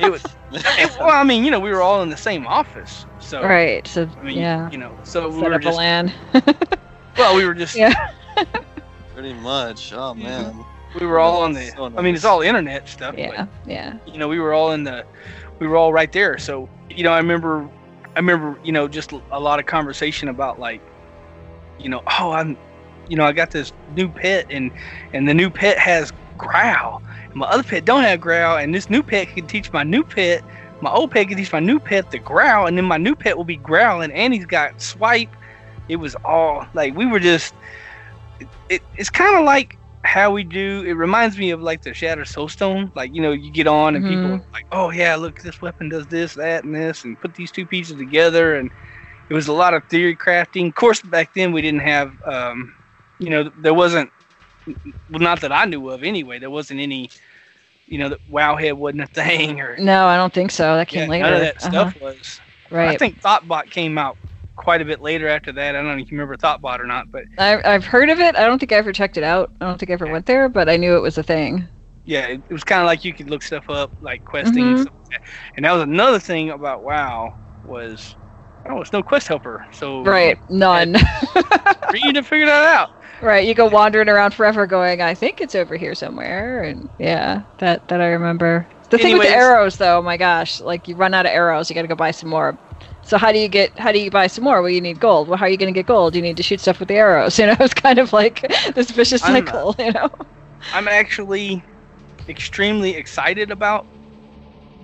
It 0.00 0.10
was 0.10 0.22
it- 0.52 0.96
well, 0.98 1.10
I 1.10 1.24
mean, 1.24 1.44
you 1.44 1.50
know, 1.50 1.58
we 1.60 1.70
were 1.70 1.82
all 1.82 2.02
in 2.02 2.10
the 2.10 2.16
same 2.16 2.46
office, 2.46 3.06
so 3.18 3.42
Right. 3.42 3.86
So 3.88 4.08
I 4.18 4.22
mean, 4.22 4.38
yeah. 4.38 4.70
you 4.70 4.78
know, 4.78 4.96
so 5.02 5.28
we 5.28 5.40
were 5.42 5.54
up 5.54 5.60
a 5.60 5.64
just 5.64 5.76
LAN. 5.78 6.12
well, 7.16 7.34
we 7.36 7.44
were 7.44 7.54
just 7.54 7.74
Yeah. 7.74 8.10
Pretty 9.14 9.34
much. 9.34 9.92
Oh 9.92 10.14
man. 10.28 10.64
we 11.00 11.06
were 11.06 11.18
all 11.18 11.42
on 11.42 11.52
the 11.54 11.66
So 11.74 11.86
i 11.96 12.02
mean 12.02 12.14
it's 12.14 12.24
all 12.24 12.42
internet 12.42 12.86
stuff 12.88 13.14
Yeah. 13.16 13.46
Yeah. 13.66 13.94
you 14.06 14.18
know 14.18 14.28
we 14.28 14.38
were 14.38 14.52
all 14.52 14.72
in 14.72 14.84
the 14.84 15.06
we 15.58 15.66
were 15.66 15.76
all 15.76 15.90
right 15.92 16.12
there 16.12 16.36
so 16.36 16.68
you 16.90 17.02
know 17.02 17.12
i 17.12 17.16
remember 17.16 17.66
i 18.14 18.18
remember 18.18 18.58
you 18.62 18.72
know 18.72 18.86
just 18.88 19.12
a 19.12 19.40
lot 19.40 19.58
of 19.58 19.64
conversation 19.64 20.28
about 20.28 20.60
like 20.60 20.82
you 21.78 21.88
know 21.88 22.02
oh 22.20 22.32
i'm 22.32 22.58
you 23.12 23.18
know 23.20 23.30
i 23.30 23.36
got 23.42 23.52
this 23.52 23.82
new 23.88 24.12
pet 24.12 24.46
and 24.50 24.72
and 25.14 25.28
the 25.28 25.34
new 25.34 25.50
pet 25.50 25.78
has 25.78 26.12
growl 26.38 27.02
and 27.34 27.40
my 27.40 27.46
other 27.48 27.64
pet 27.64 27.86
don't 27.86 28.04
have 28.04 28.20
growl 28.20 28.58
and 28.58 28.74
this 28.74 28.90
new 28.90 29.04
pet 29.04 29.28
can 29.34 29.46
teach 29.46 29.72
my 29.72 29.84
new 29.84 30.04
pet 30.04 30.44
my 30.82 30.90
old 30.92 31.12
pet 31.12 31.28
can 31.28 31.38
teach 31.38 31.52
my 31.52 31.60
new 31.60 31.80
pet 31.80 32.10
the 32.10 32.20
growl 32.20 32.66
and 32.66 32.78
then 32.78 32.86
my 32.86 32.98
new 32.98 33.16
pet 33.16 33.36
will 33.36 33.44
be 33.44 33.58
growling 33.58 34.12
and 34.12 34.34
he's 34.34 34.46
got 34.46 34.80
swipe 34.80 35.36
it 35.88 35.96
was 35.96 36.16
all 36.24 36.66
like 36.74 36.94
we 36.96 37.06
were 37.06 37.20
just 37.20 37.54
it, 38.40 38.50
it 38.68 38.82
it's 38.94 39.10
kind 39.10 39.38
of 39.38 39.44
like 39.44 39.78
how 40.04 40.30
we 40.32 40.44
do 40.44 40.84
it 40.86 40.94
reminds 40.94 41.38
me 41.38 41.50
of 41.50 41.62
like 41.62 41.82
the 41.82 41.94
Shattered 41.94 42.26
Soulstone. 42.26 42.90
Like, 42.96 43.14
you 43.14 43.22
know, 43.22 43.32
you 43.32 43.52
get 43.52 43.68
on 43.68 43.96
and 43.96 44.04
people 44.04 44.30
Mhm. 44.30 44.42
are 44.42 44.54
like, 44.54 44.66
Oh 44.72 44.90
yeah, 44.90 45.16
look, 45.16 45.40
this 45.40 45.62
weapon 45.62 45.90
does 45.90 46.08
this, 46.08 46.34
that, 46.34 46.64
and 46.64 46.74
this 46.74 47.04
and 47.04 47.20
put 47.20 47.34
these 47.34 47.52
two 47.52 47.66
pieces 47.66 47.96
together 47.96 48.56
and 48.56 48.72
it 49.30 49.34
was 49.34 49.48
a 49.48 49.52
lot 49.52 49.74
of 49.74 49.84
theory 49.90 50.16
crafting. 50.16 50.68
Of 50.68 50.74
course 50.74 51.02
back 51.02 51.32
then 51.34 51.52
we 51.52 51.62
didn't 51.62 51.80
have 51.82 52.12
um 52.26 52.74
you 53.22 53.30
know, 53.30 53.50
there 53.56 53.74
wasn't 53.74 54.10
well 54.66 55.20
not 55.20 55.40
that 55.40 55.52
I 55.52 55.64
knew 55.64 55.88
of 55.90 56.02
anyway, 56.02 56.38
there 56.38 56.50
wasn't 56.50 56.80
any 56.80 57.10
you 57.86 57.98
know, 57.98 58.10
that 58.10 58.20
Wowhead 58.30 58.74
wasn't 58.74 59.02
a 59.02 59.06
thing 59.08 59.60
or 59.60 59.76
No, 59.78 60.06
I 60.06 60.16
don't 60.16 60.32
think 60.32 60.50
so. 60.50 60.76
That 60.76 60.92
yeah, 60.92 61.00
came 61.00 61.10
later. 61.10 61.24
none 61.24 61.34
of 61.34 61.40
that 61.40 61.56
Uh-huh. 61.62 61.70
stuff 61.70 61.94
was. 62.00 62.40
Right. 62.70 62.94
I 62.94 62.96
think 62.96 63.20
Thottbot 63.20 63.70
came 63.70 63.98
out 63.98 64.18
quite 64.56 64.80
a 64.80 64.84
bit 64.84 65.00
later 65.00 65.28
after 65.28 65.52
that. 65.52 65.74
I 65.74 65.78
don't 65.82 65.86
know 65.96 66.02
if 66.02 66.10
you 66.10 66.16
remember 66.18 66.36
Thottbot 66.36 66.80
or 66.80 66.86
not, 66.86 67.10
but 67.10 67.24
I've, 67.38 67.60
I've 67.64 67.84
heard 67.84 68.08
of 68.08 68.18
it. 68.20 68.36
I 68.36 68.46
don't 68.46 68.58
think 68.58 68.72
I 68.72 68.76
ever 68.76 68.92
checked 68.92 69.16
it 69.16 69.24
out. 69.24 69.50
I 69.60 69.66
don't 69.66 69.78
think 69.78 69.90
I 69.90 69.94
ever 69.94 70.06
went 70.06 70.26
there, 70.26 70.48
but 70.48 70.68
I 70.68 70.76
knew 70.76 70.96
it 70.96 71.00
was 71.02 71.18
a 71.18 71.22
thing. 71.22 71.68
yeah, 72.04 72.26
it, 72.26 72.42
it 72.48 72.52
was 72.52 72.64
kind 72.64 72.80
of 72.80 72.86
like 72.86 73.04
you 73.04 73.14
could 73.14 73.30
look 73.30 73.42
stuff 73.42 73.68
up, 73.68 73.92
like 74.00 74.24
questing 74.24 74.64
Mhm. 74.64 74.70
and 74.70 74.78
stuff 74.80 74.94
like 75.10 75.20
that. 75.20 75.28
And 75.56 75.64
that 75.64 75.72
was 75.72 75.82
another 75.82 76.18
thing 76.20 76.50
about 76.50 76.82
WoW 76.82 77.34
was, 77.62 78.16
oh, 78.68 78.80
it's 78.80 78.92
no 78.92 79.02
quest 79.02 79.28
helper, 79.28 79.64
so 79.72 80.02
Right. 80.04 80.38
None. 80.48 80.94
read 81.92 82.14
to 82.14 82.22
figure 82.22 82.46
that 82.46 82.74
out. 82.74 82.88
Right. 83.22 83.46
You 83.46 83.54
go 83.54 83.66
wandering 83.66 84.08
around 84.08 84.34
forever 84.34 84.66
going, 84.66 85.00
I 85.00 85.14
think 85.14 85.40
it's 85.40 85.54
over 85.54 85.76
here 85.76 85.94
somewhere. 85.94 86.62
And 86.62 86.88
yeah, 86.98 87.42
that, 87.58 87.88
that 87.88 88.00
I 88.00 88.08
remember. 88.08 88.66
The 88.90 88.98
thing 88.98 89.16
with 89.16 89.26
the 89.28 89.34
arrows, 89.34 89.78
though, 89.78 90.02
my 90.02 90.18
gosh, 90.18 90.60
like 90.60 90.86
you 90.86 90.96
run 90.96 91.14
out 91.14 91.24
of 91.24 91.32
arrows, 91.32 91.70
you 91.70 91.74
got 91.74 91.82
to 91.82 91.88
go 91.88 91.94
buy 91.94 92.10
some 92.10 92.28
more. 92.28 92.58
So 93.02 93.16
how 93.16 93.32
do 93.32 93.38
you 93.38 93.48
get? 93.48 93.76
How 93.78 93.90
do 93.90 93.98
you 93.98 94.10
buy 94.10 94.26
some 94.26 94.44
more? 94.44 94.60
Well, 94.60 94.70
you 94.70 94.80
need 94.80 95.00
gold. 95.00 95.28
Well, 95.28 95.38
how 95.38 95.46
are 95.46 95.48
you 95.48 95.56
going 95.56 95.72
to 95.72 95.78
get 95.78 95.86
gold? 95.86 96.14
You 96.14 96.20
need 96.22 96.36
to 96.36 96.42
shoot 96.42 96.60
stuff 96.60 96.78
with 96.78 96.88
the 96.88 96.96
arrows. 96.96 97.38
You 97.38 97.46
know, 97.46 97.56
it's 97.60 97.74
kind 97.74 97.98
of 97.98 98.12
like 98.12 98.42
this 98.74 98.90
vicious 98.90 99.22
I'm, 99.24 99.34
uh, 99.34 99.38
cycle. 99.38 99.74
You 99.78 99.92
know. 99.92 100.10
I'm 100.72 100.88
actually 100.88 101.64
extremely 102.28 102.94
excited 102.96 103.50
about 103.50 103.86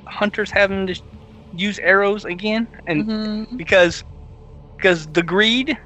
hunters 0.09 0.51
having 0.51 0.87
to 0.87 0.95
use 1.53 1.79
arrows 1.79 2.25
again, 2.25 2.69
and 2.87 3.07
Mhm. 3.07 3.57
because 3.57 4.03
because 4.79 5.07
the 5.09 5.23
greed 5.23 5.77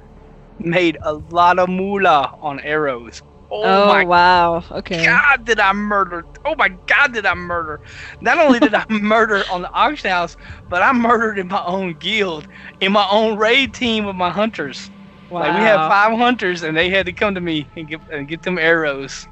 made 0.59 0.98
a 1.03 1.14
lot 1.14 1.59
of 1.59 1.68
moolah 1.68 2.32
on 2.40 2.61
arrows. 2.61 3.22
Oh, 3.50 3.80
Oh, 3.80 3.82
my 3.82 4.07
wow. 4.07 4.64
Okay. 4.70 5.20
God, 5.26 5.44
did 5.44 5.61
I 5.61 5.72
murder? 5.72 6.26
Oh 6.44 6.55
my 6.57 6.68
God, 6.86 7.12
did 7.12 7.26
I 7.26 7.34
murder? 7.34 7.80
Not 8.20 8.38
only 8.38 8.61
did 8.61 8.74
I 8.74 8.84
murder 8.90 9.48
on 9.50 9.62
the 9.62 9.72
auction 9.72 10.11
house, 10.11 10.36
but 10.68 10.82
I 10.82 10.92
murdered 10.92 11.38
in 11.38 11.48
my 11.48 11.62
own 11.64 11.94
guild, 11.94 12.46
in 12.80 12.92
my 12.92 13.07
own 13.11 13.38
raid 13.38 13.74
team 13.74 14.07
of 14.07 14.16
my 14.16 14.30
hunters. 14.30 14.90
Wow. 15.28 15.38
Like 15.38 15.53
we 15.55 15.62
had 15.64 15.84
five 15.84 16.16
hunters, 16.18 16.62
and 16.62 16.76
they 16.76 16.90
had 16.90 17.07
to 17.07 17.12
come 17.12 17.34
to 17.34 17.40
me 17.40 17.70
and 17.76 17.88
get 17.88 18.03
and 18.11 18.28
get 18.28 18.42
them 18.42 18.59
arrows. 18.59 19.26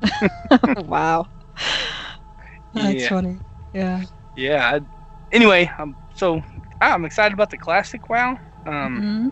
wow. 0.76 1.26
That's 2.72 3.06
Yeah. 3.06 3.06
funny. 3.06 3.40
Yeah. 3.72 4.04
Yeah. 4.34 4.76
I, 4.76 4.80
anyway, 5.34 5.70
um, 5.78 5.96
so 6.14 6.42
I'm 6.80 7.04
excited 7.04 7.32
about 7.32 7.50
the 7.50 7.58
classic 7.58 8.08
WoW. 8.08 8.38
Um, 8.66 9.06
Mhm. 9.06 9.30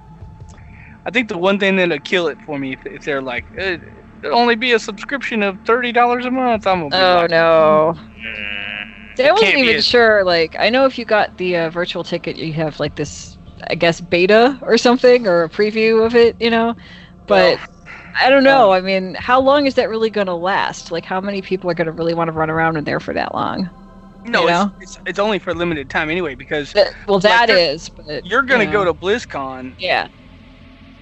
I 1.07 1.11
think 1.11 1.29
the 1.29 1.39
one 1.39 1.59
thing 1.59 1.77
that'll 1.77 2.01
kill 2.01 2.27
it 2.29 2.39
for 2.45 2.59
me 2.59 2.73
if, 2.73 2.81
if 2.85 3.05
they're 3.05 3.23
like 3.23 3.47
"Eh, 3.57 3.79
it'll 4.25 4.37
only 4.39 4.57
be 4.57 4.73
a 4.73 4.79
subscription 4.79 5.43
of 5.43 5.61
thirty 5.65 5.93
dollars 5.93 6.27
a 6.27 6.31
month, 6.31 6.67
I'm 6.67 6.89
gonna 6.89 6.97
Oh 6.97 7.21
like, 7.23 7.31
no. 7.31 7.95
"Mm, 7.97 9.25
I 9.25 9.33
wasn't 9.33 9.55
even 9.59 9.77
a- 9.77 9.83
sure. 9.83 10.25
Like, 10.25 10.57
I 10.59 10.69
know 10.69 10.85
if 10.85 10.99
you 10.99 11.05
got 11.05 11.37
the 11.39 11.57
uh, 11.57 11.71
virtual 11.71 12.05
ticket, 12.05 12.37
you 12.37 12.53
have 12.55 12.81
like 12.81 12.97
this, 12.97 13.39
I 13.71 13.75
guess, 13.77 14.01
beta 14.01 14.59
or 14.63 14.77
something, 14.79 15.27
or 15.27 15.45
a 15.45 15.49
preview 15.49 16.05
of 16.05 16.15
it. 16.17 16.37
You 16.41 16.51
know, 16.51 16.75
but 17.27 17.59
Well, 17.59 17.67
I 18.21 18.29
don't 18.31 18.45
know. 18.45 18.73
I 18.73 18.81
mean, 18.81 19.15
how 19.15 19.41
long 19.41 19.67
is 19.67 19.75
that 19.75 19.89
really 19.89 20.11
going 20.11 20.27
to 20.27 20.35
last? 20.35 20.91
Like, 20.91 21.05
how 21.05 21.21
many 21.21 21.41
people 21.41 21.71
are 21.71 21.75
going 21.75 21.87
to 21.87 21.93
really 21.93 22.15
want 22.15 22.29
to 22.29 22.33
run 22.33 22.51
around 22.51 22.77
in 22.77 22.85
there 22.85 23.01
for 23.01 23.15
that 23.15 23.35
long? 23.35 23.71
no, 24.25 24.43
you 24.43 24.49
it's, 24.49 24.53
know? 24.59 24.73
it's 24.81 24.99
it's 25.07 25.19
only 25.21 25.39
for 25.39 25.55
limited 25.55 25.89
time 25.89 26.11
anyway 26.11 26.35
because 26.35 26.73
That, 26.73 26.93
well, 27.07 27.21
that 27.21 27.49
you're- 27.49 27.61
is. 27.63 27.89
But 27.89 28.27
you're 28.27 28.43
gonna 28.43 28.65
you 28.65 28.73
go 28.73 28.85
to 28.85 28.93
BlizzCon 28.93 29.77
Yeah. 29.79 30.09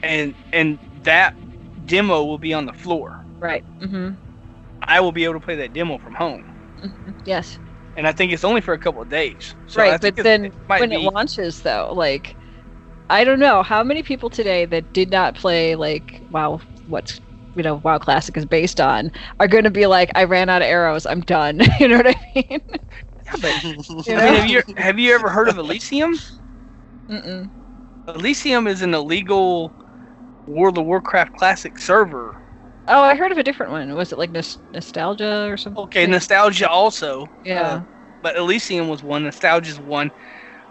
And 0.05 0.35
and 0.53 0.81
that 1.05 1.35
demo 1.85 2.25
will 2.25 2.39
be 2.39 2.55
on 2.55 2.67
the 2.67 2.73
floor. 2.73 3.27
Right. 3.41 3.65
Mm-hmm. 3.83 4.15
I 4.87 5.01
will 5.01 5.13
be 5.13 5.25
able 5.25 5.35
to 5.35 5.41
play 5.41 5.57
that 5.57 5.73
demo 5.73 5.99
from 5.99 6.15
home, 6.15 6.45
hmm 6.81 7.11
Yes. 7.25 7.59
and 7.97 8.07
I 8.07 8.13
think 8.13 8.33
it's 8.33 8.45
only 8.45 8.61
for 8.61 8.75
a 8.75 8.79
couple 8.79 9.03
of 9.03 9.09
days. 9.09 9.55
So 9.67 9.81
right. 9.81 10.01
But 10.01 10.23
then 10.23 10.53
it 10.53 10.55
when 10.77 10.91
be, 10.91 10.97
it 10.97 11.01
launches, 11.01 11.61
though, 11.63 11.93
like, 11.95 12.37
I 13.11 13.25
don't 13.25 13.41
know 13.41 13.63
how 13.63 13.85
many 13.85 14.03
people 14.03 14.31
today 14.31 14.67
that 14.67 14.93
did 14.93 15.11
not 15.11 15.37
play 15.37 15.77
like 15.77 16.23
WoW, 16.31 16.61
what's 16.87 17.21
you 17.55 17.63
know 17.63 17.77
WoW 17.77 17.99
Classic 17.99 18.37
is 18.37 18.47
based 18.47 18.81
on, 18.81 19.13
are 19.41 19.49
going 19.49 19.65
to 19.65 19.71
be 19.71 19.87
like, 19.87 20.11
I 20.17 20.25
ran 20.25 20.51
out 20.51 20.63
of 20.63 20.69
arrows, 20.69 21.07
I'm 21.07 21.23
done. 21.23 21.61
you 21.81 21.89
know 21.89 21.99
what 21.99 22.09
I 22.09 22.17
mean? 22.37 22.61
Yeah, 23.27 23.37
but 23.41 23.57
You 24.07 24.17
I 24.17 24.21
mean, 24.21 24.35
have 24.35 24.47
you 24.47 24.63
have 24.77 24.99
you 24.99 25.15
ever 25.15 25.31
heard 25.31 25.49
of 25.49 25.59
Elysium? 25.59 26.15
Mm-mm. 27.09 27.51
Elysium 28.09 28.67
is 28.67 28.81
an 28.83 28.95
illegal 28.95 29.75
World 30.47 30.79
of 30.79 30.85
Warcraft 30.87 31.33
classic 31.33 31.79
server. 31.79 32.37
Oh, 32.87 33.03
I 33.03 33.15
heard 33.15 33.33
of 33.33 33.39
a 33.39 33.43
different 33.43 33.73
one. 33.73 33.95
Was 33.95 34.13
it 34.13 34.19
like 34.19 34.31
nos- 34.31 34.59
Nostalrius 34.73 35.51
or 35.53 35.57
something? 35.57 35.83
Okay, 35.85 36.07
Nostalrius 36.07 36.67
also. 36.67 37.27
Yeah. 37.45 37.63
Uh, 37.63 37.81
but 38.23 38.37
Elysium 38.37 38.89
was 38.89 39.03
one. 39.03 39.25
Nostalrius's 39.25 39.81
one. 39.81 40.11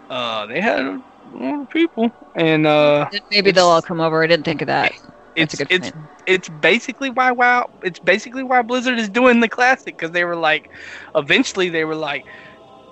Uh, 0.08 0.46
they 0.46 0.60
had 0.60 0.80
a 0.80 1.00
lot 1.32 1.62
of 1.62 1.68
people, 1.70 2.10
and 2.36 2.66
uh, 2.66 3.08
Maybe 3.30 3.50
they'll 3.50 3.66
all 3.66 3.82
come 3.82 4.00
over. 4.00 4.22
I 4.22 4.26
didn't 4.26 4.44
think 4.44 4.62
of 4.62 4.66
that. 4.66 4.92
it's 5.34 5.54
a 5.54 5.56
good 5.56 5.68
it's 5.70 5.92
it's 6.26 6.48
basically 6.48 7.10
why 7.10 7.32
WoW. 7.32 7.66
It's 7.82 7.98
basically 7.98 8.42
why 8.44 8.62
Blizzard 8.62 8.98
is 8.98 9.08
doing 9.08 9.40
the 9.40 9.48
classic 9.48 9.96
because 9.96 10.12
they 10.12 10.24
were 10.24 10.36
like, 10.36 10.68
eventually 11.14 11.68
they 11.68 11.84
were 11.84 11.96
like, 11.96 12.24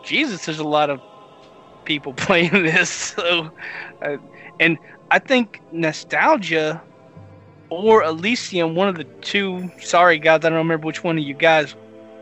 Jesus, 0.04 0.44
there's 0.44 0.58
a 0.58 0.64
lot 0.64 0.90
of 0.90 1.00
people 1.84 2.14
playing 2.16 2.50
this. 2.52 2.90
So, 2.90 3.50
uh, 4.04 4.16
and 4.58 4.78
I 5.12 5.18
think 5.18 5.60
Nostalrius 5.74 6.80
or 7.68 8.02
Elysium, 8.02 8.74
one 8.74 8.88
of 8.88 8.96
the 8.96 9.04
two. 9.04 9.70
Sorry 9.78 10.18
guys, 10.18 10.36
I 10.36 10.48
don't 10.48 10.54
remember 10.54 10.86
which 10.86 11.04
one 11.04 11.18
of 11.18 11.24
you 11.24 11.34
guys 11.34 11.76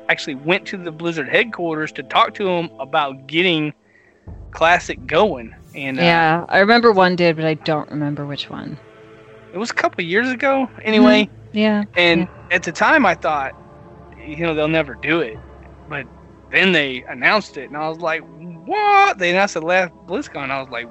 actually 0.08 0.34
went 0.34 0.66
to 0.66 0.76
the 0.76 0.90
Blizzard 0.90 1.28
headquarters 1.28 1.92
to 1.92 2.02
talk 2.02 2.34
to 2.34 2.44
them 2.44 2.68
about 2.80 3.28
getting 3.28 3.72
classic 4.50 5.06
going. 5.06 5.54
And 5.72 6.00
uh, 6.00 6.02
Yeah, 6.02 6.46
I 6.48 6.58
remember 6.58 6.90
one 6.90 7.14
did, 7.14 7.36
but 7.36 7.44
I 7.44 7.54
don't 7.54 7.88
remember 7.90 8.26
which 8.26 8.50
one. 8.50 8.76
it 9.52 9.58
was 9.58 9.70
a 9.70 9.74
couple 9.74 10.02
years 10.02 10.28
ago. 10.28 10.68
Anyway. 10.82 11.30
Yeah. 11.52 11.84
And 11.96 12.26
at 12.50 12.64
the 12.64 12.72
time, 12.72 13.06
I 13.06 13.14
thought, 13.14 13.52
you 14.18 14.38
know, 14.38 14.54
they'll 14.54 14.66
never 14.66 14.94
do 14.94 15.20
it. 15.20 15.38
But 15.88 16.06
then 16.50 16.72
they 16.72 17.04
announced 17.08 17.56
it, 17.56 17.68
and 17.68 17.76
I 17.76 17.88
was 17.88 17.98
like, 17.98 18.22
what? 18.66 19.18
They 19.18 19.30
announced 19.30 19.54
it 19.54 19.62
last 19.62 19.92
BlizzCon. 20.06 20.50
I 20.50 20.60
was 20.60 20.70
like, 20.70 20.88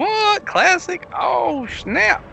what? 0.00 0.46
Classic? 0.46 1.06
Oh, 1.18 1.66
snap. 1.66 2.24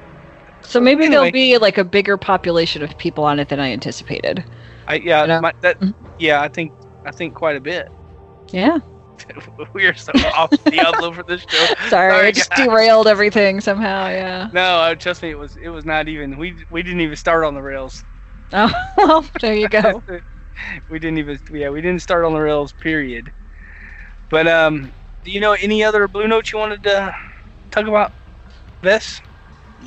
So 0.63 0.79
maybe 0.79 1.03
Anyway. 1.05 1.11
there'll 1.11 1.31
be 1.31 1.57
like 1.57 1.77
a 1.77 1.83
bigger 1.83 2.17
population 2.17 2.81
of 2.83 2.97
people 2.97 3.23
on 3.23 3.39
it 3.39 3.49
than 3.49 3.59
I 3.59 3.71
anticipated. 3.71 4.43
I, 4.87 4.95
yeah, 4.95 5.23
You 5.23 5.27
know? 5.27 5.41
my, 5.41 5.53
that, 5.61 5.79
Mhm. 5.79 5.95
yeah, 6.17 6.41
I 6.41 6.47
think, 6.49 6.73
I 7.05 7.11
think 7.11 7.35
quite 7.35 7.55
a 7.55 7.61
bit. 7.61 7.87
Yeah. 8.51 8.79
we 9.73 9.85
are 9.85 9.93
so 9.95 10.11
off 10.37 10.51
the 10.51 10.71
Diablo 10.71 11.11
for 11.13 11.23
this 11.23 11.45
show. 11.51 11.67
Sorry, 11.89 12.11
Sorry, 12.11 12.27
I 12.27 12.31
just 12.31 12.49
guys. 12.49 12.65
derailed 12.65 13.07
everything 13.07 13.61
somehow. 13.61 14.07
Yeah. 14.09 14.49
No, 14.51 14.61
uh, 14.81 14.95
trust 14.95 15.23
me, 15.23 15.29
it 15.31 15.37
was, 15.39 15.55
it 15.57 15.69
was 15.69 15.85
not 15.85 16.07
even. 16.07 16.37
We, 16.37 16.65
we 16.69 16.83
didn't 16.83 17.01
even 17.01 17.15
start 17.15 17.43
on 17.45 17.53
the 17.53 17.61
rails. 17.61 18.03
Oh 18.53 18.71
well, 18.97 19.25
there 19.41 19.53
you 19.55 19.67
go. 19.67 20.03
we 20.89 20.99
didn't 20.99 21.17
even 21.19 21.39
yeah 21.51 21.69
we 21.69 21.81
didn't 21.81 22.01
start 22.01 22.25
on 22.25 22.33
the 22.33 22.39
rails 22.39 22.73
period 22.73 23.31
but 24.29 24.47
um 24.47 24.93
do 25.23 25.31
you 25.31 25.39
know 25.39 25.53
any 25.53 25.83
other 25.83 26.07
blue 26.07 26.27
notes 26.27 26.51
you 26.51 26.59
wanted 26.59 26.83
to 26.83 27.13
talk 27.71 27.87
about 27.87 28.13
Vess? 28.83 29.21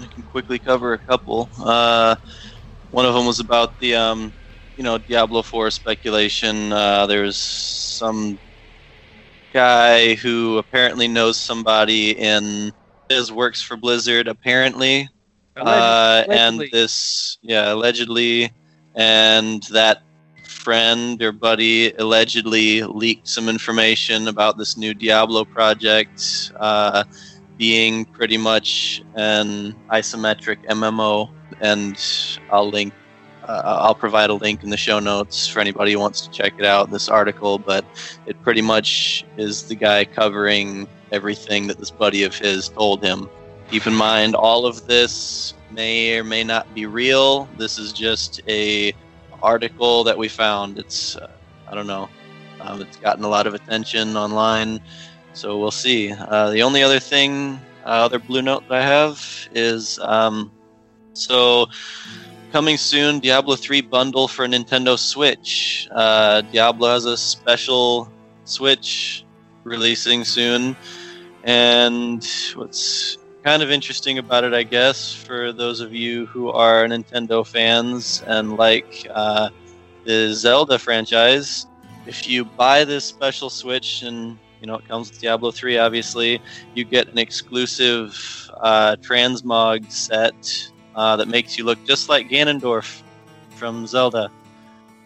I 0.00 0.06
can 0.06 0.22
quickly 0.22 0.58
cover 0.58 0.92
a 0.92 0.98
couple. 0.98 1.50
Uh, 1.58 2.16
one 2.90 3.06
of 3.06 3.14
them 3.14 3.26
was 3.26 3.40
about 3.40 3.78
the, 3.78 3.94
um, 3.94 4.34
you 4.76 4.84
know, 4.84 4.98
Diablo 4.98 5.42
4 5.42 5.70
speculation. 5.70 6.72
Uh, 6.72 7.06
there's 7.06 7.36
some 7.36 8.38
guy 9.52 10.14
who 10.14 10.58
apparently 10.58 11.08
knows 11.08 11.38
somebody 11.38 12.12
in 12.12 12.72
his 13.08 13.32
works 13.32 13.60
for 13.60 13.76
Blizzard. 13.76 14.28
Apparently, 14.28 15.08
uh, 15.56 16.24
and 16.30 16.64
this, 16.72 17.38
yeah, 17.42 17.72
allegedly, 17.72 18.50
and 18.94 19.62
that 19.64 19.98
friend 20.46 21.22
or 21.22 21.32
buddy 21.32 21.92
allegedly 21.92 22.82
leaked 22.82 23.26
some 23.28 23.48
information 23.48 24.28
about 24.28 24.58
this 24.58 24.76
new 24.76 24.94
Diablo 24.94 25.44
project. 25.44 26.52
Uh, 26.58 27.04
being 27.60 28.06
pretty 28.06 28.38
much 28.38 29.02
an 29.16 29.74
isometric 29.90 30.64
MMO, 30.64 31.28
and 31.60 31.94
I'll 32.50 32.70
link. 32.70 32.94
Uh, 33.46 33.80
I'll 33.82 33.94
provide 33.94 34.30
a 34.30 34.34
link 34.34 34.64
in 34.64 34.70
the 34.70 34.78
show 34.78 34.98
notes 34.98 35.46
for 35.46 35.60
anybody 35.60 35.92
who 35.92 35.98
wants 35.98 36.22
to 36.22 36.30
check 36.30 36.54
it 36.58 36.64
out. 36.64 36.90
This 36.90 37.10
article, 37.10 37.58
but 37.58 37.84
it 38.24 38.40
pretty 38.42 38.62
much 38.62 39.26
is 39.36 39.64
the 39.64 39.74
guy 39.74 40.06
covering 40.06 40.88
everything 41.12 41.66
that 41.66 41.78
this 41.78 41.90
buddy 41.90 42.22
of 42.22 42.34
his 42.34 42.70
told 42.70 43.04
him. 43.04 43.28
Keep 43.70 43.86
in 43.86 43.94
mind, 43.94 44.34
all 44.34 44.64
of 44.64 44.86
this 44.86 45.52
may 45.70 46.18
or 46.18 46.24
may 46.24 46.42
not 46.42 46.74
be 46.74 46.86
real. 46.86 47.46
This 47.58 47.78
is 47.78 47.92
just 47.92 48.40
a 48.48 48.94
article 49.42 50.02
that 50.04 50.16
we 50.16 50.28
found. 50.28 50.78
It's 50.78 51.14
uh, 51.16 51.30
I 51.68 51.74
don't 51.74 51.86
know. 51.86 52.08
Um, 52.62 52.80
it's 52.80 52.96
gotten 52.96 53.24
a 53.24 53.28
lot 53.28 53.46
of 53.46 53.52
attention 53.52 54.16
online. 54.16 54.80
So 55.32 55.58
we'll 55.58 55.70
see. 55.70 56.12
Uh, 56.12 56.50
the 56.50 56.62
only 56.62 56.82
other 56.82 57.00
thing, 57.00 57.60
uh, 57.84 58.04
other 58.06 58.18
blue 58.18 58.42
note 58.42 58.68
that 58.68 58.82
I 58.82 58.82
have 58.82 59.48
is 59.54 59.98
um, 60.00 60.50
so 61.12 61.66
coming 62.52 62.76
soon 62.76 63.20
Diablo 63.20 63.56
3 63.56 63.80
bundle 63.82 64.28
for 64.28 64.46
Nintendo 64.46 64.98
Switch. 64.98 65.88
Uh, 65.92 66.42
Diablo 66.42 66.88
has 66.88 67.04
a 67.04 67.16
special 67.16 68.10
Switch 68.44 69.24
releasing 69.64 70.24
soon. 70.24 70.76
And 71.44 72.26
what's 72.54 73.16
kind 73.44 73.62
of 73.62 73.70
interesting 73.70 74.18
about 74.18 74.44
it, 74.44 74.52
I 74.52 74.62
guess, 74.62 75.14
for 75.14 75.52
those 75.52 75.80
of 75.80 75.94
you 75.94 76.26
who 76.26 76.50
are 76.50 76.86
Nintendo 76.86 77.46
fans 77.46 78.22
and 78.26 78.56
like 78.56 79.06
uh, 79.10 79.50
the 80.04 80.34
Zelda 80.34 80.78
franchise, 80.78 81.66
if 82.06 82.28
you 82.28 82.44
buy 82.44 82.84
this 82.84 83.04
special 83.04 83.48
Switch 83.48 84.02
and 84.02 84.38
you 84.60 84.66
know 84.66 84.74
it 84.76 84.86
comes 84.86 85.10
with 85.10 85.20
Diablo 85.20 85.50
3 85.50 85.78
obviously 85.78 86.40
you 86.74 86.84
get 86.84 87.08
an 87.08 87.18
exclusive 87.18 88.14
uh, 88.60 88.96
transmog 89.02 89.90
set 89.90 90.34
uh, 90.94 91.16
that 91.16 91.28
makes 91.28 91.56
you 91.58 91.64
look 91.64 91.84
just 91.86 92.08
like 92.08 92.28
Ganondorf 92.28 93.02
from 93.56 93.86
Zelda 93.86 94.30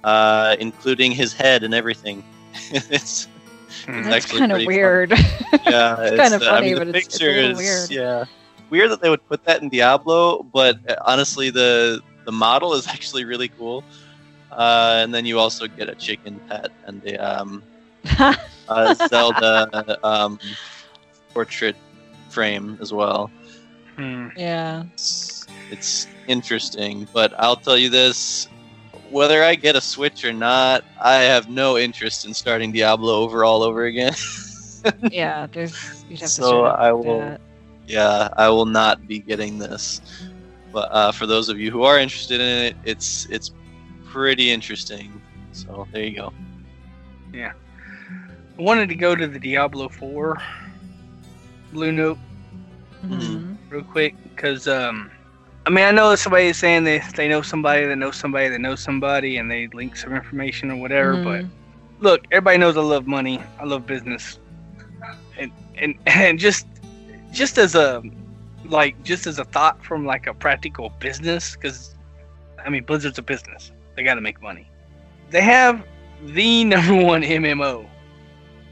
uh, 0.05 0.57
including 0.61 1.13
his 1.13 1.33
head 1.33 1.63
and 1.65 1.75
everything 1.75 2.25
it's, 2.71 3.29
Hmm. 3.87 4.03
it's 4.03 4.11
That's 4.11 4.27
actually 4.27 4.43
kind 4.43 4.53
of 4.53 4.65
pretty 4.65 4.69
fun. 4.69 5.01
weird. 5.01 5.13
yeah 5.67 5.97
It's 6.13 6.17
kinda 6.17 6.41
uh, 6.41 6.45
I 6.47 6.61
funny, 6.61 6.63
mean, 6.63 6.77
the 6.77 6.81
but 6.81 6.89
it's- 6.89 7.09
it's 7.13 7.27
a 7.27 7.31
picture 7.31 7.31
little 7.31 7.53
is 7.53 7.57
weird. 7.57 7.91
yeah 7.91 8.25
weird 8.71 8.91
that 8.91 9.01
they 9.01 9.11
would 9.11 9.27
put 9.27 9.45
that 9.45 9.63
in 9.63 9.69
Diablo 9.69 10.43
but 10.43 10.77
uh, 10.89 10.95
honestly 11.05 11.51
the 11.51 12.01
the 12.25 12.33
model 12.33 12.75
is 12.75 12.87
actually 12.95 13.25
really 13.25 13.49
cool 13.49 13.85
uh, 14.51 15.01
and 15.03 15.13
then 15.15 15.25
you 15.27 15.39
also 15.39 15.67
get 15.67 15.89
a 15.89 15.95
chicken 15.95 16.41
pet 16.49 16.71
and 16.85 17.03
a 17.05 17.17
um, 17.17 17.65
uh, 18.69 18.95
Zelda 19.09 19.99
um, 20.07 20.39
portrait 21.33 21.77
frame 22.31 22.79
as 22.81 22.93
well. 22.93 23.31
Hmm. 23.97 24.29
yeah. 24.37 24.85
It's, 24.93 25.47
it's 25.71 26.09
interesting, 26.27 27.07
but 27.13 27.33
I'll 27.39 27.57
tell 27.57 27.79
you 27.79 27.91
this: 27.91 28.49
whether 29.11 29.43
I 29.45 29.55
get 29.55 29.77
a 29.77 29.81
Switch 29.81 30.25
or 30.25 30.33
not, 30.33 30.85
I 31.01 31.15
have 31.23 31.49
no 31.49 31.79
interest 31.79 32.25
in 32.25 32.35
starting 32.35 32.73
Diablo 32.73 33.15
over 33.15 33.45
all 33.45 33.63
over 33.63 33.85
again. 33.87 34.15
Yeah. 35.11 35.47
There's. 35.51 36.05
You'd 36.11 36.21
have 36.21 36.29
to 36.29 36.35
So 36.35 36.65
I 36.67 36.93
will- 36.93 37.21
that. 37.21 37.41
yeah, 37.87 38.29
I 38.37 38.51
will 38.51 38.67
not 38.67 39.09
be 39.09 39.19
getting 39.19 39.59
this. 39.59 40.03
But 40.73 40.93
uh, 40.93 41.11
for 41.11 41.27
those 41.27 41.49
of 41.49 41.59
you 41.59 41.71
who 41.71 41.85
are 41.85 41.99
interested 41.99 42.39
in 42.39 42.47
it, 42.67 42.77
it's 42.85 43.25
it's 43.31 43.51
pretty 44.05 44.51
interesting. 44.51 45.23
So 45.53 45.87
there 45.91 46.05
you 46.05 46.17
go. 46.17 46.33
I 48.59 48.63
wanted 48.63 48.89
to 48.91 48.95
go 48.95 49.15
to 49.17 49.27
the 49.27 49.39
Diablo 49.39 49.89
4 49.89 50.37
blue 51.73 51.93
note 51.93 52.19
Mhm. 53.05 53.59
real 53.69 53.83
quick 53.83 54.15
because 54.35 54.69
um 54.69 55.11
I 55.67 55.71
mean 55.71 55.85
I 55.85 55.91
know 55.91 56.15
somebody 56.15 56.47
is 56.47 56.59
saying 56.59 56.85
they 56.85 57.01
they 57.17 57.29
know 57.29 57.43
somebody 57.43 57.87
that 57.87 57.97
knows 57.97 58.17
somebody 58.17 58.49
that 58.49 58.61
knows 58.61 58.81
somebody 58.81 59.39
and 59.39 59.51
they 59.51 59.69
link 59.75 59.97
some 59.97 60.15
information 60.15 60.71
or 60.71 60.77
whatever 60.77 61.17
but 61.17 61.45
Mhm. 61.45 61.51
look 62.01 62.25
everybody 62.31 62.59
knows 62.59 62.77
I 62.77 62.81
love 62.83 63.07
money. 63.07 63.43
I 63.61 63.65
love 63.65 63.87
business. 63.87 64.39
And 65.39 65.51
and 65.81 65.95
and 66.07 66.39
just 66.39 66.67
just 67.33 67.59
as 67.59 67.75
a 67.75 68.03
like 68.67 69.03
just 69.03 69.27
as 69.27 69.39
a 69.39 69.45
thought 69.45 69.85
from 69.85 70.07
like 70.07 70.27
a 70.29 70.35
practical 70.35 70.91
business 71.01 71.57
because 71.57 71.95
I 72.65 72.71
mean 72.71 72.85
Blizzard's 72.85 73.19
a 73.19 73.23
business. 73.23 73.73
They 73.97 74.05
got 74.05 74.15
to 74.15 74.21
make 74.21 74.41
money. 74.41 74.71
They 75.31 75.43
have 75.43 75.85
the 76.25 76.65
number 76.73 76.95
one 77.05 77.23
MMO 77.23 77.87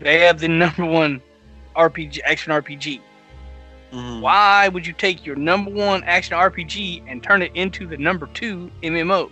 they 0.02 0.20
have 0.20 0.40
the 0.40 0.48
number 0.48 0.84
one 0.84 1.20
RPG 1.76 2.20
action 2.24 2.52
RPG 2.52 3.00
Mhm. 3.92 4.20
why 4.20 4.68
would 4.68 4.86
you 4.86 4.94
take 4.94 5.26
your 5.26 5.36
number 5.36 5.70
one 5.70 6.02
action 6.04 6.34
RPG 6.34 7.02
and 7.06 7.22
turn 7.22 7.42
it 7.42 7.52
into 7.54 7.86
the 7.86 7.96
number 7.96 8.26
two 8.32 8.70
MMO? 8.82 9.30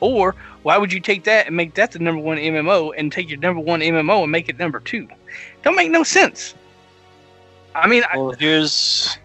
Or 0.00 0.34
why 0.62 0.76
would 0.78 0.92
you 0.92 0.98
take 0.98 1.24
that 1.24 1.46
and 1.46 1.56
make 1.56 1.74
that 1.74 1.92
the 1.92 1.98
number 2.00 2.20
one 2.20 2.38
MMO 2.38 2.92
and 2.96 3.12
take 3.12 3.28
your 3.28 3.38
number 3.38 3.60
one 3.60 3.80
MMO 3.80 4.22
and 4.24 4.32
make 4.32 4.48
it 4.48 4.58
number 4.58 4.80
two? 4.80 5.06
Don't 5.62 5.76
make 5.76 5.90
no 5.90 6.02
sense. 6.02 6.54
I 7.74 7.86
mean, 7.86 8.02
I, 8.04 8.32
here's 8.38 9.18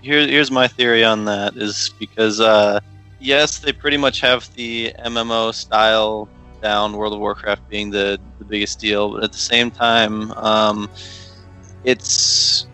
here, 0.00 0.24
here's 0.26 0.50
my 0.50 0.68
theory 0.68 1.02
on 1.02 1.24
that 1.24 1.56
is 1.56 1.90
because 1.98 2.40
uh, 2.40 2.78
yes, 3.18 3.58
they 3.58 3.72
pretty 3.72 3.96
much 3.96 4.20
have 4.20 4.52
the 4.54 4.92
MMO 5.04 5.52
style 5.52 6.28
down, 6.60 6.96
World 6.96 7.14
of 7.14 7.20
Warcraft 7.20 7.68
being 7.68 7.90
the, 7.90 8.18
the 8.38 8.44
biggest 8.44 8.78
deal, 8.78 9.12
but 9.12 9.24
at 9.24 9.32
the 9.32 9.38
same 9.38 9.70
time, 9.70 10.32
um, 10.32 10.88
it's 11.84 12.66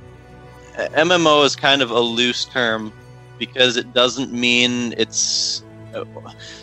MMO 0.76 1.44
is 1.44 1.54
kind 1.54 1.82
of 1.82 1.90
a 1.90 2.00
loose 2.00 2.44
term 2.46 2.92
because 3.38 3.76
it 3.76 3.92
doesn't 3.92 4.32
mean 4.32 4.94
it's. 4.96 5.62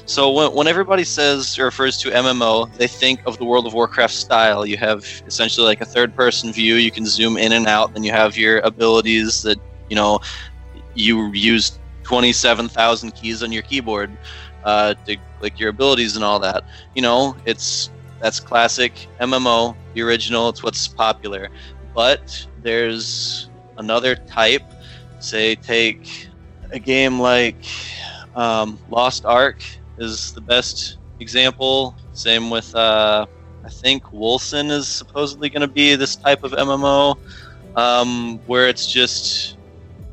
So 0.06 0.30
when, 0.30 0.54
when 0.54 0.68
everybody 0.68 1.06
says 1.06 1.58
or 1.58 1.66
refers 1.66 1.98
to 2.00 2.10
MMO, 2.10 2.76
they 2.76 2.88
think 2.88 3.22
of 3.26 3.38
the 3.38 3.46
World 3.46 3.66
of 3.66 3.74
Warcraft 3.74 4.14
style. 4.14 4.66
You 4.66 4.76
have 4.76 5.06
essentially 5.26 5.66
like 5.66 5.80
a 5.80 5.86
third-person 5.86 6.52
view. 6.52 6.76
You 6.76 6.92
can 6.92 7.06
zoom 7.06 7.38
in 7.38 7.54
and 7.54 7.66
out, 7.66 7.96
and 7.96 8.06
you 8.06 8.12
have 8.12 8.36
your 8.36 8.60
abilities 8.60 9.42
that 9.44 9.58
you 9.90 9.96
know 9.96 10.20
you 10.94 11.32
use 11.32 11.80
27,000 12.04 13.12
keys 13.12 13.42
on 13.42 13.54
your 13.54 13.64
keyboard 13.64 14.12
uh, 14.64 14.94
to 15.06 15.18
click 15.40 15.60
your 15.60 15.70
abilities 15.70 16.16
and 16.16 16.24
all 16.24 16.40
that. 16.40 16.64
You 16.96 17.02
know, 17.02 17.36
it's 17.46 17.90
that's 18.20 18.40
classic 18.40 19.08
MMO, 19.20 19.76
the 19.94 20.02
original. 20.02 20.50
It's 20.50 20.64
what's 20.64 20.88
popular. 20.88 21.50
But 21.94 22.46
there's 22.62 23.50
another 23.78 24.16
type. 24.16 24.64
Say, 25.20 25.56
take 25.56 26.28
a 26.72 26.80
game 26.80 27.20
like 27.20 27.66
um, 28.36 28.80
Lost 28.90 29.26
Ark 29.26 29.64
is 29.98 30.32
the 30.34 30.42
best 30.42 30.98
example. 31.20 31.96
Same 32.14 32.50
with, 32.50 32.74
uh, 32.76 33.26
I 33.64 33.70
think 33.70 34.06
Wolcen 34.06 34.72
is 34.72 34.88
supposedly 34.88 35.50
going 35.50 35.62
to 35.62 35.68
be 35.68 35.96
this 35.96 36.16
type 36.16 36.44
of 36.44 36.52
MMO, 36.52 37.18
um, 37.76 38.42
where 38.46 38.68
it's 38.68 38.88
just 38.88 39.58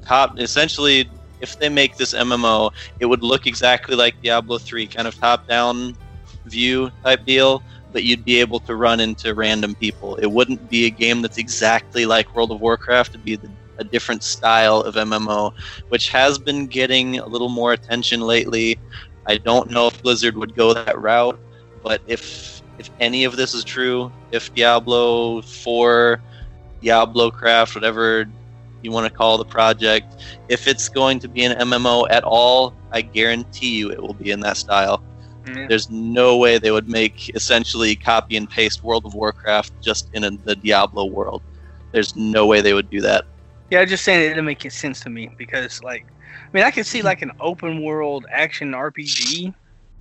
top. 0.04 0.38
Essentially, 0.38 1.10
if 1.40 1.58
they 1.58 1.68
make 1.68 1.96
this 1.96 2.14
MMO, 2.14 2.70
it 3.00 3.06
would 3.06 3.22
look 3.22 3.46
exactly 3.46 3.94
like 3.94 4.20
Diablo 4.22 4.58
3, 4.58 4.86
kind 4.86 5.08
of 5.08 5.14
top-down 5.16 5.96
view 6.46 6.90
type 7.02 7.24
deal. 7.24 7.62
But 7.92 8.04
you'd 8.04 8.24
be 8.24 8.38
able 8.40 8.60
to 8.60 8.76
run 8.76 9.00
into 9.00 9.34
random 9.34 9.74
people. 9.74 10.16
It 10.16 10.26
wouldn't 10.26 10.68
be 10.68 10.86
a 10.86 10.90
game 10.90 11.22
that's 11.22 11.38
exactly 11.38 12.04
like 12.04 12.34
World 12.34 12.52
of 12.52 12.60
Warcraft. 12.60 13.10
It'd 13.10 13.24
be 13.24 13.36
the 13.36 13.50
a 13.78 13.84
different 13.84 14.22
style 14.22 14.80
of 14.80 14.96
MMO, 14.96 15.52
which 15.88 16.08
has 16.10 16.38
been 16.38 16.66
getting 16.66 17.18
a 17.18 17.26
little 17.26 17.48
more 17.48 17.72
attention 17.72 18.20
lately. 18.20 18.78
I 19.26 19.38
don't 19.38 19.70
know 19.70 19.86
if 19.86 20.02
Blizzard 20.02 20.36
would 20.36 20.54
go 20.54 20.74
that 20.74 21.00
route, 21.00 21.38
but 21.82 22.02
if 22.06 22.62
if 22.78 22.90
any 23.00 23.24
of 23.24 23.36
this 23.36 23.54
is 23.54 23.64
true, 23.64 24.12
if 24.30 24.54
Diablo 24.54 25.42
4, 25.42 26.20
Diablo 26.80 27.30
Craft, 27.30 27.74
whatever 27.74 28.26
you 28.82 28.90
want 28.90 29.10
to 29.10 29.16
call 29.16 29.38
the 29.38 29.44
project, 29.44 30.22
if 30.48 30.66
it's 30.66 30.88
going 30.88 31.18
to 31.20 31.28
be 31.28 31.44
an 31.44 31.58
MMO 31.58 32.06
at 32.10 32.24
all, 32.24 32.74
I 32.92 33.02
guarantee 33.02 33.76
you 33.76 33.90
it 33.90 34.00
will 34.00 34.14
be 34.14 34.30
in 34.30 34.40
that 34.40 34.56
style. 34.56 35.02
Mm, 35.44 35.56
yeah. 35.56 35.66
There's 35.68 35.90
no 35.90 36.36
way 36.36 36.58
they 36.58 36.70
would 36.70 36.88
make 36.88 37.34
essentially 37.34 37.96
copy 37.96 38.36
and 38.36 38.48
paste 38.48 38.82
World 38.82 39.04
of 39.06 39.14
Warcraft 39.14 39.72
just 39.82 40.08
in 40.12 40.24
a, 40.24 40.30
the 40.30 40.56
Diablo 40.56 41.04
world. 41.04 41.42
There's 41.92 42.14
no 42.16 42.46
way 42.46 42.60
they 42.60 42.74
would 42.74 42.90
do 42.90 43.00
that. 43.02 43.24
Yeah, 43.70 43.84
just 43.84 44.04
saying 44.04 44.20
it 44.24 44.28
didn't 44.28 44.46
make 44.46 44.70
sense 44.70 45.00
to 45.00 45.10
me 45.10 45.30
because, 45.36 45.82
like, 45.82 46.06
I 46.30 46.56
mean, 46.56 46.64
I 46.64 46.70
could 46.70 46.86
see 46.86 47.02
like 47.02 47.20
an 47.22 47.32
open 47.40 47.82
world 47.82 48.26
action 48.30 48.72
RPG, 48.72 49.52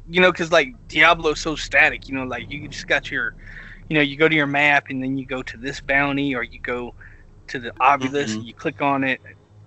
you 0.09 0.21
know, 0.21 0.31
because 0.31 0.51
like 0.51 0.73
Diablo's 0.87 1.39
so 1.39 1.55
static, 1.55 2.07
you 2.07 2.15
know, 2.15 2.23
like 2.23 2.49
you 2.49 2.67
just 2.67 2.87
got 2.87 3.11
your, 3.11 3.35
you 3.89 3.95
know, 3.95 4.01
you 4.01 4.15
go 4.15 4.29
to 4.29 4.35
your 4.35 4.47
map 4.47 4.85
and 4.89 5.03
then 5.03 5.17
you 5.17 5.25
go 5.25 5.43
to 5.43 5.57
this 5.57 5.81
bounty 5.81 6.33
or 6.35 6.43
you 6.43 6.59
go 6.59 6.93
to 7.49 7.60
the 7.60 7.74
obelisk, 7.82 8.40
Mhm. 8.40 8.45
you 8.45 8.53
click 8.53 8.82
on 8.82 9.03
it, 9.03 9.22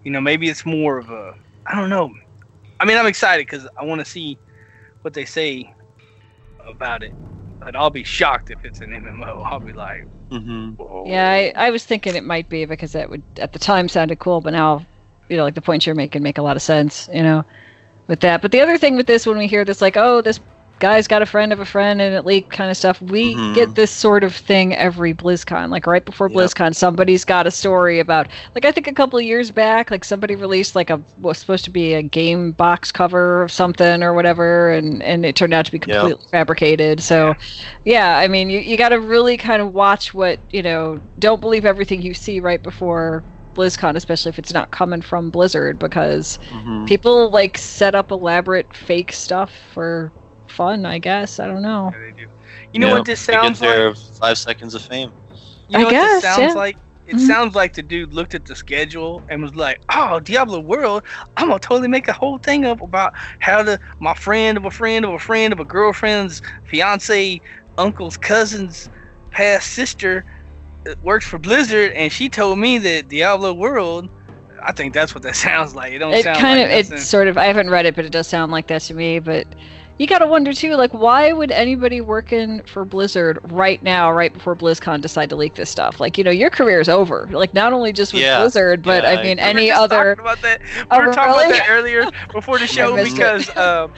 you 0.05 0.11
know, 0.11 0.21
maybe 0.21 0.49
it's 0.49 0.67
more 0.67 0.99
of 0.99 1.11
a, 1.11 1.33
I 1.67 1.77
don't 1.77 1.91
know. 1.91 2.13
I 2.81 2.85
mean, 2.87 2.99
I'm 2.99 3.07
excited 3.07 3.47
because 3.47 3.69
I 3.79 3.85
want 3.85 4.01
to 4.01 4.05
see 4.05 4.39
what 5.03 5.15
they 5.15 5.25
say 5.27 5.73
about 6.69 7.03
it, 7.03 7.15
but 7.61 7.77
I'll 7.77 7.91
be 7.91 8.05
shocked 8.05 8.51
if 8.51 8.65
it's 8.65 8.81
an 8.81 8.93
MMO. 8.93 9.43
I'll 9.51 9.61
be 9.61 9.73
like, 9.73 10.07
Mm-hmm. 10.33 11.09
Yeah, 11.11 11.29
I, 11.29 11.53
I 11.57 11.71
was 11.71 11.85
thinking 11.85 12.15
it 12.15 12.25
might 12.25 12.49
be 12.49 12.65
because 12.65 12.93
that 12.93 13.11
would 13.11 13.25
at 13.39 13.53
the 13.53 13.59
time 13.59 13.89
sounded 13.89 14.19
cool, 14.21 14.41
but 14.41 14.53
now, 14.53 14.87
you 15.29 15.37
know, 15.37 15.45
like 15.45 15.55
the 15.55 15.61
points 15.63 15.87
you're 15.87 15.95
making 15.95 16.23
make 16.23 16.39
a 16.39 16.43
lot 16.43 16.57
of 16.57 16.63
sense, 16.63 17.09
you 17.13 17.23
know, 17.23 17.45
with 18.09 18.21
that. 18.21 18.43
But 18.43 18.53
the 18.53 18.61
other 18.61 18.79
thing 18.79 18.97
with 18.97 19.07
this, 19.07 19.27
when 19.27 19.39
we 19.39 19.47
hear 19.49 19.65
this, 19.65 19.81
like, 19.81 19.97
oh, 19.97 20.23
this 20.23 20.41
guy's 20.81 21.07
got 21.07 21.23
a 21.23 21.27
friend 21.27 21.53
of 21.53 21.61
a 21.61 21.65
friend 21.65 22.01
and 22.03 22.15
it 22.15 22.27
leaked 22.27 22.51
kind 22.51 22.71
of 22.71 22.77
stuff, 22.77 23.01
we 23.03 23.37
Mhm. 23.37 23.53
get 23.53 23.77
this 23.77 23.93
sort 23.93 24.25
of 24.25 24.35
thing 24.35 24.75
every 24.75 25.15
BlizzCon. 25.15 25.71
Like 25.71 25.87
right 25.87 26.05
before 26.05 26.29
Yep. 26.29 26.31
BlizzCon, 26.31 26.75
somebody's 26.75 27.25
got 27.25 27.47
a 27.47 27.51
story 27.53 28.01
about, 28.01 28.29
like 28.55 28.65
I 28.65 28.73
think 28.73 28.89
a 28.89 28.93
couple 28.95 29.19
of 29.19 29.25
years 29.25 29.53
back, 29.53 29.91
like 29.91 30.05
somebody 30.05 30.35
released 30.37 30.75
like 30.75 30.91
a 30.91 31.05
was 31.19 31.39
supposed 31.39 31.65
to 31.67 31.71
be 31.71 31.95
a 31.95 32.03
game 32.03 32.53
box 32.53 32.91
cover 32.93 33.43
of 33.43 33.53
something 33.53 34.03
or 34.03 34.15
whatever, 34.15 34.71
and 34.73 35.03
and 35.03 35.25
it 35.27 35.37
turned 35.37 35.55
out 35.55 35.67
to 35.67 35.73
be 35.73 35.79
Yep. 35.85 36.15
completely 36.19 36.25
fabricated. 36.33 37.03
So 37.03 37.37
yeah, 37.85 38.19
I 38.19 38.29
mean, 38.29 38.51
you, 38.51 38.61
you 38.61 38.77
got 38.77 38.91
to 38.91 39.01
really 39.01 39.37
kind 39.37 39.63
of 39.63 39.73
watch 39.73 40.15
what, 40.15 40.41
you 40.51 40.63
know, 40.63 41.01
don't 41.19 41.41
believe 41.41 41.65
everything 41.65 42.03
you 42.03 42.15
see 42.15 42.41
right 42.41 42.63
before 42.63 43.25
BlizzCon, 43.57 43.97
especially 43.97 44.31
if 44.31 44.39
it's 44.39 44.53
not 44.53 44.71
coming 44.71 45.03
from 45.03 45.31
Blizzard, 45.31 45.79
because 45.79 46.39
Mm-hmm. 46.51 46.87
people 46.87 47.31
like 47.31 47.59
set 47.59 47.95
up 47.95 48.11
elaborate 48.11 48.75
fake 48.75 49.13
stuff 49.13 49.53
for 49.73 50.13
fun, 50.51 50.87
I 50.87 50.99
guess. 50.99 51.39
I 51.39 51.47
don't 51.47 51.63
know. 51.63 51.93
Yeah, 51.93 51.99
they 51.99 52.13
do. 52.13 52.27
You 52.73 52.81
know 52.81 52.91
what 52.91 53.05
this 53.05 53.21
sounds 53.21 53.61
to 53.61 53.67
get 53.67 53.79
like? 53.79 53.97
five 54.21 54.39
seconds 54.39 54.75
of 54.75 54.83
fame. 54.83 55.13
You 55.69 55.79
know 55.79 55.81
I 55.81 55.85
what 55.85 55.91
guess, 55.91 56.11
this 56.11 56.19
sounds 56.19 56.55
yeah. 56.55 56.55
like? 56.55 56.77
It 57.07 57.17
Mhm. 57.17 57.21
sounds 57.21 57.55
like 57.55 57.75
the 57.75 57.83
dude 57.83 58.13
looked 58.13 58.35
at 58.35 58.45
the 58.45 58.55
schedule 58.55 59.25
and 59.29 59.43
was 59.43 59.55
like, 59.55 59.79
"Oh, 59.93 60.21
Diablo 60.21 60.61
World, 60.61 61.03
I'm 61.37 61.49
gonna 61.49 61.59
totally 61.59 61.89
make 61.89 62.09
a 62.09 62.13
whole 62.13 62.39
thing 62.39 62.65
up 62.65 62.81
about 62.81 63.13
how 63.41 63.63
the 63.63 63.79
my 64.01 64.15
friend 64.15 64.57
of 64.57 64.65
a 64.65 64.71
friend 64.71 65.05
of 65.05 65.13
a 65.13 65.19
friend 65.19 65.53
of 65.53 65.61
a 65.61 65.65
girlfriend's 65.65 66.41
fiance, 66.65 67.41
uncle's 67.79 68.17
cousin's 68.17 68.89
past 69.31 69.69
sister 69.73 70.25
uh, 70.89 70.95
works 71.03 71.27
for 71.27 71.39
Blizzard, 71.39 71.93
and 71.93 72.13
she 72.13 72.29
told 72.29 72.59
me 72.59 72.79
that 72.79 73.09
Diablo 73.09 73.53
World." 73.55 74.09
I 74.63 74.73
think 74.73 74.93
that's 74.95 75.15
what 75.15 75.23
that 75.25 75.37
sounds 75.47 75.75
like. 75.75 75.93
It 75.93 75.99
don't 75.99 76.15
It 76.15 76.23
sound 76.23 76.39
kind 76.39 76.59
like 76.59 76.61
of, 76.61 76.71
it's 76.71 77.05
sort 77.09 77.29
of, 77.29 77.37
I 77.37 77.45
haven't 77.47 77.71
read 77.71 77.87
it, 77.87 77.95
but 77.95 78.05
it 78.05 78.13
does 78.13 78.29
sound 78.29 78.53
like 78.53 78.67
that 78.69 78.83
to 78.83 78.95
me. 78.95 79.19
But 79.19 79.55
you 80.01 80.07
got 80.07 80.21
to 80.21 80.27
wonder 80.27 80.55
too, 80.55 80.77
like, 80.77 80.95
why 80.95 81.31
would 81.31 81.51
anybody 81.53 82.01
working 82.01 82.63
for 82.65 82.87
Blizzard 82.87 83.39
right 83.53 83.83
now, 83.83 84.11
right 84.11 84.33
before 84.33 84.57
BlizzCon, 84.57 85.03
decide 85.03 85.29
to 85.29 85.37
leak 85.37 85.57
this 85.57 85.69
stuff? 85.71 86.01
Like, 86.01 86.17
you 86.17 86.25
know, 86.25 86.31
your 86.31 86.49
career 86.51 86.81
is 86.81 86.89
over. 86.89 87.29
Like, 87.31 87.53
not 87.53 87.75
only 87.75 87.93
just 87.93 88.15
with 88.15 88.23
Yeah. 88.23 88.41
Blizzard, 88.41 88.83
but 88.83 89.05
Yeah, 89.05 89.11
I 89.11 89.17
I 89.17 89.23
mean, 89.23 89.37
We 89.45 89.53
were 89.53 89.59
any 89.59 89.71
other. 89.71 90.17
talking 90.17 90.21
about 90.23 90.41
that. 90.43 90.63
We 90.63 90.99
were 90.99 91.13
talking 91.13 91.35
really? 91.35 91.45
about 91.45 91.59
that 91.59 91.67
earlier 91.69 92.05
before 92.33 92.59
the 92.59 92.67
show 92.79 92.97
because 92.97 93.55
um, 93.59 93.93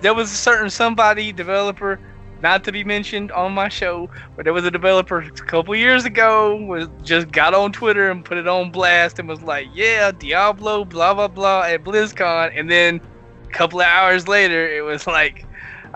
there 0.00 0.14
was 0.14 0.32
a 0.32 0.36
certain 0.36 0.70
somebody 0.70 1.30
developer, 1.30 2.00
not 2.40 2.64
to 2.64 2.72
be 2.72 2.82
mentioned 2.82 3.30
on 3.32 3.52
my 3.52 3.68
show, 3.68 4.08
but 4.36 4.44
there 4.44 4.54
was 4.54 4.64
a 4.64 4.70
developer 4.70 5.18
a 5.20 5.30
couple 5.30 5.76
years 5.76 6.06
ago 6.06 6.56
was 6.56 6.88
just 7.02 7.30
got 7.32 7.52
on 7.54 7.70
Twitter 7.72 8.10
and 8.10 8.24
put 8.24 8.38
it 8.38 8.48
on 8.48 8.70
blast 8.70 9.18
and 9.18 9.28
was 9.28 9.42
like, 9.42 9.68
"Yeah, 9.74 10.10
Diablo, 10.10 10.84
blah 10.86 11.12
blah 11.14 11.28
blah 11.28 11.62
at 11.64 11.84
BlizzCon," 11.84 12.52
and 12.58 12.70
then 12.70 13.00
couple 13.54 13.80
of 13.80 13.86
hours 13.86 14.28
later, 14.28 14.68
it 14.68 14.82
was 14.82 15.06
like. 15.06 15.46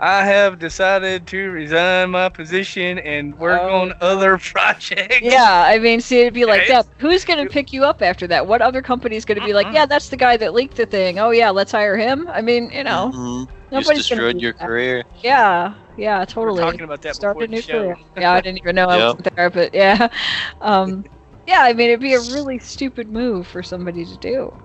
I 0.01 0.25
have 0.25 0.59
decided 0.59 1.27
to 1.27 1.51
resign 1.51 2.11
my 2.11 2.29
position 2.29 2.99
and 2.99 3.37
work 3.37 3.63
Oh, 3.63 3.81
on 3.81 3.93
other 4.01 4.37
projects. 4.39 5.19
Yeah, 5.21 5.63
I 5.67 5.77
mean, 5.79 5.99
see, 6.01 6.21
it'd 6.21 6.33
be 6.33 6.45
like 6.45 6.61
Right? 6.61 6.69
that. 6.69 6.87
Who's 6.99 7.25
going 7.25 7.39
to 7.39 7.45
pick 7.45 7.73
you 7.73 7.83
up 7.83 8.01
after 8.01 8.27
that? 8.27 8.47
What 8.47 8.61
other 8.61 8.81
company's 8.81 9.25
going 9.25 9.39
to 9.39 9.45
be 9.45 9.53
like, 9.53 9.67
yeah, 9.71 9.85
that's 9.85 10.09
the 10.09 10.17
guy 10.17 10.37
that 10.37 10.53
leaked 10.53 10.77
the 10.77 10.85
thing. 10.85 11.19
Oh, 11.19 11.31
yeah, 11.31 11.49
let's 11.49 11.71
hire 11.71 11.97
him? 11.97 12.27
I 12.29 12.41
mean, 12.41 12.69
you 12.71 12.83
know, 12.83 13.13
Mhm. 13.13 13.47
Just 13.73 13.89
nobody's 13.89 14.05
going 14.07 14.21
destroyed 14.21 14.37
to. 14.37 14.39
your 14.39 14.53
career. 14.53 15.03
Yeah, 15.21 15.75
yeah, 15.97 16.25
We 16.35 16.45
were 16.45 16.51
totally. 16.51 16.61
talking 16.61 16.81
about 16.83 17.01
that 17.01 17.15
Start 17.15 17.37
before 17.37 17.43
a 17.43 17.47
new 17.47 17.61
show. 17.61 17.95
career. 17.95 17.97
Yeah, 18.15 18.33
I 18.33 18.41
didn't 18.41 18.59
even 18.59 18.75
know 18.75 18.87
I 18.89 18.97
wasn't 18.97 19.27
there, 19.35 19.49
but 19.49 19.73
yeah. 19.73 20.07
Um, 20.61 21.05
yeah, 21.47 21.61
I 21.63 21.73
mean, 21.73 21.89
it'd 21.89 21.99
be 21.99 22.13
a 22.15 22.21
really 22.21 22.59
stupid 22.59 23.09
move 23.09 23.47
for 23.47 23.63
somebody 23.63 24.05
to 24.05 24.17
do. 24.17 24.63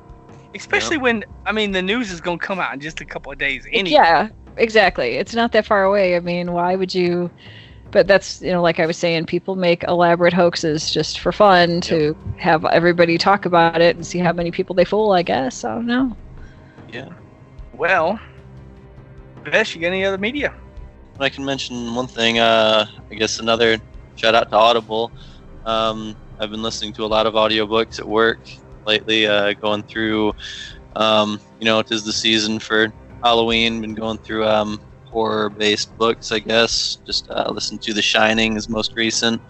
Especially 0.55 0.98
when 0.98 1.24
I 1.47 1.52
mean 1.52 1.72
the 1.72 1.82
news 1.82 2.10
is 2.10 2.20
gonna 2.20 2.39
come 2.39 2.60
out 2.60 2.72
in 2.74 2.81
just 2.81 3.01
a 3.01 3.05
couple 3.05 3.32
of 3.32 3.39
days 3.39 3.66
anyway. 3.72 3.90
Yeah, 3.90 4.28
exactly. 4.56 5.16
It's 5.16 5.35
not 5.35 5.52
that 5.52 5.66
far 5.66 5.85
away. 5.85 6.16
I 6.16 6.20
mean, 6.20 6.52
why 6.52 6.76
would 6.76 6.94
you? 6.94 7.31
But 7.90 8.06
that's 8.06 8.40
you 8.40 8.52
know, 8.52 8.62
like 8.62 8.81
I 8.81 8.86
was 8.86 8.97
saying, 8.97 9.26
people 9.26 9.56
make 9.56 9.82
elaborate 9.85 10.32
hoaxes 10.32 10.90
just 10.90 11.20
for 11.20 11.32
fun 11.32 11.81
to 11.82 12.16
have 12.39 12.64
everybody 12.64 13.18
talk 13.18 13.47
about 13.47 13.81
it 13.81 13.97
and 13.97 14.06
see 14.06 14.18
how 14.18 14.32
many 14.32 14.51
people 14.51 14.74
they 14.74 14.85
fool. 14.85 15.12
I 15.12 15.22
guess 15.22 15.64
I 15.64 15.74
don't 15.74 15.86
know. 15.86 16.16
Yeah. 16.93 17.09
Well, 17.72 18.18
Bess, 19.44 19.74
you 19.74 19.81
got 19.81 19.89
any 19.89 20.05
other 20.05 20.18
media? 20.18 20.55
I 21.20 21.28
can 21.28 21.44
mention 21.44 21.94
one 21.94 22.06
thing. 22.06 22.39
Uh, 22.39 22.86
I 23.10 23.14
guess 23.14 23.39
another 23.39 23.78
shout 24.16 24.35
out 24.35 24.51
to 24.51 24.56
Audible. 24.56 25.12
Um, 25.64 26.16
I've 26.39 26.51
been 26.51 26.62
listening 26.62 26.93
to 26.94 27.05
a 27.05 27.06
lot 27.06 27.26
of 27.26 27.35
audiobooks 27.35 27.98
at 27.98 28.09
work 28.09 28.40
lately. 28.86 29.27
Uh, 29.27 29.55
going 29.55 29.82
through, 29.85 30.32
um, 30.97 31.40
you 31.59 31.65
know, 31.65 31.78
it 31.78 31.90
is 31.90 32.05
the 32.05 32.12
season 32.12 32.59
for 32.59 32.93
Halloween. 33.23 33.81
Been 33.81 33.94
going 33.94 34.19
through 34.19 34.47
um, 34.47 34.81
horror-based 35.05 35.97
books. 35.97 36.32
I 36.32 36.40
guess 36.40 36.98
just 37.06 37.31
uh, 37.31 37.51
listened 37.51 37.82
to 37.82 37.93
The 37.93 38.02
Shining 38.02 38.56
is 38.56 38.69
most 38.69 38.97
recent, 38.97 39.40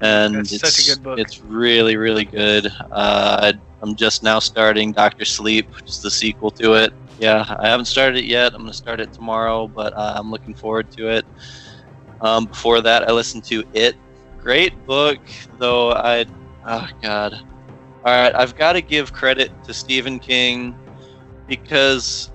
and 0.00 0.34
That's 0.34 0.52
it's 0.52 0.62
such 0.62 0.86
a 0.86 0.90
good 0.90 1.04
book. 1.04 1.18
It's 1.18 1.42
really, 1.42 1.96
really 1.96 2.24
good. 2.24 2.68
Uh, 2.90 3.52
I'm 3.82 3.96
just 3.96 4.22
now 4.22 4.38
starting 4.38 4.92
Doctor 4.92 5.24
Sleep, 5.24 5.66
which 5.76 5.88
is 5.88 6.00
the 6.00 6.10
sequel 6.10 6.50
to 6.52 6.74
it. 6.74 6.92
Yeah, 7.18 7.44
I 7.58 7.68
haven't 7.68 7.86
started 7.86 8.18
it 8.18 8.24
yet. 8.24 8.54
I'm 8.54 8.60
gonna 8.60 8.72
start 8.72 9.00
it 9.00 9.12
tomorrow, 9.12 9.68
but 9.68 9.92
uh, 9.96 10.14
I'm 10.16 10.30
looking 10.30 10.54
forward 10.54 10.90
to 10.92 11.08
it. 11.08 11.24
Um, 12.20 12.46
before 12.46 12.80
that, 12.80 13.08
I 13.08 13.12
listened 13.12 13.44
to 13.44 13.64
It. 13.74 13.96
Great 14.40 14.86
book, 14.86 15.18
though 15.58 15.92
I. 15.92 16.26
Oh, 16.64 16.88
God. 17.02 17.40
All 18.04 18.12
right, 18.12 18.34
I've 18.34 18.56
got 18.56 18.72
to 18.72 18.80
give 18.80 19.12
credit 19.12 19.52
to 19.64 19.72
Stephen 19.72 20.18
King 20.18 20.76
because 21.46 22.32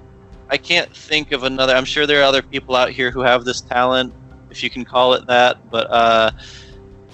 I 0.49 0.55
can't 0.55 0.95
think 0.95 1.33
of 1.33 1.43
another. 1.43 1.75
I'm 1.75 1.83
sure 1.83 2.07
there 2.07 2.21
are 2.21 2.23
other 2.23 2.41
people 2.41 2.73
out 2.75 2.89
here 2.89 3.11
who 3.11 3.19
have 3.19 3.43
this 3.43 3.59
talent, 3.59 4.13
if 4.49 4.63
you 4.63 4.69
can 4.69 4.85
call 4.85 5.13
it 5.13 5.27
that. 5.27 5.69
But, 5.69 5.91
uh, 5.91 6.31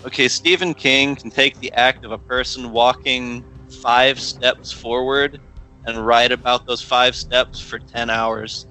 okay, 0.06 0.28
Stephen 0.28 0.76
King 0.76 1.16
can 1.16 1.32
take 1.32 1.60
the 1.60 1.72
act 1.74 2.06
of 2.06 2.12
a 2.12 2.18
person 2.20 2.72
walking 2.72 3.44
five 3.82 4.20
steps 4.20 4.72
forward 4.72 5.42
and 5.86 6.06
write 6.06 6.32
about 6.32 6.68
those 6.68 6.82
five 6.82 7.16
steps 7.16 7.60
for 7.60 7.80
10 7.80 8.12
hours. 8.12 8.68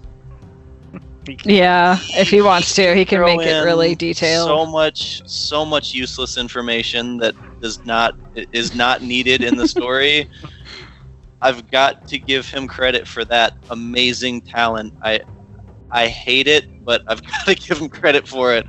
Yeah, 1.44 1.98
if 2.14 2.30
he 2.30 2.40
wants 2.40 2.74
to, 2.76 2.94
he 2.94 3.04
can 3.04 3.20
make 3.20 3.40
it 3.40 3.64
really 3.64 3.96
detailed. 3.96 4.46
So 4.46 4.64
much, 4.64 5.28
so 5.28 5.64
much 5.64 5.92
useless 5.92 6.36
information 6.36 7.16
that 7.18 7.34
does 7.62 7.80
not 7.84 8.14
is 8.52 8.74
not 8.74 9.02
needed 9.02 9.44
in 9.44 9.56
the 9.56 9.66
story. 9.66 10.28
I've 11.42 11.70
got 11.70 12.06
to 12.08 12.18
give 12.18 12.48
him 12.48 12.68
credit 12.68 13.06
for 13.08 13.24
that 13.26 13.54
amazing 13.70 14.42
talent. 14.42 14.94
I 15.02 15.20
I 15.90 16.08
hate 16.08 16.48
it, 16.48 16.66
but 16.84 17.02
I've 17.08 17.22
got 17.24 17.46
to 17.46 17.54
give 17.54 17.78
him 17.78 17.88
credit 17.90 18.28
for 18.28 18.54
it 18.54 18.66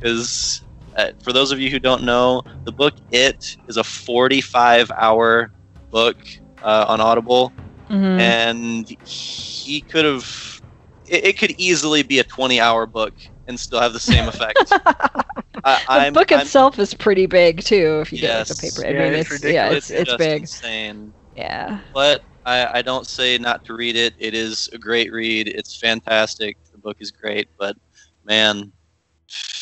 because 0.00 0.62
uh, 0.96 1.10
for 1.22 1.32
those 1.32 1.52
of 1.52 1.60
you 1.60 1.70
who 1.70 1.80
don't 1.80 2.04
know, 2.04 2.42
the 2.64 2.72
book 2.72 2.94
It 3.10 3.44
is 3.68 3.76
a 3.76 3.84
45 3.84 4.90
hour 4.98 5.52
book 5.90 6.16
uh, 6.62 6.86
on 6.88 7.00
Audible 7.00 7.54
Mhm. 7.90 8.36
and 8.36 8.86
he 9.02 9.82
could 9.82 10.04
have 10.04 10.60
it, 11.06 11.24
it 11.26 11.38
could 11.38 11.52
easily 11.58 12.02
be 12.02 12.18
a 12.18 12.24
20 12.24 12.60
hour 12.60 12.86
book 12.86 13.14
and 13.46 13.58
still 13.58 13.80
have 13.80 13.92
the 13.92 14.00
same 14.00 14.28
effect. 14.28 14.58
I, 15.64 15.80
the 15.84 15.88
I'm, 15.88 16.12
book 16.12 16.32
I'm- 16.32 16.40
itself 16.42 16.78
is 16.78 16.94
pretty 16.94 17.26
big 17.26 17.62
too. 17.62 18.00
If 18.00 18.12
you 18.12 18.18
Yes. 18.18 18.48
get 18.48 18.62
like 18.62 18.74
a 18.74 18.80
paper, 18.80 18.86
I 18.86 18.92
Yeah, 18.92 19.10
mean, 19.10 19.20
it's 19.20 19.30
it's, 19.32 19.44
yeah, 19.44 19.70
it's 19.70 19.90
it's 19.90 20.08
just 20.10 20.18
big. 20.18 20.40
insane. 20.42 21.14
Yeah. 21.34 21.80
but 21.92 22.22
I, 22.44 22.78
I 22.78 22.82
don't 22.82 23.06
say 23.06 23.36
not 23.38 23.64
to 23.64 23.74
read 23.74 23.96
it. 23.96 24.14
It 24.18 24.34
is 24.34 24.68
a 24.72 24.78
great 24.78 25.12
read. 25.12 25.48
It's 25.48 25.76
fantastic. 25.78 26.56
The 26.72 26.78
book 26.78 26.96
is 27.00 27.10
great. 27.10 27.48
But 27.58 27.76
man 28.24 28.72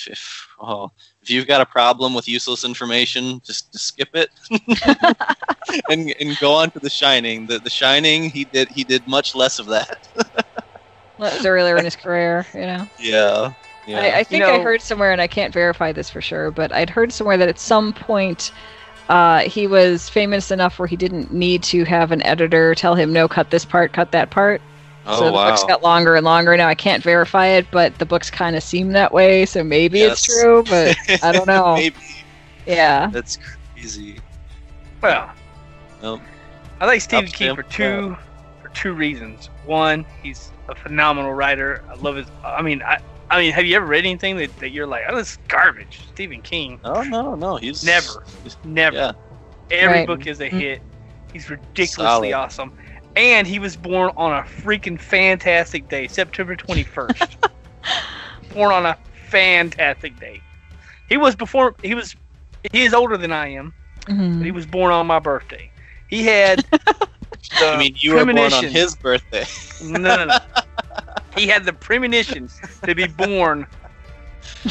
if, 0.06 0.46
oh, 0.60 0.90
if 1.22 1.30
you've 1.30 1.46
got 1.46 1.62
a 1.62 1.66
problem 1.66 2.12
with 2.12 2.28
useless 2.28 2.64
information 2.64 3.40
just, 3.44 3.72
just 3.72 3.86
skip 3.86 4.10
it. 4.14 4.28
And, 5.88 6.14
and 6.20 6.38
go 6.38 6.52
on 6.52 6.70
to 6.72 6.80
the 6.80 6.90
shining. 6.90 7.46
The, 7.46 7.58
the 7.58 7.70
shining 7.70 8.28
he 8.28 8.44
did 8.44 8.68
he 8.70 8.84
did 8.84 9.06
much 9.08 9.34
less 9.34 9.58
of 9.58 9.66
that. 9.68 9.98
Well, 11.18 11.30
that 11.30 11.36
was 11.36 11.46
earlier 11.46 11.78
in 11.78 11.84
his 11.84 11.96
career, 11.96 12.46
you 12.54 12.60
know. 12.60 12.88
yeah 12.98 13.50
yeah 13.86 14.00
I, 14.00 14.18
I 14.18 14.24
think 14.24 14.44
I 14.44 14.56
know- 14.56 14.62
heard 14.62 14.80
somewhere, 14.82 15.12
and 15.12 15.20
I 15.20 15.26
can't 15.26 15.52
verify 15.52 15.92
this 15.92 16.10
for 16.10 16.20
sure, 16.20 16.50
but 16.50 16.72
I'd 16.72 16.90
heard 16.90 17.12
somewhere 17.12 17.36
that 17.36 17.48
at 17.48 17.58
some 17.58 17.92
point 17.92 18.52
uh, 19.08 19.40
he 19.40 19.66
was 19.66 20.08
famous 20.08 20.50
enough 20.50 20.78
where 20.78 20.88
he 20.88 20.96
didn't 20.96 21.32
need 21.32 21.62
to 21.64 21.84
have 21.84 22.10
an 22.12 22.22
editor 22.22 22.74
tell 22.74 22.94
him, 22.94 23.12
no, 23.12 23.28
cut 23.28 23.50
this 23.50 23.64
part, 23.64 23.92
cut 23.92 24.12
that 24.12 24.30
part. 24.30 24.62
oh 25.06 25.18
so 25.18 25.24
the 25.26 25.32
wow 25.32 25.50
books 25.50 25.62
got 25.64 25.82
longer 25.82 26.14
and 26.16 26.24
longer. 26.24 26.56
Now 26.56 26.68
I 26.68 26.74
can't 26.74 27.02
verify 27.02 27.46
it, 27.48 27.66
but 27.70 27.98
the 27.98 28.06
books 28.06 28.30
kind 28.30 28.56
of 28.56 28.62
seem 28.62 28.92
that 28.92 29.12
way, 29.12 29.44
so 29.44 29.62
maybe 29.62 30.00
it's 30.00 30.24
true, 30.24 30.62
but 30.64 30.96
I 31.22 31.32
don't 31.32 31.46
know. 31.54 31.74
Maybe 31.74 31.96
yeah. 32.66 33.08
that's 33.08 33.38
crazy. 33.74 34.18
Well, 35.02 35.30
Nope. 36.02 36.22
I 36.80 36.86
like 36.86 37.00
Stephen 37.02 37.26
King 37.26 37.54
for 37.54 37.62
two 37.62 38.16
for 38.62 38.68
two 38.70 38.94
reasons. 38.94 39.48
One, 39.66 40.04
he's 40.22 40.50
a 40.68 40.74
phenomenal 40.74 41.32
writer. 41.34 41.82
I 41.90 41.94
love 41.96 42.16
his. 42.16 42.26
I 42.42 42.62
mean, 42.62 42.82
I 42.82 42.98
I 43.30 43.40
mean, 43.40 43.52
have 43.52 43.64
you 43.64 43.76
ever 43.76 43.86
read 43.86 44.04
anything 44.04 44.36
that, 44.38 44.56
that 44.58 44.70
you're 44.70 44.86
like, 44.86 45.02
oh, 45.08 45.16
this 45.16 45.32
is 45.32 45.38
garbage? 45.48 46.06
Stephen 46.12 46.42
King. 46.42 46.78
Oh 46.84 47.02
no, 47.02 47.34
no, 47.34 47.56
he's 47.56 47.82
Never. 47.84 48.24
Never. 48.64 48.96
Yeah, 48.96 49.12
Every 49.70 49.98
Right. 49.98 50.06
book 50.06 50.26
is 50.26 50.40
a 50.40 50.48
Mhm. 50.50 50.60
hit. 50.60 50.82
He's 51.32 51.48
ridiculously 51.50 52.30
Solid. 52.30 52.32
awesome. 52.34 52.72
And 53.16 53.46
he 53.46 53.58
was 53.58 53.76
born 53.76 54.10
on 54.16 54.32
a 54.32 54.42
freaking 54.42 55.00
fantastic 55.00 55.88
day, 55.88 56.06
September 56.06 56.54
21st. 56.56 57.36
born 58.54 58.72
on 58.72 58.86
a 58.86 58.96
fantastic 59.30 60.18
day. 60.20 60.40
He 61.08 61.16
was 61.16 61.34
before 61.34 61.74
he 61.82 61.94
was 61.94 62.14
he 62.72 62.82
is 62.84 62.94
older 62.94 63.16
than 63.16 63.32
I 63.32 63.48
am, 63.48 63.72
Mhm. 64.06 64.38
but 64.38 64.44
he 64.46 64.50
was 64.52 64.66
born 64.66 64.92
on 64.92 65.06
my 65.06 65.18
birthday. 65.18 65.70
He 66.08 66.24
had 66.24 66.58
the 66.70 66.80
I 67.52 67.76
mean, 67.76 67.94
you 67.98 68.14
were 68.14 68.24
born 68.24 68.52
on 68.52 68.64
his 68.64 68.94
birthday. 68.94 69.44
No, 69.80 70.16
no, 70.16 70.24
no. 70.26 70.38
he 71.36 71.46
had 71.46 71.64
the 71.64 71.72
premonition 71.72 72.48
to 72.84 72.94
be 72.94 73.06
born 73.06 73.66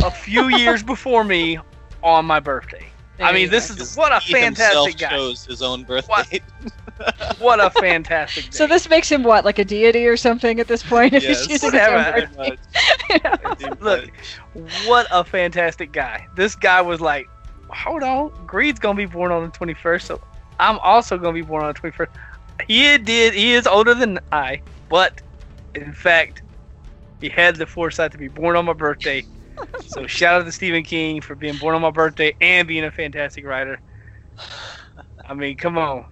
a 0.02 0.12
few 0.12 0.48
years 0.48 0.84
before 0.84 1.24
me 1.24 1.60
on 2.02 2.26
my 2.26 2.40
birthday. 2.40 2.88
I 3.20 3.32
mean, 3.32 3.50
this 3.50 3.70
is 3.70 3.96
what 3.96 4.12
a 4.12 4.20
he 4.20 4.34
himself 4.36 4.90
fantastic 4.90 4.98
guy. 4.98 5.10
chose 5.10 5.46
his 5.46 5.62
own 5.62 5.84
birthday. 5.84 6.12
What? 6.12 6.42
What 7.40 7.60
a 7.60 7.70
fantastic 7.70 8.50
day. 8.50 8.58
So 8.58 8.68
this 8.68 8.88
makes 8.88 9.12
him 9.12 9.24
what, 9.24 9.44
like 9.44 9.60
a 9.60 9.66
deity 9.66 10.06
or 10.08 10.16
something 10.16 10.60
at 10.60 10.68
this 10.68 10.84
point? 10.84 11.14
If 11.14 11.24
Yes. 11.24 11.46
he's 11.46 11.48
choosing 11.62 11.74
his 11.74 11.88
own 11.88 12.06
Whatever. 12.06 12.28
birthday? 12.38 12.58
Pretty 13.58 13.70
Look, 13.82 14.10
what 14.54 15.08
a 15.12 15.24
fantastic 15.24 15.92
guy. 15.92 16.28
This 16.36 16.56
guy 16.56 16.82
was 16.82 17.02
like, 17.02 17.30
hold 17.70 18.04
on, 18.04 18.32
Greed's 18.46 18.80
gonna 18.80 18.96
be 18.96 19.06
born 19.06 19.32
on 19.32 19.44
the 19.44 19.50
21st, 19.52 20.04
so 20.04 20.22
I'm 20.60 20.80
also 20.80 21.18
gonna 21.18 21.34
be 21.34 21.42
born 21.42 21.64
on 21.64 21.74
the 21.74 21.80
21st. 21.80 22.10
He 22.68 22.98
did. 22.98 23.34
He 23.34 23.54
is 23.54 23.68
older 23.68 23.94
than 23.94 24.20
I, 24.32 24.62
but 24.90 25.22
in 25.76 25.94
fact, 25.94 26.44
he 27.22 27.30
had 27.30 27.56
the 27.56 27.66
foresight 27.66 28.12
to 28.12 28.18
be 28.18 28.28
born 28.28 28.56
on 28.56 28.66
my 28.66 28.74
birthday. 28.74 29.24
so 29.88 30.08
shout 30.08 30.42
out 30.42 30.46
to 30.46 30.52
Stephen 30.52 30.84
King 30.84 31.22
for 31.22 31.36
being 31.36 31.58
born 31.58 31.76
on 31.76 31.82
my 31.82 31.92
birthday 31.92 32.34
and 32.42 32.68
being 32.68 32.84
a 32.84 32.92
fantastic 32.92 33.46
writer. 33.46 33.80
I 35.26 35.34
mean, 35.34 35.56
come 35.56 35.78
on, 35.78 36.06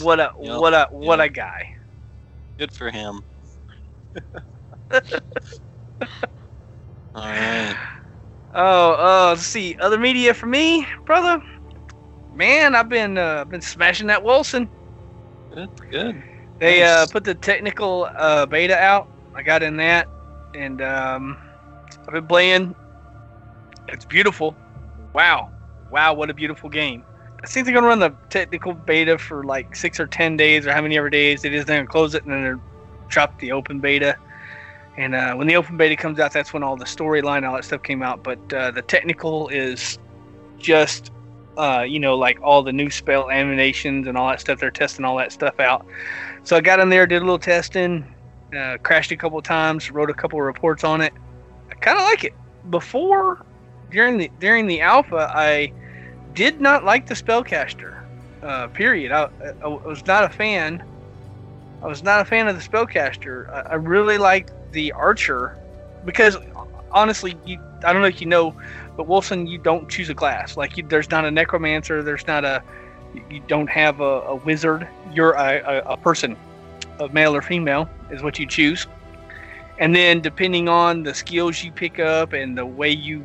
what 0.00 0.20
a 0.20 0.30
Yep, 0.40 0.58
what 0.58 0.74
a 0.74 0.88
what 0.90 1.18
yep. 1.18 1.28
a 1.28 1.32
guy. 1.32 1.68
Good 2.58 2.72
for 2.72 2.90
him. 2.90 3.22
All 7.14 7.26
right. 7.26 7.76
Oh, 8.54 8.92
uh, 8.92 9.28
let's 9.30 9.46
see. 9.46 9.76
Other 9.80 9.98
media 9.98 10.34
for 10.34 10.46
me, 10.46 10.86
brother. 11.06 11.42
Man, 12.34 12.74
I've 12.74 12.88
been 12.88 13.18
uh, 13.18 13.44
been 13.44 13.60
smashing 13.60 14.06
that 14.08 14.22
Wolcen. 14.22 14.68
Good. 15.54 15.70
Good. 15.90 16.22
They 16.58 16.82
uh, 16.82 17.06
put 17.10 17.24
the 17.24 17.34
technical 17.34 18.08
uh, 18.16 18.46
beta 18.46 18.78
out. 18.78 19.08
I 19.34 19.42
got 19.42 19.62
in 19.62 19.76
that, 19.78 20.08
and 20.54 20.80
um, 20.80 21.36
I've 22.06 22.14
been 22.14 22.26
playing. 22.26 22.74
It's 23.88 24.04
beautiful. 24.04 24.56
Wow, 25.12 25.50
wow, 25.90 26.14
what 26.14 26.30
a 26.30 26.34
beautiful 26.34 26.70
game. 26.70 27.04
I 27.42 27.46
think 27.48 27.66
they're 27.66 27.74
gonna 27.74 27.88
run 27.88 27.98
the 27.98 28.14
technical 28.30 28.72
beta 28.72 29.18
for 29.18 29.44
like 29.44 29.74
six 29.74 29.98
or 29.98 30.06
ten 30.06 30.36
days, 30.36 30.66
or 30.66 30.72
how 30.72 30.80
many 30.80 30.96
ever 30.96 31.10
days 31.10 31.44
it 31.44 31.52
is. 31.52 31.64
They're 31.64 31.78
gonna 31.78 31.88
close 31.88 32.14
it 32.14 32.22
and 32.24 32.32
then 32.32 32.42
they're 32.42 32.60
drop 33.12 33.38
the 33.38 33.52
open 33.52 33.78
beta. 33.78 34.16
And 34.96 35.14
uh, 35.14 35.34
when 35.34 35.46
the 35.46 35.56
open 35.56 35.76
beta 35.76 35.96
comes 35.96 36.18
out, 36.18 36.32
that's 36.32 36.52
when 36.52 36.62
all 36.62 36.76
the 36.76 36.84
storyline, 36.84 37.46
all 37.46 37.54
that 37.54 37.64
stuff 37.64 37.82
came 37.82 38.02
out. 38.02 38.24
But 38.24 38.52
uh, 38.52 38.72
the 38.72 38.82
technical 38.82 39.48
is 39.48 39.98
just, 40.58 41.12
uh, 41.56 41.84
you 41.86 42.00
know, 42.00 42.16
like 42.16 42.40
all 42.42 42.62
the 42.62 42.72
new 42.72 42.90
spell 42.90 43.30
animations 43.30 44.06
and 44.06 44.16
all 44.16 44.28
that 44.28 44.40
stuff. 44.40 44.60
They're 44.60 44.70
testing 44.70 45.04
all 45.04 45.16
that 45.18 45.32
stuff 45.32 45.60
out. 45.60 45.86
So 46.44 46.56
I 46.56 46.60
got 46.60 46.80
in 46.80 46.88
there, 46.88 47.06
did 47.06 47.22
a 47.22 47.24
little 47.24 47.38
testing, 47.38 48.04
uh, 48.56 48.78
crashed 48.82 49.12
a 49.12 49.16
couple 49.16 49.40
times, 49.42 49.90
wrote 49.90 50.10
a 50.10 50.14
couple 50.14 50.40
reports 50.40 50.84
on 50.84 51.00
it. 51.00 51.12
I 51.70 51.74
kind 51.74 51.98
of 51.98 52.04
like 52.04 52.24
it. 52.24 52.34
Before, 52.70 53.44
during 53.90 54.18
the 54.18 54.30
during 54.38 54.66
the 54.66 54.80
alpha, 54.80 55.30
I 55.34 55.72
did 56.34 56.60
not 56.60 56.84
like 56.84 57.06
the 57.06 57.14
spellcaster. 57.14 57.98
Uh, 58.42 58.66
period. 58.68 59.12
I, 59.12 59.24
I, 59.24 59.64
I 59.64 59.68
was 59.68 60.04
not 60.06 60.24
a 60.24 60.28
fan. 60.28 60.82
I 61.82 61.86
was 61.86 62.02
not 62.02 62.20
a 62.20 62.24
fan 62.24 62.48
of 62.48 62.56
the 62.56 62.68
spellcaster. 62.68 63.48
I, 63.50 63.72
I 63.72 63.74
really 63.74 64.18
liked 64.18 64.52
the 64.72 64.92
archer 64.92 65.58
because 66.04 66.36
honestly, 66.90 67.36
you 67.44 67.58
I 67.84 67.92
don't 67.92 68.02
know 68.02 68.08
if 68.08 68.20
you 68.20 68.26
know, 68.26 68.54
but 68.96 69.06
Wolcen, 69.06 69.48
you 69.48 69.58
don't 69.58 69.88
choose 69.88 70.10
a 70.10 70.14
class. 70.14 70.56
Like 70.56 70.76
you, 70.76 70.84
there's 70.86 71.10
not 71.10 71.24
a 71.24 71.30
necromancer. 71.30 72.02
There's 72.02 72.26
not 72.26 72.44
a 72.44 72.62
you 73.30 73.40
don't 73.46 73.68
have 73.68 74.00
a, 74.00 74.20
a 74.22 74.36
wizard. 74.36 74.88
You're 75.12 75.32
a, 75.32 75.60
a, 75.60 75.92
a 75.92 75.96
person, 75.96 76.36
a 77.00 77.08
male 77.08 77.34
or 77.34 77.42
female 77.42 77.88
is 78.10 78.22
what 78.22 78.38
you 78.38 78.46
choose. 78.46 78.86
And 79.78 79.94
then 79.94 80.20
depending 80.20 80.68
on 80.68 81.02
the 81.02 81.14
skills 81.14 81.62
you 81.62 81.72
pick 81.72 81.98
up 81.98 82.32
and 82.32 82.56
the 82.56 82.66
way 82.66 82.90
you 82.90 83.24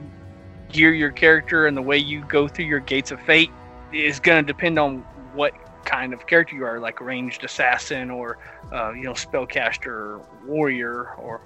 gear 0.69 0.94
your 0.94 1.11
character 1.11 1.68
and 1.68 1.77
the 1.77 1.81
way 1.81 1.98
you 1.98 2.23
go 2.26 2.48
through 2.48 2.65
your 2.65 2.80
gates 2.80 3.11
of 3.11 3.22
fate 3.22 3.52
is 3.94 4.19
going 4.19 4.44
to 4.44 4.48
depend 4.48 4.77
on 4.77 4.99
what 5.34 5.53
kind 5.85 6.14
of 6.14 6.27
character 6.27 6.56
you 6.56 6.65
are, 6.65 6.80
like 6.80 6.99
ranged 6.99 7.44
assassin 7.44 8.10
or 8.10 8.38
uh, 8.73 8.91
you 8.91 9.03
know 9.03 9.14
spellcaster 9.14 9.88
or 9.88 10.22
warrior 10.45 11.14
or 11.15 11.41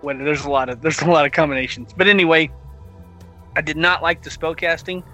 what. 0.00 0.18
There's 0.18 0.44
a 0.44 0.50
lot 0.50 0.68
of 0.68 0.80
there's 0.80 1.00
a 1.02 1.10
lot 1.10 1.26
of 1.26 1.32
combinations. 1.32 1.92
But 1.92 2.06
anyway, 2.06 2.50
I 3.56 3.60
did 3.60 3.76
not 3.76 4.02
like 4.02 4.22
the 4.22 4.30
spellcasting 4.30 5.04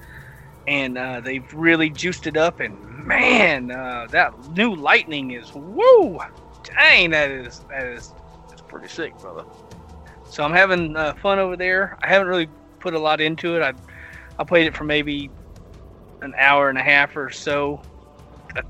and 0.66 0.96
uh, 0.96 1.20
they've 1.20 1.52
really 1.52 1.90
juiced 1.90 2.26
it 2.26 2.36
up. 2.36 2.60
And 2.60 2.78
man, 3.06 3.70
uh, 3.70 4.06
that 4.10 4.32
new 4.50 4.74
lightning 4.74 5.32
is 5.32 5.52
woo! 5.54 6.18
Dang, 6.78 7.10
that 7.10 7.30
is 7.30 7.60
that 7.70 7.86
is 7.86 8.14
that's 8.48 8.62
pretty 8.62 8.88
sick, 8.88 9.18
brother. 9.18 9.44
So 10.28 10.44
I'm 10.44 10.52
having 10.52 10.96
uh, 10.96 11.14
fun 11.14 11.38
over 11.38 11.56
there. 11.56 11.98
I 12.02 12.08
haven't 12.08 12.28
really 12.28 12.48
put 12.78 12.94
a 12.94 12.98
lot 12.98 13.20
into 13.20 13.56
it. 13.56 13.62
I 13.62 13.72
I 14.38 14.44
played 14.44 14.66
it 14.66 14.76
for 14.76 14.84
maybe 14.84 15.30
an 16.22 16.34
hour 16.38 16.68
and 16.68 16.78
a 16.78 16.82
half 16.82 17.16
or 17.16 17.30
so. 17.30 17.82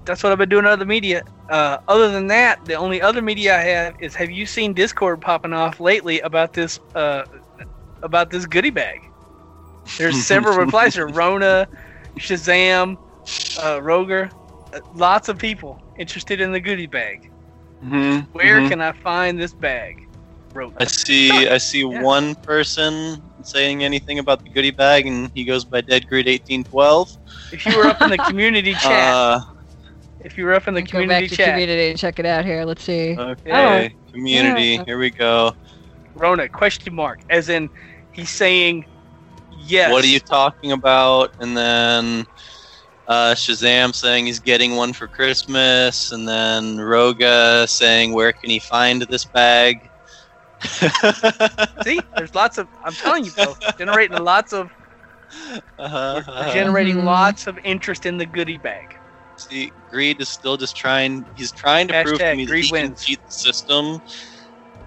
That's 0.05 0.23
what 0.23 0.33
I've 0.33 0.39
been 0.39 0.49
doing 0.49 0.67
other 0.67 0.87
media. 0.87 1.23
Uh, 1.49 1.79
other 1.89 2.11
than 2.11 2.29
that, 2.29 2.65
the 2.65 2.75
only 2.75 3.03
other 3.03 3.23
media 3.23 3.57
I 3.57 3.63
have 3.63 3.95
is 4.01 4.15
have 4.15 4.31
you 4.31 4.47
seen 4.47 4.73
Discord 4.73 5.21
popping 5.21 5.53
off 5.53 5.81
lately 5.81 6.21
about 6.21 6.53
this 6.53 6.79
uh, 6.95 7.25
about 8.03 8.31
this 8.31 8.47
goodie 8.47 8.71
bag? 8.71 9.10
There's 9.99 10.17
several 10.19 10.57
replies 10.57 10.95
here. 10.95 11.07
Rona, 11.09 11.69
Shazam, 12.19 12.97
uh, 13.57 13.81
Roger, 13.83 14.31
uh, 14.73 14.81
lots 14.95 15.29
of 15.29 15.39
people 15.39 15.79
interested 15.99 16.41
in 16.41 16.53
the 16.53 16.61
goodie 16.61 16.87
bag. 16.87 17.31
Mhm, 17.83 18.27
Where 18.33 18.61
mhm. 18.61 18.69
can 18.69 18.81
I 18.81 18.93
find 18.93 19.39
this 19.39 19.55
bag? 19.55 19.97
Roger. 20.55 20.75
I 20.79 20.85
see. 20.87 21.49
I 21.49 21.59
see 21.59 21.85
Yeah. 21.91 22.03
one 22.03 22.35
person 22.37 23.23
saying 23.43 23.83
anything 23.85 24.19
about 24.19 24.43
the 24.45 24.51
goodie 24.51 24.71
bag, 24.71 25.07
and 25.07 25.31
he 25.35 25.45
goes 25.45 25.65
by 25.65 25.81
Dead 25.81 26.07
Greed 26.07 26.29
eighteen 26.29 26.65
twelve. 26.65 27.17
If 27.51 27.67
you 27.67 27.77
were 27.77 27.87
up 27.87 28.01
in 28.03 28.09
the 28.09 28.19
community 28.19 28.75
chat, 28.77 29.17
Uh, 29.17 29.41
if 30.21 30.37
you 30.39 30.45
were 30.45 30.55
up 30.55 30.69
in 30.69 30.75
the 30.75 30.83
Go 30.83 31.05
back 31.07 31.25
community 31.25 31.29
to 31.29 31.37
chat, 31.37 31.53
community 31.53 31.89
and 31.91 31.99
check 31.99 32.19
it 32.19 32.27
out 32.27 32.45
here. 32.45 32.65
Let's 32.65 32.83
see. 32.83 33.17
okay, 33.17 33.95
community. 34.13 34.77
Yeah. 34.77 34.85
Here 34.85 34.99
we 34.99 35.11
go. 35.11 35.53
Rona 36.15 36.49
question 36.49 36.95
mark, 36.95 37.21
as 37.31 37.49
in 37.49 37.71
he's 38.13 38.31
saying 38.31 38.85
yes. 39.71 39.91
What 39.91 40.05
are 40.05 40.09
you 40.09 40.21
talking 40.21 40.73
about? 40.73 41.31
And 41.39 41.57
then 41.57 42.27
uh, 43.07 43.35
Shazam 43.35 43.95
saying 43.95 44.27
he's 44.27 44.41
getting 44.41 44.77
one 44.77 44.93
for 44.93 45.09
Christmas, 45.09 46.11
and 46.13 46.29
then 46.29 46.77
Roga 46.77 47.69
saying 47.69 48.13
where 48.13 48.33
can 48.33 48.51
he 48.51 48.61
find 48.61 49.03
this 49.03 49.25
bag? 49.25 49.91
See, 51.81 52.07
there's 52.17 52.35
lots 52.35 52.59
of. 52.59 52.69
I'm 52.85 52.97
telling 52.97 53.25
you, 53.25 53.33
bro, 53.33 53.57
generating 53.77 54.19
lots 54.19 54.53
of, 54.53 54.71
uh-huh, 55.79 56.23
uh-huh. 56.27 56.45
generating 56.47 56.99
Mhm. 56.99 57.05
lots 57.05 57.47
of 57.47 57.59
interest 57.65 58.07
in 58.07 58.19
the 58.19 58.27
goodie 58.27 58.59
bag. 58.59 58.97
See, 59.37 59.73
Greed 59.89 60.21
is 60.21 60.29
still 60.31 60.57
just 60.57 60.77
trying. 60.77 61.27
He's 61.35 61.53
trying 61.53 61.89
to 61.89 61.95
prove 61.95 62.25
to 62.27 62.35
me 62.35 62.47
that 62.47 62.59
Greed 62.59 62.65
he 62.65 62.73
can 62.73 62.95
cheat 62.95 63.25
the 63.27 63.33
system, 63.33 64.01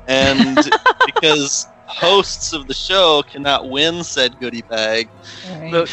and 0.07 0.63
because 1.05 1.72
hosts 1.93 2.53
of 2.53 2.67
the 2.67 2.73
show 2.73 3.23
cannot 3.23 3.69
win 3.69 4.03
said 4.03 4.39
goodie 4.39 4.63
bag. 4.63 5.09
All 5.49 5.59
right. 5.59 5.71
Look, 5.71 5.89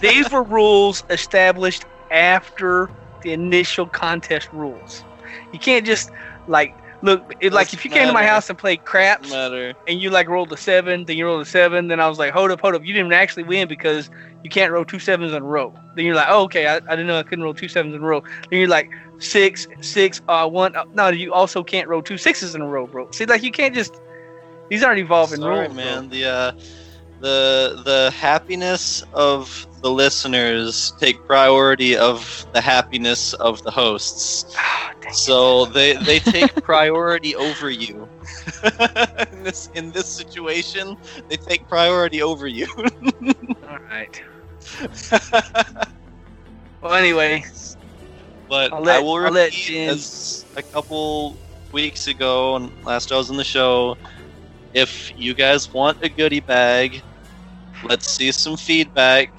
these 0.00 0.30
were 0.30 0.42
rules 0.42 1.04
established 1.10 1.84
after 2.10 2.90
the 3.22 3.32
initial 3.32 3.86
contest 3.86 4.52
rules. 4.52 5.04
You 5.52 5.58
can't 5.58 5.86
just 5.86 6.10
like 6.46 6.74
look. 7.02 7.34
It, 7.40 7.52
like 7.52 7.72
if 7.72 7.84
you 7.84 7.90
came 7.90 8.06
to 8.06 8.12
my 8.12 8.24
house 8.24 8.48
and 8.50 8.58
played 8.58 8.84
craps, 8.84 9.30
matter. 9.30 9.74
and 9.86 10.00
you 10.00 10.10
like 10.10 10.28
rolled 10.28 10.52
a 10.52 10.56
seven, 10.56 11.04
then 11.04 11.16
you 11.16 11.26
rolled 11.26 11.42
a 11.42 11.46
seven, 11.46 11.88
then 11.88 12.00
I 12.00 12.08
was 12.08 12.18
like, 12.18 12.32
hold 12.32 12.50
up, 12.50 12.60
hold 12.60 12.74
up, 12.74 12.84
you 12.84 12.92
didn't 12.92 13.12
actually 13.12 13.44
win 13.44 13.68
because 13.68 14.10
you 14.42 14.50
can't 14.50 14.72
roll 14.72 14.84
two 14.84 14.98
sevens 14.98 15.32
in 15.32 15.42
a 15.42 15.46
row. 15.46 15.74
Then 15.94 16.06
you're 16.06 16.14
like, 16.14 16.28
oh, 16.28 16.42
okay, 16.44 16.66
I, 16.66 16.76
I 16.76 16.80
didn't 16.80 17.06
know 17.06 17.18
I 17.18 17.22
couldn't 17.22 17.44
roll 17.44 17.54
two 17.54 17.68
sevens 17.68 17.94
in 17.94 18.02
a 18.02 18.06
row. 18.06 18.22
Then 18.50 18.58
you're 18.60 18.68
like, 18.68 18.90
six, 19.18 19.68
six, 19.80 20.20
uh, 20.28 20.48
one. 20.48 20.74
Uh, 20.74 20.84
no, 20.94 21.08
you 21.08 21.32
also 21.32 21.62
can't 21.62 21.88
roll 21.88 22.02
two 22.02 22.18
sixes 22.18 22.54
in 22.54 22.62
a 22.62 22.66
row, 22.66 22.86
bro. 22.86 23.10
See, 23.12 23.26
like 23.26 23.42
you 23.42 23.52
can't 23.52 23.74
just. 23.74 24.00
These 24.70 24.84
aren't 24.84 25.00
evolving 25.00 25.42
Sorry, 25.42 25.68
rules, 25.68 25.76
man. 25.76 26.08
The 26.10 26.24
uh, 26.26 26.52
the 27.20 27.82
the 27.84 28.12
happiness 28.16 29.02
of 29.12 29.66
the 29.82 29.90
listeners 29.90 30.92
take 31.00 31.24
priority 31.26 31.96
of 31.96 32.46
the 32.54 32.60
happiness 32.62 33.34
of 33.34 33.62
the 33.62 33.70
hosts. 33.72 34.44
Bro. 35.02 35.10
It. 35.10 35.14
So 35.14 35.66
they 35.66 35.94
they 35.94 36.20
take 36.20 36.54
priority 36.62 37.36
over 37.36 37.70
you. 37.70 38.10
in 39.32 39.42
this 39.44 39.68
in 39.74 39.92
this 39.92 40.08
situation, 40.08 40.96
they 41.28 41.36
take 41.36 41.68
priority 41.68 42.22
over 42.22 42.46
you. 42.46 42.66
All 43.68 43.78
right. 43.90 44.22
Well, 46.82 46.94
anyway, 46.94 47.44
but 48.48 48.72
I'll 48.72 48.82
let- 48.82 48.98
I 48.98 49.00
will 49.00 49.18
repeat 49.18 49.76
as 49.86 50.46
a 50.56 50.62
couple 50.62 51.40
weeks 51.72 52.06
ago 52.08 52.56
and 52.56 52.72
last 52.84 53.12
I 53.12 53.16
was 53.16 53.30
on 53.30 53.36
the 53.36 53.44
show. 53.44 53.96
If 54.72 55.12
you 55.14 55.34
guys 55.34 55.72
want 55.72 55.98
a 56.02 56.08
goodie 56.08 56.40
bag, 56.40 57.02
let's 57.82 58.08
see 58.08 58.32
some 58.32 58.56
feedback, 58.56 59.32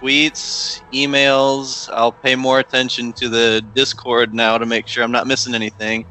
tweets, 0.00 0.82
emails. 0.92 1.88
I'll 1.92 2.12
pay 2.12 2.34
more 2.36 2.58
attention 2.58 3.12
to 3.14 3.28
the 3.28 3.62
Discord 3.72 4.34
now 4.34 4.58
to 4.58 4.66
make 4.66 4.86
sure 4.88 5.02
I'm 5.04 5.12
not 5.12 5.26
missing 5.26 5.54
anything. 5.54 6.06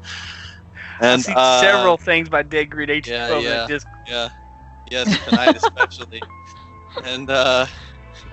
And 1.00 1.06
I 1.06 1.16
see 1.16 1.34
uh, 1.34 1.38
several 1.38 1.96
things 1.96 2.28
by 2.28 2.42
Dead 2.42 2.70
Greed 2.70 2.90
H. 2.90 3.12
yeah, 3.12 3.26
from 3.26 3.48
the 3.48 3.56
yeah. 3.56 3.66
disc- 3.66 3.88
yeah. 4.06 4.28
Yes, 4.90 5.18
tonight 5.18 5.54
especially. 5.56 6.24
And 7.02 7.30
uh 7.30 7.66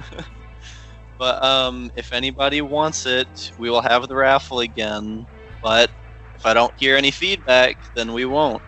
but 1.18 1.44
um 1.44 1.92
if 1.96 2.12
anybody 2.14 2.62
wants 2.62 3.06
it, 3.06 3.52
we 3.58 3.70
will 3.70 3.82
have 3.82 4.08
the 4.08 4.16
raffle 4.16 4.60
again. 4.60 5.28
But 5.62 5.92
if 6.36 6.46
I 6.46 6.54
don't 6.54 6.74
hear 6.78 6.96
any 6.98 7.12
feedback, 7.12 7.78
then 7.96 8.14
we 8.14 8.26
won't. 8.26 8.64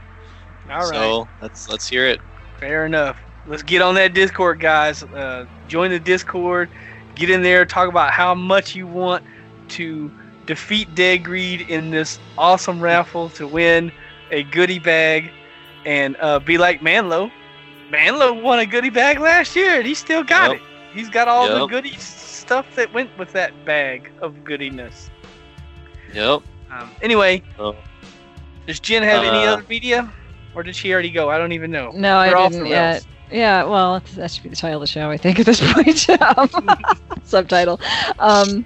All 0.70 0.80
right. 0.90 0.94
So 0.94 1.30
let's 1.42 1.68
let's 1.70 1.88
hear 1.88 2.06
it. 2.08 2.20
Fair 2.60 2.86
enough. 2.86 3.18
Let's 3.46 3.64
get 3.64 3.82
on 3.82 3.96
that 3.96 4.14
Discord, 4.14 4.60
guys. 4.60 5.04
Uh, 5.04 5.46
join 5.68 5.92
the 5.92 6.00
Discord. 6.00 6.70
Get 7.16 7.30
in 7.30 7.42
there. 7.42 7.66
Talk 7.66 7.90
about 7.90 8.12
how 8.12 8.34
much 8.36 8.76
you 8.76 8.88
want 8.88 9.24
to 9.70 10.12
defeat 10.46 10.94
Dead 10.96 11.24
Greed 11.24 11.62
in 11.62 11.90
this 11.92 12.20
awesome 12.38 12.80
raffle 12.80 13.30
to 13.32 13.48
win 13.48 13.92
a 14.32 14.44
goodie 14.44 14.80
bag, 14.80 15.32
and 15.86 16.16
uh, 16.20 16.40
be 16.40 16.58
like 16.58 16.82
Manlo. 16.82 17.32
Manlo 17.90 18.42
won 18.42 18.60
a 18.60 18.66
goodie 18.66 18.90
bag 18.90 19.20
last 19.20 19.56
year, 19.56 19.78
and 19.78 19.86
he 19.88 19.94
still 19.94 20.24
got 20.24 20.52
Yep. 20.52 20.60
it. 20.60 20.62
He's 20.94 21.10
got 21.10 21.28
all 21.28 21.48
the 21.48 21.66
goodie 21.68 21.96
stuff 21.98 22.76
that 22.76 22.94
went 22.94 23.18
with 23.18 23.32
that 23.34 23.66
bag 23.66 24.12
of 24.22 24.44
goodiness. 24.44 25.10
Yep. 26.14 26.42
Um, 26.72 26.92
anyway, 27.02 27.44
So 27.56 27.76
does 28.66 28.80
Jen 28.80 29.04
have 29.04 29.24
any 29.24 29.46
Uh, 29.46 29.54
other 29.54 29.64
media, 29.70 30.12
or 30.58 30.64
did 30.64 30.76
she 30.76 30.92
already 30.92 31.12
go? 31.12 31.30
I 31.30 31.38
don't 31.38 31.52
even 31.52 31.70
know. 31.70 31.92
No, 31.94 32.18
I 32.18 32.30
We're 32.30 32.38
off 32.38 32.52
the 32.52 32.58
didn't 32.58 32.72
rails. 32.72 33.04
yet. 33.04 33.06
Yeah, 33.32 33.64
well, 33.66 34.02
that 34.16 34.32
should 34.32 34.42
be 34.42 34.50
the 34.50 34.56
title 34.56 34.78
of 34.78 34.82
the 34.82 34.88
show, 34.88 35.12
I 35.12 35.18
think, 35.18 35.40
at 35.40 35.46
this 35.46 35.62
point. 35.74 36.10
Um, 36.10 36.50
Subtitle. 37.24 37.80
Um, 38.18 38.66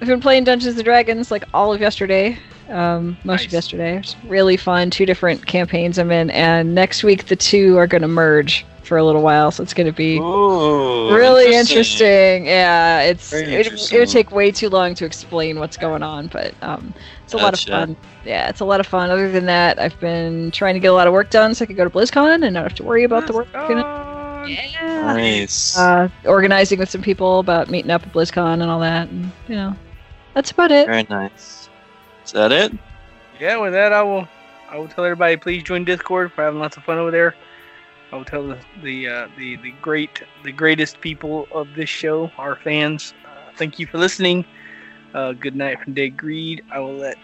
I've 0.00 0.06
been 0.06 0.20
playing 0.20 0.44
Dungeons 0.44 0.76
and 0.76 0.84
Dragons 0.84 1.32
like 1.32 1.42
all 1.52 1.72
of 1.74 1.80
yesterday, 1.80 2.38
um, 2.68 3.16
most 3.24 3.46
of 3.46 3.52
yesterday. 3.52 3.96
It's 3.98 4.14
really 4.24 4.56
fun. 4.56 4.90
Two 4.90 5.04
different 5.04 5.46
campaigns 5.46 5.98
I'm 5.98 6.12
in, 6.12 6.30
and 6.30 6.74
next 6.76 7.02
week 7.02 7.26
the 7.26 7.36
two 7.36 7.76
are 7.76 7.88
going 7.88 8.02
to 8.02 8.08
merge 8.08 8.64
for 8.90 8.98
a 8.98 9.04
little 9.04 9.22
while, 9.22 9.52
so 9.52 9.62
it's 9.62 9.72
going 9.72 9.86
to 9.86 9.92
be 9.92 10.18
Ooh, 10.18 11.14
really 11.14 11.54
interesting. 11.54 12.46
Yeah, 12.46 13.02
it's 13.02 13.30
Very 13.30 13.54
it, 13.54 13.68
it 13.68 13.92
would 14.00 14.08
take 14.08 14.32
way 14.32 14.50
too 14.50 14.68
long 14.68 14.96
to 14.96 15.04
explain 15.04 15.60
what's 15.60 15.76
going 15.76 16.02
on, 16.02 16.26
but 16.26 16.52
um, 16.60 16.92
it's 17.22 17.32
a 17.32 17.36
lot 17.36 17.54
of 17.54 17.60
fun. 17.60 17.96
Yeah, 18.24 18.48
it's 18.48 18.58
a 18.58 18.64
lot 18.64 18.80
of 18.80 18.88
fun. 18.88 19.08
Other 19.08 19.30
than 19.30 19.46
that, 19.46 19.78
I've 19.78 19.98
been 20.00 20.50
trying 20.50 20.74
to 20.74 20.80
get 20.80 20.88
a 20.88 20.92
lot 20.92 21.06
of 21.06 21.12
work 21.12 21.30
done 21.30 21.54
so 21.54 21.62
I 21.62 21.66
could 21.66 21.76
go 21.76 21.84
to 21.84 21.90
BlizzCon 21.90 22.44
and 22.44 22.52
not 22.52 22.64
have 22.64 22.74
to 22.74 22.82
worry 22.82 23.04
about 23.04 23.28
the 23.28 23.32
work. 23.32 23.46
Yeah. 23.52 25.12
Nice. 25.14 25.78
Uh, 25.78 26.08
organizing 26.24 26.80
with 26.80 26.90
some 26.90 27.02
people 27.02 27.38
about 27.38 27.70
meeting 27.70 27.92
up 27.92 28.04
at 28.04 28.12
BlizzCon 28.12 28.54
and 28.54 28.64
all 28.64 28.80
that, 28.80 29.08
and 29.08 29.30
you 29.46 29.54
know, 29.54 29.76
that's 30.34 30.50
about 30.50 30.72
it. 30.72 30.88
Very 30.88 31.06
nice. 31.08 31.68
Is 32.24 32.32
that 32.32 32.50
it? 32.50 32.72
Yeah, 33.38 33.58
with 33.58 33.72
that, 33.72 33.92
I 33.92 34.02
will. 34.02 34.26
I 34.68 34.78
will 34.78 34.88
tell 34.88 35.04
everybody 35.04 35.36
please 35.36 35.62
join 35.62 35.84
Discord. 35.84 36.32
We're 36.36 36.44
having 36.44 36.58
lots 36.58 36.76
of 36.76 36.82
fun 36.82 36.98
over 36.98 37.12
there. 37.12 37.36
I 38.12 38.16
will 38.16 38.24
tell 38.24 38.46
the 38.46 38.58
the 38.82 39.08
uh, 39.08 39.28
the 39.36 39.56
the 39.56 39.72
great 39.82 40.22
the 40.42 40.52
greatest 40.52 41.00
people 41.00 41.46
of 41.52 41.68
this 41.74 41.88
show, 41.88 42.30
our 42.38 42.56
fans. 42.56 43.14
Uh, 43.24 43.52
thank 43.56 43.78
you 43.78 43.86
for 43.86 43.98
listening. 43.98 44.44
Uh, 45.14 45.32
good 45.32 45.56
night 45.56 45.80
from 45.82 45.94
Dead 45.94 46.16
Greed. 46.16 46.64
I 46.72 46.80
will 46.80 46.94
let 46.94 47.18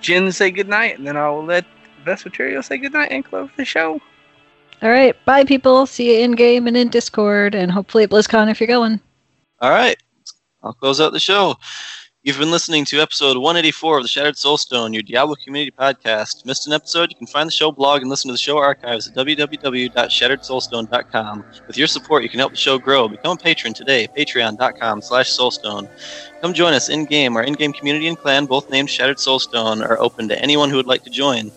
Jen 0.00 0.30
say 0.32 0.50
good 0.50 0.68
night, 0.68 0.98
and 0.98 1.06
then 1.06 1.16
I 1.16 1.28
will 1.30 1.44
let 1.44 1.64
Vespaterio 2.04 2.62
say 2.64 2.78
good 2.78 2.92
night 2.92 3.10
and 3.10 3.24
close 3.24 3.50
the 3.56 3.64
show. 3.64 4.00
All 4.82 4.90
right, 4.90 5.16
bye, 5.24 5.44
people. 5.44 5.86
See 5.86 6.14
you 6.14 6.24
in 6.24 6.32
game 6.32 6.66
and 6.66 6.76
in 6.76 6.88
Discord, 6.88 7.54
and 7.54 7.70
hopefully 7.70 8.04
at 8.04 8.10
BlizzCon 8.10 8.50
if 8.50 8.60
you're 8.60 8.66
going. 8.66 9.00
All 9.60 9.70
right, 9.70 9.96
I'll 10.62 10.74
close 10.74 11.00
out 11.00 11.12
the 11.12 11.20
show. 11.20 11.54
You've 12.24 12.38
been 12.38 12.50
listening 12.50 12.84
to 12.86 13.00
episode 13.02 13.36
184 13.36 13.98
of 13.98 14.02
the 14.02 14.08
Shattered 14.08 14.36
Soulstone, 14.36 14.94
your 14.94 15.02
Diablo 15.02 15.34
community 15.34 15.70
podcast. 15.70 16.46
Missed 16.46 16.66
an 16.66 16.72
episode? 16.72 17.10
You 17.10 17.16
can 17.16 17.26
find 17.26 17.46
the 17.46 17.52
show 17.52 17.70
blog 17.70 18.00
and 18.00 18.08
listen 18.08 18.30
to 18.30 18.32
the 18.32 18.38
show 18.38 18.56
archives 18.56 19.06
at 19.06 19.14
www.shatteredsoulstone.com. 19.14 21.44
With 21.66 21.76
your 21.76 21.86
support, 21.86 22.22
you 22.22 22.30
can 22.30 22.38
help 22.38 22.52
the 22.52 22.56
show 22.56 22.78
grow. 22.78 23.08
Become 23.08 23.36
a 23.36 23.40
patron 23.42 23.74
today, 23.74 24.08
patreon.com 24.16 25.02
slash 25.02 25.36
soulstone. 25.36 25.86
Come 26.40 26.54
join 26.54 26.72
us 26.72 26.88
in-game. 26.88 27.36
Our 27.36 27.42
in-game 27.42 27.74
community 27.74 28.08
and 28.08 28.16
clan, 28.16 28.46
both 28.46 28.70
named 28.70 28.88
Shattered 28.88 29.18
Soulstone, 29.18 29.86
are 29.86 30.00
open 30.00 30.26
to 30.28 30.40
anyone 30.40 30.70
who 30.70 30.76
would 30.76 30.86
like 30.86 31.04
to 31.04 31.10
join. 31.10 31.52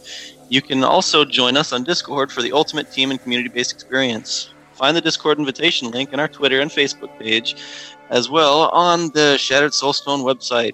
You 0.49 0.61
can 0.61 0.83
also 0.83 1.23
join 1.23 1.55
us 1.55 1.71
on 1.71 1.85
Discord 1.85 2.29
for 2.29 2.41
the 2.41 2.51
ultimate 2.51 2.91
team 2.91 3.11
and 3.11 3.23
community-based 3.23 3.71
experience. 3.71 4.49
Find 4.73 4.97
the 4.97 5.01
Discord 5.01 5.39
invitation 5.39 5.91
link 5.91 6.11
in 6.11 6.19
our 6.19 6.27
Twitter 6.27 6.59
and 6.59 6.69
Facebook 6.69 7.17
page 7.17 7.55
as 8.09 8.29
well 8.29 8.69
on 8.69 9.09
the 9.09 9.37
Shattered 9.37 9.71
Soulstone 9.71 10.23
website. 10.23 10.73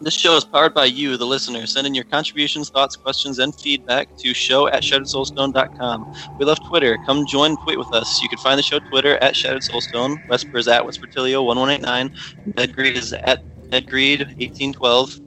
This 0.00 0.14
show 0.14 0.36
is 0.36 0.44
powered 0.44 0.74
by 0.74 0.86
you, 0.86 1.16
the 1.16 1.24
listener. 1.24 1.66
Send 1.66 1.86
in 1.86 1.94
your 1.94 2.04
contributions, 2.04 2.68
thoughts, 2.68 2.96
questions, 2.96 3.38
and 3.38 3.54
feedback 3.54 4.14
to 4.18 4.34
show 4.34 4.68
at 4.68 4.82
shatteredsoulstone.com. 4.82 6.06
We 6.38 6.44
love 6.44 6.62
Twitter. 6.66 6.98
Come 7.06 7.24
join 7.26 7.56
tweet 7.56 7.78
with 7.78 7.92
us. 7.94 8.20
You 8.22 8.28
can 8.28 8.38
find 8.38 8.58
the 8.58 8.62
show 8.62 8.80
Twitter 8.80 9.16
at 9.22 9.34
Shattered 9.34 9.62
Soulstone. 9.62 10.16
Wesper 10.28 10.58
is 10.58 10.68
at 10.68 10.82
Wespertilio1189. 10.82 12.10
Ed 12.58 12.74
Greed 12.74 12.96
is 12.96 13.12
at 13.12 13.42
Ed 13.72 13.86
Greed 13.86 14.20
1812. 14.20 15.20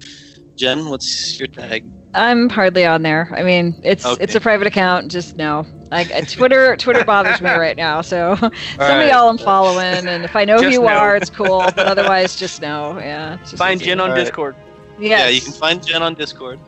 Jen, 0.56 0.90
what's 0.90 1.40
your 1.40 1.48
tag? 1.48 1.97
I'm 2.14 2.50
hardly 2.50 2.86
on 2.86 3.04
there. 3.04 3.30
I 3.34 3.44
mean, 3.44 3.80
it's 3.84 4.06
Okay. 4.06 4.24
it's 4.24 4.34
a 4.36 4.40
private 4.40 4.68
account. 4.68 5.12
Just 5.12 5.36
no. 5.36 5.66
Like 5.92 6.12
uh, 6.14 6.22
Twitter, 6.22 6.76
Twitter 6.80 7.04
bothers 7.06 7.42
me 7.42 7.50
right 7.50 7.78
now. 7.78 8.02
So 8.02 8.36
some 8.36 8.52
of 8.52 9.08
y'all 9.08 9.30
I'm 9.30 9.38
following, 9.38 10.08
and 10.08 10.24
if 10.24 10.36
I 10.36 10.46
know 10.46 10.58
who 10.62 10.70
you 10.70 10.82
no. 10.82 10.88
are, 10.88 11.16
it's 11.16 11.30
cool. 11.30 11.60
But 11.76 11.80
otherwise, 11.88 12.36
just 12.38 12.62
no. 12.62 12.98
Yeah. 13.00 13.38
just 13.38 13.58
Find 13.58 13.80
easy. 13.82 13.92
Jen 13.92 14.00
on 14.00 14.10
Alright. 14.12 14.26
Discord. 14.26 14.56
Yes. 15.00 15.20
Yeah, 15.20 15.28
you 15.30 15.42
can 15.42 15.54
find 15.54 15.86
Jen 15.86 16.02
on 16.02 16.16
Discord. 16.16 16.60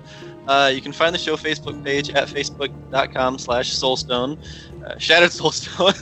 Uh, 0.48 0.72
you 0.74 0.82
can 0.82 0.92
find 0.92 1.14
the 1.14 1.20
show 1.20 1.36
Facebook 1.36 1.84
page 1.84 2.10
at 2.10 2.28
facebook.com 2.28 3.38
slash 3.38 3.72
soulstone, 3.76 4.38
uh, 4.84 4.98
Shattered 4.98 5.30
Soulstone, 5.30 5.94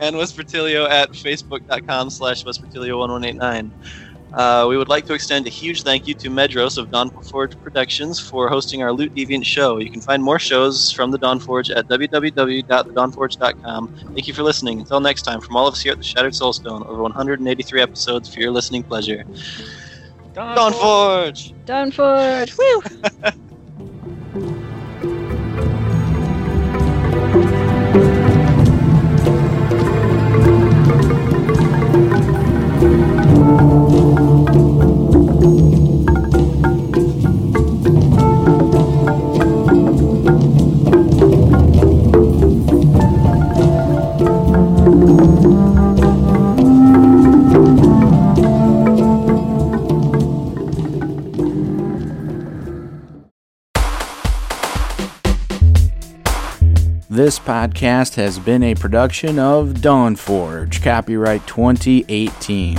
and 0.00 0.14
Wespertilio 0.14 0.88
at 0.88 1.10
facebook.com 1.10 2.10
slash 2.10 2.44
Wespertilio1189. 2.44 3.70
Uh, 4.32 4.66
we 4.68 4.76
would 4.76 4.88
like 4.88 5.06
to 5.06 5.14
extend 5.14 5.46
a 5.46 5.50
huge 5.50 5.82
thank 5.82 6.06
you 6.06 6.14
to 6.14 6.28
Medros 6.28 6.76
of 6.76 6.90
Dawn 6.90 7.10
Forge 7.22 7.52
Productions 7.62 8.20
for 8.20 8.48
hosting 8.48 8.82
our 8.82 8.92
Loot 8.92 9.14
Deviant 9.14 9.44
show. 9.44 9.78
You 9.78 9.90
can 9.90 10.00
find 10.00 10.22
more 10.22 10.38
shows 10.38 10.92
from 10.92 11.10
the 11.10 11.18
Dawn 11.18 11.40
Forge 11.40 11.70
at 11.70 11.88
www.thedawnforge.com. 11.88 13.90
Thank 14.14 14.28
you 14.28 14.34
for 14.34 14.42
listening. 14.42 14.80
Until 14.80 15.00
next 15.00 15.22
time, 15.22 15.40
from 15.40 15.56
all 15.56 15.66
of 15.66 15.72
us 15.72 15.80
here 15.80 15.92
at 15.92 15.98
the 15.98 16.04
Shattered 16.04 16.34
Soulstone, 16.34 16.86
over 16.86 17.02
183 17.02 17.80
episodes 17.80 18.28
for 18.28 18.40
your 18.40 18.50
listening 18.50 18.82
pleasure. 18.82 19.24
Dawn 20.34 20.72
Forge! 20.72 21.54
Done 21.64 21.90
for. 21.90 22.44
Woo. 22.58 22.82
Podcast 57.48 58.14
has 58.16 58.38
been 58.38 58.62
a 58.62 58.74
production 58.74 59.38
of 59.38 59.68
Dawnforge, 59.68 60.82
copyright 60.82 61.46
2018. 61.46 62.76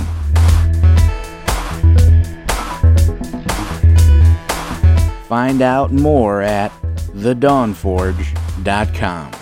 Find 5.26 5.60
out 5.60 5.90
more 5.90 6.40
at 6.40 6.70
thedawnforge.com. 7.16 9.39